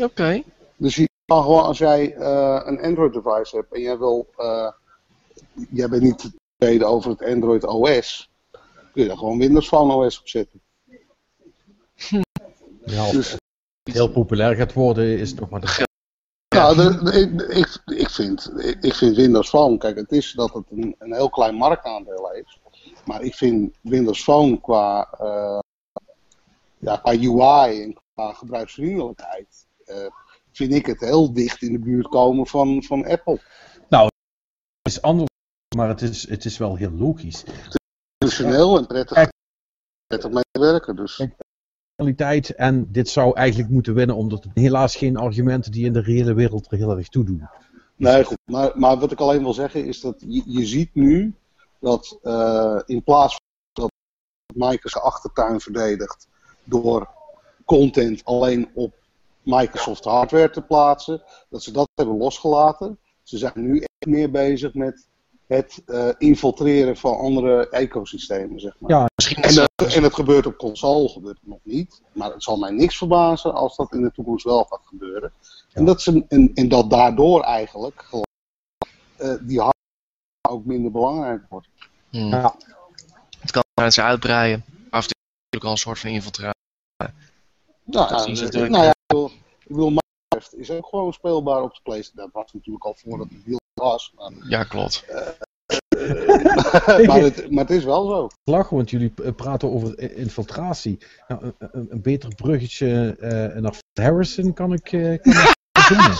Oké. 0.03 0.43
Dus 0.77 0.95
je 0.95 1.06
kan 1.27 1.41
gewoon 1.43 1.63
als 1.63 1.77
jij 1.77 2.15
eh, 2.15 2.61
een 2.65 2.81
Android 2.81 3.13
device 3.13 3.55
hebt 3.55 3.73
en 3.73 3.81
jij 3.81 3.97
wil, 3.97 4.27
eh, 4.37 4.71
jij 5.69 5.89
bent 5.89 6.01
niet 6.01 6.29
tevreden 6.57 6.87
over 6.87 7.09
het 7.11 7.23
Android 7.23 7.63
OS, 7.65 8.29
kun 8.93 9.01
je 9.01 9.07
daar 9.07 9.17
gewoon 9.17 9.37
Windows 9.37 9.67
Phone 9.67 9.93
OS 9.93 10.19
op 10.19 10.27
zetten. 10.27 10.61
Ja, 12.85 13.11
Dus 13.11 13.31
het 13.31 13.93
heel 13.93 14.11
populair 14.11 14.55
gaat 14.55 14.73
worden 14.73 15.19
is 15.19 15.33
nog 15.33 15.49
maar 15.49 15.61
de 15.61 15.85
nou, 16.55 16.75
de- 16.75 17.03
de- 17.03 17.13
ik, 17.19 17.41
ik, 17.57 17.81
ik, 17.99 18.09
vind, 18.09 18.51
ik, 18.81 18.93
vind 18.93 19.15
Windows 19.15 19.49
Phone, 19.49 19.77
kijk, 19.77 19.95
het 19.97 20.11
is 20.11 20.31
dat 20.31 20.53
het 20.53 20.63
een, 20.71 20.95
een 20.99 21.13
heel 21.13 21.29
klein 21.29 21.55
marktaandeel 21.55 22.29
heeft, 22.33 22.59
maar 23.05 23.21
ik 23.21 23.35
vind 23.35 23.75
Windows 23.81 24.23
Phone 24.23 24.61
qua, 24.61 25.07
eh, 25.19 25.59
ja, 26.77 26.97
qua 26.97 27.11
UI 27.11 27.81
en 27.83 27.97
qua 28.13 28.33
gebruiksvriendelijkheid, 28.33 29.65
vind 30.57 30.73
ik 30.73 30.85
het 30.85 30.99
heel 30.99 31.33
dicht 31.33 31.61
in 31.61 31.71
de 31.71 31.79
buurt 31.79 32.07
komen 32.07 32.47
van, 32.47 32.83
van 32.83 33.05
Apple. 33.05 33.39
Het 34.87 34.95
is 34.95 35.01
anders, 35.01 35.29
maar 35.75 35.87
het 35.87 36.01
is, 36.01 36.29
het 36.29 36.45
is 36.45 36.57
wel 36.57 36.75
heel 36.75 36.91
logisch. 36.91 37.43
Functioneel 38.23 38.77
en 38.77 38.87
prettig, 38.87 39.29
prettig 40.07 40.31
mee 40.31 40.43
te 40.51 40.59
werken. 40.59 40.95
Dus. 40.95 41.27
Kwaliteit 41.95 42.55
en 42.55 42.91
dit 42.91 43.09
zou 43.09 43.35
eigenlijk 43.35 43.69
moeten 43.69 43.93
winnen, 43.93 44.15
omdat 44.15 44.43
het 44.43 44.51
helaas 44.53 44.95
geen 44.95 45.17
argumenten 45.17 45.71
die 45.71 45.85
in 45.85 45.93
de 45.93 46.01
reële 46.01 46.33
wereld 46.33 46.71
er 46.71 46.77
heel 46.77 46.97
erg 46.97 47.07
toe 47.07 47.23
doen. 47.23 47.49
Nee, 47.95 48.23
goed. 48.23 48.37
Maar, 48.51 48.71
maar 48.79 48.97
wat 48.97 49.11
ik 49.11 49.19
alleen 49.19 49.43
wil 49.43 49.53
zeggen 49.53 49.85
is 49.85 50.01
dat 50.01 50.23
je, 50.27 50.43
je 50.45 50.65
ziet 50.65 50.95
nu 50.95 51.35
dat 51.79 52.19
eh, 52.21 52.79
in 52.85 53.03
plaats 53.03 53.35
van 53.73 53.83
dat 53.83 53.91
Microsoft 54.69 55.05
achtertuin 55.05 55.59
verdedigt 55.59 56.27
door 56.63 57.09
content 57.65 58.25
alleen 58.25 58.69
op 58.73 58.93
Microsoft 59.47 60.03
hardware 60.03 60.49
te 60.49 60.61
plaatsen, 60.61 61.21
dat 61.49 61.63
ze 61.63 61.71
dat 61.71 61.89
hebben 61.95 62.17
losgelaten. 62.17 62.99
Ze 63.23 63.37
zijn 63.37 63.53
nu 63.55 63.77
echt 63.79 64.05
meer 64.07 64.31
bezig 64.31 64.73
met 64.73 65.07
het 65.47 65.81
eh, 65.85 66.09
infiltreren 66.17 66.97
van 66.97 67.17
andere 67.17 67.69
ecosystemen, 67.69 68.59
zeg 68.59 68.79
maar. 68.79 68.91
Ja, 68.91 69.05
Misschien 69.15 69.43
En, 69.43 69.55
dat 69.55 69.69
dat- 69.75 69.93
en 69.93 70.03
het 70.03 70.13
gebeurt 70.13 70.45
op 70.45 70.57
console, 70.57 71.09
gebeurt 71.09 71.37
het 71.39 71.49
nog 71.49 71.59
niet. 71.63 72.01
Maar 72.11 72.31
het 72.31 72.43
zal 72.43 72.57
mij 72.57 72.71
niks 72.71 72.97
verbazen 72.97 73.53
als 73.53 73.75
dat 73.75 73.93
in 73.93 74.01
de 74.01 74.11
toekomst 74.11 74.45
wel 74.45 74.63
gaat 74.63 74.81
gebeuren. 74.85 75.31
En, 75.73 75.85
dat 75.85 76.01
ze, 76.01 76.25
en, 76.27 76.51
en 76.53 76.67
dat 76.69 76.89
daardoor 76.89 77.41
eigenlijk 77.43 78.01
gewoon, 78.01 78.25
eh, 79.17 79.27
die 79.41 79.57
hardware 79.59 79.73
ook 80.49 80.65
minder 80.65 80.91
belangrijk 80.91 81.41
wordt. 81.49 81.67
Hmm. 82.09 82.29
Ja. 82.29 82.55
Het 83.39 83.51
kan 83.51 83.63
mensen 83.81 84.03
uitbreiden. 84.03 84.65
Af 84.89 85.03
en 85.03 85.09
toe 85.09 85.21
natuurlijk 85.43 85.63
al 85.65 85.71
een 85.71 85.77
soort 85.77 85.99
van 85.99 86.09
infiltratie. 86.09 86.53
Nou, 86.97 87.11
Dat 87.85 88.09
ja, 88.09 88.19
zien 88.19 88.35
ze 88.35 88.41
eh, 88.41 88.45
natuurlijk, 88.47 88.73
nou 88.73 88.85
bedoel, 89.07 89.31
ik 89.59 89.67
bedoel, 89.67 89.89
Minecraft 89.89 90.55
is 90.57 90.71
ook 90.71 90.85
gewoon 90.87 91.13
speelbaar 91.13 91.61
op 91.61 91.73
de 91.73 91.79
PlayStation. 91.83 92.25
Dat 92.25 92.43
was 92.43 92.53
natuurlijk 92.53 92.85
al 92.85 92.95
voordat 93.03 93.27
het 93.29 93.43
wiel 93.43 93.59
was. 93.73 94.11
Maar, 94.15 94.31
Ja, 94.49 94.63
klopt. 94.63 95.05
maar, 97.07 97.19
het, 97.19 97.51
maar 97.51 97.63
het 97.65 97.69
is 97.69 97.83
wel 97.83 98.07
zo. 98.07 98.27
lachen, 98.43 98.75
want 98.75 98.89
jullie 98.89 99.13
eh, 99.23 99.31
praten 99.35 99.71
over 99.71 99.99
infiltratie. 100.15 100.97
Nou, 101.27 101.43
een, 101.43 101.55
een, 101.59 101.87
een 101.89 102.01
beter 102.01 102.35
bruggetje 102.35 103.15
eh, 103.19 103.61
naar 103.61 103.75
Harrison 103.93 104.53
kan 104.53 104.73
ik, 104.73 104.91
eh, 104.91 105.21
kan 105.21 105.33
ik 105.33 105.55
verzinnen. 105.79 106.17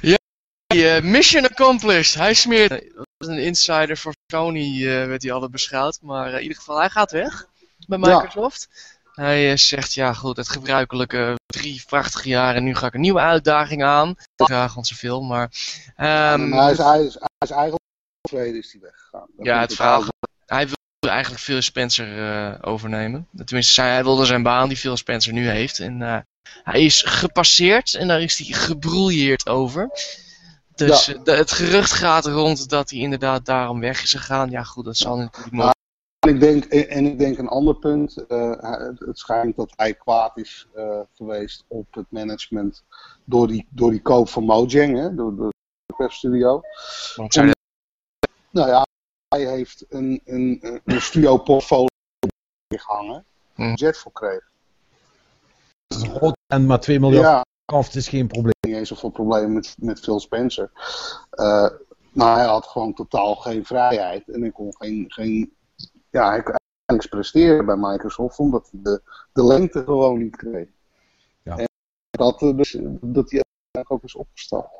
Ja, 0.00 0.18
Eh, 0.66 1.00
mission 1.02 1.44
accomplished. 1.44 2.14
Hij 2.14 2.34
smeert. 2.34 2.68
Dat 2.68 3.06
is 3.18 3.26
een 3.26 3.42
insider 3.42 3.96
voor 3.96 4.14
Sony, 4.26 4.86
eh, 4.86 5.06
werd 5.06 5.22
hij 5.22 5.32
altijd 5.32 5.50
beschouwd. 5.50 5.98
Maar 6.02 6.26
eh, 6.28 6.34
in 6.34 6.42
ieder 6.42 6.56
geval, 6.56 6.78
hij 6.78 6.90
gaat 6.90 7.10
weg 7.10 7.46
bij 7.86 7.98
Ja. 7.98 8.30
Hij 9.14 9.50
eh, 9.50 9.56
zegt, 9.56 9.92
ja 9.92 10.12
goed, 10.12 10.36
het 10.36 10.48
gebruikelijke 10.48 11.34
drie 11.46 11.82
prachtige 11.86 12.28
jaren. 12.28 12.64
Nu 12.64 12.74
ga 12.74 12.86
ik 12.86 12.94
een 12.94 13.00
nieuwe 13.00 13.20
uitdaging 13.20 13.84
aan. 13.84 14.14
Graag 14.36 14.74
want 14.74 14.86
zoveel, 14.86 15.22
maar... 15.22 15.50
hij, 16.52 16.72
is, 16.72 16.78
hij, 16.78 17.04
is, 17.04 17.14
hij 17.14 17.28
is 17.38 17.50
eigenlijk 17.50 17.82
tevreden 18.20 18.58
is 18.58 18.72
hij 18.72 18.80
weggegaan. 18.80 19.26
Dat 19.36 19.46
Ja, 19.46 19.60
het 19.60 19.74
verhaal. 19.74 20.04
Hij 20.46 20.64
wilde 20.64 21.14
eigenlijk 21.14 21.42
Phil 21.42 21.62
Spencer 21.62 22.32
eh, 22.32 22.58
overnemen. 22.60 23.28
Tenminste, 23.44 23.80
hij 23.80 24.02
wilde 24.04 24.24
zijn 24.24 24.42
baan 24.42 24.68
die 24.68 24.76
Phil 24.76 24.96
Spencer 24.96 25.32
nu 25.32 25.48
heeft. 25.48 25.78
En 25.78 26.02
eh, 26.02 26.18
hij 26.62 26.84
is 26.84 27.02
gepasseerd 27.02 27.94
en 27.94 28.08
daar 28.08 28.20
is 28.20 28.38
hij 28.38 28.46
gebrouilleerd 28.46 29.48
over. 29.48 29.90
Dus 30.74 31.06
Ja. 31.06 31.20
het 31.24 31.52
gerucht 31.52 31.92
gaat 31.92 32.26
rond 32.26 32.68
dat 32.68 32.90
hij 32.90 32.98
inderdaad 32.98 33.44
daarom 33.44 33.80
weg 33.80 34.02
is 34.02 34.10
gegaan. 34.10 34.50
Ja, 34.50 34.62
goed, 34.62 34.84
dat 34.84 34.96
zal 34.96 35.16
natuurlijk. 35.16 35.74
En 36.20 36.34
ik 36.34 36.40
denk, 36.40 36.64
en 36.64 37.06
ik 37.06 37.18
denk 37.18 37.38
een 37.38 37.48
ander 37.48 37.76
punt. 37.78 38.26
eh, 38.26 38.60
het- 38.60 39.18
schijnt 39.18 39.56
dat 39.56 39.72
hij 39.76 39.94
kwaad 39.94 40.36
is 40.36 40.68
eh, 40.74 41.00
geweest 41.14 41.64
op 41.68 41.86
het 41.94 42.06
management 42.10 42.84
door 43.24 43.46
die, 43.46 43.66
door 43.70 43.90
die 43.90 44.02
koop 44.02 44.28
van 44.28 44.44
Mojang, 44.44 44.96
hè, 44.98 45.14
door 45.14 45.36
de 45.36 45.48
webstudio. 45.96 46.60
Nou 48.50 48.68
ja, 48.68 48.86
hij 49.28 49.46
heeft 49.46 49.84
een, 49.88 50.20
een, 50.24 50.80
een 50.84 51.00
studio 51.00 51.36
portfolio 51.38 51.86
gehangen. 52.76 53.24
Hm. 53.54 53.72
Jet 53.74 53.98
voor 53.98 54.12
kreeg. 54.12 54.50
Het 55.86 56.02
is 56.02 56.32
en 56.46 56.66
maar 56.66 56.80
2 56.80 57.00
miljard 57.00 57.24
Ja, 57.24 57.44
af, 57.64 57.86
het 57.86 57.94
is 57.94 58.08
geen 58.08 58.26
probleem. 58.26 58.52
niet 58.66 58.76
eens 58.76 58.88
zoveel 58.88 59.10
problemen 59.10 59.52
met, 59.52 59.76
met 59.78 60.00
Phil 60.00 60.20
Spencer. 60.20 60.70
Eh, 61.30 61.68
maar 62.12 62.36
hij 62.36 62.46
had 62.46 62.66
gewoon 62.66 62.94
totaal 62.94 63.34
geen 63.34 63.64
vrijheid. 63.64 64.28
En 64.28 64.40
hij 64.40 64.50
kon 64.50 64.76
geen, 64.76 65.04
geen 65.08 65.54
ja, 66.10 66.28
hij 66.30 66.42
kon 66.42 66.54
niks 66.86 67.06
presteren 67.06 67.66
bij 67.66 67.76
Microsoft, 67.76 68.38
omdat 68.38 68.68
hij 68.70 68.80
de, 68.82 69.02
de 69.32 69.44
lengte 69.44 69.84
gewoon 69.84 70.18
niet 70.18 70.36
kreeg. 70.36 70.68
Ja. 71.42 71.56
En 71.56 71.66
dat, 72.10 72.42
eh, 72.42 72.56
dus, 72.56 72.76
dat 73.00 73.30
hij 73.30 73.42
eigenlijk 73.72 73.90
ook 73.90 74.02
is 74.04 74.14
opgestapt. 74.14 74.78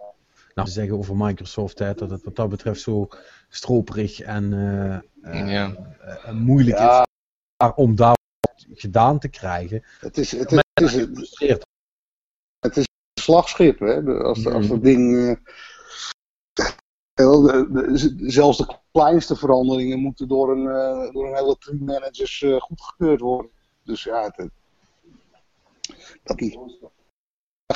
Nou, 0.54 0.68
ze 0.68 0.74
zeggen 0.74 0.96
over 0.96 1.16
Microsoft 1.16 1.78
hè, 1.78 1.94
dat 1.94 2.10
het 2.10 2.22
wat 2.24 2.36
dat 2.36 2.48
betreft 2.48 2.80
zo 2.80 3.08
stroperig 3.48 4.20
en 4.20 4.52
eh, 4.52 4.94
eh, 5.42 5.50
Ja. 5.52 5.76
en 6.24 6.36
moeilijk 6.36 6.78
Ja, 6.78 7.00
is 7.00 7.06
maar 7.56 7.74
om 7.74 7.94
daar 7.96 8.16
wat 8.40 8.66
gedaan 8.70 9.18
te 9.18 9.28
krijgen. 9.28 9.84
het 10.00 10.18
is, 10.18 10.30
het 10.32 10.52
is, 10.52 10.56
het 10.72 10.84
is, 10.84 10.94
het 10.94 11.10
Frustreert. 11.16 11.66
het 12.58 12.76
is 12.76 12.84
een 13.12 13.22
slagschip, 13.22 13.78
hè? 13.78 14.02
Als, 14.02 14.46
als 14.46 14.64
Mhm. 14.66 14.68
dat 14.68 14.82
ding. 14.82 15.16
eh, 15.16 15.24
wel, 15.24 15.34
de- 15.34 15.42
de- 16.52 16.74
zelfs 18.16 18.58
de 18.58 18.76
kleinste 18.92 19.36
veranderingen 19.36 19.98
moeten 19.98 20.28
door 20.28 20.50
een, 20.56 20.66
eh, 20.68 21.12
door 21.12 21.26
een 21.26 21.34
hele 21.36 21.56
team 21.58 21.84
managers 21.84 22.42
eh, 22.42 22.60
goedgekeurd 22.60 23.20
worden. 23.20 23.50
Dus 23.84 24.02
ja, 24.04 24.22
het, 24.24 24.36
het- 24.36 24.50
dat 26.22 26.40
niet. 26.40 26.58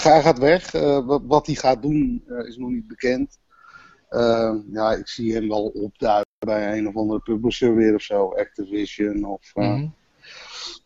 Hij 0.01 0.23
gaat 0.23 0.39
weg. 0.39 0.75
eh, 0.75 1.07
wat, 1.07 1.23
wat 1.25 1.47
hij 1.47 1.55
gaat 1.55 1.83
doen 1.83 2.23
eh, 2.27 2.47
is 2.47 2.57
nog 2.57 2.71
niet 2.71 2.87
bekend. 2.89 3.39
Eh, 4.09 4.55
ja, 4.73 4.93
ik 4.93 5.09
zie 5.09 5.35
hem 5.35 5.49
wel 5.49 5.65
opduiken 5.67 6.33
bij 6.47 6.79
een 6.79 6.89
of 6.89 6.97
andere 6.97 7.21
publisher 7.21 7.75
weer 7.75 7.95
of 7.95 8.03
zo. 8.03 8.29
Activision 8.35 9.25
of 9.25 9.51
eh, 9.55 9.69
Mhm. 9.75 9.87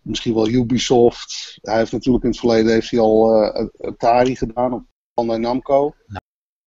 misschien 0.02 0.34
wel 0.34 0.48
Ubisoft. 0.48 1.58
Hij 1.62 1.76
heeft 1.78 1.92
natuurlijk 1.92 2.24
in 2.24 2.30
het 2.30 2.38
verleden 2.38 2.72
heeft 2.72 2.90
hij 2.90 3.00
al 3.00 3.42
eh, 3.42 3.66
Atari 3.78 4.36
gedaan 4.36 4.72
op 4.72 4.84
Bandai 5.14 5.38
Namco. 5.40 5.94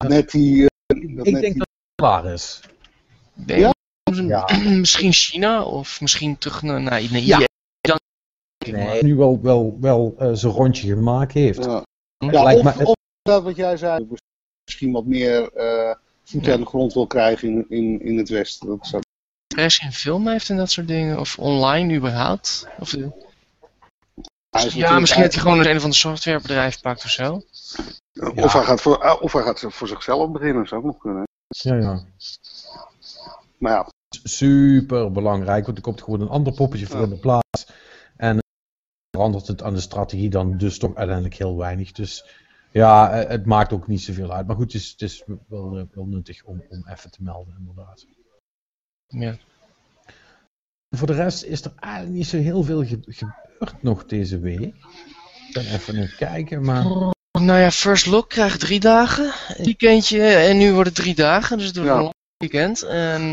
net 0.06 0.30
die... 0.30 0.60
eh, 0.62 0.66
dat 1.16 1.26
Ik 1.26 1.32
net 1.32 1.42
denk 1.42 1.54
die- 1.54 1.62
klaar 2.02 2.32
is. 2.32 2.60
Ja? 3.46 3.72
Misschien 4.84 5.12
China 5.12 5.62
of 5.62 6.00
misschien 6.00 6.38
terug 6.38 6.62
naar, 6.62 6.80
naar, 6.80 7.02
naar 7.10 7.20
Ja. 7.20 7.46
Nee. 8.66 9.02
Nu 9.02 9.16
wel, 9.16 9.40
wel, 9.42 9.76
wel 9.80 10.14
eh, 10.18 10.30
zijn 10.32 10.52
rondje 10.52 10.88
gemaakt 10.88 11.32
heeft. 11.32 11.64
ja. 11.64 11.82
Ja, 12.18 12.42
Lijkt 12.42 12.60
of, 12.66 12.76
me- 12.76 12.84
of 12.84 12.94
dat 13.22 13.42
wat 13.42 13.56
jij 13.56 13.76
zei, 13.76 14.08
misschien 14.64 14.92
wat 14.92 15.04
meer 15.04 15.52
eh 15.52 15.94
voet 16.24 16.48
aan 16.48 16.60
de 16.60 16.66
grond 16.66 16.92
wil 16.92 17.06
krijgen 17.06 17.48
in, 17.48 17.66
in, 17.68 18.00
in 18.00 18.18
het 18.18 18.28
Westen. 18.28 18.68
Dat 18.68 18.86
zou, 18.86 19.02
interesse 19.48 19.84
in 19.84 19.92
film 19.92 20.28
heeft 20.28 20.50
en 20.50 20.56
dat 20.56 20.70
soort 20.70 20.88
dingen? 20.88 21.18
Of 21.18 21.38
online 21.38 21.94
überhaupt? 21.94 22.66
Of, 22.78 22.96
ja, 24.74 24.98
misschien 24.98 25.22
dat 25.22 25.32
hij 25.32 25.42
gewoon 25.42 25.58
een 25.58 25.76
of 25.76 25.82
ander 25.82 25.98
softwarebedrijf 25.98 26.80
pakt 26.80 27.04
of 27.04 27.10
zo. 27.10 27.42
Of, 28.34 28.52
hij 28.52 28.62
gaat 28.62 28.80
voor, 28.80 29.02
eh, 29.02 29.16
of 29.20 29.32
hij 29.32 29.42
gaat 29.42 29.64
voor 29.68 29.88
zichzelf 29.88 30.30
beginnen, 30.30 30.66
zou 30.66 30.80
ook 30.80 30.86
nog 30.86 30.98
kunnen. 30.98 31.24
Ja, 31.52 31.74
ja. 31.74 32.04
Maar 33.58 33.72
ja, 33.72 33.88
Super 34.24 35.12
belangrijk, 35.12 35.64
want 35.64 35.76
er 35.76 35.82
komt 35.82 36.02
gewoon 36.02 36.20
een 36.20 36.28
ander 36.28 36.52
poppetje 36.54 36.86
voor 36.86 36.96
Ja. 36.98 37.04
in 37.04 37.10
de 37.10 37.18
plaats. 37.18 37.66
En 38.16 38.38
verandert 39.16 39.46
het 39.46 39.62
aan 39.62 39.74
de 39.74 39.80
strategie 39.80 40.30
dan 40.30 40.56
dus 40.56 40.78
toch 40.78 40.94
uiteindelijk 40.94 41.36
heel 41.36 41.56
weinig. 41.56 41.92
Dus 41.92 42.26
ja, 42.72 43.10
eh, 43.20 43.28
het 43.28 43.46
maakt 43.46 43.72
ook 43.72 43.86
niet 43.86 44.00
zoveel 44.02 44.32
uit. 44.32 44.46
Maar 44.46 44.56
goed, 44.56 44.72
het 44.72 44.82
is, 44.82 44.90
het 44.90 45.02
is 45.02 45.24
wel, 45.48 45.78
eh, 45.78 45.84
wel 45.92 46.06
nuttig 46.06 46.44
om, 46.44 46.62
om 46.68 46.86
even 46.88 47.10
te 47.10 47.22
melden, 47.22 47.54
inderdaad. 47.58 48.06
Ja. 49.06 49.36
Voor 50.96 51.06
de 51.06 51.12
rest 51.14 51.42
is 51.42 51.64
er 51.64 51.72
eigenlijk 51.76 52.14
niet 52.16 52.26
zo 52.26 52.36
heel 52.36 52.62
veel 52.62 52.84
ge- 52.84 53.02
gebeurd 53.06 53.82
nog 53.82 54.04
deze 54.06 54.38
week. 54.38 54.60
Ik 55.48 55.50
ben 55.52 55.62
even 55.66 55.94
aan 55.94 56.00
het 56.00 56.14
kijken, 56.16 56.62
maar... 56.64 56.84
Nou 57.38 57.58
ja, 57.60 57.70
First 57.70 58.06
Look 58.06 58.28
krijgt 58.28 58.60
drie 58.60 58.80
dagen. 58.80 59.32
Een 59.48 59.64
weekendje 59.64 60.22
en 60.22 60.56
nu 60.56 60.72
wordt 60.72 60.88
het 60.88 60.98
drie 60.98 61.14
dagen. 61.14 61.58
Dus 61.58 61.66
het 61.66 61.76
wordt 61.76 61.90
Ja. 61.90 61.96
een 61.96 62.02
lang 62.02 62.14
weekend. 62.36 62.82
En 62.82 63.32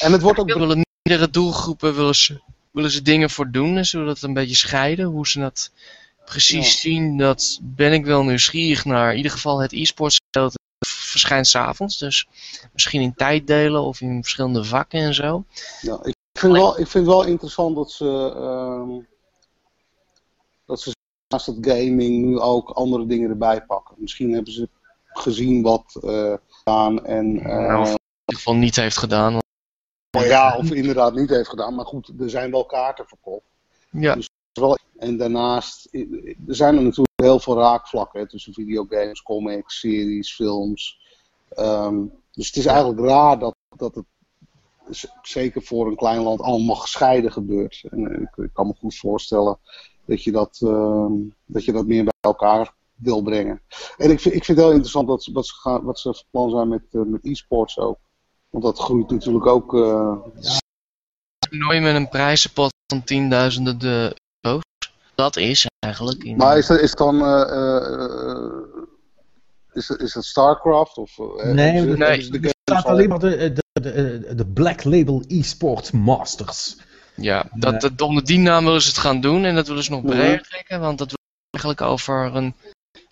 en 0.00 0.12
het 0.12 0.22
wordt 0.22 0.38
ook 0.38 0.52
willen 0.52 0.84
meerdere 1.02 1.30
doelgroepen 1.30 1.94
willen 1.94 2.14
ze, 2.14 2.40
willen 2.70 2.90
ze 2.90 3.02
dingen 3.02 3.30
voor 3.30 3.50
doen. 3.50 3.76
En 3.76 3.86
zullen 3.86 4.06
dat 4.06 4.22
een 4.22 4.32
beetje 4.32 4.56
scheiden. 4.56 5.04
Hoe 5.06 5.28
ze 5.28 5.40
dat 5.40 5.70
precies 6.24 6.72
Ja. 6.72 6.78
zien, 6.78 7.16
dat 7.16 7.58
ben 7.62 7.92
ik 7.92 8.04
wel 8.04 8.24
nieuwsgierig 8.24 8.84
naar. 8.84 9.10
In 9.10 9.16
ieder 9.16 9.32
geval 9.32 9.60
het 9.60 9.72
e-sports 9.72 10.18
verschijnt 10.86 11.46
s'avonds. 11.46 11.98
Dus 11.98 12.26
misschien 12.72 13.00
in 13.00 13.14
tijddelen 13.14 13.82
of 13.82 14.00
in 14.00 14.22
verschillende 14.22 14.64
vakken 14.64 15.00
en 15.00 15.14
zo. 15.14 15.44
Ja, 15.80 15.98
ik, 16.02 16.14
vind 16.38 16.52
wel, 16.52 16.80
ik 16.80 16.86
vind 16.86 17.06
wel 17.06 17.24
interessant 17.24 17.76
dat 17.76 17.92
ze, 17.92 18.32
ehm, 18.36 18.90
dat 20.66 20.80
ze 20.80 20.93
naast 21.34 21.46
het 21.46 21.66
gaming 21.66 22.24
nu 22.24 22.38
ook 22.38 22.70
andere 22.70 23.06
dingen 23.06 23.30
erbij 23.30 23.62
pakken. 23.62 23.94
Misschien 23.98 24.32
hebben 24.32 24.52
ze 24.52 24.68
gezien 25.04 25.62
wat 25.62 25.84
gedaan 25.98 27.04
en 27.04 27.32
Nou, 27.42 27.80
of 27.80 27.88
in 27.88 27.98
ieder 28.26 28.36
geval 28.36 28.54
niet 28.54 28.76
heeft 28.76 28.96
gedaan. 28.98 29.32
want- 29.32 30.26
ja, 30.26 30.56
of 30.56 30.70
inderdaad 30.70 31.14
niet 31.14 31.28
heeft 31.30 31.48
gedaan. 31.48 31.74
Maar 31.74 31.84
goed, 31.86 32.12
er 32.18 32.30
zijn 32.30 32.50
wel 32.50 32.64
kaarten 32.66 33.06
verkocht. 33.06 33.44
Ja, 33.90 34.16
Wel- 34.52 34.78
En 34.98 35.16
daarnaast, 35.16 35.88
er 36.46 36.54
zijn 36.54 36.76
er 36.76 36.82
natuurlijk 36.82 37.22
heel 37.22 37.40
veel 37.40 37.58
raakvlakken 37.58 38.20
hè, 38.20 38.28
tussen 38.28 38.52
videogames, 38.52 39.22
comics, 39.22 39.78
series, 39.78 40.34
films. 40.34 40.98
Ehm, 41.48 42.04
dus 42.32 42.46
het 42.46 42.56
is 42.56 42.66
eigenlijk 42.66 43.00
raar 43.00 43.38
dat, 43.38 43.54
dat 43.76 43.94
het 43.94 44.04
zeker 45.22 45.62
voor 45.62 45.86
een 45.86 45.96
klein 45.96 46.20
land 46.22 46.40
allemaal 46.40 46.76
gescheiden 46.76 47.32
gebeurt. 47.32 47.84
En 47.90 48.10
eh, 48.12 48.20
ik, 48.22 48.44
ik 48.44 48.50
kan 48.52 48.66
me 48.66 48.74
goed 48.78 48.96
voorstellen 48.96 49.58
dat 50.06 50.22
je 50.24 50.32
dat, 50.32 50.58
ehm, 50.62 51.12
dat, 51.46 51.64
je 51.64 51.72
dat 51.72 51.86
meer 51.86 52.04
bij 52.04 52.12
elkaar 52.20 52.74
wil 52.94 53.22
brengen. 53.22 53.60
En 53.96 54.10
ik 54.10 54.20
vind, 54.20 54.34
ik 54.34 54.44
vind 54.44 54.46
het 54.58 54.66
heel 54.66 54.70
interessant 54.70 55.08
dat, 55.08 55.22
ze- 55.22 55.32
wat, 55.32 55.46
ze 55.46 55.54
gaan, 55.54 55.82
wat 55.84 55.98
ze 55.98 56.14
van 56.14 56.24
plan 56.30 56.50
zijn 56.50 56.68
met, 56.68 56.82
eh, 56.90 57.00
met 57.02 57.24
e-sports 57.24 57.78
ook. 57.78 57.98
Want 58.50 58.64
dat 58.64 58.78
groeit 58.78 59.10
natuurlijk 59.10 59.46
ook. 59.46 59.74
eh, 59.74 60.16
toernooi 61.48 61.80
met 61.80 61.94
een 61.94 62.08
prijzenpot 62.08 62.72
van 62.86 63.04
tienduizenden 63.04 63.78
de 63.78 64.16
euro's. 64.40 64.62
Dat 65.14 65.36
is 65.36 65.66
eigenlijk. 65.78 66.24
In, 66.24 66.36
Maar 66.36 66.58
is 66.58 66.66
dat, 66.66 66.80
is 66.80 66.90
het 66.90 66.98
dan. 66.98 67.20
eh, 67.26 68.58
is, 69.72 69.88
het- 69.88 70.00
is 70.00 70.14
het 70.14 70.24
StarCraft? 70.24 70.96
Of, 70.96 71.16
Nee, 71.44 71.78
ze- 71.80 71.86
nee, 71.86 72.30
de 72.30 72.38
Er 72.38 72.52
staat 72.62 72.84
al- 72.84 72.90
alleen 72.90 73.08
maar 73.08 73.18
de, 73.18 73.52
de, 73.52 73.62
de, 73.80 74.34
de 74.34 74.46
Black 74.46 74.84
Label 74.84 75.22
eSports 75.26 75.90
Masters. 75.90 76.76
Ja, 77.14 77.44
dat, 77.54 77.80
dat, 77.80 78.00
onder 78.00 78.24
die 78.24 78.38
naam 78.38 78.64
willen 78.64 78.82
ze 78.82 78.88
het 78.88 78.98
gaan 78.98 79.20
doen 79.20 79.44
en 79.44 79.54
dat 79.54 79.68
willen 79.68 79.82
ze 79.84 79.90
nog 79.90 80.02
breder 80.04 80.42
trekken. 80.42 80.80
Want 80.80 80.98
dat 80.98 81.08
wil 81.08 81.18
eigenlijk 81.50 81.92
over 81.92 82.36
een. 82.36 82.54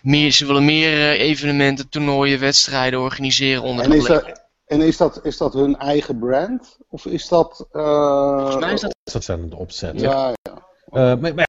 Meer, 0.01 0.31
ze 0.31 0.45
willen 0.45 0.65
meer 0.65 0.91
eh, 0.93 1.19
evenementen, 1.19 1.89
toernooien, 1.89 2.39
wedstrijden 2.39 2.99
organiseren 2.99 3.61
onder 3.63 3.85
En 3.85 3.91
is 3.91 4.05
dat, 4.05 4.41
en 4.65 4.81
is 4.81 4.97
dat, 4.97 5.19
is 5.23 5.37
dat 5.37 5.53
hun 5.53 5.77
eigen 5.77 6.19
brand? 6.19 6.77
Of 6.89 7.05
is 7.05 7.27
dat. 7.27 7.67
eh, 7.71 8.37
Volgens 8.37 8.55
mij 8.65 8.73
is 8.73 8.81
dat. 8.81 8.95
Dat 9.03 9.23
zijn 9.23 9.49
de 9.49 9.55
opzet. 9.55 9.99
Ja, 9.99 10.27
ja. 10.41 10.53
Eh, 10.85 11.19
maar, 11.21 11.33
maar 11.35 11.47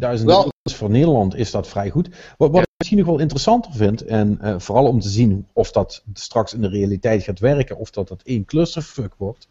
ja, 0.00 0.16
10.000 0.16 0.24
Wel- 0.24 0.36
euro's 0.36 0.78
voor 0.78 0.90
Nederland 0.90 1.34
is 1.34 1.50
dat 1.50 1.68
vrij 1.68 1.90
goed. 1.90 2.08
Wat, 2.36 2.50
wat 2.50 2.60
ik 2.60 2.68
misschien 2.76 2.98
nog 2.98 3.06
wel 3.08 3.18
interessanter 3.18 3.72
vind, 3.72 4.02
en 4.04 4.38
eh, 4.40 4.54
vooral 4.58 4.86
om 4.86 5.00
te 5.00 5.08
zien 5.08 5.46
of 5.52 5.70
dat 5.72 6.02
straks 6.14 6.54
in 6.54 6.60
de 6.60 6.68
realiteit 6.68 7.22
gaat 7.22 7.38
werken, 7.38 7.76
of 7.76 7.90
dat 7.90 8.08
dat 8.08 8.22
één 8.22 8.44
clusterfuck 8.44 9.14
wordt, 9.16 9.48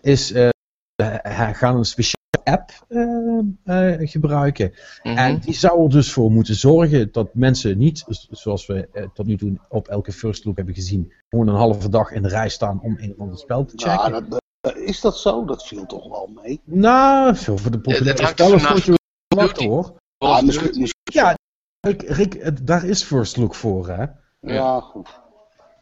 is 0.00 0.32
eh 0.32 0.48
gaan 0.96 1.76
een 1.76 1.84
speciale 1.84 2.22
app 2.44 2.70
eh, 2.88 3.92
eh, 4.00 4.08
gebruiken. 4.10 4.72
Mhm. 5.02 5.16
En 5.16 5.38
die 5.38 5.54
zou 5.54 5.84
er 5.84 5.90
dus 5.90 6.12
voor 6.12 6.30
moeten 6.30 6.54
zorgen 6.54 7.12
dat 7.12 7.34
mensen 7.34 7.78
niet, 7.78 8.04
zoals 8.30 8.66
we 8.66 8.88
eh, 8.92 9.06
tot 9.14 9.26
nu 9.26 9.36
toe 9.36 9.58
op 9.68 9.88
elke 9.88 10.12
first 10.12 10.44
look 10.44 10.56
hebben 10.56 10.74
gezien, 10.74 11.12
gewoon 11.28 11.48
een 11.48 11.54
halve 11.54 11.88
dag 11.88 12.10
in 12.10 12.22
de 12.22 12.28
rij 12.28 12.48
staan 12.48 12.80
om 12.82 12.96
een 13.00 13.10
of 13.12 13.18
ander 13.20 13.38
spel 13.38 13.64
te 13.64 13.72
checken. 13.76 14.10
Nou, 14.10 14.28
dat, 14.28 14.40
dat- 14.60 14.76
is 14.76 15.00
dat 15.00 15.18
zo? 15.18 15.44
Dat 15.44 15.66
viel 15.66 15.86
toch 15.86 16.08
wel 16.08 16.30
mee. 16.42 16.60
Nou, 16.64 17.36
veel 17.36 17.58
voor 17.58 17.70
de 17.70 17.80
populaire 17.80 18.22
hangt 18.22 18.38
spellen 18.40 18.60
stond 18.60 18.84
je 18.84 18.94
wel 19.28 19.68
hoor. 19.68 19.94
Ah, 20.18 20.42
misschien, 20.42 20.66
misschien- 20.80 20.92
Ja, 21.12 21.34
Rick, 21.80 22.02
Rick, 22.02 22.66
daar 22.66 22.84
is 22.84 23.02
First 23.02 23.36
Look 23.36 23.54
voor, 23.54 23.88
hè? 23.88 24.04
ja, 24.40 24.80
goed. 24.80 25.22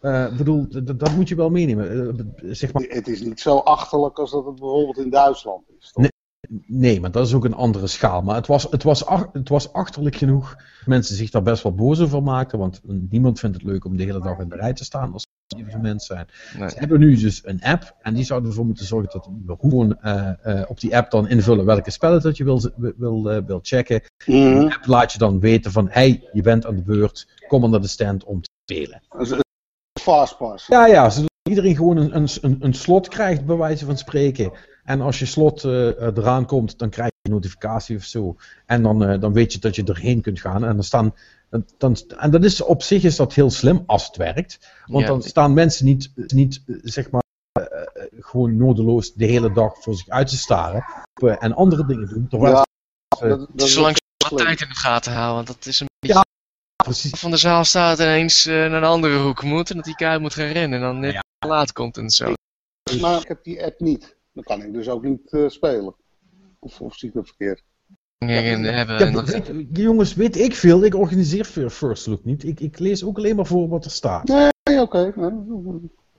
Eh, 0.03 0.25
Ik 0.31 0.37
bedoel, 0.37 0.67
dat 0.97 1.15
moet 1.17 1.29
je 1.29 1.35
wel 1.35 1.51
meenemen. 1.51 1.91
Eh, 2.19 2.25
zeg 2.51 2.73
maar, 2.73 2.83
Het 2.83 3.09
is 3.09 3.21
niet 3.21 3.41
zo 3.41 3.57
achterlijk 3.59 4.19
als 4.19 4.31
dat 4.31 4.45
het 4.47 4.55
bijvoorbeeld 4.55 4.99
in 4.99 5.11
Duitsland 5.11 5.63
is. 5.79 5.91
toch? 5.93 6.03
Nee. 6.03 6.11
nee, 6.67 7.01
maar 7.01 7.11
dat 7.11 7.27
is 7.27 7.35
ook 7.35 7.45
een 7.45 7.55
andere 7.55 7.87
schaal. 7.87 8.23
Maar 8.23 8.35
het 8.35 8.47
was, 8.47 8.67
het, 8.71 8.83
was, 8.83 9.07
ach- 9.07 9.29
het 9.33 9.49
was 9.49 9.73
achterlijk 9.73 10.17
genoeg. 10.17 10.57
Mensen 10.85 11.17
zich 11.17 11.31
daar 11.31 11.43
best 11.43 11.63
wel 11.63 11.75
boos 11.75 12.01
over 12.01 12.23
maakten. 12.23 12.59
Want 12.59 12.81
niemand 13.11 13.39
vindt 13.39 13.57
het 13.57 13.65
leuk 13.65 13.85
om 13.85 13.97
de 13.97 14.03
hele 14.05 14.21
dag 14.21 14.39
in 14.39 14.49
de 14.49 14.57
rij 14.57 14.73
te 14.73 14.85
staan 14.85 15.13
als 15.13 15.27
evenement 15.57 16.03
zijn. 16.03 16.27
Nee. 16.59 16.69
Ze 16.71 16.79
hebben 16.79 16.99
nu 17.01 17.17
dus 17.17 17.41
een 17.45 17.63
app 17.63 17.95
en 18.01 18.15
die 18.15 18.25
zou 18.25 18.47
ervoor 18.47 18.67
moeten 18.67 18.87
zorgen 18.87 19.11
dat 19.13 19.25
je 19.47 19.57
gewoon 19.61 19.99
eh, 20.01 20.33
eh, 20.61 20.71
op 20.71 20.81
die 20.81 20.97
app 20.97 21.11
dan 21.11 21.29
invullen 21.29 21.65
welke 21.65 21.91
spellen 21.91 22.23
dat 22.23 22.37
je 22.37 22.45
wil, 22.45 22.61
wil, 22.97 23.23
wil 23.47 23.59
checken. 23.63 24.03
Mhm. 24.27 24.59
Die 24.61 24.75
app 24.75 24.87
laat 24.87 25.13
je 25.13 25.19
dan 25.19 25.41
weten 25.41 25.73
van, 25.73 25.89
hey, 25.91 26.29
je 26.33 26.43
bent 26.43 26.67
aan 26.67 26.77
de 26.77 26.83
beurt, 26.83 27.29
kom 27.49 27.71
naar 27.71 27.81
de 27.81 27.87
stand 27.89 28.25
om 28.25 28.41
te 28.43 28.51
spelen. 28.65 29.03
Fastpass. 30.03 30.67
Ja, 30.67 30.87
ja, 30.87 31.11
zodat 31.11 31.31
iedereen 31.43 31.77
gewoon 31.77 31.97
een, 31.97 32.17
een, 32.17 32.29
een, 32.41 32.57
een 32.61 32.75
slot 32.75 33.09
krijgt, 33.09 33.47
bij 33.47 33.57
wijze 33.57 33.85
van 33.85 33.99
spreken. 33.99 34.53
En 34.85 35.01
als 35.01 35.19
je 35.19 35.27
slot 35.27 35.65
eh, 35.65 35.89
eh, 35.89 36.17
eraan 36.17 36.47
komt, 36.47 36.79
dan 36.79 36.91
krijg 36.91 37.09
je 37.09 37.29
een 37.29 37.35
notificatie 37.35 37.97
of 37.97 38.05
zo. 38.05 38.37
En 38.67 38.83
dan, 38.83 39.05
eh, 39.05 39.21
dan 39.21 39.33
weet 39.33 39.53
je 39.53 39.59
dat 39.59 39.77
je 39.77 39.85
erheen 39.85 40.21
kunt 40.21 40.41
gaan. 40.41 40.65
En, 40.65 40.75
dan 40.75 40.85
staan, 40.85 41.15
dan, 41.51 41.67
dan, 41.79 41.97
en 42.17 42.31
dat 42.31 42.45
is 42.45 42.61
op 42.63 42.83
zich 42.83 43.03
is 43.03 43.17
dat 43.17 43.35
heel 43.35 43.51
slim 43.51 43.83
als 43.87 44.07
het 44.07 44.17
werkt. 44.17 44.59
Want 44.87 45.03
Ja. 45.05 45.11
dan 45.11 45.23
staan 45.23 45.55
mensen 45.55 45.85
niet, 45.85 46.13
niet 46.15 46.63
zeg 46.83 47.11
maar, 47.11 47.23
gewoon 48.21 48.57
nodeloos 48.57 49.13
de 49.15 49.25
hele 49.25 49.53
dag 49.53 49.83
voor 49.83 49.95
zich 49.95 50.09
uit 50.09 50.29
te 50.29 50.37
staren. 50.37 50.85
en 51.39 51.55
andere 51.55 51.87
dingen 51.87 52.09
doen. 52.09 52.29
Terwijl 52.29 52.55
Ja, 52.55 52.67
dat, 53.29 53.49
dat 53.53 53.67
is 53.67 53.73
Zolang 53.73 53.97
ze 53.97 54.29
de 54.29 54.37
tijd 54.37 54.61
in 54.61 54.69
de 54.69 54.75
gaten 54.75 55.13
houden, 55.13 55.35
want 55.35 55.47
dat 55.47 55.67
is 55.67 55.81
een 55.81 55.91
precies. 56.83 57.11
van 57.21 57.31
de 57.31 57.37
zaal 57.37 57.65
staat 57.65 57.99
en 57.99 58.07
ineens 58.07 58.47
eh, 58.47 58.55
naar 58.55 58.73
een 58.73 58.85
andere 58.85 59.19
hoek 59.19 59.43
moet 59.43 59.71
en 59.71 59.77
dat 59.77 59.85
die 59.85 59.95
keihard 59.95 60.23
moet 60.23 60.35
gaan 60.35 60.47
rennen 60.53 60.79
en 60.79 60.85
dan 60.85 61.01
net 61.01 61.13
Ja. 61.13 61.23
te 61.39 61.49
laat 61.49 61.73
komt 61.73 61.97
en 61.97 62.11
zo. 62.11 62.33
Maar 63.01 63.21
ik 63.21 63.29
heb 63.29 63.45
die 63.45 63.65
app 63.65 63.81
niet. 63.81 64.17
Dan 64.33 64.43
kan 64.45 64.63
ik 64.63 64.73
dus 64.73 64.89
ook 64.89 65.03
niet 65.03 65.33
eh, 65.33 65.49
spelen. 65.49 65.95
Of, 66.59 66.81
of 66.81 66.95
zie 66.95 67.09
ik 67.09 67.15
dat 67.15 67.27
verkeerd? 67.27 67.63
Hebben, 68.19 68.63
Ja, 68.73 69.11
dat- 69.11 69.51
jongens, 69.73 70.15
weet 70.15 70.37
ik 70.39 70.55
veel. 70.55 70.85
Ik 70.85 70.95
organiseer 70.95 71.45
Fir- 71.45 71.71
First 71.71 72.07
Look 72.07 72.25
niet. 72.25 72.45
Ik, 72.45 72.61
ik 72.61 72.79
lees 72.79 73.05
ook 73.05 73.17
alleen 73.19 73.37
maar 73.37 73.47
voor 73.47 73.69
wat 73.69 73.85
er 73.85 73.91
staat. 73.91 74.29
Nee, 74.29 74.81
oké. 74.81 75.13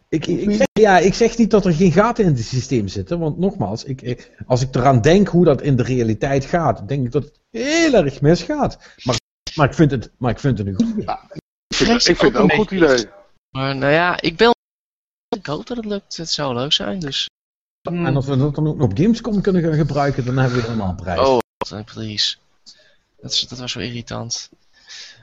Ik, 0.10 0.28
ik, 0.28 0.68
ja, 0.80 0.98
ik 0.98 1.14
zeg 1.14 1.38
niet 1.38 1.52
dat 1.52 1.66
er 1.66 1.74
geen 1.74 1.92
gaten 1.92 2.26
in 2.26 2.30
het 2.34 2.44
systeem 2.46 2.88
zitten, 2.88 3.20
want 3.20 3.38
nogmaals, 3.38 3.84
ik, 3.84 4.02
ik- 4.02 4.32
als 4.46 4.62
ik 4.62 4.76
eraan 4.76 5.02
denk 5.02 5.28
hoe 5.28 5.46
dat 5.46 5.62
in 5.62 5.76
de 5.76 5.84
realiteit 5.84 6.46
gaat, 6.46 6.88
denk 6.88 7.06
ik 7.06 7.12
dat 7.12 7.24
het 7.24 7.40
heel 7.52 7.94
erg 7.94 8.22
misgaat. 8.22 8.78
Maar, 9.04 9.18
maar, 9.56 9.68
ik, 9.68 9.74
vind 9.74 9.92
het, 9.92 10.12
maar 10.18 10.32
ik 10.32 10.40
vind 10.40 10.58
het 10.58 10.68
een 10.68 10.76
goed 10.76 10.90
idee. 10.90 11.16
Ik 11.68 11.76
vind, 11.76 12.08
ik 12.08 12.18
vind 12.18 12.34
het 12.34 12.42
ook 12.42 12.50
een 12.52 12.58
goed 12.58 12.72
idee. 12.72 13.06
Maar 13.50 13.76
nou 13.76 13.92
ja, 13.94 14.22
ik 14.22 14.38
ben. 14.38 14.52
Ik 15.36 15.46
hoop 15.46 15.68
dat 15.68 15.78
het 15.78 15.86
lukt. 15.86 16.18
Het 16.18 16.30
zou 16.30 16.54
leuk 16.54 16.74
zijn, 16.74 17.00
dus. 17.00 17.30
En 17.82 18.16
als 18.16 18.26
we 18.26 18.38
dat 18.38 18.56
dan 18.56 18.68
ook 18.68 18.78
nog 18.78 18.90
op 18.90 18.98
Gamescom 18.98 19.42
kunnen 19.42 19.62
gaan 19.62 19.74
gebruiken, 19.74 20.26
dan 20.26 20.38
hebben 20.38 20.58
we 20.58 20.64
helemaal 20.64 20.96
prijs. 20.96 21.20
Oh, 21.20 21.40
please. 21.94 22.36
Dat, 23.22 23.32
is, 23.32 23.48
dat 23.48 23.60
was 23.60 23.72
zo 23.72 23.80
irritant. 23.80 24.50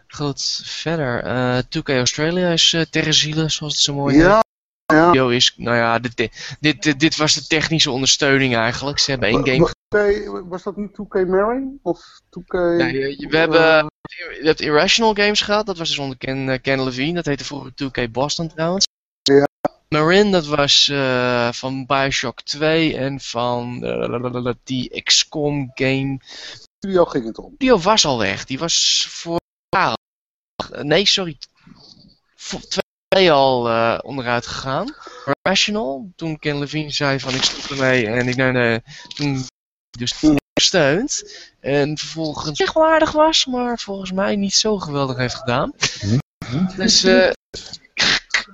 Goed, 0.09 0.61
verder. 0.65 1.23
eh 1.23 1.59
2K 1.59 1.89
Australia 1.89 2.49
is 2.49 2.73
eh 2.73 2.83
ter 2.83 3.15
ziele, 3.15 3.49
zoals 3.49 3.73
het 3.73 3.83
zo 3.83 3.95
mooi 3.95 4.15
heet. 4.15 4.25
Ja, 4.25 4.43
ja. 4.91 5.31
Is, 5.31 5.55
nou 5.57 5.77
ja, 5.77 5.99
dit, 5.99 6.31
dit, 6.61 7.01
dit, 7.01 7.17
was 7.17 7.35
de 7.35 7.47
technische 7.47 7.91
ondersteuning 7.91 8.57
eigenlijk. 8.57 8.99
Ze 8.99 9.11
hebben 9.11 9.29
één 9.29 9.47
game. 9.47 9.69
2K, 9.97 10.49
was 10.49 10.63
dat 10.63 10.77
niet 10.77 10.91
2K 10.91 11.29
Marine? 11.29 11.79
Of 11.83 12.21
2K... 12.39 12.53
Nee, 12.53 13.19
je- 13.19 13.29
we 13.29 13.37
hebben 13.37 13.91
je 14.19 14.41
hebt 14.43 14.61
Irrational 14.61 15.15
Games 15.15 15.41
gehad, 15.41 15.67
dat 15.67 15.79
was 15.79 15.89
dus 15.89 15.99
onder 15.99 16.17
Ken, 16.19 16.49
eh, 16.49 16.61
Ken 16.61 16.85
Levine, 16.85 17.15
dat 17.15 17.25
heette 17.27 17.45
vroeger 17.45 17.73
2K 17.75 18.11
Boston 18.11 18.49
trouwens. 18.49 18.87
Ja. 19.23 19.49
Marin, 19.89 20.31
dat 20.31 20.47
was 20.47 20.89
eh, 20.89 21.53
van 21.53 21.87
Bioshock 21.87 22.43
2 22.43 22.97
en 22.97 23.21
van 23.21 23.85
eh, 23.85 24.53
die 24.65 25.03
XCOM 25.03 25.71
game. 25.75 26.19
studio 26.79 27.05
ging 27.05 27.25
het 27.25 27.39
om. 27.39 27.55
Die 27.59 27.75
was 27.75 28.05
al 28.05 28.19
weg, 28.19 28.45
die 28.45 28.59
was 28.59 29.07
voor 29.11 29.39
ah, 29.69 29.93
nee 30.83 31.07
sorry, 31.07 31.39
voor 32.35 32.61
twee 32.61 32.90
al 33.11 33.69
eh, 33.69 33.99
onderuit 34.03 34.47
gegaan. 34.47 34.95
Irrational, 35.25 36.13
toen 36.17 36.39
Ken 36.39 36.59
Levine 36.59 36.91
zei 36.91 37.21
van 37.21 37.35
ik 37.35 37.43
stop 37.43 37.71
ermee 37.71 38.07
en 38.07 38.29
ik 38.29 38.37
nee, 38.37 38.53
nee, 38.53 38.83
toen 39.15 39.45
dus 39.91 40.15
gesteund. 40.53 41.41
En 41.61 41.99
vervolgens 41.99 42.61
echt 42.61 42.75
wel 42.75 42.87
aardig 42.87 43.13
was, 43.13 43.47
maar 43.47 43.79
volgens 43.79 44.13
mij 44.13 44.37
niet 44.37 44.55
zo 44.55 44.79
geweldig 44.79 45.17
heeft 45.17 45.35
gedaan. 45.35 45.73
Dus 46.77 47.05
eh, 47.05 47.31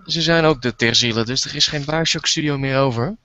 ze 0.05 0.23
zijn 0.23 0.45
ook 0.45 0.63
de 0.63 0.77
ter 0.77 0.95
ziele, 0.95 1.25
dus 1.25 1.45
er 1.45 1.55
is 1.55 1.67
geen 1.67 1.85
Bioshock 1.85 2.27
studio 2.27 2.59
meer 2.59 2.79
over. 2.79 3.17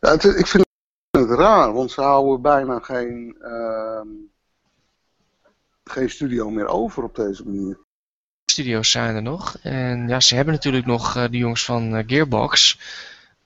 Ja, 0.00 0.10
het, 0.10 0.24
ik 0.24 0.46
vind 0.46 0.66
het 1.10 1.30
raar, 1.30 1.72
want 1.72 1.90
ze 1.90 2.00
houden 2.00 2.42
bijna 2.42 2.78
geen, 2.78 3.36
ehm, 3.40 4.08
geen 5.84 6.10
studio 6.10 6.50
meer 6.50 6.66
over 6.66 7.02
op 7.02 7.14
deze 7.14 7.44
manier. 7.44 7.83
Studio's 8.44 8.90
zijn 8.90 9.14
er 9.14 9.22
nog. 9.22 9.56
En 9.62 10.08
ja, 10.08 10.20
ze 10.20 10.34
hebben 10.34 10.54
natuurlijk 10.54 10.86
nog 10.86 11.16
eh, 11.16 11.24
de 11.30 11.36
jongens 11.36 11.64
van 11.64 11.96
eh, 11.96 12.04
Gearbox. 12.06 12.78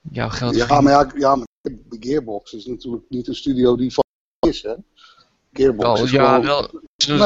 Jouw 0.01 0.29
geld 0.29 0.55
Ja, 0.55 0.81
maar 0.81 0.93
ja, 0.93 1.11
ja, 1.15 1.35
maar 1.35 1.47
de 1.61 1.97
Gearbox 1.99 2.53
is 2.53 2.65
natuurlijk 2.65 3.03
niet 3.09 3.27
een 3.27 3.35
studio 3.35 3.75
die 3.75 3.93
van 3.93 4.03
is, 4.47 4.61
hè. 4.61 4.75
Gearbox 5.53 5.99
Oh, 5.99 6.05
is 6.05 6.11
ja, 6.11 6.25
gewoon... 6.25 6.45
wel. 6.45 6.81
Ze 6.95 7.07
doen 7.07 7.21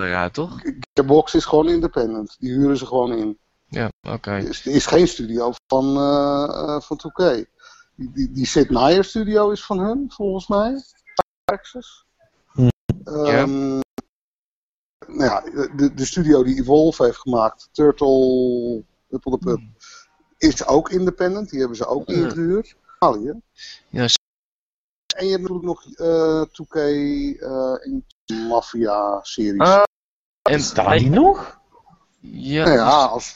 het 0.00 0.34
toch? 0.34 0.60
Gearbox 0.92 1.34
is 1.34 1.44
gewoon 1.44 1.68
independent. 1.68 2.36
Die 2.38 2.52
huren 2.52 2.76
ze 2.76 2.86
gewoon 2.86 3.12
in. 3.12 3.38
Ja, 3.68 3.90
oké. 4.08 4.30
Het 4.30 4.48
is, 4.48 4.66
is 4.66 4.86
geen 4.86 5.08
studio 5.08 5.52
van, 5.66 5.96
eh 5.96 6.74
eh, 6.74 6.80
van 6.80 7.00
2K. 7.08 7.46
Die, 7.94 8.10
die, 8.12 8.32
die 8.32 8.46
Sid 8.46 8.70
Meier 8.70 9.04
studio 9.04 9.50
is 9.50 9.64
van 9.64 9.78
hun, 9.78 10.04
volgens 10.08 10.46
mij. 10.46 10.82
Texas. 11.44 12.04
Hm. 12.52 12.68
Ehm, 13.04 13.80
nou 15.08 15.24
ja, 15.30 15.40
de, 15.76 15.94
de 15.94 16.04
studio 16.04 16.42
die 16.44 16.60
Evolve 16.60 17.04
heeft 17.04 17.18
gemaakt, 17.18 17.68
Turtle, 17.72 18.84
Turtle 19.08 19.30
the 19.32 19.38
Pub, 19.38 19.60
is 20.38 20.66
ook 20.66 20.90
independent. 20.90 21.50
Die 21.50 21.58
hebben 21.58 21.76
ze 21.76 21.86
ook 21.86 22.06
Hm. 22.06 22.12
ingehuurd. 22.12 22.76
Italië. 22.96 23.40
Ja, 23.88 24.06
En 25.16 25.24
je 25.24 25.30
hebt 25.30 25.42
natuurlijk 25.48 25.66
nog 25.66 25.84
eh 25.94 26.42
2K 26.52 26.74
eh, 26.76 27.74
in 27.80 28.04
Mafia 28.48 29.18
series. 29.22 29.60
Ah, 29.60 29.82
en 30.42 30.60
Staan 30.60 30.98
die 30.98 31.10
nog? 31.10 31.60
Ja, 32.20 32.64
nou 32.64 32.76
ja, 32.76 33.04
als 33.04 33.34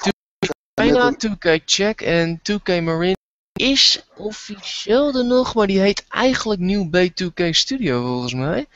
bijna 0.75 1.11
met 1.11 1.27
2K 1.27 1.63
Check 1.65 2.01
en 2.01 2.39
2K 2.43 2.67
Marine 2.83 3.17
is 3.53 4.07
officieel 4.17 5.15
er 5.15 5.25
nog, 5.25 5.55
maar 5.55 5.67
die 5.67 5.81
heet 5.81 6.05
eigenlijk 6.09 6.61
New 6.61 6.91
Bay 6.91 7.13
2K 7.15 7.51
Studio 7.51 8.07
volgens 8.07 8.35
mij. 8.35 8.67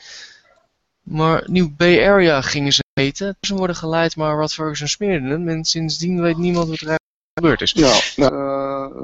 Maar 1.01 1.43
New 1.45 1.75
Bay 1.77 2.07
Area 2.07 2.41
gingen 2.41 2.73
ze 2.73 2.83
heten. 2.97 3.37
Ze 3.41 3.55
worden 3.55 3.75
geleid, 3.75 4.15
maar 4.15 4.35
Rod 4.35 4.53
Ferguson 4.53 4.87
smeerde 4.87 5.27
hem. 5.27 5.47
En 5.47 5.65
sindsdien 5.65 6.21
weet 6.21 6.37
niemand 6.37 6.69
wat 6.69 6.79
er 6.79 6.97
gebeurd 7.33 7.61
is. 7.61 7.71
Ja, 7.71 7.99
nou, 8.15 8.33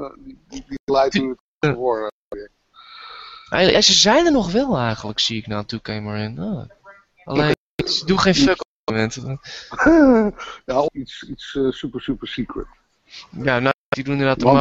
eh, 0.03 0.33
die, 0.47 0.79
leidt 0.85 1.13
nu 1.13 1.35
het 1.59 1.75
voor. 1.75 2.11
Eigenlijk, 3.49 3.85
ja, 3.85 3.93
ze 3.93 3.99
zijn 3.99 4.25
er 4.25 4.31
nog 4.31 4.51
wel 4.51 4.77
eigenlijk, 4.77 5.19
zie 5.19 5.37
ik 5.37 5.47
nou 5.47 5.65
2K 5.65 5.87
Marine. 5.87 6.41
Ah. 6.41 6.69
Alleen, 7.23 7.55
ze 7.85 8.05
doen 8.05 8.19
geen 8.19 8.35
fuck 8.35 8.59
op 8.59 8.67
het 8.83 8.95
moment. 8.95 9.41
ja, 10.65 10.87
iets, 10.91 11.23
iets 11.23 11.55
eh, 11.55 11.69
super, 11.69 12.01
super 12.01 12.27
secret. 12.27 12.65
Ja, 13.29 13.59
nou, 13.59 13.73
die 13.89 14.03
doen 14.03 14.13
inderdaad 14.13 14.39
de 14.39 14.45
Want- 14.45 14.57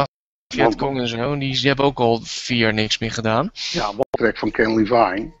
Mafia, 0.47 0.69
Vietcong 0.69 0.99
en 0.99 1.07
zo. 1.07 1.37
Die, 1.37 1.55
die 1.59 1.67
hebben 1.67 1.85
ook 1.85 1.99
al 1.99 2.19
vier 2.23 2.73
niks 2.73 2.97
meer 2.97 3.11
gedaan. 3.11 3.49
Ja, 3.53 3.95
wat 3.95 4.07
trek 4.09 4.37
van 4.37 4.51
Ken 4.51 4.75
Levine. 4.75 5.33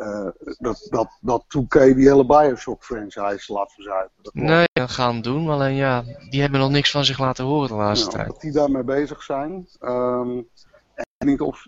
Eh, 0.00 0.26
dat, 0.58 0.86
dat, 0.90 1.08
dat 1.20 1.44
2K 1.58 1.78
die 1.94 2.08
hele 2.08 2.26
Bioshock 2.26 2.84
franchise 2.84 3.52
laat 3.52 3.72
verzuipen. 3.72 4.12
Dat. 4.22 4.34
Nee, 4.34 4.64
dat 4.72 4.90
gaan 4.90 5.20
doen. 5.20 5.44
maar 5.44 5.54
Alleen 5.54 5.74
ja, 5.74 6.04
die 6.30 6.40
hebben 6.40 6.60
nog 6.60 6.70
niks 6.70 6.90
van 6.90 7.04
zich 7.04 7.18
laten 7.18 7.44
horen 7.44 7.68
de 7.68 7.74
laatste 7.74 8.04
Nou, 8.06 8.16
tijd. 8.16 8.28
dat 8.28 8.40
die 8.40 8.52
daarmee 8.52 8.82
bezig 8.84 9.22
zijn. 9.22 9.68
Ehm, 9.80 10.38
en 11.18 11.26
niet 11.26 11.40
of, 11.40 11.66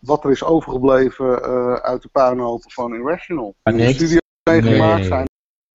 wat 0.00 0.24
er 0.24 0.30
is 0.30 0.44
overgebleven 0.44 1.42
eh, 1.42 1.74
uit 1.74 2.02
de 2.02 2.08
puinhopen 2.08 2.70
van 2.70 2.94
Irrational. 2.94 3.54
Ja, 3.62 3.72
Die 3.72 3.80
niks. 3.80 3.94
studio 3.96 4.18
meegemaakt 4.50 4.98
Nee. 4.98 5.08
zijn 5.08 5.28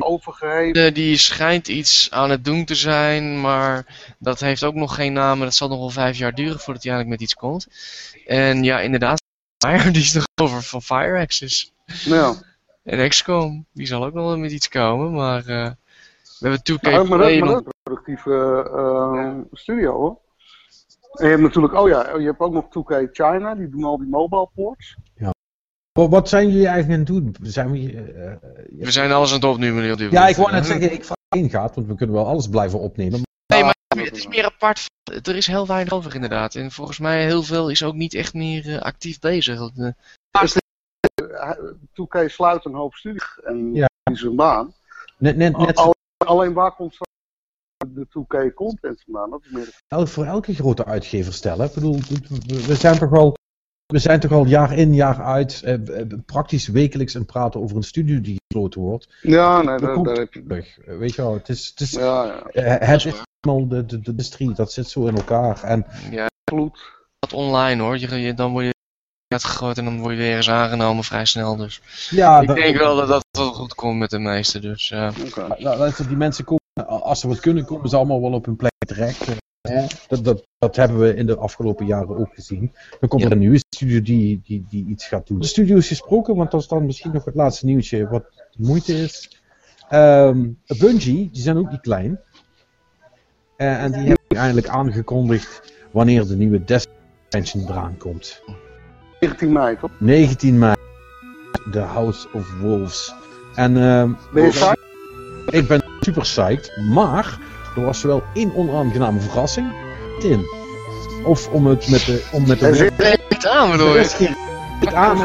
overgeheven. 0.03 0.85
Eh, 0.85 0.93
die 0.93 1.17
schijnt 1.17 1.67
iets 1.67 2.11
aan 2.11 2.30
het 2.30 2.45
doen 2.45 2.65
te 2.65 2.76
zijn, 2.76 3.41
maar 3.41 3.85
dat 4.19 4.39
heeft 4.39 4.63
ook 4.63 4.73
nog 4.73 4.95
geen 4.95 5.13
naam. 5.13 5.38
en 5.39 5.43
Dat 5.43 5.53
zal 5.53 5.67
nog 5.67 5.80
wel 5.80 5.89
vijf 5.89 6.17
jaar 6.17 6.34
duren 6.35 6.59
voordat 6.59 6.84
hij 6.84 6.91
eigenlijk 6.93 7.22
met 7.22 7.30
iets 7.30 7.39
komt. 7.39 7.67
En 8.26 8.63
ja, 8.63 8.80
inderdaad, 8.80 9.22
Fire, 9.65 9.91
die 9.91 10.01
is 10.01 10.13
nog 10.13 10.23
over 10.41 10.63
van 10.63 10.81
Fire 10.81 11.19
Access. 11.19 11.73
Nou, 12.06 12.36
En 12.84 13.10
XCOM, 13.10 13.66
die 13.74 13.88
zal 13.88 14.06
ook 14.06 14.14
nog 14.14 14.26
wel 14.26 14.38
met 14.38 14.52
iets 14.52 14.68
komen, 14.68 15.14
maar 15.14 15.40
eh, 15.40 15.72
we 16.40 16.48
hebben 16.49 16.60
2K 16.64 16.82
nou, 16.82 17.07
maar, 17.07 17.18
Play 17.18 17.40
dat, 17.40 17.45
maar 17.45 17.53
nog- 17.53 17.64
dat 17.64 17.66
is 17.66 17.72
een 17.74 17.84
productieve 17.84 18.70
eh, 18.76 19.38
studio 19.52 19.91
hoor. 19.94 20.18
En 21.12 21.24
je 21.26 21.30
hebt 21.32 21.41
natuurlijk, 21.41 21.74
oh 21.74 21.88
ja, 21.90 22.18
je 22.18 22.26
hebt 22.26 22.40
ook 22.40 22.53
nog 22.53 22.66
2K 22.66 23.10
China, 23.12 23.56
die 23.56 23.70
doen 23.70 23.84
al 23.84 23.98
die 23.98 24.07
mobile 24.07 24.49
ports. 24.56 24.95
Wat, 25.91 26.10
wat 26.10 26.30
zijn 26.30 26.49
jullie 26.49 26.68
eigenlijk 26.68 27.10
aan 27.10 27.16
het 27.16 27.24
doen? 27.41 27.49
Zijn 27.49 27.72
we, 27.72 27.78
eh, 27.78 28.32
eh, 28.32 28.38
We 28.80 28.91
zijn 28.91 29.12
alles 29.12 29.30
aan 29.30 29.36
het 29.36 29.45
opnemen 29.45 29.98
dit 29.98 30.12
ja, 30.12 30.28
ik 30.28 30.36
wou 30.36 30.52
net 30.52 30.66
zeggen, 30.66 30.91
ik 30.94 31.03
vraag 31.06 31.16
één 31.30 31.49
gaat, 31.49 31.76
want 31.76 31.88
we 31.88 31.95
kunnen 31.95 32.16
wel 32.16 32.28
alles 32.28 32.48
blijven 32.49 32.80
opnemen. 32.80 33.22
Nee, 33.53 33.64
maar 33.64 33.74
Ja, 33.95 34.03
het 34.03 34.18
is 34.18 34.28
meer 34.28 34.45
apart. 34.45 34.86
Er 35.24 35.36
is 35.36 35.48
heel 35.48 35.68
weinig 35.68 35.94
over 35.94 36.16
inderdaad. 36.16 36.56
En 36.56 36.72
volgens 36.72 36.99
mij 36.99 37.26
heel 37.26 37.44
veel 37.44 37.70
is 37.70 37.84
ook 37.84 37.94
niet 37.94 38.14
echt 38.14 38.34
meer 38.34 38.74
eh, 38.76 38.82
actief 38.82 39.20
bezig. 39.20 39.60
Eh, 41.15 41.25
Hij- 41.43 41.57
2K 41.93 42.29
sluit 42.29 42.65
een 42.65 42.73
hoop 42.73 42.93
studios 42.93 43.39
en 43.43 43.73
Ja. 43.73 43.85
die 44.03 44.17
zijn 44.17 44.35
baan. 44.35 44.73
Net, 45.17 45.35
net, 45.37 45.57
net 45.57 45.75
Al- 45.77 45.93
alleen 46.17 46.53
waar 46.53 46.71
komt 46.75 46.97
de 47.87 48.05
2K 48.09 48.53
content 48.53 49.01
vandaan? 49.05 49.29
Dat 49.29 49.41
is 49.45 49.51
meer... 49.51 49.79
El, 49.87 50.07
voor 50.07 50.25
elke 50.25 50.53
grote 50.53 50.85
uitgever 50.85 51.33
stellen. 51.33 51.65
Ik 51.67 51.73
bedoel, 51.73 51.99
we 52.67 52.75
zijn 52.75 52.97
toch 52.97 53.13
al, 53.13 53.33
we 53.85 53.99
zijn 53.99 54.19
toch 54.19 54.31
al 54.31 54.45
jaar 54.45 54.77
in, 54.77 54.93
jaar 54.93 55.23
uit 55.23 55.61
eh, 55.63 55.99
eh, 55.99 56.07
praktisch 56.25 56.67
wekelijks 56.67 57.15
aan 57.15 57.21
het 57.21 57.31
praten 57.31 57.61
over 57.61 57.75
een 57.77 57.83
studio 57.83 58.21
die 58.21 58.37
gesloten 58.47 58.81
wordt. 58.81 59.15
Ja, 59.21 59.61
nee, 59.61 59.77
Dat 59.77 60.17
heb 60.17 60.33
je... 60.33 60.43
Weet 60.85 61.15
je 61.15 61.21
wel, 61.21 61.33
het 61.33 61.49
is, 61.49 61.67
het 61.69 61.79
is, 61.79 61.91
Ja, 61.91 62.25
ja. 62.25 62.43
eh, 62.47 62.87
het 62.89 63.05
is 63.05 63.21
helemaal 63.39 63.67
de, 63.67 63.85
de, 63.85 63.99
de 63.99 64.11
industrie, 64.11 64.53
dat 64.53 64.71
zit 64.71 64.87
zo 64.89 65.05
in 65.07 65.15
elkaar. 65.15 65.63
En 65.63 65.85
Ja, 66.11 66.27
Gloed. 66.51 66.91
dat 67.19 67.33
online 67.33 67.81
hoor. 67.83 67.97
Je, 67.97 68.15
je- 68.15 68.33
dan 68.33 68.51
word 68.51 68.65
je 68.65 68.73
uitgegooid 69.27 69.77
en 69.77 69.85
dan 69.85 69.99
word 69.99 70.11
je 70.14 70.19
weer 70.22 70.35
eens 70.35 70.49
aangenomen 70.49 71.03
vrij 71.03 71.26
snel. 71.26 71.56
Dus 71.56 71.81
ja, 72.10 72.41
ik 72.41 72.47
dat- 72.47 72.56
denk 72.56 72.77
wel 72.77 72.95
dat 72.95 73.07
dat 73.07 73.26
wel 73.31 73.53
goed 73.53 73.76
komt 73.76 73.99
met 73.99 74.10
de 74.10 74.19
meeste. 74.19 74.60
Dus 74.60 74.91
eh. 74.91 75.10
Nou, 75.57 75.91
die 76.07 76.18
mensen 76.18 76.43
komen, 76.45 77.02
als 77.03 77.19
ze 77.19 77.27
wat 77.27 77.39
kunnen, 77.39 77.65
komen 77.65 77.89
ze 77.89 77.95
allemaal 77.95 78.22
wel 78.22 78.31
op 78.34 78.45
hun 78.45 78.56
plek 78.56 78.72
terecht. 78.88 79.27
Eh, 79.27 79.35
hè. 79.61 79.85
Dat, 80.07 80.23
dat, 80.23 80.43
dat 80.57 80.76
hebben 80.76 80.99
we 80.99 81.15
in 81.15 81.26
de 81.26 81.38
afgelopen 81.38 81.85
jaren 81.85 82.18
ook 82.18 82.34
gezien. 82.34 82.72
Dan 82.99 83.10
komt 83.10 83.22
Ja. 83.22 83.27
er 83.27 83.34
een 83.34 83.39
nieuwe 83.39 83.64
studio 83.69 84.02
die, 84.02 84.41
die, 84.43 84.65
die 84.69 84.85
iets 84.88 85.07
gaat 85.07 85.27
doen. 85.27 85.39
De 85.39 85.47
studio 85.47 85.77
is 85.77 85.88
gesproken, 85.88 86.35
want 86.35 86.52
dat 86.52 86.61
is 86.61 86.68
dan 86.68 86.85
misschien 86.85 87.11
nog 87.11 87.26
het 87.26 87.35
laatste 87.35 87.65
nieuwtje 87.65 88.07
wat 88.07 88.23
de 88.34 88.65
moeite 88.68 88.93
is. 88.93 89.41
Ehm 89.89 90.47
Bungie, 90.80 91.30
die 91.31 91.41
zijn 91.41 91.57
ook 91.57 91.72
niet 91.72 91.81
klein. 91.81 92.19
Eh, 93.57 93.84
en 93.84 93.91
die 93.91 94.02
hebben 94.02 94.38
eindelijk 94.38 94.68
aangekondigd 94.68 95.73
wanneer 95.91 96.27
de 96.27 96.35
nieuwe 96.35 96.64
Destiny 96.64 96.95
expansion 97.30 97.72
eraan 97.72 97.97
komt. 97.97 98.41
19 99.27 99.52
mei, 99.52 99.77
toch? 99.80 99.89
19 99.97 100.60
mei, 100.60 100.73
The 101.72 101.80
House 101.80 102.27
of 102.34 102.45
Wolves. 102.61 103.14
En 103.56 103.77
ehm, 103.77 104.11
Ben 104.34 104.43
je 104.43 104.52
saai? 104.52 104.76
ik 105.49 105.68
ben 105.68 105.84
super 105.99 106.22
psyched, 106.22 106.72
maar 106.93 107.38
er 107.76 107.85
was 107.85 108.02
wel 108.02 108.23
één 108.34 108.56
onaangename 108.56 109.19
verrassing 109.19 109.68
in. 110.19 110.45
Of 111.23 111.47
om 111.47 111.65
het 111.68 111.89
met 111.89 112.06
de. 112.06 112.23
Om 112.31 112.47
met 112.47 112.60
de 112.60 112.68
Er 112.68 112.76
zit- 112.76 112.97
niet 113.30 113.47
aan 113.47 113.72
bedoel 113.72 113.95
je? 113.97 114.34
aan. 114.93 115.18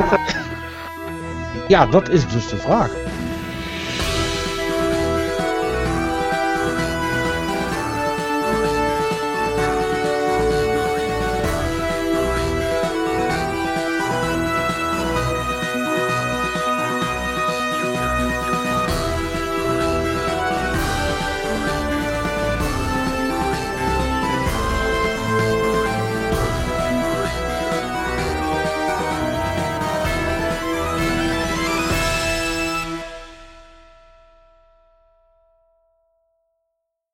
Ja, 1.69 1.87
dat 1.87 2.09
is 2.09 2.29
dus 2.29 2.49
de 2.49 2.57
vraag. 2.57 2.91